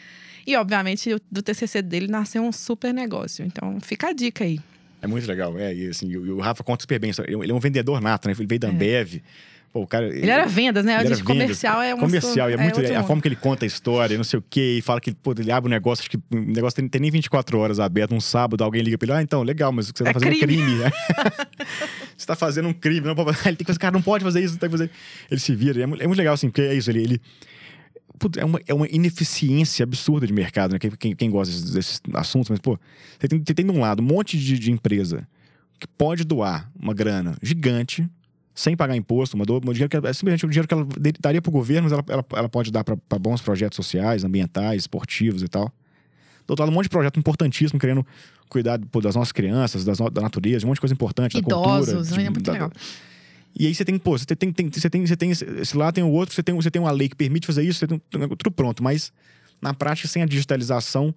E, 0.44 0.56
obviamente, 0.56 1.14
do 1.30 1.42
TCC 1.42 1.80
dele 1.80 2.08
nasceu 2.08 2.42
um 2.42 2.50
super 2.50 2.92
negócio. 2.92 3.44
Então, 3.44 3.78
fica 3.80 4.08
a 4.08 4.12
dica 4.12 4.42
aí. 4.42 4.58
É 5.00 5.06
muito 5.06 5.26
legal. 5.28 5.58
É, 5.58 5.74
e 5.74 5.88
assim, 5.88 6.08
e 6.08 6.16
o, 6.16 6.38
Rafa 6.40 6.62
conta 6.64 6.82
super 6.82 6.98
bem. 6.98 7.10
Ele 7.24 7.34
é 7.34 7.36
um- 7.36 7.42
ele 7.44 7.52
é 7.52 7.54
um 7.54 7.60
vendedor 7.60 8.00
nato, 8.00 8.26
né? 8.28 8.34
Ele 8.36 8.46
veio 8.46 8.58
da 8.60 8.68
Ambev. 8.68 9.14
Pô, 9.14 9.22
Pô, 9.70 9.82
o 9.82 9.86
cara, 9.86 10.06
Ele 10.06 10.30
era 10.30 10.46
vendas, 10.46 10.82
né? 10.82 10.94
Ele 10.98 11.08
A 11.08 11.14
gente, 11.14 11.22
comercial 11.22 11.82
é 11.82 11.92
uma 11.94 12.02
comercial, 12.02 12.48
e 12.48 12.52
é 12.52 12.54
é 12.54 12.56
muito 12.58 12.80
outro 12.80 12.96
a 12.96 13.02
forma 13.02 13.20
que 13.20 13.28
ele 13.28 13.36
conta 13.36 13.66
a 13.66 13.68
história, 13.68 14.16
não 14.16 14.24
sei 14.24 14.38
o 14.38 14.44
quê, 14.48 14.76
e 14.78 14.80
fala 14.82 14.98
que 14.98 15.12
pô, 15.14 15.34
ele 15.38 15.52
abre 15.52 15.68
um 15.68 15.70
negócio, 15.70 16.00
acho 16.00 16.08
que 16.10 16.16
o 16.16 16.40
negócio 16.40 16.74
tem, 16.76 16.88
tem 16.88 17.02
nem 17.02 17.10
24 17.10 17.58
horas 17.58 17.78
aberto, 17.78 18.14
um 18.14 18.20
sábado, 18.20 18.64
alguém 18.64 18.80
liga 18.80 18.96
pra 18.96 19.04
ele, 19.04 19.12
ah, 19.18 19.22
então, 19.22 19.42
legal, 19.42 19.70
mas 19.70 19.88
você 19.88 19.92
tá 20.04 20.08
É 20.08 20.12
fazendo 20.14 20.32
um 20.34 20.38
crime." 20.38 20.56
crime. 20.56 20.80
você 22.16 22.26
tá 22.26 22.34
fazendo 22.34 22.66
um 22.68 22.72
crime, 22.72 23.06
não 23.06 23.14
pode, 23.14 23.28
ele 23.46 23.56
tem 23.56 23.58
que 23.58 23.64
fazer, 23.66 23.78
cara, 23.78 23.92
não 23.92 24.00
pode 24.02 24.24
fazer 24.24 24.40
isso, 24.42 24.54
não 24.54 24.58
tem 24.58 24.70
que 24.70 24.76
fazer. 24.78 24.90
Ele 25.30 25.38
se 25.40 25.54
vira, 25.54 25.82
é, 25.82 25.86
mu- 25.86 25.96
é 26.00 26.06
muito 26.06 26.18
legal, 26.18 26.32
assim, 26.32 26.48
porque 26.48 26.62
é 26.62 26.74
isso, 26.74 26.90
ele. 26.90 27.02
ele 27.02 27.20
é, 28.36 28.44
uma, 28.44 28.60
é 28.66 28.74
uma 28.74 28.86
ineficiência 28.88 29.82
absurda 29.82 30.26
de 30.26 30.32
mercado, 30.32 30.72
né? 30.72 30.78
Quem, 30.78 31.14
quem, 31.14 31.30
gosta 31.30 31.52
desses, 31.54 31.70
desses 31.70 32.00
assuntos, 32.14 32.50
mas, 32.50 32.58
pô, 32.58 32.78
você 33.18 33.28
tem, 33.28 33.38
você 33.44 33.54
tem 33.54 33.64
de 33.66 33.72
um 33.72 33.80
lado 33.80 34.02
um 34.02 34.06
monte 34.06 34.38
de, 34.38 34.58
de 34.58 34.70
empresa 34.72 35.26
que 35.78 35.86
pode 35.86 36.24
doar 36.24 36.70
uma 36.78 36.92
grana 36.92 37.36
gigante 37.42 38.08
sem 38.54 38.76
pagar 38.76 38.96
imposto, 38.96 39.36
uma, 39.36 39.44
do, 39.46 39.60
dinheiro 39.72 39.88
que, 39.88 39.96
é 39.96 40.12
simplesmente 40.12 40.44
o 40.44 40.48
dinheiro 40.48 40.66
que 40.66 40.74
ela 40.74 40.84
daria 41.20 41.40
para 41.40 41.48
o 41.48 41.52
governo, 41.52 41.84
mas 41.84 41.92
ela, 41.92 42.04
ela, 42.08 42.24
ela 42.34 42.48
pode 42.48 42.72
dar 42.72 42.82
para 42.82 42.96
bons 43.18 43.40
projetos 43.40 43.76
sociais, 43.76 44.24
ambientais, 44.24 44.82
esportivos 44.82 45.42
e 45.42 45.48
tal. 45.48 45.72
Do 46.44 46.52
outro 46.52 46.64
lado, 46.64 46.72
um 46.72 46.74
monte 46.74 46.84
de 46.86 46.90
projeto 46.90 47.20
importantíssimo, 47.20 47.78
querendo 47.78 48.04
cuidar 48.48 48.80
pô, 48.90 49.00
das 49.00 49.14
nossas 49.14 49.30
crianças, 49.30 49.84
das 49.84 50.00
no- 50.00 50.10
da 50.10 50.22
natureza, 50.22 50.66
um 50.66 50.68
monte 50.68 50.78
de 50.78 50.80
coisa 50.80 50.94
importante, 50.94 51.34
da 51.34 51.42
cultura. 51.42 51.82
Idosos, 51.92 52.08
de- 52.08 52.20
é 52.20 52.30
muito 52.30 52.42
da- 52.42 52.52
legal. 52.52 52.72
E 53.58 53.66
aí 53.66 53.74
você 53.74 53.84
tem, 53.84 53.98
pô, 53.98 54.16
você 54.16 54.24
tem, 54.24 54.52
tem, 54.52 54.70
você 54.70 54.88
tem, 54.88 55.04
você 55.06 55.16
tem 55.16 55.30
esse- 55.32 55.76
lá, 55.76 55.90
tem 55.90 56.04
o 56.04 56.08
outro, 56.10 56.34
você 56.34 56.42
tem, 56.42 56.54
você 56.54 56.70
tem 56.70 56.80
uma 56.80 56.92
lei 56.92 57.08
que 57.08 57.16
permite 57.16 57.46
fazer 57.46 57.62
isso, 57.64 57.80
você 57.80 57.86
tem 57.88 58.00
tudo 58.10 58.50
pronto, 58.52 58.82
mas 58.82 59.12
na 59.60 59.74
prática, 59.74 60.06
sem 60.06 60.22
a 60.22 60.26
digitalização, 60.26 61.12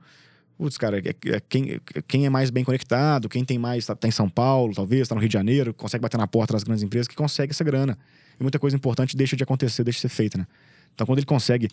putz, 0.57 0.77
cara, 0.77 0.97
é- 0.99 1.15
é 1.35 1.39
quem, 1.47 1.79
é 1.93 2.01
quem 2.07 2.25
é 2.25 2.29
mais 2.29 2.49
bem 2.49 2.63
conectado, 2.63 3.29
quem 3.29 3.45
tem 3.45 3.59
mais, 3.59 3.85
tá, 3.85 3.95
tá 3.95 4.07
em 4.07 4.11
São 4.11 4.27
Paulo, 4.27 4.73
talvez, 4.73 5.07
tá 5.07 5.13
no 5.13 5.21
Rio 5.21 5.29
de 5.29 5.33
Janeiro, 5.33 5.71
consegue 5.73 6.01
bater 6.01 6.17
na 6.17 6.27
porta 6.27 6.53
das 6.53 6.63
grandes 6.63 6.83
empresas, 6.83 7.07
que 7.07 7.15
consegue 7.15 7.51
essa 7.51 7.63
grana. 7.63 7.95
E 8.39 8.43
muita 8.43 8.57
coisa 8.57 8.75
importante 8.75 9.15
deixa 9.15 9.35
de 9.35 9.43
acontecer, 9.43 9.83
deixa 9.83 9.97
de 9.97 10.01
ser 10.01 10.09
feita, 10.09 10.37
né? 10.39 10.47
Então, 10.95 11.05
quando 11.05 11.19
ele 11.19 11.27
consegue 11.27 11.67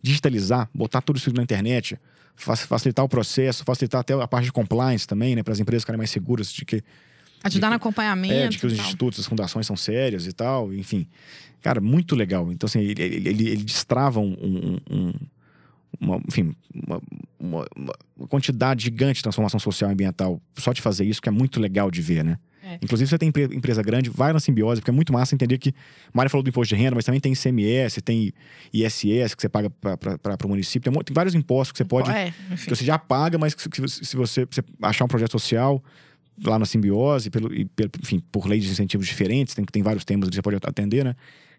digitalizar, 0.00 0.68
botar 0.74 1.00
tudo 1.02 1.16
isso 1.16 1.32
na 1.32 1.42
internet, 1.42 1.98
fa- 2.36 2.56
facilitar 2.56 3.04
o 3.04 3.08
processo, 3.08 3.64
facilitar 3.64 4.00
até 4.00 4.14
a 4.14 4.28
parte 4.28 4.44
de 4.46 4.52
compliance 4.52 5.06
também, 5.06 5.34
né? 5.34 5.42
Para 5.42 5.52
as 5.52 5.60
empresas 5.60 5.82
ficarem 5.82 5.98
mais 5.98 6.10
seguras 6.10 6.52
de 6.52 6.64
que 6.64 6.82
Ajudar 7.44 7.68
no 7.68 7.74
É, 7.74 7.76
acompanhamento. 7.76 8.50
de 8.50 8.58
que 8.58 8.66
os 8.66 8.72
institutos, 8.72 9.20
as 9.20 9.26
fundações 9.26 9.66
são 9.66 9.76
sérias 9.76 10.26
e 10.26 10.32
tal, 10.32 10.72
enfim. 10.72 11.06
Cara, 11.60 11.80
muito 11.80 12.14
legal. 12.16 12.50
Então, 12.52 12.66
assim, 12.66 12.80
ele, 12.80 13.02
ele, 13.02 13.28
ele- 13.28 13.48
ele 13.48 13.64
destrava 13.64 14.20
um, 14.20 14.32
um- 14.40 14.78
um- 14.90 15.12
uma, 16.00 16.20
enfim, 16.26 16.54
uma, 16.74 17.00
uma- 17.38 17.66
uma 18.16 18.26
quantidade 18.28 18.84
gigante 18.84 19.16
de 19.18 19.22
transformação 19.22 19.60
social 19.60 19.90
e 19.90 19.92
ambiental 19.92 20.40
só 20.58 20.72
de 20.72 20.80
fazer 20.80 21.04
isso, 21.04 21.20
que 21.22 21.28
é 21.28 21.32
muito 21.32 21.60
legal 21.60 21.90
de 21.90 22.00
ver, 22.02 22.24
né? 22.24 22.38
É. 22.64 22.78
Inclusive, 22.80 23.08
você 23.10 23.18
tem 23.18 23.28
empre- 23.28 23.54
empresa 23.54 23.82
grande, 23.82 24.08
vai 24.08 24.32
na 24.32 24.38
simbiose, 24.40 24.80
porque 24.80 24.90
é 24.90 24.94
muito 24.94 25.12
massa 25.12 25.34
entender 25.34 25.58
que. 25.58 25.74
Mário 26.14 26.30
falou 26.30 26.42
do 26.44 26.48
imposto 26.48 26.74
de 26.74 26.80
renda, 26.80 26.94
mas 26.94 27.04
também 27.04 27.20
tem 27.20 27.32
ICMS, 27.32 28.00
tem 28.00 28.32
ISS 28.72 29.34
que 29.34 29.42
você 29.42 29.48
paga 29.48 29.68
para 29.70 30.46
o 30.46 30.48
município. 30.48 30.90
Tem, 30.90 31.02
tem 31.02 31.14
vários 31.14 31.34
impostos 31.34 31.72
que 31.72 31.78
você 31.78 31.84
pode 31.84 32.10
É, 32.10 32.32
que 32.56 32.70
você 32.70 32.84
já 32.84 32.98
paga, 32.98 33.36
mas 33.36 33.52
que 33.54 33.62
se, 33.62 33.68
que 33.68 33.80
você- 33.80 34.04
se 34.04 34.16
você, 34.16 34.46
você 34.46 34.62
achar 34.80 35.04
um 35.04 35.08
projeto 35.08 35.32
social 35.32 35.82
lá 36.44 36.58
na 36.58 36.66
simbiose, 36.66 37.30
pelo, 37.30 37.52
e 37.54 37.68
enfim, 38.02 38.22
por 38.30 38.46
leis 38.46 38.64
de 38.64 38.70
incentivos 38.70 39.06
diferentes, 39.06 39.54
tem, 39.54 39.64
tem 39.64 39.82
vários 39.82 40.04
temas 40.04 40.28
que 40.28 40.34
você 40.34 40.42
pode 40.42 40.56
atender, 40.62 41.04
né? 41.04 41.14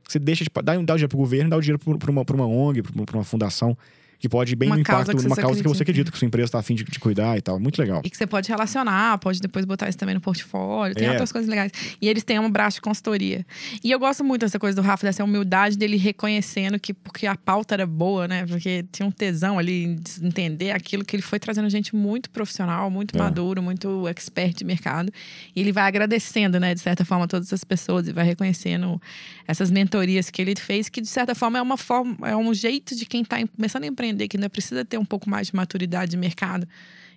Você 0.08 0.20
deixa 0.20 0.44
de 0.44 0.50
dar, 0.64 0.78
dá 0.78 0.94
o 0.94 0.96
dinheiro 0.98 1.08
pro 1.08 1.18
governo, 1.18 1.50
dá 1.50 1.58
o 1.58 1.62
dinheiro 1.62 1.80
para 1.80 2.12
uma, 2.12 2.24
uma 2.30 2.48
ONG, 2.48 2.82
para 2.82 3.18
uma 3.18 3.24
fundação, 3.24 3.78
que 4.24 4.30
pode 4.30 4.54
ir 4.54 4.56
bem 4.56 4.70
Uma 4.70 4.78
no 4.78 4.84
causa 4.86 5.12
impacto 5.12 5.18
que 5.18 5.24
numa 5.28 5.36
causa 5.36 5.62
que 5.62 5.68
você 5.68 5.84
acredita. 5.84 6.10
que 6.10 6.18
sua 6.18 6.26
empresa 6.26 6.46
está 6.46 6.58
afim 6.60 6.76
de, 6.76 6.86
de 6.86 6.98
cuidar 6.98 7.38
e 7.38 7.42
tal. 7.42 7.60
Muito 7.60 7.78
legal. 7.78 8.02
E 8.06 8.10
que 8.10 8.16
você 8.16 8.26
pode 8.26 8.48
relacionar, 8.48 9.18
pode 9.18 9.42
depois 9.42 9.66
botar 9.66 9.90
isso 9.90 9.98
também 9.98 10.16
no 10.16 10.22
portfólio. 10.22 10.96
Tem 10.96 11.08
É. 11.08 11.12
outras 11.12 11.30
coisas 11.30 11.50
legais. 11.50 11.74
E 12.02 12.08
eles 12.08 12.24
têm 12.24 12.40
um 12.40 12.50
braço 12.50 12.76
de 12.78 12.82
consultoria. 12.82 13.46
E 13.84 13.92
eu 13.92 14.00
gosto 14.00 14.24
muito 14.24 14.40
dessa 14.46 14.58
coisa 14.58 14.82
do 14.82 14.82
Rafa, 14.82 15.06
dessa 15.06 15.22
humildade 15.26 15.78
dele 15.78 15.98
reconhecendo 15.98 16.80
que 16.80 16.94
porque 16.94 17.28
a 17.28 17.36
pauta 17.36 17.76
era 17.76 17.86
boa, 17.86 18.26
né? 18.26 18.46
Porque 18.46 18.86
tinha 18.94 19.06
um 19.06 19.12
tesão 19.12 19.60
ali 19.60 19.84
em 19.84 20.00
entender 20.26 20.72
aquilo 20.72 21.04
que 21.04 21.18
ele 21.18 21.24
foi 21.24 21.38
trazendo 21.38 21.70
gente 21.70 21.94
muito 21.94 22.30
profissional, 22.30 22.90
muito 22.90 23.18
É. 23.18 23.20
maduro, 23.20 23.62
muito 23.62 24.08
expert 24.08 24.56
de 24.56 24.64
mercado. 24.64 25.12
E 25.54 25.60
ele 25.60 25.74
vai 25.74 25.84
agradecendo, 25.84 26.62
né, 26.62 26.74
de 26.74 26.80
certa 26.80 27.04
forma, 27.04 27.28
todas 27.28 27.48
essas 27.48 27.66
pessoas 27.66 28.08
e 28.08 28.14
vai 28.14 28.24
reconhecendo 28.24 29.02
essas 29.46 29.70
mentorias 29.70 30.30
que 30.30 30.42
ele 30.42 30.56
fez, 30.56 30.88
que 30.88 31.02
de 31.02 31.10
certa 31.10 31.36
forma 31.36 31.60
é 31.60 31.62
uma 31.62 31.76
forma, 31.76 32.16
é 32.26 32.38
um 32.38 32.54
jeito 32.54 32.96
de 32.96 33.06
quem 33.06 33.22
está 33.24 33.36
começando 33.54 33.84
a 33.84 33.88
empreender, 33.88 34.13
que 34.28 34.38
ainda 34.38 34.50
precisa 34.50 34.84
ter 34.86 34.98
um 34.98 35.06
pouco 35.06 35.30
mais 35.30 35.48
de 35.48 35.56
maturidade 35.56 36.12
de 36.12 36.18
mercado 36.18 36.68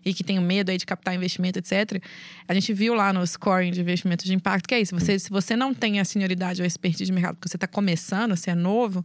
e 0.05 0.15
que 0.15 0.23
tem 0.23 0.39
medo 0.41 0.71
aí 0.71 0.79
de 0.79 0.87
captar 0.87 1.15
investimento, 1.15 1.59
etc. 1.59 2.01
A 2.47 2.55
gente 2.55 2.73
viu 2.73 2.95
lá 2.95 3.13
no 3.13 3.27
scoring 3.27 3.73
de 3.73 3.81
investimento 3.81 4.25
de 4.25 4.33
impacto 4.33 4.69
que 4.69 4.75
é 4.75 4.81
isso. 4.81 4.95
Você, 4.95 5.19
se 5.19 5.31
você 5.31 5.57
não 5.57 5.75
tem 5.75 5.99
a 5.99 6.05
senioridade 6.05 6.61
ou 6.61 6.65
a 6.65 6.67
expertise 6.67 7.07
de 7.07 7.13
mercado, 7.13 7.35
porque 7.35 7.49
você 7.49 7.57
está 7.57 7.67
começando, 7.67 8.37
você 8.37 8.51
é 8.51 8.55
novo, 8.55 9.05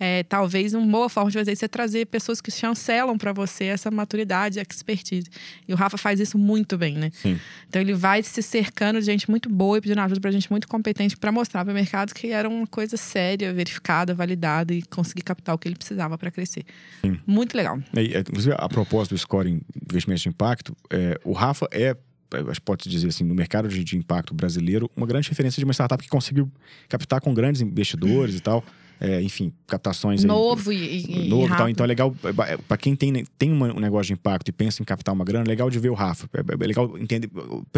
é, 0.00 0.22
talvez 0.22 0.72
uma 0.72 0.86
boa 0.86 1.10
forma 1.10 1.30
de 1.30 1.36
fazer 1.36 1.52
isso 1.52 1.62
é 1.62 1.68
trazer 1.68 2.06
pessoas 2.06 2.40
que 2.40 2.50
chancelam 2.50 3.18
para 3.18 3.34
você 3.34 3.64
essa 3.64 3.90
maturidade, 3.90 4.58
expertise. 4.58 5.28
E 5.68 5.74
o 5.74 5.76
Rafa 5.76 5.98
faz 5.98 6.18
isso 6.18 6.38
muito 6.38 6.78
bem, 6.78 6.96
né? 6.96 7.10
Sim. 7.12 7.38
Então 7.68 7.82
ele 7.82 7.92
vai 7.92 8.22
se 8.22 8.42
cercando 8.42 8.98
de 8.98 9.04
gente 9.04 9.30
muito 9.30 9.50
boa 9.50 9.76
e 9.76 9.80
pedindo 9.82 10.00
ajuda 10.00 10.18
pra 10.18 10.30
gente 10.30 10.50
muito 10.50 10.66
competente 10.66 11.18
para 11.18 11.30
mostrar 11.30 11.66
para 11.66 11.72
o 11.72 11.74
mercado 11.74 12.14
que 12.14 12.28
era 12.28 12.48
uma 12.48 12.66
coisa 12.66 12.96
séria, 12.96 13.52
verificada, 13.52 14.14
validada 14.14 14.72
e 14.72 14.80
conseguir 14.80 15.20
captar 15.20 15.54
o 15.54 15.58
que 15.58 15.68
ele 15.68 15.76
precisava 15.76 16.16
para 16.16 16.30
crescer. 16.30 16.64
Sim. 17.02 17.20
Muito 17.26 17.54
legal. 17.54 17.78
É, 17.94 18.20
inclusive, 18.20 18.56
a 18.58 18.68
propósito 18.70 19.14
do 19.14 19.18
scoring 19.18 19.60
investimentos 19.82 20.22
de 20.22 20.30
impacto, 20.30 20.74
é, 20.88 21.20
o 21.22 21.32
Rafa 21.32 21.68
é, 21.70 21.94
eu 22.32 22.50
acho 22.50 22.60
que 22.60 22.64
pode 22.64 22.88
dizer 22.88 23.08
assim, 23.08 23.24
no 23.24 23.34
mercado 23.34 23.68
de, 23.68 23.84
de 23.84 23.98
impacto 23.98 24.32
brasileiro, 24.32 24.90
uma 24.96 25.06
grande 25.06 25.28
referência 25.28 25.60
de 25.60 25.64
uma 25.64 25.74
startup 25.74 26.02
que 26.02 26.08
conseguiu 26.08 26.50
captar 26.88 27.20
com 27.20 27.34
grandes 27.34 27.60
investidores 27.60 28.36
e 28.36 28.40
tal. 28.40 28.64
É, 29.02 29.22
enfim, 29.22 29.50
captações 29.66 30.20
aí- 30.20 30.26
Novo 30.26 30.70
e, 30.70 30.76
e, 30.76 31.24
e 31.24 31.28
novo 31.30 31.46
e 31.46 31.56
tal. 31.56 31.68
Então 31.70 31.84
é 31.84 31.86
legal, 31.86 32.14
é, 32.46 32.56
para 32.58 32.76
quem 32.76 32.94
tem, 32.94 33.24
tem 33.38 33.50
um 33.50 33.80
negócio 33.80 34.08
de 34.08 34.12
impacto 34.12 34.48
e 34.50 34.52
pensa 34.52 34.82
em 34.82 34.84
captar 34.84 35.14
uma 35.14 35.24
grana, 35.24 35.46
é 35.46 35.48
legal 35.48 35.70
de 35.70 35.78
ver 35.78 35.88
o 35.88 35.94
Rafa. 35.94 36.28
É, 36.34 36.40
é 36.40 36.66
legal 36.66 36.98
entender, 36.98 37.30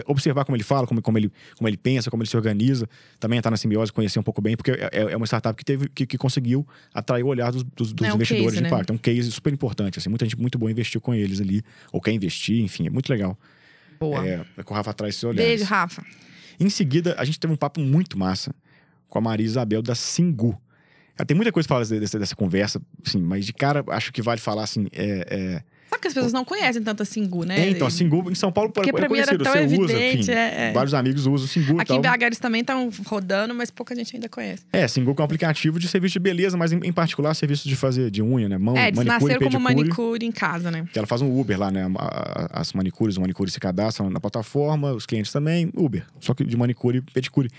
observar 0.07 0.45
como 0.45 0.57
ele 0.57 0.65
fala, 0.65 0.85
como, 0.85 1.01
como, 1.01 1.17
ele, 1.17 1.31
como 1.57 1.69
ele 1.69 1.77
pensa, 1.77 2.11
como 2.11 2.25
ele 2.25 2.29
se 2.29 2.37
organiza. 2.37 2.89
Também 3.21 3.39
entrar 3.39 3.53
na 3.53 3.57
simbiose, 3.57 3.93
conhecer 3.93 4.19
um 4.19 4.23
pouco 4.25 4.43
bem, 4.43 4.57
porque 4.57 4.73
é, 4.73 5.13
é 5.13 5.17
uma 5.17 5.25
startup 5.27 5.57
que, 5.57 5.65
teve, 5.65 5.89
que, 5.89 6.05
que 6.07 6.19
conseguiu 6.19 6.67
atrair 6.93 7.23
o 7.23 7.29
olhar 7.29 7.53
dos, 7.53 7.63
dos- 7.63 7.93
dos 7.93 8.09
É 8.09 8.11
um 8.13 8.17
investidores 8.17 8.47
case, 8.47 8.57
de 8.57 8.63
né? 8.63 8.69
impacto. 8.69 8.91
É 8.91 8.93
um 8.93 8.99
case 8.99 9.31
super 9.31 9.53
importante. 9.53 10.01
Assim, 10.01 10.09
muita 10.09 10.25
gente 10.25 10.37
muito 10.41 10.59
boa 10.59 10.73
investiu 10.73 11.01
com 11.01 11.15
eles 11.15 11.41
ali, 11.41 11.63
ou 11.93 12.01
quer 12.01 12.11
investir, 12.13 12.61
enfim, 12.65 12.89
é 12.89 12.91
muito 12.91 13.09
legal. 13.09 13.39
Boa. 14.01 14.27
É, 14.27 14.45
é 14.57 14.63
com 14.65 14.75
o 14.75 14.77
Rafa 14.77 14.93
traz 14.93 15.15
esse 15.15 15.25
olhar. 15.25 15.45
Beijo, 15.45 15.63
Rafa. 15.65 16.05
Em 16.59 16.69
seguida, 16.69 17.15
a 17.17 17.25
gente 17.25 17.39
teve 17.39 17.53
um 17.53 17.57
papo 17.57 17.81
muito 17.81 18.19
massa 18.19 18.53
com 19.09 19.19
a 19.19 19.21
Maria 19.21 19.47
Isabel 19.47 19.83
da 19.83 19.95
Singu. 19.95 20.61
Cara, 21.17 21.27
tem 21.27 21.37
muita 21.37 21.53
coisa 21.53 21.67
pra 21.67 21.77
falar 21.77 22.01
dessa, 22.01 22.19
dessa 22.19 22.35
conversa, 22.35 22.81
assim, 23.07 23.21
mas 23.21 23.45
de 23.45 23.53
cara, 23.53 23.85
acho 23.89 24.13
que 24.13 24.23
vale 24.23 24.41
falar 24.41 24.65
assim. 24.65 24.87
É, 24.93 25.27
é... 25.31 25.63
Sabe 25.91 26.01
que 26.01 26.09
as 26.09 26.15
pessoas 26.15 26.33
não 26.33 26.43
conhecem 26.43 26.83
tanto 26.83 27.03
a 27.03 27.05
Singu, 27.05 27.45
né? 27.45 27.67
É, 27.67 27.69
então, 27.69 27.87
a 27.87 27.91
Singu 27.91 28.31
em 28.31 28.35
São 28.35 28.51
Paulo 28.51 28.73
Porque 28.73 28.89
é 28.89 28.93
pra 28.95 29.11
mim 29.11 29.19
era 29.19 29.37
conhecido, 29.37 29.45
tão 29.45 29.53
você 29.53 29.79
usa, 29.79 29.93
evidente, 29.93 30.31
enfim, 30.31 30.33
é, 30.33 30.73
vários 30.73 30.95
amigos 30.95 31.27
usam 31.27 31.45
o 31.45 31.49
Singu 31.49 31.79
Aqui 31.79 31.93
em 31.93 32.01
tal. 32.01 32.17
BH 32.17 32.23
eles 32.23 32.39
também 32.39 32.63
estão 32.63 32.89
rodando, 33.05 33.55
mas 33.55 33.71
pouca 33.71 33.95
gente 33.95 34.17
ainda 34.17 34.27
conhece. 34.27 34.65
É, 34.73 34.89
Singu 34.89 35.15
é 35.17 35.21
um 35.21 35.25
aplicativo 35.25 35.79
de 35.79 35.87
serviço 35.87 36.15
de 36.15 36.19
beleza, 36.19 36.57
mas 36.57 36.73
em, 36.73 36.81
em 36.83 36.93
particular 36.93 37.35
serviço 37.35 37.69
de 37.69 37.77
fazer 37.77 38.11
de 38.11 38.23
unha, 38.23 38.49
né? 38.49 38.57
Mão, 38.57 38.75
é, 38.75 38.89
eles 38.89 38.97
manicure, 38.97 39.35
nasceram 39.35 39.51
como 39.51 39.61
manicure 39.63 40.25
em 40.25 40.33
casa, 40.33 40.71
né? 40.71 40.87
Que 40.91 40.99
ela 40.99 41.07
faz 41.07 41.21
um 41.21 41.39
Uber 41.39 41.61
lá, 41.61 41.71
né? 41.71 41.85
As 42.51 42.73
manicures, 42.73 43.17
os 43.17 43.19
manicures 43.19 43.53
se 43.53 43.61
cadastram 43.61 44.09
na 44.09 44.19
plataforma, 44.19 44.93
os 44.93 45.05
clientes 45.05 45.31
também, 45.31 45.71
Uber. 45.77 46.07
Só 46.21 46.33
que 46.33 46.43
de 46.43 46.57
manicure 46.57 46.99
e 46.99 47.03
pedicure. 47.03 47.51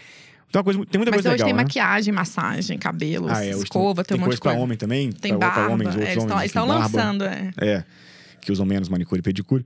Então, 0.53 0.63
coisa, 0.63 0.85
tem 0.85 0.99
muita 0.99 1.09
Mas 1.09 1.15
coisa 1.15 1.29
hoje 1.29 1.33
legal, 1.33 1.47
tem 1.47 1.53
né? 1.55 1.63
maquiagem, 1.63 2.13
massagem, 2.13 2.77
cabelos, 2.77 3.31
Ah, 3.31 3.43
é, 3.43 3.55
hoje 3.55 3.63
escova, 3.63 4.03
tem, 4.03 4.09
tem 4.09 4.17
um 4.17 4.19
monte 4.19 4.25
coisa 4.27 4.35
de 4.37 4.41
coisa. 4.43 4.55
pra 4.55 4.63
homem 4.63 4.77
também. 4.77 5.11
Tem 5.11 5.35
pra, 5.35 5.49
pra 5.49 5.57
barba, 5.61 5.73
homens, 5.73 5.87
outros 5.95 6.05
é, 6.07 6.11
eles 6.11 6.23
homens. 6.25 6.45
estão 6.45 6.67
barba. 6.67 6.83
lançando, 6.83 7.23
é. 7.23 7.51
É, 7.57 7.83
que 8.39 8.51
usam 8.51 8.63
menos 8.63 8.87
manicure 8.87 9.17
e 9.17 9.23
pedicure. 9.23 9.65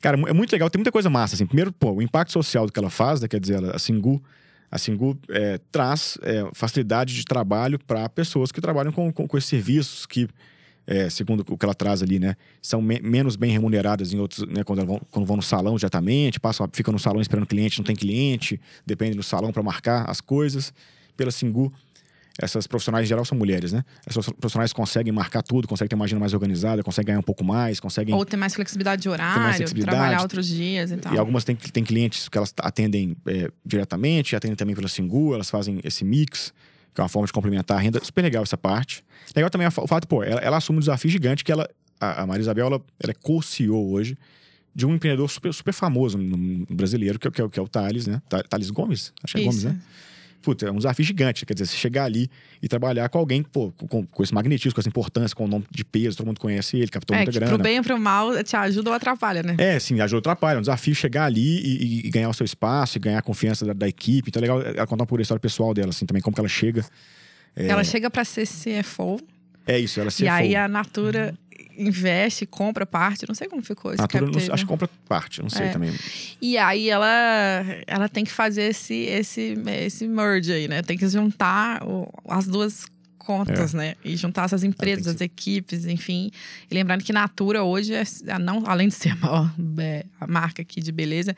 Cara, 0.00 0.16
é 0.28 0.32
muito 0.32 0.52
legal, 0.52 0.70
tem 0.70 0.78
muita 0.78 0.92
coisa 0.92 1.10
massa, 1.10 1.34
assim. 1.34 1.44
Primeiro, 1.44 1.72
pô, 1.72 1.90
o 1.90 2.00
impacto 2.00 2.30
social 2.32 2.66
do 2.66 2.72
que 2.72 2.78
ela 2.78 2.88
faz, 2.88 3.20
né? 3.20 3.26
Quer 3.26 3.40
dizer, 3.40 3.54
ela, 3.54 3.74
a 3.74 3.80
Singu, 3.80 4.22
a 4.70 4.78
Singu 4.78 5.18
é, 5.28 5.58
traz 5.72 6.16
é, 6.22 6.48
facilidade 6.52 7.16
de 7.16 7.24
trabalho 7.24 7.76
para 7.84 8.08
pessoas 8.08 8.52
que 8.52 8.60
trabalham 8.60 8.92
com, 8.92 9.12
com, 9.12 9.26
com 9.26 9.36
esses 9.36 9.50
serviços 9.50 10.06
que, 10.06 10.28
é, 10.90 11.10
segundo 11.10 11.44
o 11.46 11.58
que 11.58 11.64
ela 11.66 11.74
traz 11.74 12.02
ali, 12.02 12.18
né? 12.18 12.34
São 12.62 12.80
me- 12.80 12.98
menos 13.00 13.36
bem 13.36 13.52
remuneradas 13.52 14.14
em 14.14 14.18
outros, 14.18 14.46
né? 14.48 14.64
Quando, 14.64 14.86
vão, 14.86 14.98
quando 15.10 15.26
vão 15.26 15.36
no 15.36 15.42
salão 15.42 15.76
diretamente, 15.76 16.40
passam, 16.40 16.66
ficam 16.72 16.90
no 16.92 16.98
salão 16.98 17.20
esperando 17.20 17.46
cliente, 17.46 17.78
não 17.78 17.84
tem 17.84 17.94
cliente, 17.94 18.58
depende 18.86 19.14
do 19.14 19.22
salão 19.22 19.52
para 19.52 19.62
marcar 19.62 20.08
as 20.10 20.18
coisas. 20.22 20.72
Pela 21.14 21.30
Singu, 21.30 21.70
essas 22.40 22.66
profissionais 22.66 23.04
em 23.04 23.08
geral 23.08 23.22
são 23.24 23.36
mulheres, 23.36 23.70
né? 23.70 23.84
Essas 24.06 24.30
profissionais 24.30 24.72
conseguem 24.72 25.12
marcar 25.12 25.42
tudo, 25.42 25.68
conseguem 25.68 25.88
ter 25.90 25.94
uma 25.96 26.06
agenda 26.06 26.20
mais 26.20 26.32
organizada, 26.32 26.82
conseguem 26.82 27.08
ganhar 27.08 27.18
um 27.18 27.22
pouco 27.22 27.44
mais, 27.44 27.80
conseguem. 27.80 28.14
Ou 28.14 28.24
ter 28.24 28.36
mais 28.38 28.54
flexibilidade 28.54 29.02
de 29.02 29.10
horário, 29.10 29.56
flexibilidade. 29.56 29.96
trabalhar 29.96 30.22
outros 30.22 30.46
dias 30.46 30.90
e 30.90 30.96
tal. 30.96 31.12
E 31.12 31.18
algumas 31.18 31.44
têm, 31.44 31.54
têm 31.54 31.84
clientes 31.84 32.28
que 32.30 32.38
elas 32.38 32.54
atendem 32.60 33.14
é, 33.26 33.50
diretamente, 33.66 34.34
atendem 34.34 34.56
também 34.56 34.74
pela 34.74 34.88
Singu, 34.88 35.34
elas 35.34 35.50
fazem 35.50 35.80
esse 35.84 36.02
mix, 36.04 36.54
que 36.98 37.00
é 37.00 37.04
uma 37.04 37.08
forma 37.08 37.26
de 37.26 37.32
complementar 37.32 37.76
a 37.76 37.80
renda. 37.80 38.02
Super 38.04 38.22
legal 38.22 38.42
essa 38.42 38.56
parte. 38.58 39.04
Legal 39.36 39.48
também 39.48 39.68
o 39.68 39.70
fato, 39.86 40.08
pô, 40.08 40.24
ela, 40.24 40.40
ela 40.40 40.56
assume 40.56 40.78
um 40.78 40.80
desafio 40.80 41.08
gigante 41.08 41.44
que 41.44 41.52
ela, 41.52 41.68
a, 42.00 42.26
Maria 42.26 42.40
Isabel, 42.40 42.66
ela, 42.66 42.82
ela 42.98 43.10
é 43.12 43.14
co-CEO 43.14 43.92
hoje 43.92 44.18
de 44.74 44.84
um 44.84 44.94
empreendedor 44.96 45.30
super, 45.30 45.52
super 45.54 45.72
famoso 45.72 46.18
no, 46.18 46.36
no 46.36 46.66
brasileiro, 46.68 47.16
que, 47.16 47.28
é 47.28 47.30
o- 47.30 47.32
que, 47.32 47.40
é, 47.42 47.48
que 47.50 47.58
é 47.60 47.62
o 47.62 47.68
Thales, 47.68 48.08
né? 48.08 48.20
Tha- 48.28 48.42
Thales 48.42 48.70
Gomes? 48.70 49.12
Acho 49.22 49.34
que 49.36 49.40
é 49.42 49.44
Gomes, 49.44 49.58
Isso. 49.58 49.68
né? 49.68 49.80
Putz, 50.42 50.62
é 50.62 50.70
um 50.70 50.76
desafio 50.76 51.04
gigante. 51.04 51.44
Quer 51.44 51.54
dizer, 51.54 51.66
você 51.66 51.76
chegar 51.76 52.04
ali 52.04 52.30
e 52.62 52.68
trabalhar 52.68 53.08
com 53.08 53.18
alguém 53.18 53.42
pô, 53.42 53.72
com, 53.72 54.06
com 54.06 54.22
esse 54.22 54.32
magnetismo, 54.34 54.74
com 54.74 54.80
essa 54.80 54.88
importância, 54.88 55.34
com 55.36 55.44
o 55.44 55.48
nome 55.48 55.64
de 55.70 55.84
peso, 55.84 56.16
todo 56.16 56.26
mundo 56.26 56.40
conhece 56.40 56.76
ele, 56.76 56.88
captou 56.88 57.14
É, 57.14 57.18
muita 57.20 57.32
que 57.32 57.38
grana. 57.38 57.54
pro 57.54 57.62
bem 57.62 57.78
ou 57.78 57.84
pro 57.84 57.98
mal, 57.98 58.42
te 58.44 58.56
ajuda 58.56 58.90
ou 58.90 58.96
atrapalha, 58.96 59.42
né? 59.42 59.56
É, 59.58 59.78
sim, 59.78 60.00
ajuda 60.00 60.18
atrapalha. 60.20 60.56
É 60.56 60.58
um 60.58 60.62
desafio 60.62 60.94
chegar 60.94 61.24
ali 61.24 61.60
e, 61.60 62.06
e- 62.06 62.10
ganhar 62.10 62.28
o 62.28 62.34
seu 62.34 62.44
espaço, 62.44 62.98
e 62.98 63.00
ganhar 63.00 63.18
a 63.18 63.22
confiança 63.22 63.64
da, 63.66 63.72
da 63.72 63.88
equipe. 63.88 64.28
Então 64.30 64.40
é 64.40 64.42
legal 64.42 64.62
ela 64.62 64.86
contar 64.86 65.04
um 65.04 65.06
pouco 65.06 65.20
a 65.20 65.22
história 65.22 65.40
pessoal 65.40 65.74
dela, 65.74 65.90
assim, 65.90 66.06
também, 66.06 66.22
como 66.22 66.34
que 66.34 66.40
ela 66.40 66.48
chega. 66.48 66.84
Ela 67.56 67.82
chega 67.82 68.08
pra 68.08 68.24
ser 68.24 68.46
CFO, 68.46 69.18
É 69.68 69.78
isso, 69.78 70.00
ela 70.00 70.10
se 70.10 70.24
e 70.24 70.28
aí 70.28 70.56
a 70.56 70.66
Natura 70.66 71.34
investe, 71.76 72.44
compra 72.44 72.84
parte, 72.84 73.24
não 73.28 73.34
sei 73.36 73.46
como 73.48 73.62
ficou 73.62 73.92
esse 73.92 74.00
Natura, 74.00 74.26
não- 74.26 74.54
acho 74.54 74.64
que 74.64 74.68
compra 74.68 74.88
parte, 75.08 75.40
não 75.40 75.48
sei 75.50 75.66
É. 75.66 75.70
também. 75.70 75.92
E 76.42 76.58
aí 76.58 76.90
ela, 76.90 77.06
ela 77.86 78.08
tem 78.08 78.24
que 78.24 78.32
fazer 78.32 78.62
esse, 78.64 78.94
esse, 78.94 79.54
esse 79.84 80.08
merge 80.08 80.52
aí, 80.52 80.66
né? 80.66 80.82
Tem 80.82 80.98
que 80.98 81.06
juntar 81.08 81.84
o- 81.86 82.08
as 82.28 82.48
duas 82.48 82.84
contas, 83.18 83.74
né? 83.74 83.94
E 84.04 84.16
juntar 84.16 84.46
essas 84.46 84.64
empresas, 84.64 85.06
É. 85.06 85.10
as 85.10 85.20
equipes, 85.20 85.84
enfim. 85.86 86.30
E 86.68 86.74
lembrando 86.74 87.04
que 87.04 87.12
Natura 87.12 87.62
hoje, 87.62 87.92
é, 87.94 88.02
não, 88.40 88.64
além 88.66 88.88
de 88.88 88.94
ser 88.94 89.10
a 89.12 89.16
maior 89.16 89.54
é, 89.78 90.04
a 90.20 90.26
marca 90.26 90.62
aqui 90.62 90.80
de 90.80 90.90
beleza, 90.90 91.36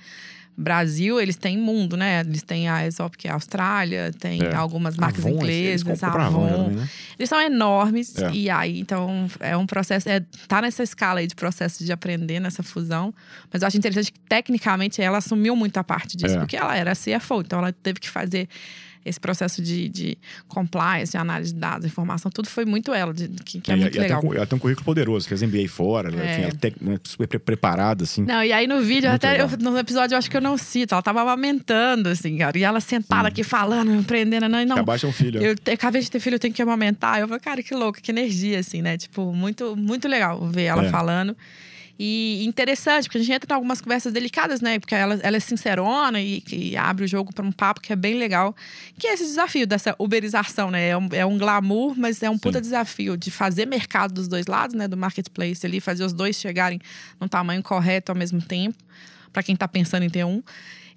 Brasil, 0.57 1.19
eles 1.21 1.37
têm 1.37 1.57
mundo, 1.57 1.97
né? 1.97 2.21
Eles 2.21 2.43
têm 2.43 2.69
a 2.69 2.75
Aesop, 2.77 3.17
que 3.17 3.27
é 3.27 3.31
a 3.31 3.35
Austrália, 3.35 4.13
tem 4.19 4.43
É. 4.43 4.55
algumas 4.55 4.97
marcas 4.97 5.25
Avon, 5.25 5.37
inglesas, 5.37 6.03
a 6.03 6.09
a 6.09 6.27
Avon 6.27 6.45
Avon. 6.45 6.65
também, 6.65 6.77
né? 6.77 6.89
Eles 7.19 7.29
são 7.29 7.41
enormes. 7.41 8.17
É. 8.19 8.31
E 8.33 8.51
aí, 8.51 8.79
então, 8.79 9.27
é 9.41 9.57
um 9.57 9.67
processo. 9.67 10.09
É, 10.09 10.21
tá 10.47 10.61
nessa 10.61 10.83
escala 10.83 11.21
aí 11.21 11.27
de 11.27 11.35
processo 11.35 11.85
de 11.85 11.91
aprender 11.93 12.41
nessa 12.41 12.63
fusão. 12.63 13.15
Mas 13.53 13.63
eu 13.63 13.69
acho 13.69 13.79
interessante 13.79 14.13
que, 14.13 14.21
tecnicamente, 14.21 15.01
ela 15.01 15.19
assumiu 15.19 15.57
muita 15.57 15.83
parte 15.83 16.17
disso, 16.17 16.35
É. 16.37 16.39
porque 16.39 16.57
ela 16.57 16.77
era 16.77 16.93
CFO. 16.95 17.41
Então, 17.41 17.59
ela 17.59 17.73
teve 17.73 17.99
que 17.99 18.09
fazer 18.11 18.47
esse 19.05 19.19
processo 19.19 19.63
de, 19.63 19.89
de 19.89 20.19
compliance, 20.49 21.13
de 21.13 21.19
análise 21.19 21.53
de 21.55 21.59
dados, 21.61 21.87
informação, 21.87 22.31
tudo 22.31 22.49
foi 22.49 22.65
muito 22.65 22.93
ela, 22.93 23.13
de- 23.15 23.29
que, 23.45 23.61
que 23.61 23.73
é, 23.73 23.77
E- 23.77 23.81
muito 23.81 23.95
e 23.95 23.99
ela, 23.99 24.03
legal. 24.07 24.21
tem 24.21 24.31
um, 24.31 24.35
ela 24.35 24.47
tem 24.47 24.57
um 24.57 24.61
currículo 24.61 24.85
poderoso, 24.85 25.27
fez 25.29 25.43
MBA 25.43 25.69
fora, 25.69 26.09
É. 26.15 26.33
enfim, 26.33 26.43
ela 26.43 26.53
tem- 26.53 26.75
né, 26.81 26.99
super 27.05 27.27
pre- 27.27 27.39
preparada, 27.39 28.05
assim. 28.05 28.23
Não, 28.25 28.43
e 28.45 28.53
aí 28.53 28.67
no 28.67 28.81
vídeo, 28.83 29.11
até 29.11 29.41
eu, 29.41 29.49
no 29.59 29.79
episódio, 29.79 30.15
eu 30.15 30.19
acho 30.19 30.31
que 30.31 30.37
eu 30.37 30.41
não 30.41 30.57
cito. 30.59 30.95
Ela 30.95 31.03
tava 31.03 31.21
amamentando, 31.23 32.09
assim, 32.09 32.37
cara. 32.37 32.59
E 32.59 32.63
ela 32.63 32.81
sentada 32.81 33.29
aqui 33.29 33.43
falando, 33.43 33.99
aprendendo. 34.01 34.49
Não, 34.49 34.65
não, 34.65 34.77
Acabaste 34.77 35.07
é 35.07 35.09
um 35.09 35.13
filho. 35.13 35.43
Eu 35.43 35.57
te- 35.57 35.71
acabei 35.71 36.01
de 36.03 36.11
ter 36.11 36.21
filho, 36.21 36.35
eu 36.35 36.39
tenho 36.41 36.53
que 36.55 36.61
amamentar. 36.63 37.21
Eu 37.21 37.27
falei, 37.29 37.41
cara, 37.41 37.63
que 37.63 37.75
louco, 37.75 38.01
que 38.01 38.11
energia, 38.11 38.59
assim, 38.59 38.83
né? 38.83 38.97
Tipo, 38.97 39.33
muito, 39.33 39.77
muito 39.77 40.07
legal 40.09 40.41
ver 40.49 40.65
ela 40.65 40.85
É. 40.87 40.91
falando. 40.91 41.37
E 42.03 42.43
interessante, 42.47 43.05
porque 43.05 43.19
a 43.19 43.21
gente 43.21 43.31
entra 43.31 43.53
em 43.53 43.55
algumas 43.55 43.79
conversas 43.79 44.11
delicadas, 44.11 44.63
né? 44.63 44.79
Porque 44.79 44.95
ela, 44.95 45.21
ela 45.23 45.37
é 45.37 45.41
sincerona 45.41 46.19
e, 46.19 46.43
e 46.51 46.75
abre 46.75 47.05
o 47.05 47.07
jogo 47.07 47.31
para 47.31 47.45
um 47.45 47.53
papo 47.53 47.79
que 47.79 47.93
é 47.93 47.97
bem 47.97 48.15
legal. 48.15 48.57
Que 48.99 49.07
é 49.09 49.13
esse 49.13 49.25
desafio 49.25 49.67
dessa 49.67 49.95
uberização, 49.99 50.71
né? 50.71 50.89
É 50.89 50.97
um, 50.97 51.09
é 51.13 51.27
um 51.27 51.37
glamour, 51.37 51.95
mas 51.99 52.23
é 52.23 52.31
um 52.31 52.39
puta 52.39 52.57
Sim. 52.57 52.63
desafio 52.63 53.19
de 53.19 53.31
fazer 53.31 53.67
mercado 53.67 54.15
dos 54.15 54.29
dois 54.29 54.47
lados, 54.47 54.75
né? 54.75 54.89
Do 54.89 54.97
marketplace 54.97 55.67
ali, 55.67 55.79
fazer 55.79 56.03
os 56.03 56.15
dois 56.15 56.37
chegarem 56.37 56.81
no 57.21 57.29
tamanho 57.29 57.63
correto 57.63 58.11
ao 58.13 58.17
mesmo 58.17 58.41
tempo. 58.41 58.79
Para 59.31 59.43
quem 59.43 59.55
tá 59.55 59.69
pensando 59.69 60.03
em 60.03 60.09
ter 60.09 60.25
um. 60.25 60.43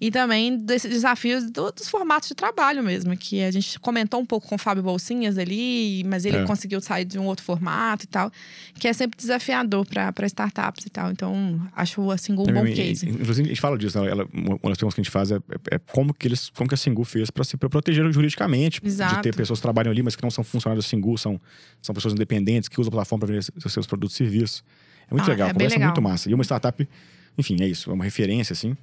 E 0.05 0.11
também 0.11 0.57
desses 0.57 0.91
desafios 0.91 1.49
do- 1.49 1.71
dos 1.71 1.87
formatos 1.87 2.27
de 2.27 2.35
trabalho 2.35 2.83
mesmo, 2.83 3.15
que 3.15 3.41
a 3.41 3.49
gente 3.51 3.79
comentou 3.79 4.19
um 4.19 4.25
pouco 4.25 4.47
com 4.49 4.55
o 4.55 4.57
Fábio 4.57 4.83
Bolsinhas 4.83 5.37
ali, 5.37 6.03
mas 6.05 6.25
ele 6.25 6.37
É. 6.37 6.43
conseguiu 6.45 6.81
sair 6.81 7.05
de 7.05 7.17
um 7.17 7.25
outro 7.25 7.45
formato 7.45 8.03
e 8.03 8.07
tal, 8.07 8.29
que 8.77 8.85
é 8.85 8.91
sempre 8.91 9.17
desafiador 9.17 9.85
para 9.87 10.25
startups 10.27 10.85
e 10.85 10.89
tal. 10.89 11.09
Então, 11.09 11.61
acho 11.73 12.11
a 12.11 12.17
Single 12.17 12.49
um 12.49 12.53
bom 12.53 12.67
E- 12.67 12.73
case. 12.73 13.07
Inclusive, 13.07 13.47
a 13.47 13.49
gente 13.53 13.61
fala 13.61 13.77
disso, 13.77 14.01
né? 14.01 14.11
ela, 14.11 14.27
uma 14.33 14.57
das 14.69 14.77
perguntas 14.77 14.93
que 14.95 14.99
a 14.99 15.03
gente 15.05 15.11
faz 15.11 15.31
é, 15.31 15.35
é- 15.37 15.75
é 15.75 15.79
como 15.79 16.13
que 16.13 16.27
eles, 16.27 16.49
como 16.49 16.67
que 16.67 16.75
a 16.75 16.77
Singu 16.77 17.05
fez 17.05 17.31
para 17.31 17.45
se 17.45 17.55
pra 17.55 17.69
proteger 17.69 18.03
juridicamente, 18.11 18.81
de 18.81 18.87
Exato. 18.87 19.21
ter 19.21 19.33
pessoas 19.33 19.59
que 19.59 19.63
trabalham 19.63 19.89
ali, 19.91 20.03
mas 20.03 20.17
que 20.17 20.23
não 20.23 20.29
são 20.31 20.43
funcionários 20.43 20.83
da 20.85 20.89
Singu, 20.89 21.17
são, 21.17 21.39
são 21.81 21.95
pessoas 21.95 22.13
independentes 22.13 22.67
que 22.67 22.79
usam 22.81 22.89
a 22.89 22.91
plataforma 22.91 23.25
para 23.25 23.35
vender 23.35 23.43
seus 23.57 23.71
seus 23.71 23.87
produtos 23.87 24.15
e 24.15 24.17
serviços. 24.17 24.63
É 25.09 25.13
muito 25.13 25.25
Ah, 25.27 25.29
legal, 25.31 25.47
é 25.49 25.53
conversa 25.53 25.75
é 25.75 25.77
legal. 25.77 25.89
muito 25.91 26.01
massa. 26.01 26.29
E 26.29 26.33
uma 26.33 26.43
startup, 26.43 26.89
enfim, 27.37 27.55
é 27.61 27.67
isso, 27.67 27.89
é 27.89 27.93
uma 27.93 28.03
referência, 28.03 28.51
assim. 28.51 28.75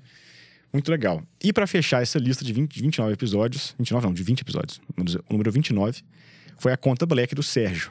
Muito 0.72 0.90
legal. 0.90 1.22
E 1.42 1.52
para 1.52 1.66
fechar 1.66 2.02
essa 2.02 2.18
lista 2.18 2.44
de 2.44 2.52
20, 2.52 2.80
29 2.80 3.12
episódios, 3.12 3.74
29 3.78 4.06
não, 4.06 4.12
de 4.14 4.22
20 4.22 4.40
episódios, 4.42 4.80
o 5.28 5.32
número 5.32 5.50
29, 5.50 6.02
foi 6.58 6.72
a 6.72 6.76
conta 6.76 7.04
Black 7.06 7.34
do 7.34 7.42
Sérgio. 7.42 7.90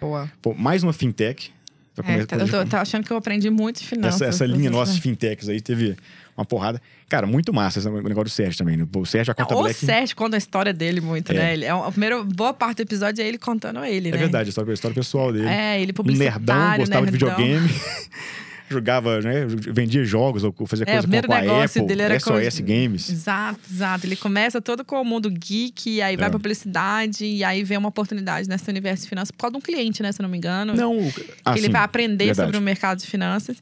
Boa. 0.00 0.30
Pô, 0.42 0.52
mais 0.54 0.82
uma 0.82 0.92
fintech. 0.92 1.50
Pra 1.94 2.12
É, 2.12 2.24
tá- 2.26 2.36
eu 2.36 2.48
tô, 2.48 2.64
tô 2.64 2.76
achando 2.76 3.04
que 3.04 3.10
eu 3.12 3.16
aprendi 3.16 3.50
muito 3.50 3.80
de 3.80 3.86
finanças. 3.88 4.20
essa, 4.22 4.44
essa 4.44 4.46
linha 4.46 4.70
nossa 4.70 4.92
de 4.92 5.00
fintechs 5.00 5.48
aí 5.48 5.60
teve 5.60 5.96
uma 6.36 6.44
porrada. 6.44 6.80
Cara, 7.08 7.26
muito 7.26 7.52
massa 7.52 7.80
esse 7.80 7.90
negócio 7.90 8.24
do 8.24 8.30
Sérgio 8.30 8.56
também. 8.56 8.76
né? 8.76 8.86
O 8.94 9.04
Sérgio, 9.04 9.32
a 9.32 9.34
conta 9.34 9.56
o 9.56 9.62
Black. 9.62 9.74
Sérgio 9.84 10.14
conta 10.14 10.36
a 10.36 10.38
história 10.38 10.72
dele 10.72 11.00
muito, 11.00 11.32
É. 11.32 11.34
né? 11.34 11.52
Ele, 11.54 11.64
é 11.64 11.70
a 11.70 11.90
primeira 11.90 12.22
boa 12.22 12.54
parte 12.54 12.76
do 12.76 12.82
episódio 12.82 13.20
é 13.20 13.26
ele 13.26 13.36
contando 13.38 13.82
ele, 13.84 14.10
É 14.10 14.12
né? 14.12 14.16
verdade, 14.18 14.48
a 14.48 14.50
história, 14.50 14.70
a 14.70 14.74
história 14.74 14.94
pessoal 14.94 15.32
dele. 15.32 15.46
É, 15.48 15.80
ele 15.82 15.92
publicitário, 15.92 16.38
nerdão, 16.46 16.76
gostava 16.78 17.06
de 17.06 17.12
nerdão. 17.12 17.30
videogame. 17.36 17.68
jogava, 18.68 19.20
né? 19.20 19.46
Vendia 19.46 20.04
jogos 20.04 20.44
ou 20.44 20.52
fazia 20.66 20.84
É, 20.88 20.92
coisa 21.00 21.06
com, 21.26 21.32
a 21.32 21.40
negócio 21.40 21.80
Apple, 21.82 21.86
dele 21.88 22.02
era 22.02 22.18
SOS 22.20 22.58
com- 22.60 22.66
Games. 22.66 23.08
Exato, 23.10 23.60
exato. 23.70 24.06
Ele 24.06 24.16
começa 24.16 24.60
todo 24.60 24.84
com 24.84 25.00
o 25.00 25.04
mundo 25.04 25.30
geek, 25.30 25.90
e 25.90 26.02
aí 26.02 26.16
vai 26.16 26.26
É. 26.26 26.30
pra 26.30 26.38
publicidade, 26.38 27.24
e 27.24 27.42
aí 27.44 27.64
vem 27.64 27.78
uma 27.78 27.88
oportunidade 27.88 28.48
nesse 28.48 28.68
universo 28.70 29.04
de 29.04 29.08
finanças 29.08 29.30
por 29.30 29.38
causa 29.38 29.52
de 29.52 29.58
um 29.58 29.60
cliente, 29.60 30.02
né? 30.02 30.12
Se 30.12 30.20
eu 30.20 30.24
não 30.24 30.30
me 30.30 30.36
engano. 30.38 30.74
Não, 30.74 30.96
que 31.10 31.58
ele 31.58 31.68
vai 31.68 31.82
aprender 31.82 32.26
verdade. 32.26 32.46
sobre 32.46 32.58
o 32.58 32.62
mercado 32.62 32.98
de 32.98 33.06
finanças. 33.06 33.56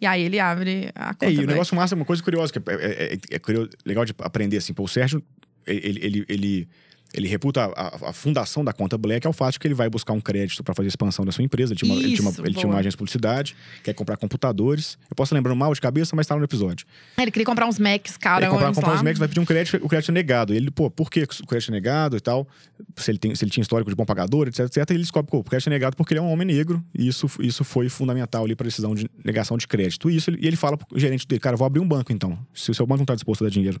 E 0.00 0.06
aí 0.06 0.22
ele 0.22 0.38
abre 0.40 0.90
a 0.94 1.14
conta. 1.14 1.26
É, 1.26 1.32
e 1.32 1.38
o 1.38 1.46
negócio 1.46 1.74
massa, 1.76 1.94
uma 1.94 2.04
coisa 2.04 2.22
curiosa, 2.22 2.52
que 2.52 2.58
é, 2.58 2.62
é- 2.74 3.14
é- 3.14 3.18
é 3.36 3.38
curio- 3.38 3.68
legal 3.84 4.04
de 4.04 4.14
aprender, 4.20 4.56
assim, 4.58 4.72
pô, 4.72 4.84
o 4.84 4.88
Sérgio, 4.88 5.22
ele, 5.66 6.00
ele, 6.02 6.24
ele, 6.28 6.68
ele 7.14 7.28
reputa 7.28 7.62
a, 7.64 7.66
a- 7.66 8.10
a 8.10 8.12
fundação 8.12 8.64
da 8.64 8.72
conta 8.72 8.96
Black 8.96 9.26
é 9.26 9.30
o 9.30 9.32
fato 9.32 9.52
de 9.52 9.58
que 9.60 9.66
ele 9.66 9.74
vai 9.74 9.88
buscar 9.90 10.12
um 10.12 10.20
crédito 10.20 10.62
para 10.64 10.74
fazer 10.74 10.86
a 10.86 10.90
expansão 10.90 11.24
da 11.24 11.32
sua 11.32 11.44
empresa. 11.44 11.72
Ele 11.72 11.78
tinha, 11.80 11.92
uma, 11.92 12.00
ele, 12.00 12.08
tinha 12.14 12.22
uma, 12.22 12.30
Isso, 12.30 12.42
ele 12.46 12.54
tinha 12.54 12.66
uma 12.66 12.74
agência 12.76 12.90
de 12.92 12.96
publicidade, 12.96 13.54
quer 13.82 13.92
comprar 13.92 14.16
computadores. 14.16 14.96
Eu 15.10 15.14
posso 15.14 15.34
lembrar 15.34 15.54
mal 15.54 15.72
de 15.74 15.80
cabeça, 15.80 16.16
mas 16.16 16.26
tá 16.26 16.36
no 16.36 16.44
episódio. 16.44 16.86
Ele 17.18 17.30
queria 17.30 17.44
comprar 17.46 17.66
uns 17.66 17.78
Macs, 17.78 18.16
cara. 18.16 18.44
ele 18.44 18.50
comprar, 18.50 18.72
comprar 18.74 18.88
lá. 18.90 18.94
uns 18.96 19.02
Macs, 19.02 19.18
vai 19.18 19.28
pedir 19.28 19.40
um 19.40 19.44
crédito, 19.44 19.76
o 19.82 19.88
crédito 19.88 20.10
é 20.10 20.12
negado. 20.14 20.54
Ele, 20.54 20.70
pô, 20.70 20.90
por 20.90 21.10
que 21.10 21.22
o 21.22 21.46
crédito 21.46 21.68
é 21.68 21.72
negado 21.72 22.16
e 22.16 22.20
tal? 22.20 22.48
Se 22.96 23.10
ele, 23.10 23.18
tem, 23.18 23.34
se 23.34 23.44
ele 23.44 23.50
tinha 23.50 23.62
histórico 23.62 23.90
de 23.90 23.94
bom 23.96 24.04
pagador, 24.04 24.48
etc, 24.48 24.60
etc. 24.60 24.90
Ele 24.90 25.00
descobre 25.00 25.30
que 25.30 25.36
o 25.36 25.44
crédito 25.44 25.68
é 25.68 25.70
negado 25.70 25.96
porque 25.96 26.14
ele 26.14 26.18
é 26.20 26.22
um 26.22 26.30
homem 26.32 26.46
negro 26.46 26.82
e 26.96 27.06
isso, 27.06 27.28
isso 27.40 27.62
foi 27.64 27.88
fundamental 27.88 28.44
ali 28.44 28.54
para 28.56 28.64
decisão 28.66 28.94
de 28.94 29.08
negação 29.24 29.56
de 29.58 29.68
crédito. 29.68 30.10
E 30.10 30.16
isso 30.16 30.30
ele- 30.30 30.38
e 30.42 30.46
ele 30.46 30.56
fala 30.56 30.76
pro 30.76 30.98
gerente 30.98 31.26
dele, 31.26 31.40
cara, 31.40 31.56
vou 31.56 31.66
abrir 31.66 31.80
um 31.80 31.86
banco 31.88 32.12
então. 32.12 32.38
Se 32.54 32.70
o 32.70 32.74
seu 32.74 32.86
banco 32.86 32.98
não 33.00 33.04
está 33.04 33.14
disposto 33.14 33.42
a 33.42 33.46
dar 33.46 33.50
dinheiro 33.50 33.80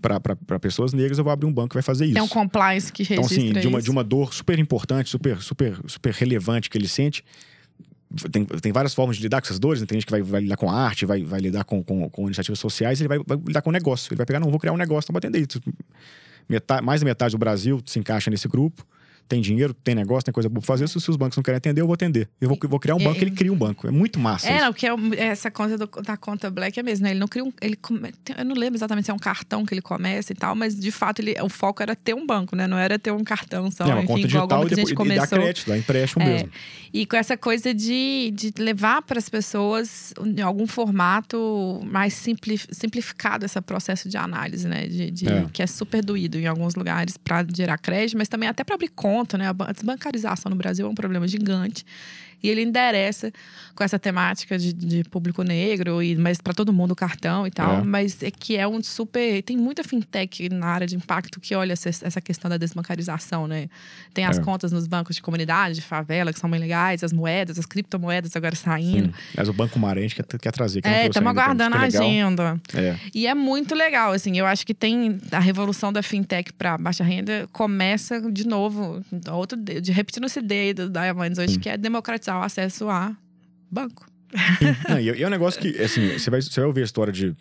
para 0.00 0.58
pessoas 0.58 0.92
negras, 0.92 1.18
eu 1.18 1.24
vou 1.24 1.32
abrir 1.32 1.46
um 1.46 1.52
banco 1.52 1.70
que 1.70 1.74
vai 1.74 1.82
fazer 1.82 2.04
isso. 2.06 2.14
Tem 2.14 2.22
um 2.22 2.28
compliance 2.28 2.92
que 2.92 3.02
Então, 3.02 3.16
registra 3.16 3.44
assim, 3.44 3.52
de 3.60 3.66
uma, 3.68 3.78
isso. 3.78 3.84
de 3.84 3.90
uma 3.90 4.02
dor 4.04 4.32
super 4.32 4.58
importante, 4.58 5.10
super, 5.10 5.40
super, 5.40 5.78
super 5.86 6.12
relevante 6.12 6.68
que 6.70 6.78
ele 6.78 6.88
sente. 6.88 7.24
Tem, 8.30 8.44
tem 8.44 8.72
várias 8.72 8.94
formas 8.94 9.16
de 9.16 9.22
lidar 9.22 9.40
com 9.40 9.46
essas 9.46 9.58
dores. 9.58 9.80
né? 9.80 9.86
Tem 9.86 9.96
gente 9.96 10.06
que 10.06 10.12
vai, 10.12 10.22
vai 10.22 10.40
lidar 10.42 10.56
com 10.56 10.70
a 10.70 10.74
arte, 10.74 11.06
vai, 11.06 11.22
vai 11.24 11.40
lidar 11.40 11.64
com, 11.64 11.82
com, 11.82 12.08
com 12.10 12.26
iniciativas 12.26 12.58
sociais, 12.58 13.00
ele 13.00 13.08
vai, 13.08 13.18
vai 13.26 13.38
lidar 13.38 13.62
com 13.62 13.70
o 13.70 13.72
negócio. 13.72 14.10
Ele 14.12 14.16
vai 14.18 14.26
pegar, 14.26 14.40
não, 14.40 14.50
vou 14.50 14.60
criar 14.60 14.72
um 14.72 14.76
negócio, 14.76 15.06
então 15.10 15.14
vou 15.14 15.18
atender. 15.18 15.46
Metade, 16.48 16.84
mais 16.84 17.00
da 17.00 17.04
metade 17.06 17.32
do 17.32 17.38
Brasil 17.38 17.80
se 17.86 17.98
encaixa 17.98 18.30
nesse 18.30 18.48
grupo. 18.48 18.86
Tem 19.28 19.40
dinheiro, 19.40 19.72
tem 19.72 19.94
negócio, 19.94 20.24
tem 20.24 20.32
coisa 20.32 20.48
boa 20.48 20.60
pra 20.60 20.66
fazer. 20.66 20.88
Se, 20.88 21.00
se 21.00 21.10
os 21.10 21.16
bancos 21.16 21.36
não 21.36 21.42
querem 21.42 21.56
atender, 21.58 21.80
eu 21.80 21.86
vou 21.86 21.94
atender. 21.94 22.28
Eu 22.40 22.48
vou, 22.48 22.58
vou 22.68 22.78
criar 22.78 22.94
um 22.94 22.98
banco, 23.02 23.18
ele 23.22 23.30
cria 23.30 23.52
um 23.52 23.56
banco. 23.56 23.86
É 23.86 23.90
muito 23.90 24.18
massa 24.18 24.48
É, 24.48 24.56
isso. 24.56 24.64
não, 24.64 24.72
porque 24.72 24.86
é 24.86 24.94
um- 24.94 25.14
essa 25.14 25.50
conta 25.50 25.78
do- 25.78 26.02
da 26.02 26.16
conta 26.16 26.50
Black 26.50 26.78
é 26.78 26.82
mesmo, 26.82 27.04
né? 27.04 27.12
Ele 27.12 27.20
não 27.20 27.28
cria 27.28 27.44
um. 27.44 27.52
Ele 27.60 27.76
come- 27.76 28.12
eu 28.36 28.44
não 28.44 28.54
lembro 28.54 28.76
exatamente 28.76 29.06
se 29.06 29.10
é 29.10 29.14
um 29.14 29.18
cartão 29.18 29.64
que 29.64 29.72
ele 29.74 29.80
começa 29.82 30.32
e 30.32 30.36
tal, 30.36 30.54
mas 30.54 30.78
de 30.78 30.90
fato 30.90 31.20
ele, 31.20 31.34
o 31.40 31.48
foco 31.48 31.82
era 31.82 31.96
ter 31.96 32.14
um 32.14 32.26
banco, 32.26 32.54
né? 32.54 32.66
Não 32.66 32.76
era 32.78 32.98
ter 32.98 33.10
um 33.10 33.24
cartão 33.24 33.70
só. 33.70 33.84
é 33.84 33.86
uma 33.88 33.98
enfim, 33.98 34.06
conta 34.06 34.20
digital 34.26 34.44
e, 34.66 34.68
depois, 34.68 34.70
gente 34.70 34.88
e 34.88 34.94
dá 34.94 34.96
começou. 34.96 35.38
crédito, 35.38 35.66
dá 35.68 35.78
empréstimo 35.78 36.22
É. 36.22 36.26
mesmo. 36.26 36.50
E 36.92 37.06
com 37.06 37.16
essa 37.16 37.36
coisa 37.36 37.72
de, 37.72 38.30
de 38.34 38.52
levar 38.58 39.00
para 39.02 39.18
as 39.18 39.28
pessoas, 39.28 40.12
em 40.24 40.42
algum 40.42 40.66
formato 40.66 41.80
mais 41.84 42.14
simpli- 42.14 42.60
simplificado, 42.70 43.44
esse 43.44 43.60
processo 43.62 44.08
de 44.08 44.16
análise, 44.16 44.66
né? 44.68 44.86
De, 44.86 45.10
de- 45.10 45.28
É. 45.28 45.46
Que 45.52 45.62
é 45.62 45.66
super 45.66 46.04
doído 46.04 46.38
em 46.38 46.46
alguns 46.46 46.74
lugares 46.74 47.16
para 47.16 47.46
gerar 47.54 47.78
crédito, 47.78 48.18
mas 48.18 48.28
também 48.28 48.48
até 48.48 48.62
para 48.64 48.74
abrir 48.74 48.88
conta, 48.88 49.11
né? 49.36 49.48
A 49.48 49.52
ban- 49.52 49.72
desbancarização 49.72 50.50
no 50.50 50.56
Brasil 50.56 50.86
é 50.86 50.88
um 50.88 50.94
problema 50.94 51.26
gigante. 51.28 51.84
E 52.42 52.48
ele 52.48 52.62
endereça 52.62 53.32
com 53.74 53.82
essa 53.84 53.98
temática 53.98 54.58
de, 54.58 54.72
de 54.72 55.04
público 55.04 55.42
negro, 55.42 56.02
e, 56.02 56.16
mas 56.16 56.40
para 56.40 56.52
todo 56.52 56.72
mundo 56.72 56.92
o 56.92 56.96
cartão 56.96 57.46
e 57.46 57.50
tal. 57.50 57.78
É. 57.80 57.82
Mas 57.82 58.22
é 58.22 58.30
que 58.30 58.56
é 58.56 58.66
um 58.66 58.82
super. 58.82 59.42
Tem 59.42 59.56
muita 59.56 59.82
fintech 59.84 60.48
na 60.48 60.66
área 60.66 60.86
de 60.86 60.96
impacto 60.96 61.40
que 61.40 61.54
olha 61.54 61.72
essa, 61.72 61.88
essa 61.88 62.20
questão 62.20 62.48
da 62.50 62.56
desbancarização, 62.56 63.46
né? 63.46 63.68
Tem 64.12 64.24
as 64.24 64.38
É. 64.38 64.42
contas 64.42 64.72
nos 64.72 64.86
bancos 64.86 65.16
de 65.16 65.22
comunidade, 65.22 65.76
de 65.76 65.82
favela, 65.82 66.32
que 66.32 66.38
são 66.38 66.50
bem 66.50 66.60
legais, 66.60 67.02
as 67.02 67.12
moedas, 67.12 67.58
as 67.58 67.66
criptomoedas 67.66 68.34
agora 68.36 68.54
saindo. 68.54 69.06
Sim. 69.08 69.14
Mas 69.36 69.48
o 69.48 69.52
Banco 69.52 69.78
gente 70.00 70.14
quer, 70.14 70.24
quer 70.38 70.52
trazer. 70.52 70.82
que 70.82 70.88
É, 70.88 71.06
estamos 71.06 71.16
ainda, 71.28 71.30
então, 71.30 71.30
aguardando 71.30 71.76
a 71.76 71.80
agenda. 71.80 72.60
É. 72.74 72.96
E 73.14 73.26
é 73.26 73.34
muito 73.34 73.74
legal, 73.74 74.12
assim. 74.12 74.36
Eu 74.38 74.46
acho 74.46 74.66
que 74.66 74.74
tem 74.74 75.18
a 75.30 75.38
revolução 75.38 75.92
da 75.92 76.02
fintech 76.02 76.52
para 76.52 76.76
baixa 76.78 77.04
renda 77.04 77.48
começa 77.52 78.20
de 78.30 78.46
novo, 78.46 79.02
outro 79.30 79.56
de, 79.58 79.92
repetindo 79.92 80.24
essa 80.24 80.38
ideia 80.40 80.74
do 80.74 80.88
Diamonds 80.90 81.38
hoje, 81.38 81.54
Sim. 81.54 81.60
que 81.60 81.68
é 81.68 81.76
democratizar 81.76 82.31
o 82.38 82.42
acesso 82.42 82.88
a 82.88 83.16
banco. 83.70 84.06
Não, 84.88 84.98
e, 84.98 85.04
e 85.04 85.22
é 85.22 85.26
um 85.26 85.30
negócio 85.30 85.60
que, 85.60 85.80
assim, 85.82 86.18
você 86.18 86.30
vai, 86.30 86.40
você 86.40 86.60
vai 86.60 86.66
ouvir 86.66 86.80
a 86.80 86.84
história 86.84 87.12
de 87.12 87.36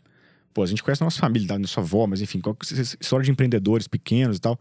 Pô, 0.54 0.64
a 0.64 0.66
gente 0.66 0.84
conhece 0.84 1.02
a 1.02 1.06
nossa 1.06 1.20
família, 1.20 1.48
da 1.48 1.58
nossa 1.58 1.80
avó, 1.80 2.06
mas 2.06 2.22
enfim, 2.22 2.40
qual, 2.40 2.58
história 3.00 3.24
de 3.24 3.32
empreendedores 3.32 3.88
pequenos 3.88 4.38
e 4.38 4.42
tal. 4.42 4.60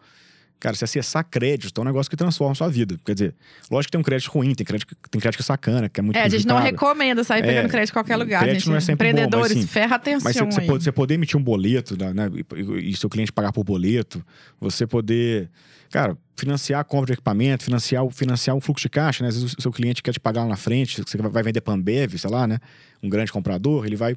Cara, 0.61 0.77
se 0.77 0.85
acessar 0.85 1.25
crédito 1.25 1.81
é 1.81 1.83
um 1.83 1.87
negócio 1.87 2.11
que 2.11 2.17
transforma 2.17 2.53
a 2.53 2.55
sua 2.55 2.69
vida. 2.69 2.99
Quer 3.05 3.15
dizer, 3.15 3.35
lógico 3.71 3.89
que 3.89 3.93
tem 3.93 4.01
um 4.01 4.05
crédito 4.05 4.31
ruim, 4.31 4.55
tem 4.55 4.65
crédito, 4.65 4.95
tem 5.11 5.19
crédito 5.19 5.39
que 5.39 5.43
é 5.43 5.47
sacana, 5.47 5.89
que 5.89 5.99
é 5.99 6.03
muito 6.03 6.17
É, 6.17 6.23
a 6.23 6.29
gente 6.29 6.47
não 6.47 6.59
recomenda 6.59 7.25
sair 7.25 7.43
pegando 7.43 7.65
É, 7.65 7.69
crédito 7.69 7.91
em 7.91 7.93
qualquer 7.95 8.17
lugar, 8.17 8.43
crédito 8.43 8.61
gente. 8.61 8.69
não 8.69 8.77
é 8.77 8.81
sempre 8.81 9.11
bom, 9.11 9.17
mas, 9.17 9.27
Empreendedores, 9.27 9.57
assim, 9.57 9.67
ferra 9.67 9.97
atenção 9.97 10.31
Mas 10.47 10.55
você, 10.55 10.67
você 10.67 10.93
poder 10.93 11.15
emitir 11.15 11.39
um 11.39 11.43
boleto 11.43 11.97
né, 11.97 12.31
e, 12.55 12.91
e 12.91 12.97
seu 12.97 13.09
cliente 13.09 13.33
pagar 13.33 13.53
por 13.53 13.65
boleto, 13.65 14.23
você 14.61 14.87
poder, 14.87 15.49
cara, 15.91 16.17
financiar 16.37 16.81
a 16.81 16.85
compra 16.85 17.07
de 17.07 17.13
equipamento, 17.15 17.65
financiar, 17.65 18.09
financiar 18.11 18.57
o 18.57 18.61
fluxo 18.61 18.83
de 18.83 18.89
caixa, 18.89 19.23
né? 19.23 19.29
Às 19.29 19.35
vezes 19.35 19.55
o 19.59 19.61
seu 19.61 19.73
cliente 19.73 20.03
quer 20.03 20.13
te 20.13 20.21
pagar 20.21 20.43
lá 20.43 20.49
na 20.49 20.57
frente, 20.57 21.03
você 21.03 21.19
vai 21.19 21.43
vender 21.43 21.61
Panbev, 21.61 22.17
sei 22.17 22.31
lá, 22.31 22.47
né? 22.47 22.59
Um 23.03 23.09
grande 23.09 23.31
comprador, 23.33 23.85
ele 23.85 23.97
vai, 23.97 24.17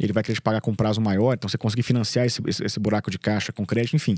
ele 0.00 0.12
vai 0.12 0.22
querer 0.22 0.36
te 0.36 0.42
pagar 0.42 0.60
com 0.60 0.74
prazo 0.74 1.00
maior, 1.00 1.34
então 1.34 1.48
você 1.48 1.58
conseguir 1.58 1.82
financiar 1.82 2.26
esse, 2.26 2.40
esse, 2.46 2.64
esse 2.64 2.78
buraco 2.78 3.10
de 3.10 3.18
caixa 3.18 3.52
com 3.52 3.64
crédito, 3.66 3.96
enfim. 3.96 4.14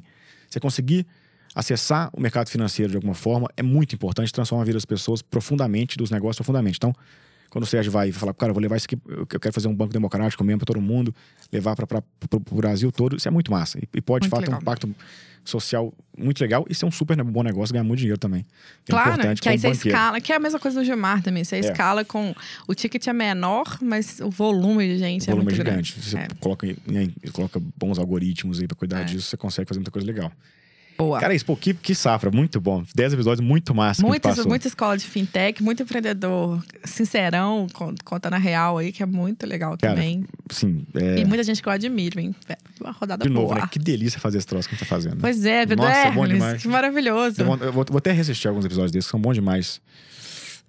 Você 0.50 0.60
conseguir 0.60 1.06
acessar 1.54 2.10
o 2.12 2.20
mercado 2.20 2.48
financeiro 2.50 2.90
de 2.90 2.96
alguma 2.96 3.14
forma 3.14 3.48
é 3.56 3.62
muito 3.62 3.94
importante, 3.94 4.32
transforma 4.32 4.62
a 4.62 4.66
vida 4.66 4.76
das 4.76 4.84
pessoas 4.84 5.22
profundamente, 5.22 5.96
dos 5.96 6.10
negócios 6.10 6.36
profundamente. 6.36 6.78
Então, 6.78 6.92
quando 7.50 7.64
o 7.64 7.66
Sérgio 7.66 7.90
vai 7.90 8.12
falar, 8.12 8.34
cara, 8.34 8.50
eu 8.50 8.54
vou 8.54 8.60
levar 8.62 8.76
isso 8.76 8.86
aqui, 8.86 8.98
eu 9.08 9.26
quero 9.26 9.52
fazer 9.52 9.68
um 9.68 9.74
banco 9.74 9.92
democrático 9.92 10.42
mesmo 10.44 10.58
para 10.60 10.66
todo 10.66 10.80
mundo, 10.80 11.14
levar 11.52 11.74
para 11.76 12.02
o 12.50 12.54
Brasil 12.56 12.90
todo, 12.92 13.16
isso 13.16 13.26
é 13.28 13.30
muito 13.30 13.50
massa. 13.50 13.78
E, 13.78 13.88
e 13.94 14.00
pode, 14.00 14.24
de 14.24 14.28
fato, 14.30 14.44
ter 14.44 14.54
um 14.54 14.58
impacto 14.58 14.94
social 15.44 15.94
muito 16.16 16.40
legal 16.42 16.66
e 16.68 16.74
ser 16.74 16.84
um 16.84 16.90
super 16.90 17.16
bom 17.24 17.42
negócio, 17.42 17.72
ganhar 17.72 17.82
muito 17.84 18.00
dinheiro 18.00 18.18
também. 18.18 18.40
É 18.86 18.90
Claro, 18.90 19.10
importante 19.12 19.40
que 19.40 19.48
aí 19.48 19.58
você 19.58 19.68
banqueiro. 19.68 19.88
escala, 19.96 20.20
que 20.20 20.30
é 20.32 20.36
a 20.36 20.40
mesma 20.40 20.58
coisa 20.58 20.78
do 20.78 20.84
Gilmar 20.84 21.22
também. 21.22 21.42
Você 21.42 21.56
É. 21.56 21.60
escala 21.60 22.04
com. 22.04 22.34
O 22.66 22.74
ticket 22.74 23.06
é 23.06 23.12
menor, 23.14 23.78
mas 23.80 24.20
o 24.20 24.28
volume 24.28 24.86
de 24.86 24.98
gente 24.98 25.22
O 25.22 25.24
é 25.24 25.32
volume 25.32 25.44
muito 25.44 25.54
é 25.54 25.64
gigante. 25.64 25.92
grande. 25.94 26.10
Você 26.10 26.18
É. 26.18 26.28
coloca, 26.38 26.66
em- 26.66 27.14
coloca 27.32 27.58
bons 27.78 27.98
algoritmos 27.98 28.60
aí 28.60 28.66
para 28.68 28.76
cuidar 28.76 29.00
É. 29.00 29.04
disso, 29.04 29.22
você 29.30 29.36
consegue 29.38 29.66
fazer 29.66 29.78
muita 29.80 29.90
coisa 29.90 30.06
legal. 30.06 30.30
Boa. 30.98 31.20
Cara, 31.20 31.32
isso, 31.32 31.44
pô, 31.44 31.54
que, 31.56 31.72
que 31.72 31.94
safra, 31.94 32.28
muito 32.28 32.60
bom. 32.60 32.82
Dez 32.92 33.12
episódios, 33.12 33.40
muito 33.46 33.72
massa. 33.72 34.02
gente 34.02 34.08
Muita, 34.48 34.66
escola 34.66 34.98
de 34.98 35.04
fintech, 35.06 35.62
muito 35.62 35.82
empreendedor 35.84 36.60
sincerão, 36.84 37.68
con- 37.72 37.94
conta 38.04 38.28
na 38.28 38.36
real 38.36 38.78
aí, 38.78 38.90
que 38.90 39.02
é 39.02 39.06
muito 39.06 39.46
legal 39.46 39.78
Cara, 39.78 39.94
também. 39.94 40.24
Sim, 40.50 40.84
é, 40.94 41.20
E 41.20 41.24
muita 41.24 41.44
gente 41.44 41.62
que 41.62 41.68
eu 41.68 41.72
admiro, 41.72 42.18
hein? 42.18 42.34
É 42.48 42.56
Uma 42.80 42.90
rodada 42.90 43.22
de 43.24 43.30
novo, 43.30 43.48
boa. 43.48 43.60
né? 43.60 43.68
Que 43.70 43.78
delícia 43.78 44.18
fazer 44.18 44.38
esse 44.38 44.46
troço 44.46 44.68
que 44.68 44.74
a 44.74 44.78
gente 44.78 44.88
tá 44.88 44.92
fazendo. 44.94 45.18
Pois 45.20 45.44
é, 45.44 45.64
Pedro 45.66 45.84
Nossa, 45.86 46.10
bom 46.10 46.24
Hermes, 46.24 46.28
demais. 46.38 46.62
que 46.62 46.68
maravilhoso. 46.68 47.40
Eu 47.40 47.46
vou, 47.46 47.56
eu 47.58 47.72
vou- 47.72 47.86
vou 47.88 47.98
até 47.98 48.10
reassistir 48.10 48.48
alguns 48.48 48.64
episódios 48.64 48.90
desses, 48.90 49.06
que 49.06 49.12
são 49.12 49.20
bons 49.20 49.34
demais. 49.34 49.80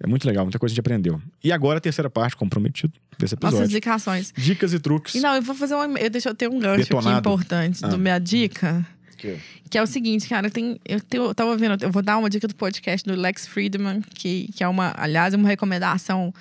É 0.01 0.07
muito 0.07 0.25
legal, 0.25 0.45
muita 0.45 0.57
coisa 0.57 0.71
a 0.71 0.75
gente 0.75 0.79
aprendeu. 0.79 1.19
E 1.43 1.51
agora 1.51 1.79
a 1.79 1.81
terceira 1.81 2.09
parte, 2.09 2.35
comprometido 2.35 2.93
desse 3.17 3.35
Nossas 3.35 3.49
episódio. 3.59 3.65
indicações. 3.65 4.33
Dicas 4.37 4.73
e 4.73 4.79
truques. 4.79 5.15
E 5.15 5.19
não, 5.19 5.35
eu 5.35 5.41
vou 5.41 5.53
fazer 5.53 5.75
um. 5.75 5.97
Eu, 5.97 6.09
deixa 6.09 6.29
eu 6.29 6.35
ter 6.35 6.47
um 6.49 6.57
gancho 6.57 6.75
aqui 6.83 6.83
Detonado. 6.83 7.19
importante 7.19 7.83
Ah. 7.83 7.87
do 7.89 7.97
minha 7.97 8.17
dica. 8.17 8.85
Que- 9.19 9.37
Que 9.69 9.77
é 9.77 9.83
o 9.83 9.87
seguinte, 9.87 10.27
cara, 10.27 10.49
tem, 10.49 10.79
eu, 10.87 10.99
tenho, 10.99 11.23
eu 11.25 11.35
tava 11.35 11.55
vendo, 11.57 11.83
eu 11.83 11.91
vou 11.91 12.01
dar 12.01 12.17
uma 12.17 12.29
dica 12.29 12.47
do 12.47 12.55
podcast 12.55 13.07
do 13.07 13.15
Lex 13.19 13.45
Friedman, 13.45 14.01
que, 14.15 14.49
que 14.55 14.63
é 14.63 14.67
uma, 14.67 14.93
aliás, 14.97 15.33
uma 15.33 15.47
recomendação 15.47 16.33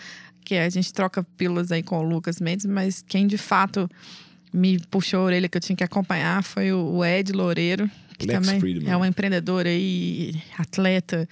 que 0.45 0.55
a 0.55 0.68
gente 0.70 0.93
troca 0.95 1.22
pílulas 1.37 1.70
aí 1.70 1.83
com 1.83 1.99
o 1.99 2.03
Lucas 2.03 2.41
Mendes, 2.41 2.64
mas 2.64 3.05
quem 3.07 3.26
de 3.26 3.37
fato 3.37 3.91
me 4.53 4.79
puxou 4.91 5.20
a 5.20 5.24
orelha 5.24 5.47
que 5.49 5.59
eu 5.59 5.61
tinha 5.61 5.76
que 5.76 5.85
acompanhar 5.85 6.43
foi 6.43 6.72
o, 6.72 6.79
o 6.97 7.05
Ed 7.05 7.33
Loureiro, 7.33 7.91
que 8.16 8.26
Lex 8.26 8.41
também 8.47 8.59
Friedman. 8.61 8.91
é 8.91 8.97
um 8.97 9.05
empreendedor 9.05 9.66
aí, 9.66 10.35
atleta. 10.57 11.29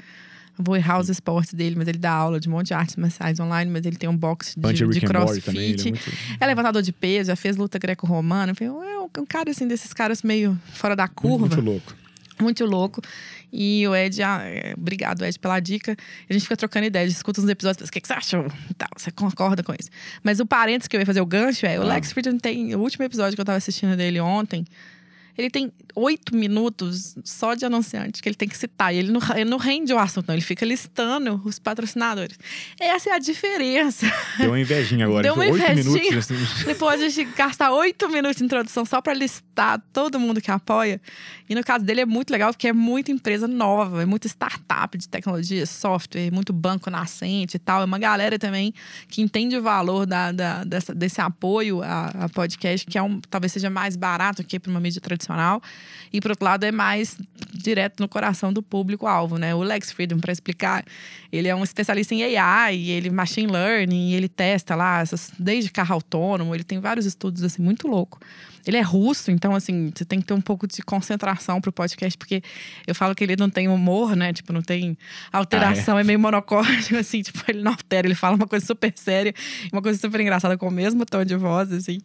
Vou 0.59 0.77
errar 0.77 0.99
os 0.99 1.09
esportes 1.09 1.53
dele, 1.53 1.77
mas 1.77 1.87
ele 1.87 1.99
dá 1.99 2.11
aula 2.13 2.41
de 2.41 2.49
um 2.49 2.53
monte 2.53 2.69
de 2.69 2.75
artes 2.75 2.97
marciais 2.97 3.39
online, 3.39 3.71
mas 3.71 3.85
ele 3.85 3.97
tem 3.97 4.09
um 4.09 4.17
box 4.17 4.55
de, 4.57 4.73
de 4.73 4.85
Morty 4.85 5.01
também. 5.01 5.75
Crossfit. 5.75 5.89
é 5.89 5.91
muito... 5.91 6.13
É 6.41 6.47
levantador 6.47 6.83
de 6.83 6.93
peso, 6.93 7.29
já 7.29 7.37
fez 7.37 7.57
luta 7.57 7.79
greco-romana. 7.79 8.53
É 8.61 8.71
um, 8.71 9.09
um 9.19 9.27
cara 9.27 9.51
assim, 9.51 9.69
desses 9.69 9.93
caras 9.93 10.23
meio 10.23 10.59
fora 10.73 10.97
da 10.97 11.07
curva. 11.07 11.47
Muito 11.47 11.61
louco. 11.61 11.95
Muito 12.41 12.65
louco. 12.67 13.03
E 13.53 13.87
o 13.89 13.95
Ed, 13.95 14.23
ah, 14.23 14.41
é, 14.43 14.75
obrigado, 14.77 15.25
Ed, 15.25 15.39
pela 15.39 15.59
dica. 15.61 15.97
A 16.29 16.33
gente 16.33 16.43
fica 16.43 16.57
trocando 16.57 16.87
ideias, 16.87 17.13
escuta 17.13 17.41
uns 17.41 17.49
episódios, 17.49 17.89
o 17.89 17.93
que, 17.93 18.01
que 18.01 18.07
você 18.07 18.13
achou? 18.15 18.47
E 18.71 18.75
tal, 18.75 18.89
você 18.97 19.11
concorda 19.11 19.63
com 19.63 19.73
isso. 19.73 19.89
Mas 20.23 20.41
o 20.41 20.47
parênteses 20.47 20.89
que 20.89 20.97
eu 20.97 21.01
ia 21.01 21.07
fazer 21.07 21.21
o 21.21 21.27
gancho 21.27 21.65
é: 21.65 21.79
o 21.79 21.83
Ah. 21.83 21.87
Lex 21.87 22.13
Friedman 22.13 22.39
tem. 22.39 22.75
O 22.75 22.81
último 22.81 23.05
episódio 23.05 23.35
que 23.35 23.41
eu 23.41 23.45
tava 23.45 23.59
assistindo 23.59 23.97
dele 23.97 24.21
ontem. 24.21 24.67
Ele 25.37 25.51
tem 25.51 25.73
oito 25.95 26.35
minutos 26.35 27.17
só 27.25 27.55
de 27.55 27.65
anunciante 27.65 28.23
que 28.23 28.29
ele 28.29 28.37
tem 28.37 28.49
que 28.49 28.57
citar. 28.57 28.95
E 28.95 28.99
ele 28.99 29.11
não, 29.13 29.21
ele 29.35 29.45
não 29.51 29.59
rende 29.59 29.93
o 29.93 29.99
assunto, 29.99 30.27
não. 30.29 30.35
Ele 30.35 30.43
fica 30.43 30.65
listando 30.65 31.41
os 31.45 31.59
patrocinadores. 31.59 32.39
Essa 32.81 33.11
é 33.11 33.13
a 33.15 33.19
diferença. 33.19 34.07
Deu 34.39 34.51
uma 34.51 34.61
invejinha 34.61 35.05
agora. 35.07 35.23
Deu 35.23 35.35
uma 35.35 35.45
Oito 35.45 35.57
invejinha. 35.57 35.85
minutos. 36.11 36.31
assim. 36.31 36.65
Depois 36.65 37.01
a 37.03 37.09
gente 37.09 37.31
gastar 37.37 37.71
oito 37.73 38.09
minutos 38.09 38.37
de 38.39 38.45
introdução 38.45 38.85
só 38.85 39.01
para 39.01 39.13
listar 39.15 39.83
todo 39.93 40.19
mundo 40.19 40.41
que 40.41 40.51
apoia. 40.51 41.01
E 41.49 41.55
no 41.55 41.63
caso 41.63 41.85
dele 41.85 42.01
é 42.01 42.07
muito 42.07 42.31
legal, 42.31 42.51
porque 42.53 42.69
é 42.69 42.73
muita 42.73 43.13
empresa 43.13 43.47
nova, 43.47 44.03
é 44.03 44.07
muita 44.07 44.27
startup 44.27 44.97
de 44.99 45.09
tecnologia, 45.09 45.65
software, 45.67 46.31
muito 46.33 46.53
banco 46.53 46.91
nascente 46.91 47.57
e 47.57 47.59
tal. 47.59 47.83
É 47.83 47.85
uma 47.85 47.99
galera 47.99 48.39
também 48.39 48.73
que 49.09 49.23
entende 49.23 49.57
o 49.57 49.63
valor 49.63 50.07
da, 50.07 50.33
da- 50.33 50.65
dessa- 50.65 50.95
desse 50.95 51.21
apoio 51.21 51.83
a, 51.83 52.07
a 52.25 52.29
podcast, 52.29 52.87
que 52.87 52.99
é 52.99 53.03
um, 53.03 53.21
talvez 53.31 53.53
seja 53.53 53.71
mais 53.71 53.97
barato 53.97 54.43
que 54.43 54.59
para 54.59 54.71
uma 54.71 54.81
mídia 54.81 55.01
tradicional. 55.01 55.26
E, 56.13 56.21
por 56.21 56.31
outro 56.31 56.45
lado, 56.45 56.65
é 56.65 56.73
mais 56.73 57.17
direto 57.53 58.01
no 58.01 58.09
coração 58.09 58.53
do 58.53 58.63
público-alvo, 58.63 59.39
né? 59.39 59.55
O 59.55 59.63
Lex 59.63 59.93
Friedman, 59.93 60.21
para 60.21 60.33
explicar, 60.33 60.85
ele 61.33 61.49
é 61.49 61.55
um 61.55 61.65
especialista 61.65 62.15
em 62.15 62.37
AI, 62.37 62.91
ele 62.91 63.11
machine 63.11 63.51
learning, 63.51 64.11
e 64.11 64.15
ele 64.15 64.29
testa 64.29 64.75
lá, 64.75 65.01
essas, 65.01 65.31
desde 65.39 65.71
carro 65.71 65.95
autônomo, 65.95 66.55
ele 66.55 66.65
tem 66.65 66.79
vários 66.79 67.07
estudos, 67.07 67.43
assim, 67.43 67.63
muito 67.63 67.89
louco. 67.89 68.21
Ele 68.67 68.77
é 68.77 68.83
russo, 68.83 69.31
então, 69.31 69.55
assim, 69.55 69.93
você 69.95 70.05
tem 70.05 70.21
que 70.21 70.27
ter 70.27 70.35
um 70.35 70.41
pouco 70.41 70.67
de 70.67 70.83
concentração 70.83 71.61
pro 71.61 71.73
podcast, 71.73 72.19
porque 72.19 72.43
eu 72.87 72.95
falo 72.95 73.15
que 73.15 73.23
ele 73.23 73.37
não 73.37 73.49
tem 73.49 73.69
humor, 73.69 74.17
né? 74.17 74.33
Tipo, 74.33 74.53
não 74.53 74.63
tem 74.63 74.99
alteração, 75.33 75.99
é. 75.99 76.05
meio 76.05 76.19
monocórdico, 76.19 76.97
assim, 76.99 77.23
tipo, 77.23 77.43
ele 77.49 77.63
não 77.63 77.73
altera, 77.73 78.07
ele 78.07 78.15
fala 78.15 78.37
uma 78.37 78.47
coisa 78.47 78.67
super 78.67 78.93
séria, 78.97 79.33
uma 79.73 79.81
coisa 79.81 79.99
super 79.99 80.21
engraçada 80.21 80.59
com 80.59 80.69
o 80.69 80.71
mesmo 80.71 81.07
tom 81.07 81.25
de 81.25 81.37
voz, 81.37 81.73
assim. 81.73 81.99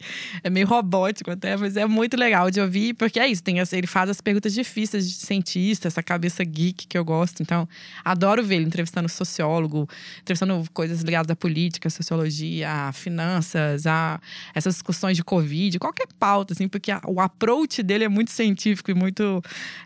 É 0.44 0.50
meio 0.50 0.68
robótico 0.68 1.32
até, 1.32 1.58
mas 1.58 1.76
é 1.76 1.86
muito 1.86 2.16
legal 2.16 2.52
de 2.52 2.62
ouvir, 2.62 2.94
porque 2.94 3.20
é 3.20 3.28
isso, 3.28 3.42
tem, 3.42 3.58
ele 3.60 3.88
faz 3.88 4.10
as 4.10 4.22
perguntas 4.22 4.54
difíceis 4.54 5.08
de 5.08 5.16
cientista, 5.16 5.88
essa 5.88 6.04
cabeça 6.04 6.44
geek 6.44 6.88
que 6.88 6.98
eu 6.98 7.04
gosto. 7.04 7.42
Então, 7.42 7.68
adoro 8.04 8.44
ver 8.44 8.56
ele 8.56 8.66
entrevistando 8.66 9.10
sociólogo, 9.10 9.88
entrevistando 10.22 10.64
coisas 10.74 11.02
ligadas 11.02 11.32
à 11.32 11.36
política, 11.36 11.88
à 11.88 11.92
sociologia, 11.92 12.70
a 12.70 12.92
finanças, 12.92 13.88
a 13.88 14.20
essas 14.54 14.76
discussões 14.76 15.18
de 15.18 15.24
Covid, 15.24 15.80
qualquer 15.80 16.08
pauta, 16.20 16.51
assim, 16.54 16.68
porque 16.68 16.92
a- 16.92 17.02
o 17.08 17.20
approach 17.20 17.82
dele 17.82 18.04
é 18.04 18.10
muito 18.10 18.32
científico 18.32 18.92
e 18.92 18.94
muito 18.94 19.42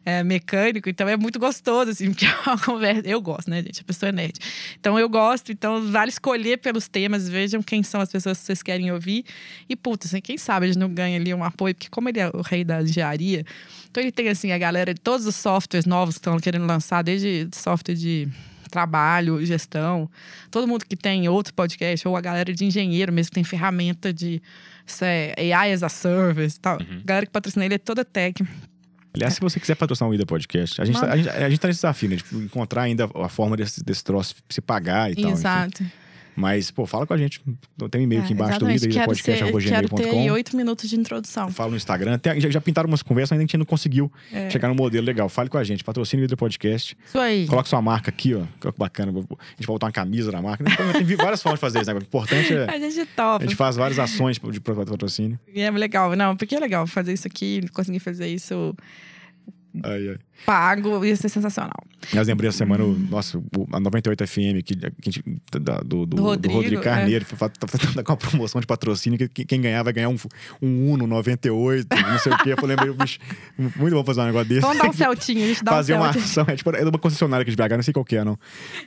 é, 0.06 0.24
mecânico, 0.24 0.90
então 0.90 1.08
é 1.08 1.16
muito 1.18 1.40
gostoso, 1.40 1.92
assim, 1.92 2.10
porque 2.14 2.26
é 2.26 2.36
uma 2.46 2.58
conversa. 2.60 3.02
Eu 3.08 3.22
gosto, 3.22 3.50
né, 3.50 3.62
gente? 3.62 3.82
A 3.82 3.84
pessoa 3.84 4.10
é 4.10 4.12
nerd. 4.12 4.38
Então 4.80 5.00
eu 5.00 5.08
gosto, 5.08 5.52
então 5.52 5.90
vale 5.92 6.10
escolher 6.10 6.58
pelos 6.58 6.88
temas, 6.88 7.28
vejam 7.30 7.62
quem 7.64 7.82
são 7.82 8.02
as 8.02 8.12
pessoas 8.12 8.38
que 8.40 8.46
vocês 8.46 8.62
querem 8.62 8.92
ouvir. 8.92 9.26
E, 9.70 9.76
puta, 9.76 10.08
assim, 10.08 10.22
quem 10.22 10.38
sabe 10.38 10.66
gente 10.68 10.78
não 10.78 10.90
ganha 10.94 11.18
ali 11.18 11.34
um 11.34 11.44
apoio, 11.44 11.74
porque 11.74 11.90
como 11.90 12.10
ele 12.10 12.20
é 12.20 12.30
o 12.30 12.42
rei 12.42 12.64
da 12.64 12.82
engenharia, 12.82 13.46
então 13.90 14.02
ele 14.04 14.12
tem, 14.12 14.28
assim, 14.30 14.52
a 14.52 14.58
galera 14.58 14.94
de 14.94 15.00
todos 15.00 15.26
os 15.26 15.36
softwares 15.36 15.86
novos 15.86 16.16
que 16.16 16.20
estão 16.20 16.38
querendo 16.40 16.66
lançar, 16.66 17.02
desde 17.02 17.48
software 17.54 17.96
de 17.96 18.28
trabalho, 18.70 19.46
gestão, 19.46 20.10
todo 20.52 20.68
mundo 20.68 20.86
que 20.86 20.98
tem 20.98 21.30
outro 21.30 21.54
podcast, 21.54 22.06
ou 22.08 22.18
a 22.18 22.22
galera 22.22 22.54
de 22.54 22.66
engenheiro 22.66 23.14
mesmo, 23.14 23.30
que 23.30 23.36
tem 23.36 23.44
ferramenta 23.44 24.12
de 24.12 24.42
isso 24.86 25.04
é, 25.04 25.34
AI 25.54 25.74
as 25.74 25.84
a 25.84 25.90
service 25.90 26.58
e 26.58 26.60
tal. 26.60 26.78
A 26.80 27.06
galera 27.06 27.26
que 27.26 27.32
patrocina 27.32 27.66
ele 27.66 27.76
é 27.76 27.78
toda 27.78 28.06
tech. 28.06 28.44
Aliás, 29.14 29.36
se 29.36 29.40
você 29.40 29.60
quiser 29.60 29.76
patrocinar 29.76 30.10
o 30.10 30.14
Ida 30.14 30.26
Podcast, 30.26 30.82
a 30.82 30.86
gente, 30.86 31.00
tá, 31.00 31.12
a, 31.12 31.16
gente, 31.18 31.30
a 31.30 31.50
gente 31.50 31.60
tá 31.60 31.68
nesse 31.70 31.78
desafio, 31.78 32.10
né? 32.10 32.18
Tipo, 32.18 32.36
encontrar 32.36 32.82
ainda 32.84 33.10
a 33.16 33.30
forma 33.30 33.56
desse, 33.56 33.82
desse 33.82 34.04
troço 34.04 34.36
se 34.50 34.60
pagar 34.60 35.10
e 35.10 35.16
tal. 35.16 35.24
enfim. 35.24 35.34
Exato. 35.34 35.86
Mas, 36.36 36.70
pô, 36.70 36.86
fala 36.86 37.08
com 37.08 37.14
a 37.14 37.18
gente. 37.18 37.42
Tem 37.90 38.02
um 38.02 38.04
e-mail 38.04 38.22
aqui 38.22 38.34
É, 38.34 38.36
embaixo 38.36 38.60
do 38.60 38.70
exatamente. 38.70 38.86
Ida, 38.86 39.70
quero, 39.70 39.90
ter 39.90 40.32
oito 40.32 40.58
minutos 40.58 40.90
de 40.90 41.00
introdução. 41.00 41.50
Fala 41.50 41.72
no 41.72 41.78
Instagram. 41.78 42.16
Até- 42.16 42.40
já, 42.40 42.50
já 42.50 42.60
pintaram 42.60 42.88
umas 42.90 43.02
conversas, 43.02 43.32
ainda 43.32 43.44
a 43.44 43.46
gente 43.46 43.58
não 43.58 43.66
conseguiu 43.66 44.12
É. 44.34 44.50
chegar 44.50 44.68
num 44.68 44.76
modelo 44.76 45.06
legal. 45.06 45.30
Fale 45.30 45.50
com 45.50 45.58
a 45.58 45.64
gente. 45.64 45.84
Patrocine 45.84 46.24
o 46.24 46.26
Ida 46.26 46.36
Podcast. 46.36 46.98
Isso 47.08 47.18
aí. 47.18 47.48
Coloca 47.48 47.70
sua 47.70 47.82
marca 47.82 48.10
aqui, 48.10 48.34
ó. 48.34 48.42
Que 48.60 48.78
bacana. 48.78 49.12
A 49.12 49.16
gente 49.16 49.28
vai 49.60 49.68
botar 49.68 49.86
uma 49.88 49.92
camisa 49.94 50.32
da 50.32 50.42
marca. 50.42 50.64
Tem 50.64 51.16
várias 51.16 51.42
formas 51.42 51.60
de 51.60 51.62
fazer 51.62 51.80
isso. 51.82 51.94
Né? 51.94 52.00
O 52.00 52.04
importante 52.04 52.54
é. 52.54 52.66
A 52.76 52.78
gente 52.80 53.00
A 53.00 53.06
topa. 53.06 53.46
gente 53.46 53.56
faz 53.56 53.76
várias 53.78 53.98
ações 54.00 54.38
de 54.38 54.60
patrocínio. 54.60 55.40
E 55.54 55.62
é 55.62 55.72
legal. 55.72 56.16
Não, 56.16 56.36
porque 56.36 56.56
é 56.56 56.60
legal 56.60 56.86
fazer 56.86 57.14
isso 57.14 57.26
aqui, 57.28 57.62
conseguir 57.74 58.00
fazer 58.00 58.28
isso. 58.28 58.76
Ai, 59.84 60.08
ai. 60.10 60.18
Pago, 60.46 61.04
ia 61.06 61.16
ser 61.16 61.30
sensacional. 61.30 61.72
Mas 62.14 62.28
lembrei 62.28 62.50
essa 62.50 62.60
semana, 62.60 62.84
o, 62.84 62.94
nossa, 63.10 63.42
a 63.72 63.80
98 63.80 64.28
FM 64.28 64.62
que 64.64 64.76
a 64.86 65.12
gente- 65.12 65.24
da- 65.60 65.78
do, 65.80 66.06
do, 66.06 66.16
do 66.18 66.22
Rodrigo, 66.22 66.56
Rodrigo, 66.56 66.82
é. 66.82 66.84
Carneiro, 66.84 67.26
tá 67.26 67.68
fazendo 67.68 68.04
com 68.04 68.12
uma 68.12 68.18
promoção 68.18 68.62
de 68.62 68.68
patrocínio 68.68 69.18
que 69.18 69.28
que 69.28 69.46
quem 69.46 69.60
ganhar 69.62 69.82
vai 69.84 69.92
ganhar 69.94 70.10
um, 70.10 70.18
um 70.62 70.92
Uno 70.92 71.08
98, 71.08 71.88
não 71.90 72.20
sei 72.20 72.32
o 72.34 72.38
quê. 72.40 72.52
Eu 72.54 72.58
falei, 72.58 72.76
lembrei, 72.76 72.94
bicho, 72.96 73.20
muito 73.58 73.94
bom 73.94 74.04
fazer 74.04 74.22
um 74.22 74.26
negócio 74.26 74.48
desse. 74.50 74.62
Vamos 74.62 74.78
dar 74.78 74.90
um 74.90 74.94
Celtinho, 74.94 75.44
a 75.44 75.48
gente 75.48 75.64
dá 75.64 75.72
Fazer 75.72 75.94
um 75.94 75.98
uma 75.98 76.10
ação, 76.10 76.46
é 76.48 76.56
tipo, 76.56 76.70
é 76.76 76.84
uma 76.84 77.00
concessionária 77.00 77.42
aqui 77.42 77.52
de 77.52 77.58
BH, 77.58 77.76
não 77.76 77.84
sei 77.84 77.94
qual 77.94 78.06
que 78.06 78.16
é, 78.16 78.24
não. 78.24 78.38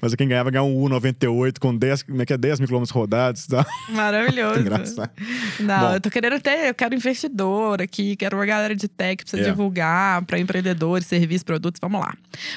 Mas 0.01 0.15
quem 0.15 0.29
ganhar 0.29 0.43
vai 0.45 0.53
ganhar 0.53 0.63
um 0.65 0.75
U98 0.85 1.59
com 1.59 1.77
10, 1.77 2.03
como 2.05 2.23
é 2.23 2.27
que 2.27 2.33
é, 2.33 2.39
10 2.39 2.61
mil 2.61 2.67
quilômetros 2.69 2.95
rodados 2.95 3.45
e 3.45 3.49
tal. 3.49 3.67
Maravilhoso. 3.91 4.61
Engraçado. 4.61 5.11
Não, 5.61 5.81
Bom. 5.81 5.95
eu 5.95 6.01
tô 6.01 6.11
querendo 6.11 6.41
ter, 6.41 6.69
eu 6.69 6.75
quero 6.75 6.95
investidor 6.95 7.83
aqui, 7.83 8.17
quero 8.17 8.37
uma 8.37 8.47
galera 8.47 8.75
de 8.77 8.87
tech 8.89 9.25
pra 9.25 9.31
você 9.31 9.41
É. 9.41 9.45
divulgar, 9.51 10.23
pra 10.25 10.39
empreendedores, 10.39 11.07
serviços, 11.07 11.38
produtos, 11.43 11.79
vamos 11.81 12.01
lá. 12.01 12.15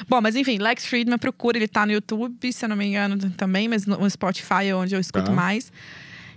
Bom, 0.08 0.20
mas 0.20 0.36
enfim, 0.36 0.58
Lex 0.58 0.86
Friedman, 0.86 1.18
procura, 1.18 1.56
ele 1.58 1.68
tá 1.68 1.84
no 1.86 1.92
YouTube, 1.92 2.52
se 2.52 2.64
eu 2.64 2.68
não 2.68 2.76
me 2.76 2.86
engano, 2.86 3.18
também, 3.30 3.68
mas 3.68 3.86
no 3.86 4.08
Spotify 4.10 4.66
é 4.68 4.74
onde 4.74 4.94
eu 4.94 5.00
escuto 5.00 5.26
Tá. 5.26 5.32
mais. 5.32 5.72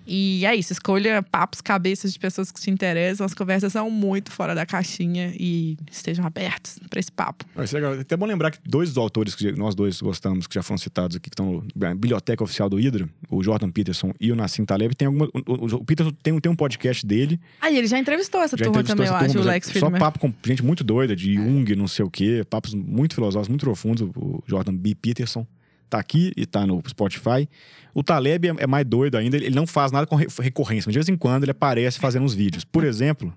E 0.07 0.45
é 0.45 0.55
isso, 0.55 0.71
escolha 0.71 1.23
papos, 1.23 1.61
cabeças 1.61 2.13
de 2.13 2.19
pessoas 2.19 2.51
que 2.51 2.59
te 2.61 2.69
interessam. 2.69 3.25
As 3.25 3.33
conversas 3.33 3.73
são 3.73 3.89
muito 3.89 4.31
fora 4.31 4.53
da 4.53 4.65
caixinha 4.65 5.33
e 5.39 5.77
estejam 5.91 6.25
abertos 6.25 6.77
pra 6.89 6.99
esse 6.99 7.11
papo. 7.11 7.45
É 7.55 7.61
legal. 7.73 7.95
É 7.95 8.01
até 8.01 8.15
bom 8.15 8.25
lembrar 8.25 8.51
que 8.51 8.59
dois 8.65 8.89
dos 8.89 8.97
autores 8.97 9.33
que 9.35 9.51
nós 9.53 9.73
dois 9.75 9.99
gostamos, 10.01 10.45
que 10.47 10.55
já 10.55 10.61
foram 10.63 10.77
citados 10.77 11.17
aqui, 11.17 11.29
que 11.29 11.33
estão 11.33 11.63
na 11.75 11.93
biblioteca 11.95 12.43
oficial 12.43 12.69
do 12.69 12.77
Hydra, 12.77 13.09
o 13.29 13.43
Jordan 13.43 13.71
Peterson 13.71 14.13
e 14.19 14.31
o 14.31 14.35
Nassim 14.35 14.63
Taleb, 14.65 14.95
tem 14.95 15.07
alguma. 15.07 15.25
O, 15.47 15.75
o- 15.77 15.83
Peterson 15.85 16.11
tem, 16.21 16.33
um- 16.33 16.39
tem 16.39 16.51
um 16.51 16.55
podcast 16.55 17.05
dele. 17.05 17.39
Aí 17.61 17.77
ele 17.77 17.87
já 17.87 17.97
entrevistou 17.97 18.41
essa 18.41 18.55
Já 18.55 18.65
turma 18.65 18.81
entrevistou 18.81 18.95
também, 18.95 19.07
eu 19.07 19.15
essa 19.15 19.25
acho, 19.25 19.33
turma, 19.33 19.41
o 19.41 19.45
já- 19.45 19.51
Lex 19.53 19.65
Só 19.67 19.71
Friedman. 19.73 19.99
papo 19.99 20.19
com 20.19 20.33
gente 20.45 20.63
muito 20.63 20.83
doida, 20.83 21.15
de 21.15 21.33
Jung, 21.35 21.75
não 21.75 21.87
sei 21.87 22.05
o 22.05 22.09
quê. 22.11 22.43
Papos 22.49 22.73
muito 22.73 23.15
filosóficos, 23.15 23.49
muito 23.49 23.61
profundos. 23.65 24.07
O 24.15 24.43
Jordan 24.47 24.75
B. 24.75 24.93
Peterson 24.95 25.45
tá 25.89 25.99
aqui 25.99 26.31
e 26.35 26.45
tá 26.45 26.65
no 26.65 26.81
Spotify. 26.87 27.47
O 27.93 28.03
Taleb 28.03 28.47
é, 28.47 28.53
é 28.59 28.67
mais 28.67 28.85
doido 28.85 29.17
ainda, 29.17 29.37
ele 29.37 29.49
não 29.55 29.65
faz 29.67 29.91
nada 29.91 30.05
com 30.07 30.15
re- 30.15 30.27
recorrência, 30.39 30.87
mas 30.89 30.93
de 30.93 30.99
vez 30.99 31.09
em 31.09 31.15
quando 31.17 31.43
ele 31.43 31.51
aparece 31.51 31.99
fazendo 31.99 32.23
uns 32.23 32.33
vídeos. 32.33 32.63
Por 32.65 32.83
exemplo, 32.83 33.33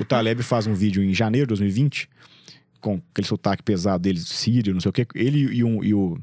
o 0.00 0.04
Taleb 0.04 0.42
faz 0.42 0.66
um 0.66 0.74
vídeo 0.74 1.02
em 1.02 1.12
janeiro 1.12 1.46
de 1.46 1.50
2020, 1.50 2.08
com 2.80 3.00
aquele 3.12 3.26
sotaque 3.26 3.62
pesado 3.62 4.02
dele, 4.02 4.18
sírio, 4.20 4.72
não 4.72 4.80
sei 4.80 4.88
o 4.88 4.92
quê. 4.92 5.06
Ele 5.14 5.40
e, 5.54 5.62
um- 5.64 5.84
e 5.84 5.92
o, 5.92 6.18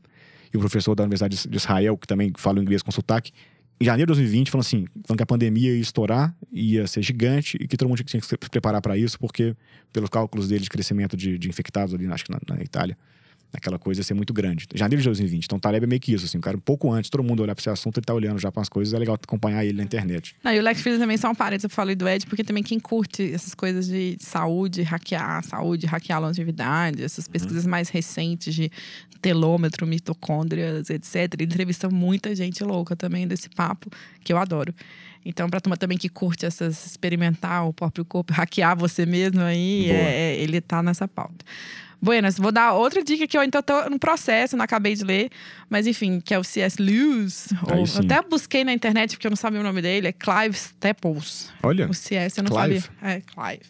e 0.54 0.58
o 0.58 0.60
professor 0.60 0.96
da 0.96 1.04
Universidade 1.04 1.48
de 1.48 1.56
Israel, 1.58 1.98
que 1.98 2.08
também 2.08 2.32
fala 2.38 2.60
inglês 2.60 2.82
com 2.82 2.90
sotaque, 2.92 3.32
em 3.80 3.86
janeiro 3.86 4.12
de 4.12 4.18
2020, 4.22 4.50
falando 4.50 4.66
assim, 4.66 4.86
falando 5.06 5.18
que 5.18 5.24
a 5.24 5.28
pandemia 5.28 5.72
ia 5.76 5.80
estourar, 5.80 6.36
ia 6.52 6.88
ser 6.88 7.04
gigante 7.04 7.58
e 7.62 7.68
que 7.68 7.78
todo 7.78 7.88
mundo 7.88 8.04
tinha 8.04 8.20
que 8.20 8.26
se 8.26 8.36
preparar 8.50 8.82
para 8.82 8.98
isso, 8.98 9.20
porque, 9.20 9.56
pelos 9.94 10.10
cálculos 10.10 10.48
dele 10.48 10.64
de 10.64 10.70
crescimento 10.72 11.16
de, 11.16 11.38
de 11.38 11.48
infectados 11.48 11.94
ali, 11.94 12.08
acho 12.08 12.26
que 12.26 12.32
na, 12.32 12.40
na 12.50 12.64
Itália, 12.64 12.98
aquela 13.54 13.80
coisa 13.80 14.04
ser 14.04 14.14
muito 14.14 14.34
grande. 14.34 14.68
Janeiro 14.76 15.02
de 15.02 15.08
2020. 15.08 15.46
Então, 15.46 15.58
o 15.58 15.62
Taleb 15.62 15.84
é 15.84 15.88
meio 15.88 16.00
que 16.02 16.14
isso, 16.14 16.26
assim, 16.26 16.38
o 16.38 16.42
cara 16.42 16.58
um 16.58 16.60
pouco 16.60 16.92
antes, 16.92 17.10
todo 17.10 17.24
mundo 17.24 17.42
olhar 17.42 17.56
para 17.56 17.62
esse 17.62 17.70
assunto, 17.70 17.98
ele 18.00 18.06
tá 18.06 18.14
olhando 18.14 18.38
já 18.40 18.52
para 18.52 18.62
as 18.62 18.70
coisas, 18.70 18.94
é 18.94 19.00
legal 19.00 19.16
acompanhar 19.16 19.64
ele 19.66 19.78
na 19.78 19.84
internet. 19.84 20.36
Não, 20.44 20.54
e 20.54 20.60
o 20.60 20.62
Lex 20.62 20.82
Friedman 20.82 21.00
também 21.02 21.18
são 21.18 21.34
parentes, 21.34 21.64
eu 21.64 21.70
falei 21.70 21.96
do 21.96 22.08
Ed, 22.08 22.26
porque 22.28 22.44
também 22.44 22.62
quem 22.64 22.80
curte 22.80 23.32
essas 23.34 23.54
coisas 23.56 23.88
de 23.88 24.18
saúde, 24.20 24.82
hackear 24.84 25.44
saúde, 25.44 25.88
hackear 25.88 26.22
longevidade, 26.22 27.04
essas 27.04 27.28
pesquisas 27.28 27.66
mais 27.66 27.90
recentes 27.90 28.54
de 28.54 28.70
telômetro, 29.22 29.88
mitocôndrias, 29.88 30.90
etc. 30.90 31.34
Ele 31.34 31.46
entrevista 31.46 31.90
muita 31.90 32.36
gente 32.36 32.64
louca 32.64 32.96
também 32.96 33.28
desse 33.28 33.50
papo, 33.50 33.90
que 34.24 34.32
eu 34.32 34.38
adoro. 34.38 34.74
Então, 35.26 35.50
pra 35.50 35.60
turma 35.60 35.76
também 35.76 35.98
que 35.98 36.08
curte 36.08 36.46
essas 36.46 36.86
experimentar 36.86 37.68
o 37.68 37.74
próprio 37.74 38.06
corpo, 38.06 38.32
hackear 38.32 38.78
você 38.78 39.06
mesmo 39.06 39.42
aí, 39.42 39.90
é- 39.90 40.36
é- 40.36 40.40
ele 40.40 40.62
tá 40.62 40.82
nessa 40.82 41.08
pauta. 41.08 41.44
Buenas, 42.02 42.38
vou 42.38 42.52
dar 42.52 42.74
outra 42.74 43.04
dica 43.04 43.26
que 43.28 43.36
eu 43.36 43.42
ainda 43.42 43.62
tô 43.64 43.90
no 43.90 43.98
processo, 43.98 44.56
não 44.56 44.64
acabei 44.64 44.94
de 44.96 45.04
ler, 45.04 45.30
mas 45.70 45.88
enfim, 45.88 46.20
que 46.20 46.34
é 46.34 46.38
o 46.40 46.44
C.S. 46.44 46.80
Lewis. 46.82 47.48
Ou, 47.64 47.84
até 48.04 48.22
busquei 48.28 48.64
na 48.64 48.72
internet 48.72 49.16
porque 49.16 49.26
eu 49.26 49.32
não 49.32 49.36
sabia 49.36 49.60
o 49.60 49.64
nome 49.64 49.82
dele, 49.82 50.08
é 50.08 50.12
Clive 50.12 50.56
Staples. 50.56 51.52
Olha, 51.64 51.90
O 51.90 51.94
C.S. 51.94 52.38
eu 52.40 52.44
não 52.44 52.52
Clive? 52.56 52.82
sabia. 52.82 53.10
É, 53.16 53.22
Clive. 53.22 53.62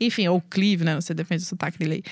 Enfim, 0.00 0.28
ou 0.28 0.40
Clive, 0.40 0.84
né? 0.84 0.94
Você 0.94 1.12
depende 1.12 1.42
do 1.42 1.46
sotaque 1.46 1.78
dele 1.78 1.94
aí. 1.94 2.02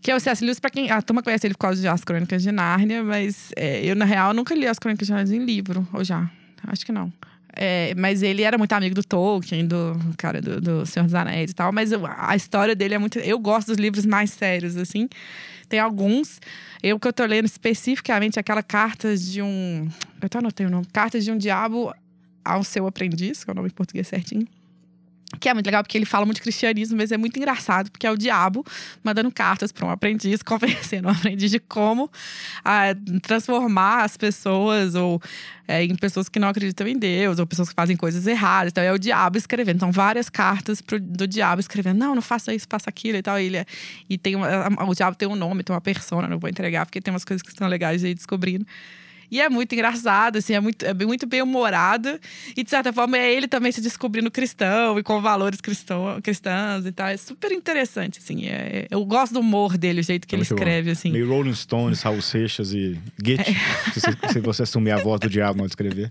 Que 0.00 0.12
é 0.12 0.14
o 0.14 0.20
C.S. 0.20 0.44
Lewis, 0.44 0.60
pra 0.60 0.70
quem. 0.70 0.88
A 0.90 1.02
turma 1.02 1.20
conhece 1.20 1.46
ele 1.48 1.54
por 1.54 1.60
causa 1.60 1.80
de 1.80 1.88
As 1.88 2.04
Crônicas 2.04 2.40
de 2.40 2.52
Nárnia, 2.52 3.02
mas 3.02 3.50
é, 3.56 3.84
eu, 3.84 3.96
na 3.96 4.04
real, 4.04 4.32
nunca 4.32 4.54
li 4.54 4.66
As 4.68 4.78
Crônicas 4.78 5.08
de 5.08 5.12
Nárnia 5.12 5.36
em 5.36 5.44
livro, 5.44 5.86
ou 5.92 6.04
já? 6.04 6.30
Acho 6.68 6.86
que 6.86 6.92
não. 6.92 7.12
É, 7.58 7.94
mas 7.96 8.22
ele 8.22 8.42
era 8.42 8.58
muito 8.58 8.72
amigo 8.74 8.94
do 8.94 9.02
Tolkien, 9.02 9.66
do 9.66 9.98
cara 10.18 10.42
do, 10.42 10.60
do 10.60 10.84
Senhor 10.86 11.06
dos 11.06 11.14
Anéis 11.14 11.50
e 11.50 11.54
tal. 11.54 11.72
Mas 11.72 11.90
eu- 11.90 12.02
a 12.06 12.36
história 12.36 12.74
dele 12.76 12.94
é 12.94 12.98
muito. 12.98 13.18
Eu 13.18 13.38
gosto 13.38 13.68
dos 13.68 13.78
livros 13.78 14.04
mais 14.04 14.30
sérios, 14.30 14.76
assim. 14.76 15.08
Tem 15.68 15.80
alguns. 15.80 16.38
Eu 16.82 17.00
que 17.00 17.08
eu 17.08 17.12
tô 17.12 17.24
lendo 17.24 17.46
especificamente 17.46 18.38
aquela 18.38 18.62
cartas 18.62 19.24
de 19.24 19.40
um. 19.40 19.88
Eu 20.20 20.26
até 20.26 20.38
anotei 20.38 20.66
o 20.66 20.70
nome. 20.70 20.86
Cartas 20.92 21.24
de 21.24 21.32
um 21.32 21.38
diabo 21.38 21.92
ao 22.44 22.62
seu 22.62 22.86
aprendiz, 22.86 23.42
que 23.42 23.50
é 23.50 23.52
o 23.52 23.56
nome 23.56 23.68
em 23.68 23.72
português 23.72 24.06
certinho. 24.06 24.46
Que 25.40 25.48
é 25.48 25.54
muito 25.54 25.66
legal, 25.66 25.82
porque 25.82 25.98
ele 25.98 26.06
fala 26.06 26.24
muito 26.24 26.36
de 26.36 26.42
cristianismo, 26.42 26.96
mas 26.96 27.10
é 27.10 27.16
muito 27.16 27.36
engraçado, 27.36 27.90
porque 27.90 28.06
é 28.06 28.10
o 28.10 28.16
diabo 28.16 28.64
mandando 29.02 29.30
cartas 29.30 29.72
para 29.72 29.84
um 29.84 29.90
aprendiz, 29.90 30.40
convencendo 30.44 31.08
o 31.08 31.10
aprendiz 31.10 31.50
de 31.50 31.58
como 31.58 32.10
ah, 32.64 32.94
transformar 33.22 34.04
as 34.04 34.16
pessoas 34.16 34.94
ou 34.94 35.20
é, 35.66 35.82
em 35.82 35.96
pessoas 35.96 36.28
que 36.28 36.38
não 36.38 36.48
acreditam 36.48 36.86
em 36.86 36.96
Deus, 36.96 37.38
ou 37.38 37.46
pessoas 37.46 37.68
que 37.68 37.74
fazem 37.74 37.96
coisas 37.96 38.26
erradas. 38.26 38.70
Então 38.70 38.84
é 38.84 38.92
o 38.92 38.98
diabo 38.98 39.36
escrevendo. 39.36 39.76
Então, 39.76 39.90
várias 39.92 40.30
cartas 40.30 40.80
pro, 40.80 41.00
do 41.00 41.26
diabo 41.26 41.60
escrevendo: 41.60 41.98
não, 41.98 42.14
não 42.14 42.22
faça 42.22 42.54
isso, 42.54 42.66
faça 42.70 42.88
aquilo 42.88 43.18
e 43.18 43.22
tal. 43.22 43.38
E, 43.40 43.46
ele 43.46 43.56
é- 43.58 43.66
e 44.08 44.16
tem 44.16 44.36
uma, 44.36 44.48
o 44.84 44.94
diabo 44.94 45.16
tem 45.16 45.28
um 45.28 45.36
nome, 45.36 45.64
tem 45.64 45.74
uma 45.74 45.80
persona, 45.80 46.28
não 46.28 46.38
vou 46.38 46.48
entregar, 46.48 46.86
porque 46.86 47.00
tem 47.00 47.12
umas 47.12 47.24
coisas 47.24 47.42
que 47.42 47.48
estão 47.48 47.66
legais 47.66 48.04
aí 48.04 48.14
descobrindo. 48.14 48.64
E 49.30 49.40
é 49.40 49.48
muito 49.48 49.72
engraçado, 49.74 50.36
assim, 50.38 50.52
é 50.54 50.60
muito, 50.60 50.84
é 50.84 50.94
bem- 50.94 51.06
muito 51.06 51.26
bem 51.26 51.42
humorado. 51.42 52.18
E, 52.56 52.62
de 52.62 52.70
certa 52.70 52.92
forma, 52.92 53.16
é 53.18 53.32
ele 53.32 53.48
também 53.48 53.72
se 53.72 53.80
descobrindo 53.80 54.30
cristão 54.30 54.98
e 54.98 55.02
com 55.02 55.20
valores 55.20 55.60
cristão, 55.60 56.20
cristãos 56.22 56.86
e 56.86 56.92
tal. 56.92 57.08
É 57.08 57.16
super 57.16 57.50
interessante, 57.52 58.18
assim. 58.18 58.46
é- 58.46 58.86
eu 58.90 59.04
gosto 59.04 59.32
do 59.34 59.40
humor 59.40 59.76
dele, 59.76 60.00
o 60.00 60.02
jeito 60.04 60.26
que 60.26 60.34
É 60.34 60.38
ele 60.38 60.42
muito 60.42 60.50
bom. 60.50 60.56
escreve, 60.56 60.90
assim. 60.90 61.10
meio 61.10 61.28
Rolling 61.28 61.54
Stones, 61.54 62.02
Raul 62.02 62.20
Seixas 62.22 62.72
e 62.72 62.98
Goethe, 63.22 63.54
se, 63.94 64.00
você- 64.00 64.32
se 64.32 64.40
você 64.40 64.62
assumir 64.62 64.90
a 64.92 64.98
voz 64.98 65.20
do 65.20 65.28
diabo 65.28 65.60
de 65.62 65.66
escrever. 65.68 66.10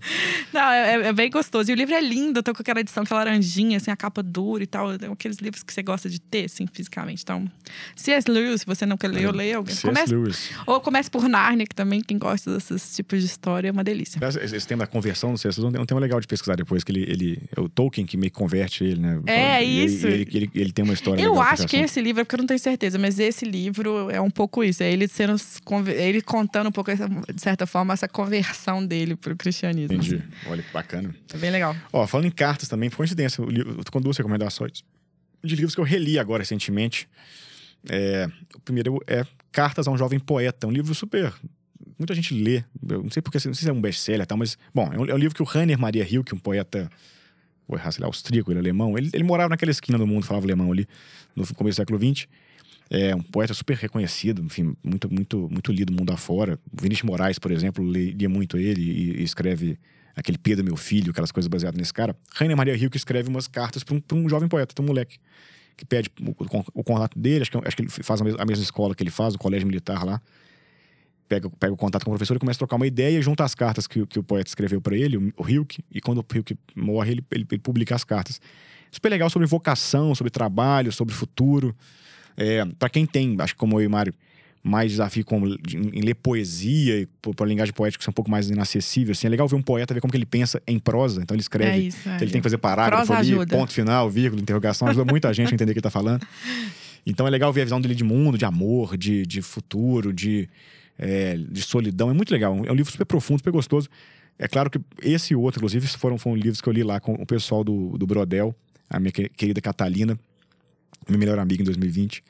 Não, 0.52 0.70
é, 0.70 0.94
é- 0.94 1.06
é 1.08 1.12
bem 1.12 1.30
gostoso. 1.30 1.70
E 1.70 1.74
o 1.74 1.76
livro 1.76 1.94
é 1.94 2.00
lindo, 2.00 2.38
eu 2.38 2.42
tô 2.42 2.54
com 2.54 2.62
aquela 2.62 2.80
edição, 2.80 3.02
aquela 3.02 3.20
laranjinha, 3.24 3.76
assim, 3.78 3.90
a 3.90 3.96
capa 3.96 4.22
dura 4.22 4.62
e 4.62 4.66
tal. 4.66 4.92
É 4.92 4.96
aqueles 5.12 5.38
livros 5.38 5.62
que 5.62 5.72
você 5.72 5.82
gosta 5.82 6.08
de 6.10 6.20
ter, 6.20 6.44
assim, 6.46 6.66
fisicamente. 6.72 7.22
Então, 7.22 7.50
C.S. 7.94 8.30
Lewis, 8.30 8.60
se 8.62 8.66
você 8.66 8.84
nunca 8.86 9.06
leu, 9.08 9.30
leia. 9.32 9.56
C.S. 9.66 9.82
Comece, 9.82 10.14
Lewis. 10.14 10.50
ou 10.66 10.80
comece 10.80 11.10
por 11.10 11.28
Narnia, 11.28 11.66
que 11.66 11.74
também, 11.74 12.00
quem 12.00 12.18
gosta 12.18 12.52
desses 12.54 12.94
tipos 12.96 13.05
de 13.14 13.24
história, 13.24 13.68
é 13.68 13.70
uma 13.70 13.84
delícia. 13.84 14.18
Esse, 14.26 14.56
esse 14.56 14.66
tema 14.66 14.84
da 14.84 14.86
conversão 14.86 15.32
do 15.32 15.38
C.S. 15.38 15.60
Lewis 15.60 15.74
é 15.74 15.80
um 15.80 15.84
tema 15.86 16.00
legal 16.00 16.18
de 16.20 16.26
pesquisar 16.26 16.56
depois, 16.56 16.82
que 16.82 16.90
ele, 16.90 17.02
ele 17.02 17.42
é 17.56 17.60
o 17.60 17.68
Tolkien 17.68 18.06
que 18.06 18.16
meio 18.16 18.30
que 18.32 18.36
converte 18.38 18.82
ele, 18.84 19.00
né? 19.00 19.20
É, 19.26 19.62
ele- 19.62 19.84
isso. 19.84 20.06
Ele, 20.06 20.28
ele, 20.32 20.50
ele 20.54 20.72
tem 20.72 20.84
uma 20.84 20.94
história 20.94 21.22
Eu 21.22 21.40
acho 21.40 21.66
que 21.66 21.76
esse 21.76 22.00
livro, 22.00 22.22
é 22.22 22.24
porque 22.24 22.34
eu 22.34 22.38
não 22.40 22.46
tenho 22.46 22.58
certeza, 22.58 22.98
mas 22.98 23.18
esse 23.18 23.44
livro 23.44 24.10
é 24.10 24.20
um 24.20 24.30
pouco 24.30 24.64
isso. 24.64 24.82
É 24.82 24.90
ele 24.90 25.06
sendo 25.06 25.36
ele 25.88 26.20
contando 26.22 26.68
um 26.68 26.72
pouco, 26.72 26.90
essa- 26.90 27.08
de 27.08 27.40
certa 27.40 27.66
forma, 27.66 27.92
essa 27.92 28.08
conversão 28.08 28.84
dele 28.84 29.14
pro 29.14 29.36
cristianismo. 29.36 29.94
Entendi. 29.96 30.16
assim. 30.16 30.50
Olha 30.50 30.62
que 30.62 30.72
bacana. 30.72 31.14
É 31.32 31.36
bem 31.38 31.50
legal. 31.50 31.76
Ó, 31.92 32.06
falando 32.06 32.26
em 32.26 32.30
cartas 32.30 32.68
também, 32.68 32.90
por 32.90 32.96
coincidência, 32.96 33.42
eu 33.42 33.84
tô 33.84 33.92
com 33.92 34.00
duas 34.00 34.16
recomendações 34.16 34.82
de 35.44 35.54
livros 35.54 35.74
que 35.74 35.80
eu 35.80 35.84
reli 35.84 36.18
agora 36.18 36.42
recentemente. 36.42 37.08
É, 37.88 38.28
o 38.54 38.60
primeiro 38.60 38.98
é 39.06 39.24
Cartas 39.52 39.86
a 39.86 39.90
um 39.90 39.96
Jovem 39.96 40.18
Poeta, 40.18 40.66
um 40.66 40.70
livro 40.72 40.94
super. 40.94 41.32
Muita 41.98 42.14
gente 42.14 42.34
lê, 42.34 42.62
eu 42.88 43.02
não 43.02 43.10
sei 43.10 43.22
porque, 43.22 43.38
não 43.46 43.54
sei 43.54 43.64
se 43.64 43.70
é 43.70 43.72
um 43.72 43.80
best-seller 43.80 44.26
tal, 44.26 44.36
mas, 44.36 44.58
bom, 44.74 44.92
é 44.92 44.98
um, 44.98 45.06
é 45.06 45.14
um 45.14 45.18
livro 45.18 45.34
que 45.34 45.42
o 45.42 45.46
Rainer 45.46 45.78
Maria 45.78 46.06
Hilke, 46.06 46.34
um 46.34 46.38
poeta, 46.38 46.90
vou 47.66 47.78
errar, 47.78 47.90
sei 47.90 48.02
lá, 48.02 48.06
austríaco, 48.06 48.50
ele 48.50 48.58
é 48.58 48.60
alemão, 48.60 48.98
ele, 48.98 49.10
ele 49.12 49.24
morava 49.24 49.48
naquela 49.48 49.70
esquina 49.70 49.96
do 49.96 50.06
mundo, 50.06 50.24
falava 50.24 50.44
alemão 50.44 50.70
ali, 50.70 50.86
no 51.34 51.46
começo 51.54 51.76
do 51.76 51.80
século 51.80 51.98
XX. 51.98 52.26
É 52.88 53.14
um 53.16 53.22
poeta 53.22 53.52
super 53.52 53.76
reconhecido, 53.76 54.42
enfim, 54.44 54.76
muito, 54.84 55.12
muito, 55.12 55.48
muito 55.50 55.72
lido 55.72 55.92
mundo 55.92 56.12
afora. 56.12 56.58
Vinícius 56.72 57.04
Moraes, 57.04 57.38
por 57.38 57.50
exemplo, 57.50 57.84
lia 57.84 58.28
muito 58.28 58.58
ele 58.58 58.80
e, 58.80 59.20
e 59.20 59.24
escreve 59.24 59.78
aquele 60.14 60.38
Pedro, 60.38 60.64
meu 60.64 60.76
filho, 60.76 61.10
aquelas 61.10 61.32
coisas 61.32 61.48
baseadas 61.48 61.78
nesse 61.78 61.92
cara. 61.92 62.16
Rainer 62.34 62.56
Maria 62.56 62.76
Hilke 62.76 62.96
escreve 62.96 63.28
umas 63.28 63.48
cartas 63.48 63.82
para 63.82 63.94
um, 63.94 64.02
um 64.12 64.28
jovem 64.28 64.48
poeta, 64.48 64.80
um 64.80 64.86
moleque, 64.86 65.18
que 65.76 65.84
pede 65.84 66.10
o, 66.20 66.30
o, 66.30 66.64
o 66.74 66.84
contato 66.84 67.18
dele, 67.18 67.42
acho 67.42 67.50
que, 67.50 67.58
acho 67.58 67.76
que 67.76 67.82
ele 67.82 67.90
faz 67.90 68.20
a 68.20 68.24
mesma, 68.24 68.42
a 68.42 68.46
mesma 68.46 68.62
escola 68.62 68.94
que 68.94 69.02
ele 69.02 69.10
faz, 69.10 69.34
o 69.34 69.38
colégio 69.38 69.66
militar 69.66 70.04
lá. 70.04 70.22
Pega, 71.28 71.50
pega 71.58 71.72
o 71.72 71.76
contato 71.76 72.04
com 72.04 72.10
o 72.10 72.14
professor 72.14 72.36
e 72.36 72.38
começa 72.38 72.58
a 72.58 72.60
trocar 72.60 72.76
uma 72.76 72.86
ideia, 72.86 73.20
junta 73.20 73.42
as 73.42 73.54
cartas 73.54 73.86
que, 73.86 74.00
o- 74.00 74.06
que 74.06 74.18
o 74.18 74.22
poeta 74.22 74.48
escreveu 74.48 74.80
para 74.80 74.96
ele, 74.96 75.16
o, 75.16 75.32
o 75.36 75.48
Hilke, 75.48 75.82
e 75.90 76.00
quando 76.00 76.18
o 76.20 76.24
Hilke 76.34 76.56
morre, 76.74 77.12
ele, 77.12 77.24
ele, 77.32 77.46
ele 77.50 77.60
publica 77.60 77.94
as 77.94 78.04
cartas. 78.04 78.40
Super 78.92 79.08
legal 79.08 79.28
sobre 79.28 79.46
vocação, 79.48 80.14
sobre 80.14 80.30
trabalho, 80.30 80.92
sobre 80.92 81.12
futuro. 81.14 81.74
É, 82.36 82.64
para 82.78 82.88
quem 82.88 83.04
tem, 83.04 83.36
acho 83.40 83.54
que 83.54 83.58
como 83.58 83.80
eu 83.80 83.84
e 83.84 83.88
Mário, 83.88 84.14
mais 84.62 84.90
desafio 84.90 85.24
com, 85.24 85.40
de- 85.56 85.76
em 85.76 86.00
ler 86.00 86.14
poesia 86.14 87.00
e 87.00 87.06
para 87.34 87.44
a 87.44 87.48
linguagem 87.48 87.72
poética 87.74 88.02
ser 88.04 88.10
um 88.10 88.12
pouco 88.12 88.30
mais 88.30 88.48
inacessível, 88.50 89.12
assim, 89.12 89.26
é 89.26 89.30
legal 89.30 89.46
ver 89.48 89.56
um 89.56 89.62
poeta 89.62 89.94
ver 89.94 90.00
como 90.00 90.10
que 90.12 90.16
ele 90.18 90.26
pensa 90.26 90.62
em 90.66 90.78
prosa. 90.78 91.22
Então 91.22 91.34
ele 91.34 91.40
escreve 91.42 91.70
é 91.70 91.78
isso. 91.78 92.08
é. 92.08 92.18
se 92.18 92.24
ele 92.24 92.30
tem 92.32 92.40
que 92.40 92.44
fazer 92.44 92.58
parágrafo 92.58 93.12
ali, 93.12 93.32
ajuda. 93.32 93.56
ponto 93.56 93.72
final, 93.72 94.08
vírgula, 94.10 94.40
interrogação, 94.42 94.86
ajuda 94.88 95.04
muita 95.10 95.32
gente 95.34 95.50
a 95.50 95.54
entender 95.54 95.72
o 95.72 95.74
que 95.74 95.78
ele 95.78 95.82
tá 95.82 95.90
falando. 95.90 96.24
Então 97.08 97.24
é 97.24 97.30
legal 97.30 97.52
ver 97.52 97.60
a 97.60 97.64
visão 97.64 97.80
dele 97.80 97.94
de 97.94 98.02
mundo, 98.02 98.36
de 98.36 98.44
amor, 98.44 98.96
de, 98.96 99.24
de 99.24 99.40
futuro, 99.40 100.12
de, 100.12 100.48
é, 100.98 101.36
de 101.36 101.62
solidão. 101.62 102.10
É 102.10 102.12
muito 102.12 102.30
legal. 102.30 102.54
É 102.64 102.72
um 102.72 102.74
livro 102.74 102.90
super 102.90 103.04
profundo, 103.04 103.38
super 103.38 103.52
gostoso. 103.52 103.88
É 104.38 104.46
claro 104.46 104.70
que 104.70 104.80
esse 105.02 105.32
e 105.32 105.36
outro, 105.36 105.60
inclusive, 105.60 105.86
foram, 105.86 106.18
foram 106.18 106.36
livros 106.36 106.60
que 106.60 106.68
eu 106.68 106.72
li 106.72 106.82
lá 106.82 107.00
com 107.00 107.14
o 107.14 107.26
pessoal 107.26 107.64
do, 107.64 107.96
do 107.96 108.06
Brodel, 108.06 108.54
a 108.88 109.00
minha 109.00 109.12
querida 109.12 109.60
Catalina, 109.60 110.18
minha 111.08 111.18
melhor 111.18 111.38
amiga 111.38 111.62
em 111.62 111.64
2020. 111.64 112.22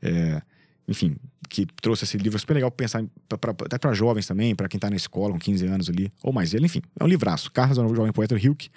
É, 0.00 0.42
enfim, 0.88 1.16
que 1.48 1.66
trouxe 1.80 2.04
esse 2.04 2.16
livro 2.16 2.38
super 2.38 2.54
legal 2.54 2.70
para 2.70 2.84
pensar, 2.84 3.04
pra, 3.28 3.38
pra, 3.38 3.50
até 3.66 3.78
para 3.78 3.92
jovens 3.92 4.26
também, 4.26 4.54
para 4.54 4.68
quem 4.68 4.78
está 4.78 4.88
na 4.88 4.96
escola 4.96 5.32
com 5.32 5.38
15 5.38 5.66
anos 5.66 5.90
ali, 5.90 6.10
ou 6.22 6.32
mais 6.32 6.54
ele, 6.54 6.64
enfim. 6.66 6.82
É 6.98 7.04
um 7.04 7.06
livraço. 7.06 7.52
Cartas 7.52 7.78
ao 7.78 7.94
Jovem 7.94 8.12
Poeta 8.12 8.38
Hilke. 8.38 8.70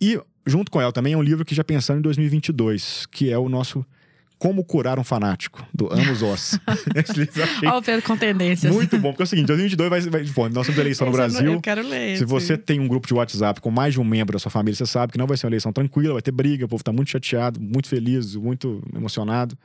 E, 0.00 0.20
junto 0.46 0.70
com 0.70 0.80
ela 0.80 0.92
também, 0.92 1.12
é 1.12 1.16
um 1.16 1.22
livro 1.22 1.44
que 1.44 1.54
já 1.54 1.62
pensando 1.62 1.98
em 1.98 2.02
2022, 2.02 3.06
que 3.06 3.30
é 3.30 3.38
o 3.38 3.48
nosso 3.48 3.84
como 4.38 4.64
Curar 4.64 4.98
um 4.98 5.04
Fanático, 5.04 5.66
do 5.74 5.92
Amos 5.92 6.22
Oz. 6.22 6.60
Livro 7.16 7.32
Olha 7.62 7.76
o 7.76 7.82
Pedro 7.82 8.02
com 8.02 8.16
tendências. 8.16 8.72
Muito 8.72 8.96
bom, 8.98 9.10
porque 9.10 9.22
é 9.22 9.24
o 9.24 9.26
seguinte, 9.26 9.46
2022 9.46 9.90
vai, 9.90 10.00
vai 10.00 10.32
bom, 10.32 10.48
nós 10.48 10.66
temos 10.66 10.80
eleição 10.80 11.06
no 11.08 11.12
Brasil. 11.12 11.52
Eu 11.54 11.60
quero 11.60 11.82
ler. 11.82 12.16
Se 12.16 12.24
você 12.24 12.56
tem 12.56 12.78
um 12.78 12.86
grupo 12.86 13.06
de 13.06 13.14
WhatsApp 13.14 13.60
com 13.60 13.70
mais 13.70 13.94
de 13.94 14.00
um 14.00 14.04
membro 14.04 14.34
da 14.34 14.38
sua 14.38 14.50
família, 14.50 14.76
você 14.76 14.86
sabe 14.86 15.12
que 15.12 15.18
não 15.18 15.26
vai 15.26 15.36
ser 15.36 15.46
uma 15.46 15.50
eleição 15.50 15.72
tranquila, 15.72 16.12
vai 16.14 16.22
ter 16.22 16.30
briga, 16.30 16.64
o 16.64 16.68
povo 16.68 16.80
está 16.80 16.92
muito 16.92 17.10
chateado, 17.10 17.60
muito 17.60 17.88
feliz, 17.88 18.36
muito 18.36 18.82
emocionado. 18.94 19.58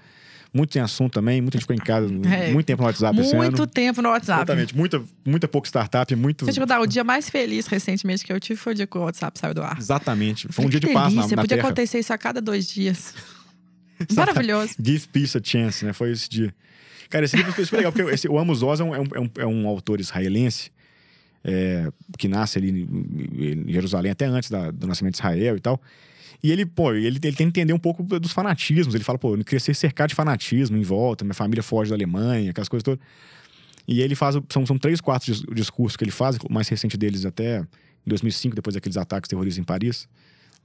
Muito 0.55 0.69
tem 0.69 0.83
assunto 0.83 1.13
também, 1.13 1.41
muita 1.41 1.57
gente 1.57 1.63
ficou 1.63 1.75
em 1.75 1.79
casa, 1.79 2.05
é, 2.31 2.51
muito 2.51 2.67
tempo 2.67 2.83
no 2.83 2.87
WhatsApp. 2.87 3.15
Muito 3.15 3.65
tempo 3.65 4.01
no 4.03 4.09
WhatsApp. 4.09 4.41
Exatamente, 4.41 4.77
muita, 4.77 5.01
muita 5.25 5.47
pouca 5.47 5.67
startup, 5.67 6.15
muito... 6.15 6.45
Deixa 6.45 6.59
eu 6.59 6.63
contar, 6.63 6.79
o 6.79 6.85
dia 6.85 7.03
mais 7.03 7.27
feliz 7.27 7.65
recentemente 7.65 8.23
que 8.23 8.31
eu 8.31 8.39
tive 8.39 8.59
foi 8.59 8.73
o 8.73 8.75
dia 8.75 8.85
que 8.85 8.95
o 8.95 9.01
WhatsApp 9.01 9.39
saiu 9.39 9.55
do 9.55 9.63
ar. 9.63 9.75
Exatamente, 9.79 10.47
foi 10.51 10.65
um 10.65 10.69
dia 10.69 10.79
de 10.79 10.93
paz 10.93 11.11
na, 11.11 11.23
na 11.23 11.27
Podia 11.27 11.57
terra. 11.57 11.61
acontecer 11.61 11.97
isso 11.97 12.13
a 12.13 12.17
cada 12.19 12.39
dois 12.39 12.67
dias. 12.67 13.15
Maravilhoso. 14.13 14.75
Give 14.83 15.07
peace 15.07 15.37
a 15.37 15.41
chance, 15.43 15.85
né? 15.85 15.93
Foi 15.93 16.11
esse 16.11 16.29
dia. 16.29 16.53
Cara, 17.09 17.25
esse 17.25 17.35
livro 17.35 17.53
foi 17.53 17.63
super 17.65 17.77
legal, 17.77 17.91
porque 17.91 18.09
esse, 18.11 18.27
o 18.27 18.37
Amos 18.39 18.63
Oz 18.63 18.79
é 18.79 18.83
um, 18.83 18.95
é, 18.95 18.99
um, 18.99 19.29
é 19.37 19.45
um 19.45 19.67
autor 19.67 19.99
israelense 19.99 20.71
é, 21.43 21.91
que 22.17 22.27
nasce 22.27 22.57
ali 22.57 22.71
em 22.71 23.71
Jerusalém 23.71 24.11
até 24.11 24.25
antes 24.25 24.49
da, 24.49 24.71
do 24.71 24.87
nascimento 24.87 25.13
de 25.13 25.19
Israel 25.19 25.55
e 25.55 25.59
tal. 25.59 25.79
E 26.41 26.51
ele, 26.51 26.65
pô, 26.65 26.91
ele, 26.93 27.07
ele 27.07 27.19
tem 27.19 27.33
que 27.33 27.43
entender 27.43 27.73
um 27.73 27.79
pouco 27.79 28.03
dos 28.03 28.31
fanatismos. 28.31 28.95
Ele 28.95 29.03
fala, 29.03 29.17
pô, 29.17 29.35
eu 29.35 29.45
cresci 29.45 29.73
cercado 29.73 30.09
de 30.09 30.15
fanatismo 30.15 30.75
em 30.77 30.81
volta, 30.81 31.23
minha 31.23 31.33
família 31.33 31.63
foge 31.63 31.89
da 31.89 31.95
Alemanha, 31.95 32.51
aquelas 32.51 32.67
coisas 32.67 32.83
todas. 32.83 32.99
E 33.87 34.01
ele 34.01 34.15
faz, 34.15 34.35
são, 34.49 34.65
são 34.65 34.77
três, 34.77 34.99
quatro 34.99 35.33
discursos 35.53 35.95
que 35.95 36.03
ele 36.03 36.11
faz, 36.11 36.37
o 36.37 36.51
mais 36.51 36.67
recente 36.67 36.97
deles 36.97 37.25
até 37.25 37.59
em 37.59 38.09
2005, 38.09 38.55
depois 38.55 38.73
daqueles 38.73 38.97
ataques 38.97 39.27
terroristas 39.27 39.59
em 39.59 39.63
Paris 39.63 40.07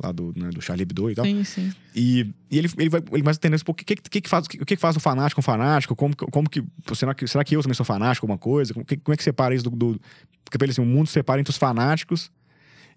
lá 0.02 0.12
do, 0.12 0.32
né, 0.36 0.50
do 0.50 0.60
Charlie 0.62 0.82
Hebdo 0.82 1.10
e 1.10 1.14
tal. 1.14 1.24
Sim, 1.24 1.44
sim. 1.44 1.72
E, 1.94 2.32
e 2.50 2.58
ele, 2.58 2.68
ele 2.78 2.88
vai 2.88 3.02
ele 3.12 3.22
vai 3.22 3.34
entender 3.34 3.60
o 3.66 3.74
que, 3.74 3.84
que, 3.96 4.20
que, 4.20 4.28
faz, 4.28 4.46
o 4.46 4.48
que, 4.48 4.64
que 4.64 4.76
faz 4.76 4.96
o 4.96 5.00
fanático 5.00 5.40
um 5.40 5.42
fanático, 5.42 5.96
como, 5.96 6.14
como 6.16 6.48
que. 6.48 6.62
Será, 6.94 7.14
que. 7.14 7.26
será 7.26 7.44
que 7.44 7.56
eu 7.56 7.62
também 7.62 7.74
sou 7.74 7.84
fanático, 7.84 8.24
alguma 8.24 8.38
coisa? 8.38 8.72
Como, 8.72 8.84
que, 8.84 8.96
como 8.96 9.14
é 9.14 9.16
que 9.16 9.24
separa 9.24 9.54
isso 9.54 9.64
do. 9.64 9.70
do 9.70 10.00
porque 10.44 10.56
pra 10.56 10.64
ele 10.64 10.72
assim, 10.72 10.80
o 10.80 10.86
mundo 10.86 11.08
separa 11.08 11.40
entre 11.40 11.50
os 11.50 11.58
fanáticos 11.58 12.30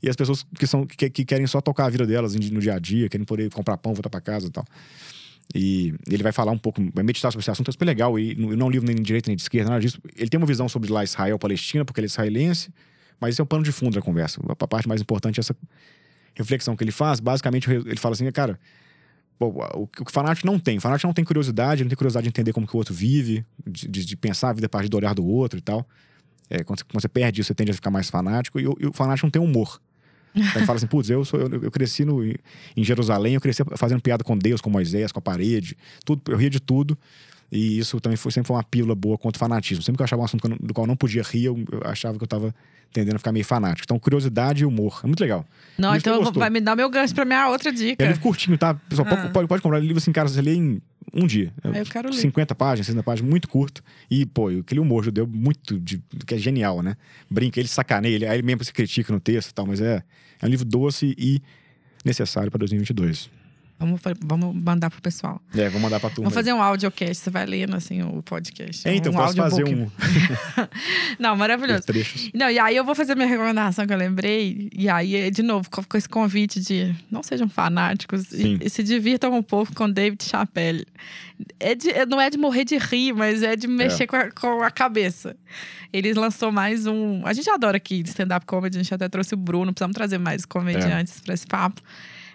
e 0.01 0.09
as 0.09 0.15
pessoas 0.15 0.45
que, 0.57 0.65
são, 0.65 0.85
que, 0.85 1.09
que 1.09 1.25
querem 1.25 1.45
só 1.45 1.61
tocar 1.61 1.85
a 1.85 1.89
vida 1.89 2.05
delas 2.05 2.33
no 2.33 2.59
dia 2.59 2.75
a 2.75 2.79
dia, 2.79 3.09
querem 3.09 3.25
poder 3.25 3.51
comprar 3.51 3.77
pão, 3.77 3.93
voltar 3.93 4.09
para 4.09 4.21
casa 4.21 4.47
e 4.47 4.49
tal. 4.49 4.65
E 5.53 5.93
ele 6.09 6.23
vai 6.23 6.31
falar 6.31 6.51
um 6.51 6.57
pouco, 6.57 6.81
vai 6.93 7.03
meditar 7.03 7.31
sobre 7.31 7.43
esse 7.43 7.51
assunto, 7.51 7.69
é 7.69 7.71
super 7.71 7.85
legal. 7.85 8.17
E 8.17 8.35
não 8.35 8.51
é 8.51 8.63
um 8.63 8.69
livro 8.69 8.87
nem 8.87 8.95
de 8.95 9.03
direita 9.03 9.29
nem 9.29 9.35
de 9.35 9.41
esquerda, 9.41 9.69
nada 9.69 9.81
disso. 9.81 9.99
Ele 10.15 10.29
tem 10.29 10.39
uma 10.39 10.47
visão 10.47 10.69
sobre 10.69 10.91
lá 10.91 11.03
Israel-Palestina, 11.03 11.83
porque 11.83 11.99
ele 11.99 12.05
é 12.05 12.09
israelense, 12.09 12.73
mas 13.19 13.35
esse 13.35 13.41
é 13.41 13.43
o 13.43 13.45
pano 13.45 13.63
de 13.63 13.71
fundo 13.71 13.95
da 13.95 14.01
conversa. 14.01 14.39
A 14.47 14.67
parte 14.67 14.87
mais 14.87 15.01
importante 15.01 15.39
é 15.39 15.41
essa 15.41 15.55
reflexão 16.35 16.75
que 16.75 16.83
ele 16.83 16.91
faz, 16.91 17.19
basicamente 17.19 17.69
ele 17.69 17.97
fala 17.97 18.13
assim, 18.13 18.29
cara, 18.31 18.59
o 19.39 19.87
que 19.87 20.03
o 20.03 20.11
fanático 20.11 20.45
não 20.45 20.59
tem. 20.59 20.77
O 20.77 20.81
fanático 20.81 21.07
não 21.07 21.13
tem 21.13 21.25
curiosidade, 21.25 21.83
não 21.83 21.89
tem 21.89 21.97
curiosidade 21.97 22.23
de 22.25 22.29
entender 22.29 22.53
como 22.53 22.67
que 22.67 22.75
o 22.75 22.77
outro 22.77 22.93
vive, 22.93 23.43
de, 23.65 23.87
de, 23.87 24.05
de 24.05 24.15
pensar 24.15 24.49
a 24.49 24.53
vida 24.53 24.67
a 24.67 24.69
partir 24.69 24.89
do 24.89 24.97
olhar 24.97 25.15
do 25.15 25.25
outro 25.25 25.57
e 25.57 25.61
tal. 25.61 25.87
É, 26.49 26.63
quando, 26.63 26.79
você, 26.79 26.85
quando, 26.85 27.01
você, 27.01 27.09
perde 27.09 27.41
isso, 27.41 27.47
você 27.47 27.55
tende 27.55 27.71
a 27.71 27.73
ficar 27.73 27.89
mais 27.89 28.09
fanático. 28.09 28.59
E, 28.59 28.63
e 28.63 28.85
o 28.85 28.93
fanático 28.93 29.25
não 29.25 29.31
tem 29.31 29.41
humor. 29.41 29.81
Então 30.33 30.57
ele 30.57 30.65
fala 30.65 30.77
assim, 30.77 30.87
putz, 30.87 31.09
eu, 31.09 31.25
sou, 31.25 31.39
eu, 31.39 31.63
eu 31.63 31.71
cresci 31.71 32.05
no, 32.05 32.23
em 32.23 32.83
Jerusalém, 32.83 33.33
eu 33.33 33.41
cresci 33.41 33.63
fazendo 33.75 34.01
piada 34.01 34.23
com 34.23 34.37
Deus, 34.37 34.61
com 34.61 34.69
Moisés, 34.69 35.11
com 35.11 35.19
a 35.19 35.21
parede, 35.21 35.77
tudo, 36.05 36.21
eu 36.31 36.37
ria 36.37 36.49
de 36.49 36.59
tudo. 36.59 36.97
E 37.51 37.77
isso 37.77 37.99
também 37.99 38.15
foi, 38.15 38.31
sempre 38.31 38.47
foi 38.47 38.55
uma 38.55 38.63
pílula 38.63 38.95
boa 38.95 39.17
contra 39.17 39.37
o 39.37 39.39
fanatismo. 39.39 39.83
Sempre 39.83 39.97
que 39.97 40.01
eu 40.01 40.05
achava 40.05 40.21
um 40.21 40.25
assunto 40.25 40.47
do 40.47 40.73
qual 40.73 40.85
eu 40.85 40.87
não 40.87 40.95
podia 40.95 41.21
rir, 41.21 41.45
eu, 41.45 41.63
eu 41.71 41.81
achava 41.83 42.17
que 42.17 42.23
eu 42.23 42.25
estava 42.25 42.55
tendendo 42.93 43.15
a 43.15 43.19
ficar 43.19 43.31
meio 43.31 43.45
fanático. 43.45 43.83
Então, 43.85 43.99
curiosidade 43.99 44.63
e 44.63 44.65
humor. 44.65 45.01
É 45.03 45.07
muito 45.07 45.19
legal. 45.19 45.45
Não, 45.77 45.95
então 45.95 46.23
vai 46.31 46.49
me 46.49 46.61
dar 46.61 46.75
meu 46.75 46.89
gancho 46.89 47.13
pra 47.13 47.25
minha 47.25 47.49
outra 47.49 47.71
dica. 47.71 48.03
É 48.03 48.07
livro 48.07 48.21
curtinho, 48.21 48.57
tá? 48.57 48.73
Pessoal, 48.73 49.07
ah. 49.09 49.29
pode, 49.29 49.47
pode, 49.47 49.61
comprar 49.61 49.79
livro 49.79 49.97
assim, 49.97 50.11
cara, 50.11 50.29
você 50.29 50.41
lê 50.41 50.55
em 50.55 50.81
um 51.13 51.27
dia. 51.27 51.53
Ah, 51.63 51.77
eu 51.77 51.85
quero 51.85 52.09
ler. 52.09 52.15
50 52.15 52.55
páginas, 52.55 52.87
60 52.87 53.03
páginas, 53.03 53.29
muito 53.29 53.49
curto. 53.49 53.83
E, 54.09 54.25
pô, 54.25 54.47
aquele 54.47 54.79
humor 54.79 55.03
judeu 55.03 55.27
muito, 55.27 55.79
de, 55.79 56.01
que 56.25 56.35
é 56.35 56.37
genial, 56.37 56.81
né? 56.81 56.95
Brinca, 57.29 57.59
ele 57.59 57.67
sacaneia, 57.67 58.15
ele, 58.15 58.25
aí 58.25 58.37
ele 58.37 58.43
mesmo 58.43 58.63
se 58.63 58.71
critica 58.71 59.11
no 59.11 59.19
texto 59.19 59.49
e 59.49 59.53
tal, 59.53 59.65
mas 59.65 59.81
é, 59.81 60.03
é 60.41 60.45
um 60.45 60.49
livro 60.49 60.65
doce 60.65 61.15
e 61.17 61.41
necessário 62.05 62.49
para 62.49 62.59
2022. 62.59 63.29
Vamos, 63.81 63.99
vamos 64.23 64.55
mandar 64.55 64.91
pro 64.91 65.01
pessoal. 65.01 65.41
É, 65.55 65.65
vamos 65.65 65.81
mandar 65.81 65.99
pra 65.99 66.11
turma. 66.11 66.29
Vamos 66.29 66.35
fazer 66.35 66.53
um 66.53 66.61
audiocast, 66.61 67.15
você 67.15 67.31
vai 67.31 67.47
lendo 67.47 67.75
assim 67.75 68.03
o 68.03 68.21
podcast. 68.21 68.87
É, 68.87 68.93
então, 68.93 69.11
um 69.11 69.15
posso 69.15 69.35
fazer 69.35 69.63
um. 69.63 69.89
Não, 71.17 71.35
maravilhoso. 71.35 71.85
Não, 72.31 72.47
e 72.51 72.59
aí 72.59 72.75
eu 72.75 72.85
vou 72.85 72.93
fazer 72.93 73.15
minha 73.15 73.27
recomendação 73.27 73.87
que 73.87 73.91
eu 73.91 73.97
lembrei. 73.97 74.69
E 74.71 74.87
aí, 74.87 75.31
de 75.31 75.41
novo, 75.41 75.67
com 75.67 75.97
esse 75.97 76.07
convite 76.07 76.61
de 76.61 76.95
não 77.09 77.23
sejam 77.23 77.49
fanáticos 77.49 78.31
e, 78.31 78.59
e, 78.61 78.69
se 78.69 78.83
divirtam 78.83 79.33
um 79.33 79.41
pouco 79.41 79.73
com 79.73 79.89
David 79.89 80.23
Chappelle. 80.23 80.85
É 81.59 81.73
de, 81.73 82.05
não 82.05 82.21
é 82.21 82.29
de 82.29 82.37
morrer 82.37 82.65
de 82.65 82.77
rir, 82.77 83.13
mas 83.13 83.41
é 83.41 83.55
de 83.55 83.67
mexer 83.67 84.03
é. 84.03 84.07
Com, 84.07 84.15
a, 84.15 84.29
com 84.29 84.61
a 84.61 84.69
cabeça. 84.69 85.35
Eles 85.91 86.15
lançou 86.15 86.51
mais 86.51 86.85
um. 86.85 87.25
A 87.25 87.33
gente 87.33 87.49
adora 87.49 87.77
aqui 87.77 88.03
stand-up 88.05 88.45
comedy, 88.45 88.77
a 88.77 88.83
gente 88.83 88.93
até 88.93 89.09
trouxe 89.09 89.33
o 89.33 89.37
Bruno, 89.37 89.73
precisamos 89.73 89.95
trazer 89.95 90.19
mais 90.19 90.45
comediantes 90.45 91.17
é. 91.17 91.23
para 91.23 91.33
esse 91.33 91.47
papo. 91.47 91.81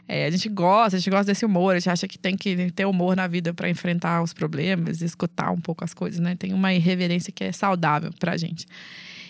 É, 0.09 0.26
a 0.26 0.30
gente 0.30 0.48
gosta, 0.48 0.96
a 0.96 1.00
gente 1.00 1.11
gosta 1.11 1.26
desse 1.26 1.44
humor, 1.44 1.74
a 1.74 1.78
gente 1.78 1.90
acha 1.90 2.07
que 2.07 2.16
tem 2.16 2.36
que 2.36 2.70
ter 2.70 2.86
humor 2.86 3.16
na 3.16 3.26
vida 3.26 3.52
para 3.52 3.68
enfrentar 3.68 4.22
os 4.22 4.32
problemas, 4.32 5.02
escutar 5.02 5.50
um 5.50 5.61
pouco 5.61 5.84
as 5.84 5.92
coisas, 5.92 6.20
né? 6.20 6.36
Tem 6.36 6.52
uma 6.52 6.72
irreverência 6.72 7.32
que 7.32 7.42
é 7.42 7.50
saudável 7.50 8.12
pra 8.18 8.36
gente. 8.36 8.66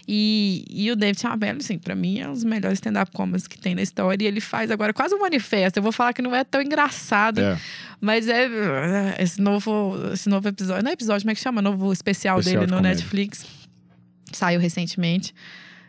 E, 0.08 0.64
e 0.68 0.90
o 0.90 0.94
David 0.94 1.20
Chappelle, 1.20 1.58
assim, 1.58 1.78
pra 1.78 1.94
mim 1.94 2.20
é 2.20 2.28
um 2.28 2.32
dos 2.32 2.44
melhores 2.44 2.76
stand-up 2.78 3.10
comedies 3.10 3.48
que 3.48 3.58
tem 3.58 3.74
na 3.74 3.82
história. 3.82 4.22
E 4.22 4.26
ele 4.26 4.40
faz 4.40 4.70
agora 4.70 4.92
quase 4.92 5.14
um 5.14 5.18
manifesto. 5.18 5.78
Eu 5.78 5.82
vou 5.82 5.90
falar 5.90 6.12
que 6.12 6.22
não 6.22 6.34
é 6.34 6.44
tão 6.44 6.62
engraçado, 6.62 7.40
é. 7.40 7.58
mas 8.00 8.28
é 8.28 8.48
esse 9.18 9.40
novo, 9.40 9.96
esse 10.12 10.28
novo 10.28 10.46
episódio. 10.46 10.84
Não 10.84 10.90
é 10.90 10.94
episódio, 10.94 11.22
como 11.22 11.32
é 11.32 11.34
que 11.34 11.40
chama? 11.40 11.60
Novo 11.60 11.92
especial, 11.92 12.38
especial 12.38 12.60
dele 12.60 12.70
no 12.70 12.76
comédia. 12.76 13.02
Netflix. 13.02 13.46
Saiu 14.32 14.60
recentemente 14.60 15.34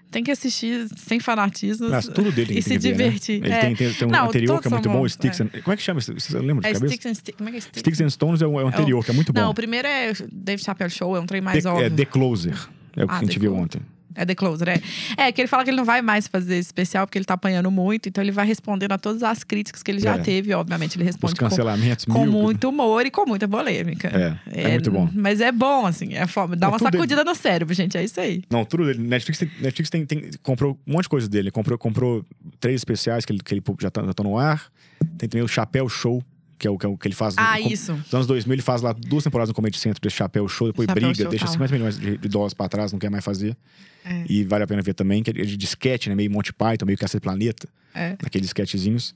tem 0.09 0.23
que 0.23 0.31
assistir 0.31 0.87
sem 0.95 1.19
fanatismo 1.19 1.89
Mas 1.89 2.07
tudo 2.07 2.31
dele 2.31 2.57
e 2.59 2.61
se 2.61 2.77
divertir. 2.77 3.41
Né? 3.41 3.47
Ele 3.47 3.55
é. 3.55 3.59
tem, 3.59 3.75
tem, 3.75 3.93
tem, 3.93 4.07
um 4.07 4.11
não, 4.11 4.25
anterior 4.27 4.61
que 4.61 4.67
é 4.67 4.71
muito 4.71 4.89
bom, 4.89 5.01
o 5.01 5.09
Sticks. 5.09 5.39
É. 5.39 5.43
And... 5.43 5.47
Como 5.63 5.73
é 5.73 5.77
que 5.77 5.83
chama? 5.83 5.99
Você 6.01 6.39
lembra 6.39 6.61
de 6.61 6.67
é 6.69 6.73
cabeça? 6.73 6.87
Sticks 6.87 7.05
and, 7.05 7.13
St 7.15 7.31
como 7.33 7.49
é 7.49 7.51
que 7.51 7.57
é 7.57 7.61
Sticks? 7.61 7.79
Sticks 7.79 8.01
and 8.01 8.09
Stones 8.09 8.41
é 8.41 8.47
o, 8.47 8.59
é 8.59 8.63
o 8.63 8.67
anterior, 8.67 9.03
que 9.03 9.11
é 9.11 9.13
muito 9.13 9.33
bom. 9.33 9.39
Não, 9.39 9.51
o 9.51 9.53
primeiro 9.53 9.87
é 9.87 10.13
Dave 10.31 10.63
Chappelle 10.63 10.89
Show, 10.89 11.15
é 11.15 11.19
um 11.19 11.25
trem 11.25 11.41
mais 11.41 11.63
The, 11.63 11.69
óbvio. 11.69 11.85
É 11.85 11.89
The 11.89 12.05
Closer. 12.05 12.69
É 12.95 13.03
o 13.03 13.07
que 13.07 13.13
ah, 13.13 13.17
a 13.17 13.19
gente 13.21 13.37
viu 13.37 13.55
ontem. 13.55 13.81
É 14.15 14.25
The 14.25 14.35
Closer, 14.35 14.69
é. 14.69 14.81
É, 15.17 15.31
que 15.31 15.41
ele 15.41 15.47
fala 15.47 15.63
que 15.63 15.69
ele 15.69 15.77
não 15.77 15.85
vai 15.85 16.01
mais 16.01 16.27
fazer 16.27 16.55
esse 16.55 16.67
especial 16.67 17.05
porque 17.05 17.17
ele 17.17 17.25
tá 17.25 17.35
apanhando 17.35 17.69
muito, 17.69 18.09
então 18.09 18.23
ele 18.23 18.31
vai 18.31 18.45
respondendo 18.45 18.91
a 18.91 18.97
todas 18.97 19.23
as 19.23 19.43
críticas 19.43 19.83
que 19.83 19.91
ele 19.91 19.99
já 19.99 20.15
é. 20.15 20.19
teve, 20.19 20.53
obviamente. 20.53 20.97
Ele 20.97 21.03
responde 21.03 21.33
Os 21.33 21.39
cancelamentos 21.39 22.05
com, 22.05 22.13
com 22.13 22.25
muito 22.25 22.69
humor 22.69 23.05
e 23.05 23.11
com 23.11 23.25
muita 23.25 23.47
polêmica. 23.47 24.07
É, 24.07 24.61
é, 24.61 24.63
é 24.63 24.69
muito 24.71 24.91
bom. 24.91 25.09
Mas 25.13 25.41
é 25.41 25.51
bom, 25.51 25.85
assim, 25.85 26.13
é 26.15 26.25
forma, 26.25 26.55
dá 26.55 26.69
uma 26.69 26.79
sacudida 26.79 27.17
dele. 27.17 27.29
no 27.29 27.35
cérebro, 27.35 27.73
gente, 27.73 27.97
é 27.97 28.03
isso 28.03 28.19
aí. 28.19 28.43
Não, 28.49 28.65
tudo 28.65 28.85
dele. 28.85 28.99
Netflix, 28.99 29.39
tem, 29.39 29.51
Netflix 29.61 29.89
tem, 29.89 30.05
tem, 30.05 30.29
comprou 30.41 30.77
um 30.87 30.93
monte 30.93 31.03
de 31.03 31.09
coisa 31.09 31.27
dele. 31.27 31.51
Comprou, 31.51 31.77
comprou 31.77 32.25
três 32.59 32.75
especiais 32.75 33.25
que 33.25 33.33
ele, 33.33 33.39
que 33.39 33.53
ele 33.53 33.63
já 33.79 33.89
estão 33.89 34.13
tá, 34.13 34.23
no 34.23 34.37
ar. 34.37 34.71
Tem 35.17 35.29
também 35.29 35.43
o 35.43 35.47
Chapéu 35.47 35.87
Show, 35.87 36.23
que 36.57 36.67
é 36.67 36.71
o 36.71 36.77
que, 36.77 36.85
é 36.85 36.89
o 36.89 36.97
que 36.97 37.07
ele 37.07 37.15
faz. 37.15 37.35
Ah, 37.37 37.59
no, 37.59 37.71
isso. 37.71 37.93
Nos 37.93 38.13
anos 38.13 38.27
2000, 38.27 38.53
ele 38.55 38.61
faz 38.61 38.81
lá 38.81 38.93
duas 38.93 39.23
temporadas 39.23 39.49
no 39.49 39.55
Comedy 39.55 39.77
Center 39.77 39.99
desse 40.01 40.15
Chapéu 40.15 40.47
Show, 40.47 40.67
depois 40.67 40.87
Chapéu 40.87 41.09
briga, 41.09 41.23
show, 41.23 41.29
deixa 41.29 41.45
tal. 41.45 41.53
50 41.53 41.73
milhões 41.73 41.99
de, 41.99 42.17
de, 42.17 42.27
dólares 42.27 42.53
pra 42.53 42.67
trás, 42.67 42.91
não 42.91 42.99
quer 42.99 43.09
mais 43.09 43.23
fazer. 43.23 43.55
É. 44.03 44.25
E 44.27 44.43
vale 44.43 44.63
a 44.63 44.67
pena 44.67 44.81
ver 44.81 44.93
também, 44.93 45.21
que 45.21 45.29
é 45.29 45.33
de 45.33 45.65
sketch, 45.65 46.07
né? 46.07 46.15
Meio 46.15 46.31
Monty 46.31 46.53
Python, 46.53 46.85
meio 46.85 46.97
Cacete 46.97 47.21
Planeta. 47.21 47.67
É. 47.93 48.15
Aqueles 48.23 48.47
sketchzinhos. 48.47 49.15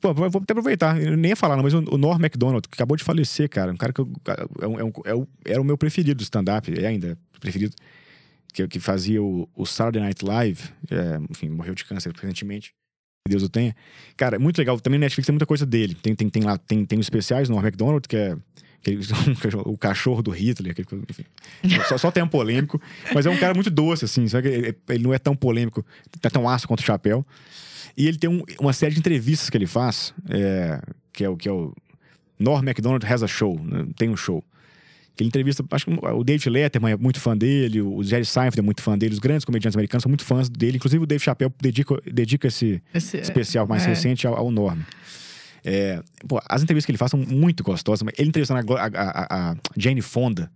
Pô, 0.00 0.12
vou 0.12 0.26
até 0.26 0.52
aproveitar, 0.52 1.00
eu 1.00 1.16
nem 1.16 1.30
ia 1.30 1.36
falar, 1.36 1.54
não, 1.56 1.62
mas 1.62 1.72
o, 1.74 1.96
Norm 1.96 2.20
MacDonald, 2.20 2.66
que 2.68 2.74
acabou 2.74 2.96
de 2.96 3.04
falecer, 3.04 3.48
cara. 3.48 3.70
Um 3.70 3.76
cara 3.76 3.92
que 3.92 4.00
eu, 4.00 4.10
é 4.60 4.66
um, 4.66 4.80
é 4.80 4.84
um, 4.84 4.92
é 5.04 5.14
um, 5.14 5.26
era 5.44 5.60
o 5.60 5.64
meu 5.64 5.78
preferido 5.78 6.16
do 6.16 6.22
stand-up, 6.22 6.72
é 6.76 6.86
ainda 6.86 7.16
preferido. 7.38 7.74
Que, 8.52 8.68
que 8.68 8.80
fazia 8.80 9.22
o, 9.22 9.48
o 9.54 9.64
Saturday 9.64 10.02
Night 10.02 10.22
Live, 10.22 10.62
é, 10.90 11.18
enfim, 11.30 11.48
morreu 11.48 11.74
de 11.74 11.84
câncer 11.84 12.12
recentemente. 12.12 12.74
Que 13.24 13.30
Deus 13.30 13.42
o 13.42 13.48
tenha. 13.48 13.74
Cara, 14.16 14.38
muito 14.38 14.58
legal. 14.58 14.78
Também 14.80 14.98
na 14.98 15.04
Netflix 15.04 15.26
tem 15.26 15.32
muita 15.32 15.46
coisa 15.46 15.64
dele. 15.64 15.94
Tem, 15.94 16.14
tem, 16.14 16.28
tem 16.28 16.42
lá, 16.42 16.58
tem, 16.58 16.84
tem 16.84 16.98
especiais 16.98 17.48
no 17.48 17.56
McDonald's, 17.58 18.08
que 18.08 18.16
é 18.16 18.36
o 19.64 19.78
cachorro 19.78 20.22
do 20.22 20.32
Hitler, 20.32 20.74
enfim. 21.08 21.24
Só, 21.88 21.98
só 21.98 22.10
tem 22.10 22.22
um 22.22 22.28
polêmico, 22.28 22.80
mas 23.14 23.24
é 23.26 23.30
um 23.30 23.36
cara 23.36 23.54
muito 23.54 23.70
doce, 23.70 24.04
assim, 24.04 24.26
sabe? 24.26 24.48
Ele, 24.48 24.76
ele 24.88 25.04
não 25.04 25.14
é 25.14 25.18
tão 25.18 25.36
polêmico, 25.36 25.84
tá 26.20 26.28
tão 26.28 26.48
ácido 26.48 26.68
quanto 26.68 26.80
o 26.80 26.84
Chapéu. 26.84 27.24
E 27.96 28.08
ele 28.08 28.18
tem 28.18 28.28
um, 28.28 28.42
uma 28.58 28.72
série 28.72 28.94
de 28.94 28.98
entrevistas 28.98 29.48
que 29.48 29.56
ele 29.56 29.66
faz, 29.66 30.12
é, 30.28 30.80
que 31.12 31.24
é 31.24 31.28
o 31.28 31.36
que 31.36 31.48
é 31.48 31.52
o 31.52 31.72
Norm 32.38 32.64
MacDonald 32.64 33.06
has 33.06 33.22
a 33.22 33.28
show, 33.28 33.56
né? 33.62 33.86
tem 33.96 34.08
um 34.08 34.16
show. 34.16 34.42
Que 35.14 35.22
ele 35.22 35.28
entrevista, 35.28 35.64
acho 35.70 35.84
que 35.84 35.92
o 35.92 36.24
David 36.24 36.48
Letterman 36.48 36.92
é 36.92 36.96
muito 36.96 37.20
fã 37.20 37.36
dele, 37.36 37.82
o 37.82 38.02
Jerry 38.02 38.24
Seinfeld 38.24 38.60
é 38.60 38.62
muito 38.62 38.82
fã 38.82 38.96
dele, 38.96 39.12
os 39.12 39.18
grandes 39.18 39.44
comediantes 39.44 39.76
americanos 39.76 40.02
são 40.02 40.08
muito 40.08 40.24
fãs 40.24 40.48
dele, 40.48 40.76
inclusive 40.76 41.02
o 41.02 41.06
Dave 41.06 41.22
Chappelle 41.22 41.52
dedica, 41.60 42.00
dedica 42.10 42.48
esse, 42.48 42.82
esse 42.94 43.18
especial 43.18 43.66
mais 43.66 43.84
é. 43.84 43.88
recente 43.88 44.26
ao, 44.26 44.34
ao 44.34 44.50
Norm. 44.50 44.80
É, 45.64 46.02
pô, 46.26 46.40
as 46.48 46.62
entrevistas 46.62 46.86
que 46.86 46.92
ele 46.92 46.98
faz 46.98 47.10
são 47.10 47.20
muito 47.20 47.62
gostosas. 47.62 48.06
Ele 48.18 48.28
entrevistando 48.28 48.74
a, 48.74 48.86
a, 48.86 49.50
a 49.50 49.56
Jane 49.76 50.02
Fonda. 50.02 50.50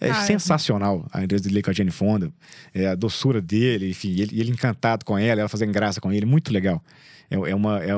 É 0.00 0.10
ah, 0.10 0.18
é. 0.18 0.26
sensacional 0.26 1.06
é. 1.12 1.18
a 1.18 1.24
entrevista 1.24 1.48
dele 1.48 1.62
com 1.62 1.70
a 1.70 1.72
Jane 1.72 1.90
Fonda. 1.90 2.32
É, 2.72 2.86
a 2.88 2.94
doçura 2.94 3.40
dele, 3.40 3.90
enfim, 3.90 4.10
ele, 4.20 4.40
ele 4.40 4.50
encantado 4.50 5.04
com 5.04 5.18
ela, 5.18 5.40
ela 5.40 5.48
fazendo 5.48 5.72
graça 5.72 6.00
com 6.00 6.12
ele. 6.12 6.26
Muito 6.26 6.52
legal. 6.52 6.82
É, 7.30 7.34
é 7.34 7.54
uma. 7.54 7.82
É, 7.82 7.90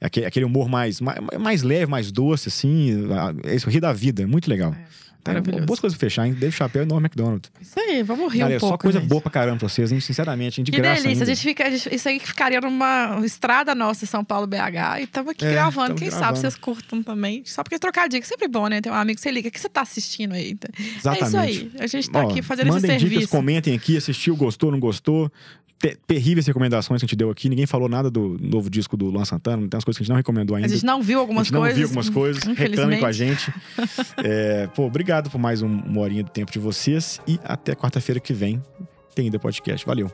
é 0.00 0.06
aquele, 0.26 0.44
humor 0.44 0.68
mais, 0.68 1.00
mais, 1.00 1.18
mais 1.40 1.62
leve, 1.62 1.86
mais 1.86 2.12
doce, 2.12 2.48
assim. 2.48 3.08
É 3.44 3.54
isso, 3.54 3.68
rir 3.68 3.80
da 3.80 3.92
vida. 3.92 4.22
É 4.22 4.26
muito 4.26 4.48
legal. 4.48 4.72
É. 4.72 5.07
Maravilhoso. 5.28 5.66
Boas 5.66 5.80
coisas 5.80 5.98
pra 5.98 6.06
fechar, 6.08 6.26
hein? 6.26 6.34
Dave 6.34 6.52
Chapéu 6.52 6.82
e 6.82 6.86
Norm 6.86 7.04
McDonald. 7.04 7.48
Isso 7.60 7.78
aí, 7.78 8.02
vamos 8.02 8.32
rir 8.32 8.40
Galera, 8.40 8.56
um 8.56 8.60
pouco. 8.60 8.74
só 8.74 8.78
coisa 8.78 9.00
gente. 9.00 9.08
boa 9.08 9.20
pra 9.20 9.30
caramba 9.30 9.58
pra 9.58 9.68
vocês, 9.68 9.92
hein? 9.92 10.00
Sinceramente, 10.00 10.60
hein? 10.60 10.64
De 10.64 10.72
que 10.72 10.78
graça 10.78 11.02
delícia. 11.02 11.22
Ainda. 11.22 11.32
A 11.32 11.34
gente 11.34 11.42
fica, 11.42 11.68
isso 11.94 12.08
aí 12.08 12.18
ficaria 12.18 12.60
numa 12.60 13.20
estrada 13.24 13.74
nossa, 13.74 14.06
São 14.06 14.24
Paulo, 14.24 14.46
BH. 14.46 15.00
E 15.00 15.02
estamos 15.04 15.30
aqui 15.30 15.44
é, 15.44 15.52
gravando. 15.52 15.94
Quem 15.94 16.08
gravando. 16.08 16.26
sabe 16.26 16.38
vocês 16.38 16.56
curtam 16.56 17.02
também. 17.02 17.42
Só 17.44 17.62
porque 17.62 17.78
trocar 17.78 18.08
dica 18.08 18.24
é 18.24 18.28
sempre 18.28 18.48
bom, 18.48 18.66
né? 18.66 18.80
Tem 18.80 18.90
um 18.90 18.94
amigo 18.94 19.16
que 19.16 19.22
você 19.22 19.30
liga. 19.30 19.48
O 19.48 19.52
que 19.52 19.60
você 19.60 19.68
tá 19.68 19.82
assistindo 19.82 20.32
aí? 20.32 20.56
Exatamente. 20.96 21.22
É 21.22 21.26
isso 21.26 21.36
aí. 21.36 21.70
A 21.80 21.86
gente 21.86 22.10
tá 22.10 22.24
Ó, 22.24 22.30
aqui 22.30 22.42
fazendo 22.42 22.76
esse 22.76 22.86
serviço. 22.86 23.08
Dicas, 23.08 23.30
comentem 23.30 23.74
aqui. 23.74 23.96
Assistiu, 23.96 24.36
gostou, 24.36 24.70
não 24.70 24.80
gostou 24.80 25.30
terríveis 26.06 26.46
recomendações 26.46 27.00
que 27.00 27.04
a 27.04 27.06
gente 27.06 27.16
deu 27.16 27.30
aqui. 27.30 27.48
Ninguém 27.48 27.66
falou 27.66 27.88
nada 27.88 28.10
do 28.10 28.36
novo 28.40 28.68
disco 28.68 28.96
do 28.96 29.06
Luan 29.06 29.24
Santana. 29.24 29.58
Tem 29.68 29.76
umas 29.76 29.84
coisas 29.84 29.98
que 29.98 30.02
a 30.02 30.04
gente 30.04 30.10
não 30.10 30.16
recomendou 30.16 30.56
ainda. 30.56 30.66
A 30.66 30.70
gente 30.70 30.84
não 30.84 31.02
viu 31.02 31.20
algumas 31.20 31.50
coisas. 31.50 31.68
não 31.68 31.74
viu 31.76 31.84
algumas 31.86 32.08
coisas. 32.08 32.42
Reclamem 32.42 33.00
com 33.00 33.06
a 33.06 33.12
gente. 33.12 33.52
é, 34.18 34.66
pô, 34.68 34.86
obrigado 34.86 35.30
por 35.30 35.38
mais 35.38 35.62
uma 35.62 36.00
horinha 36.00 36.24
do 36.24 36.30
tempo 36.30 36.50
de 36.50 36.58
vocês. 36.58 37.20
E 37.26 37.38
até 37.44 37.74
quarta-feira 37.74 38.20
que 38.20 38.32
vem 38.32 38.62
tem 39.14 39.26
ainda 39.26 39.38
podcast. 39.38 39.86
Valeu. 39.86 40.10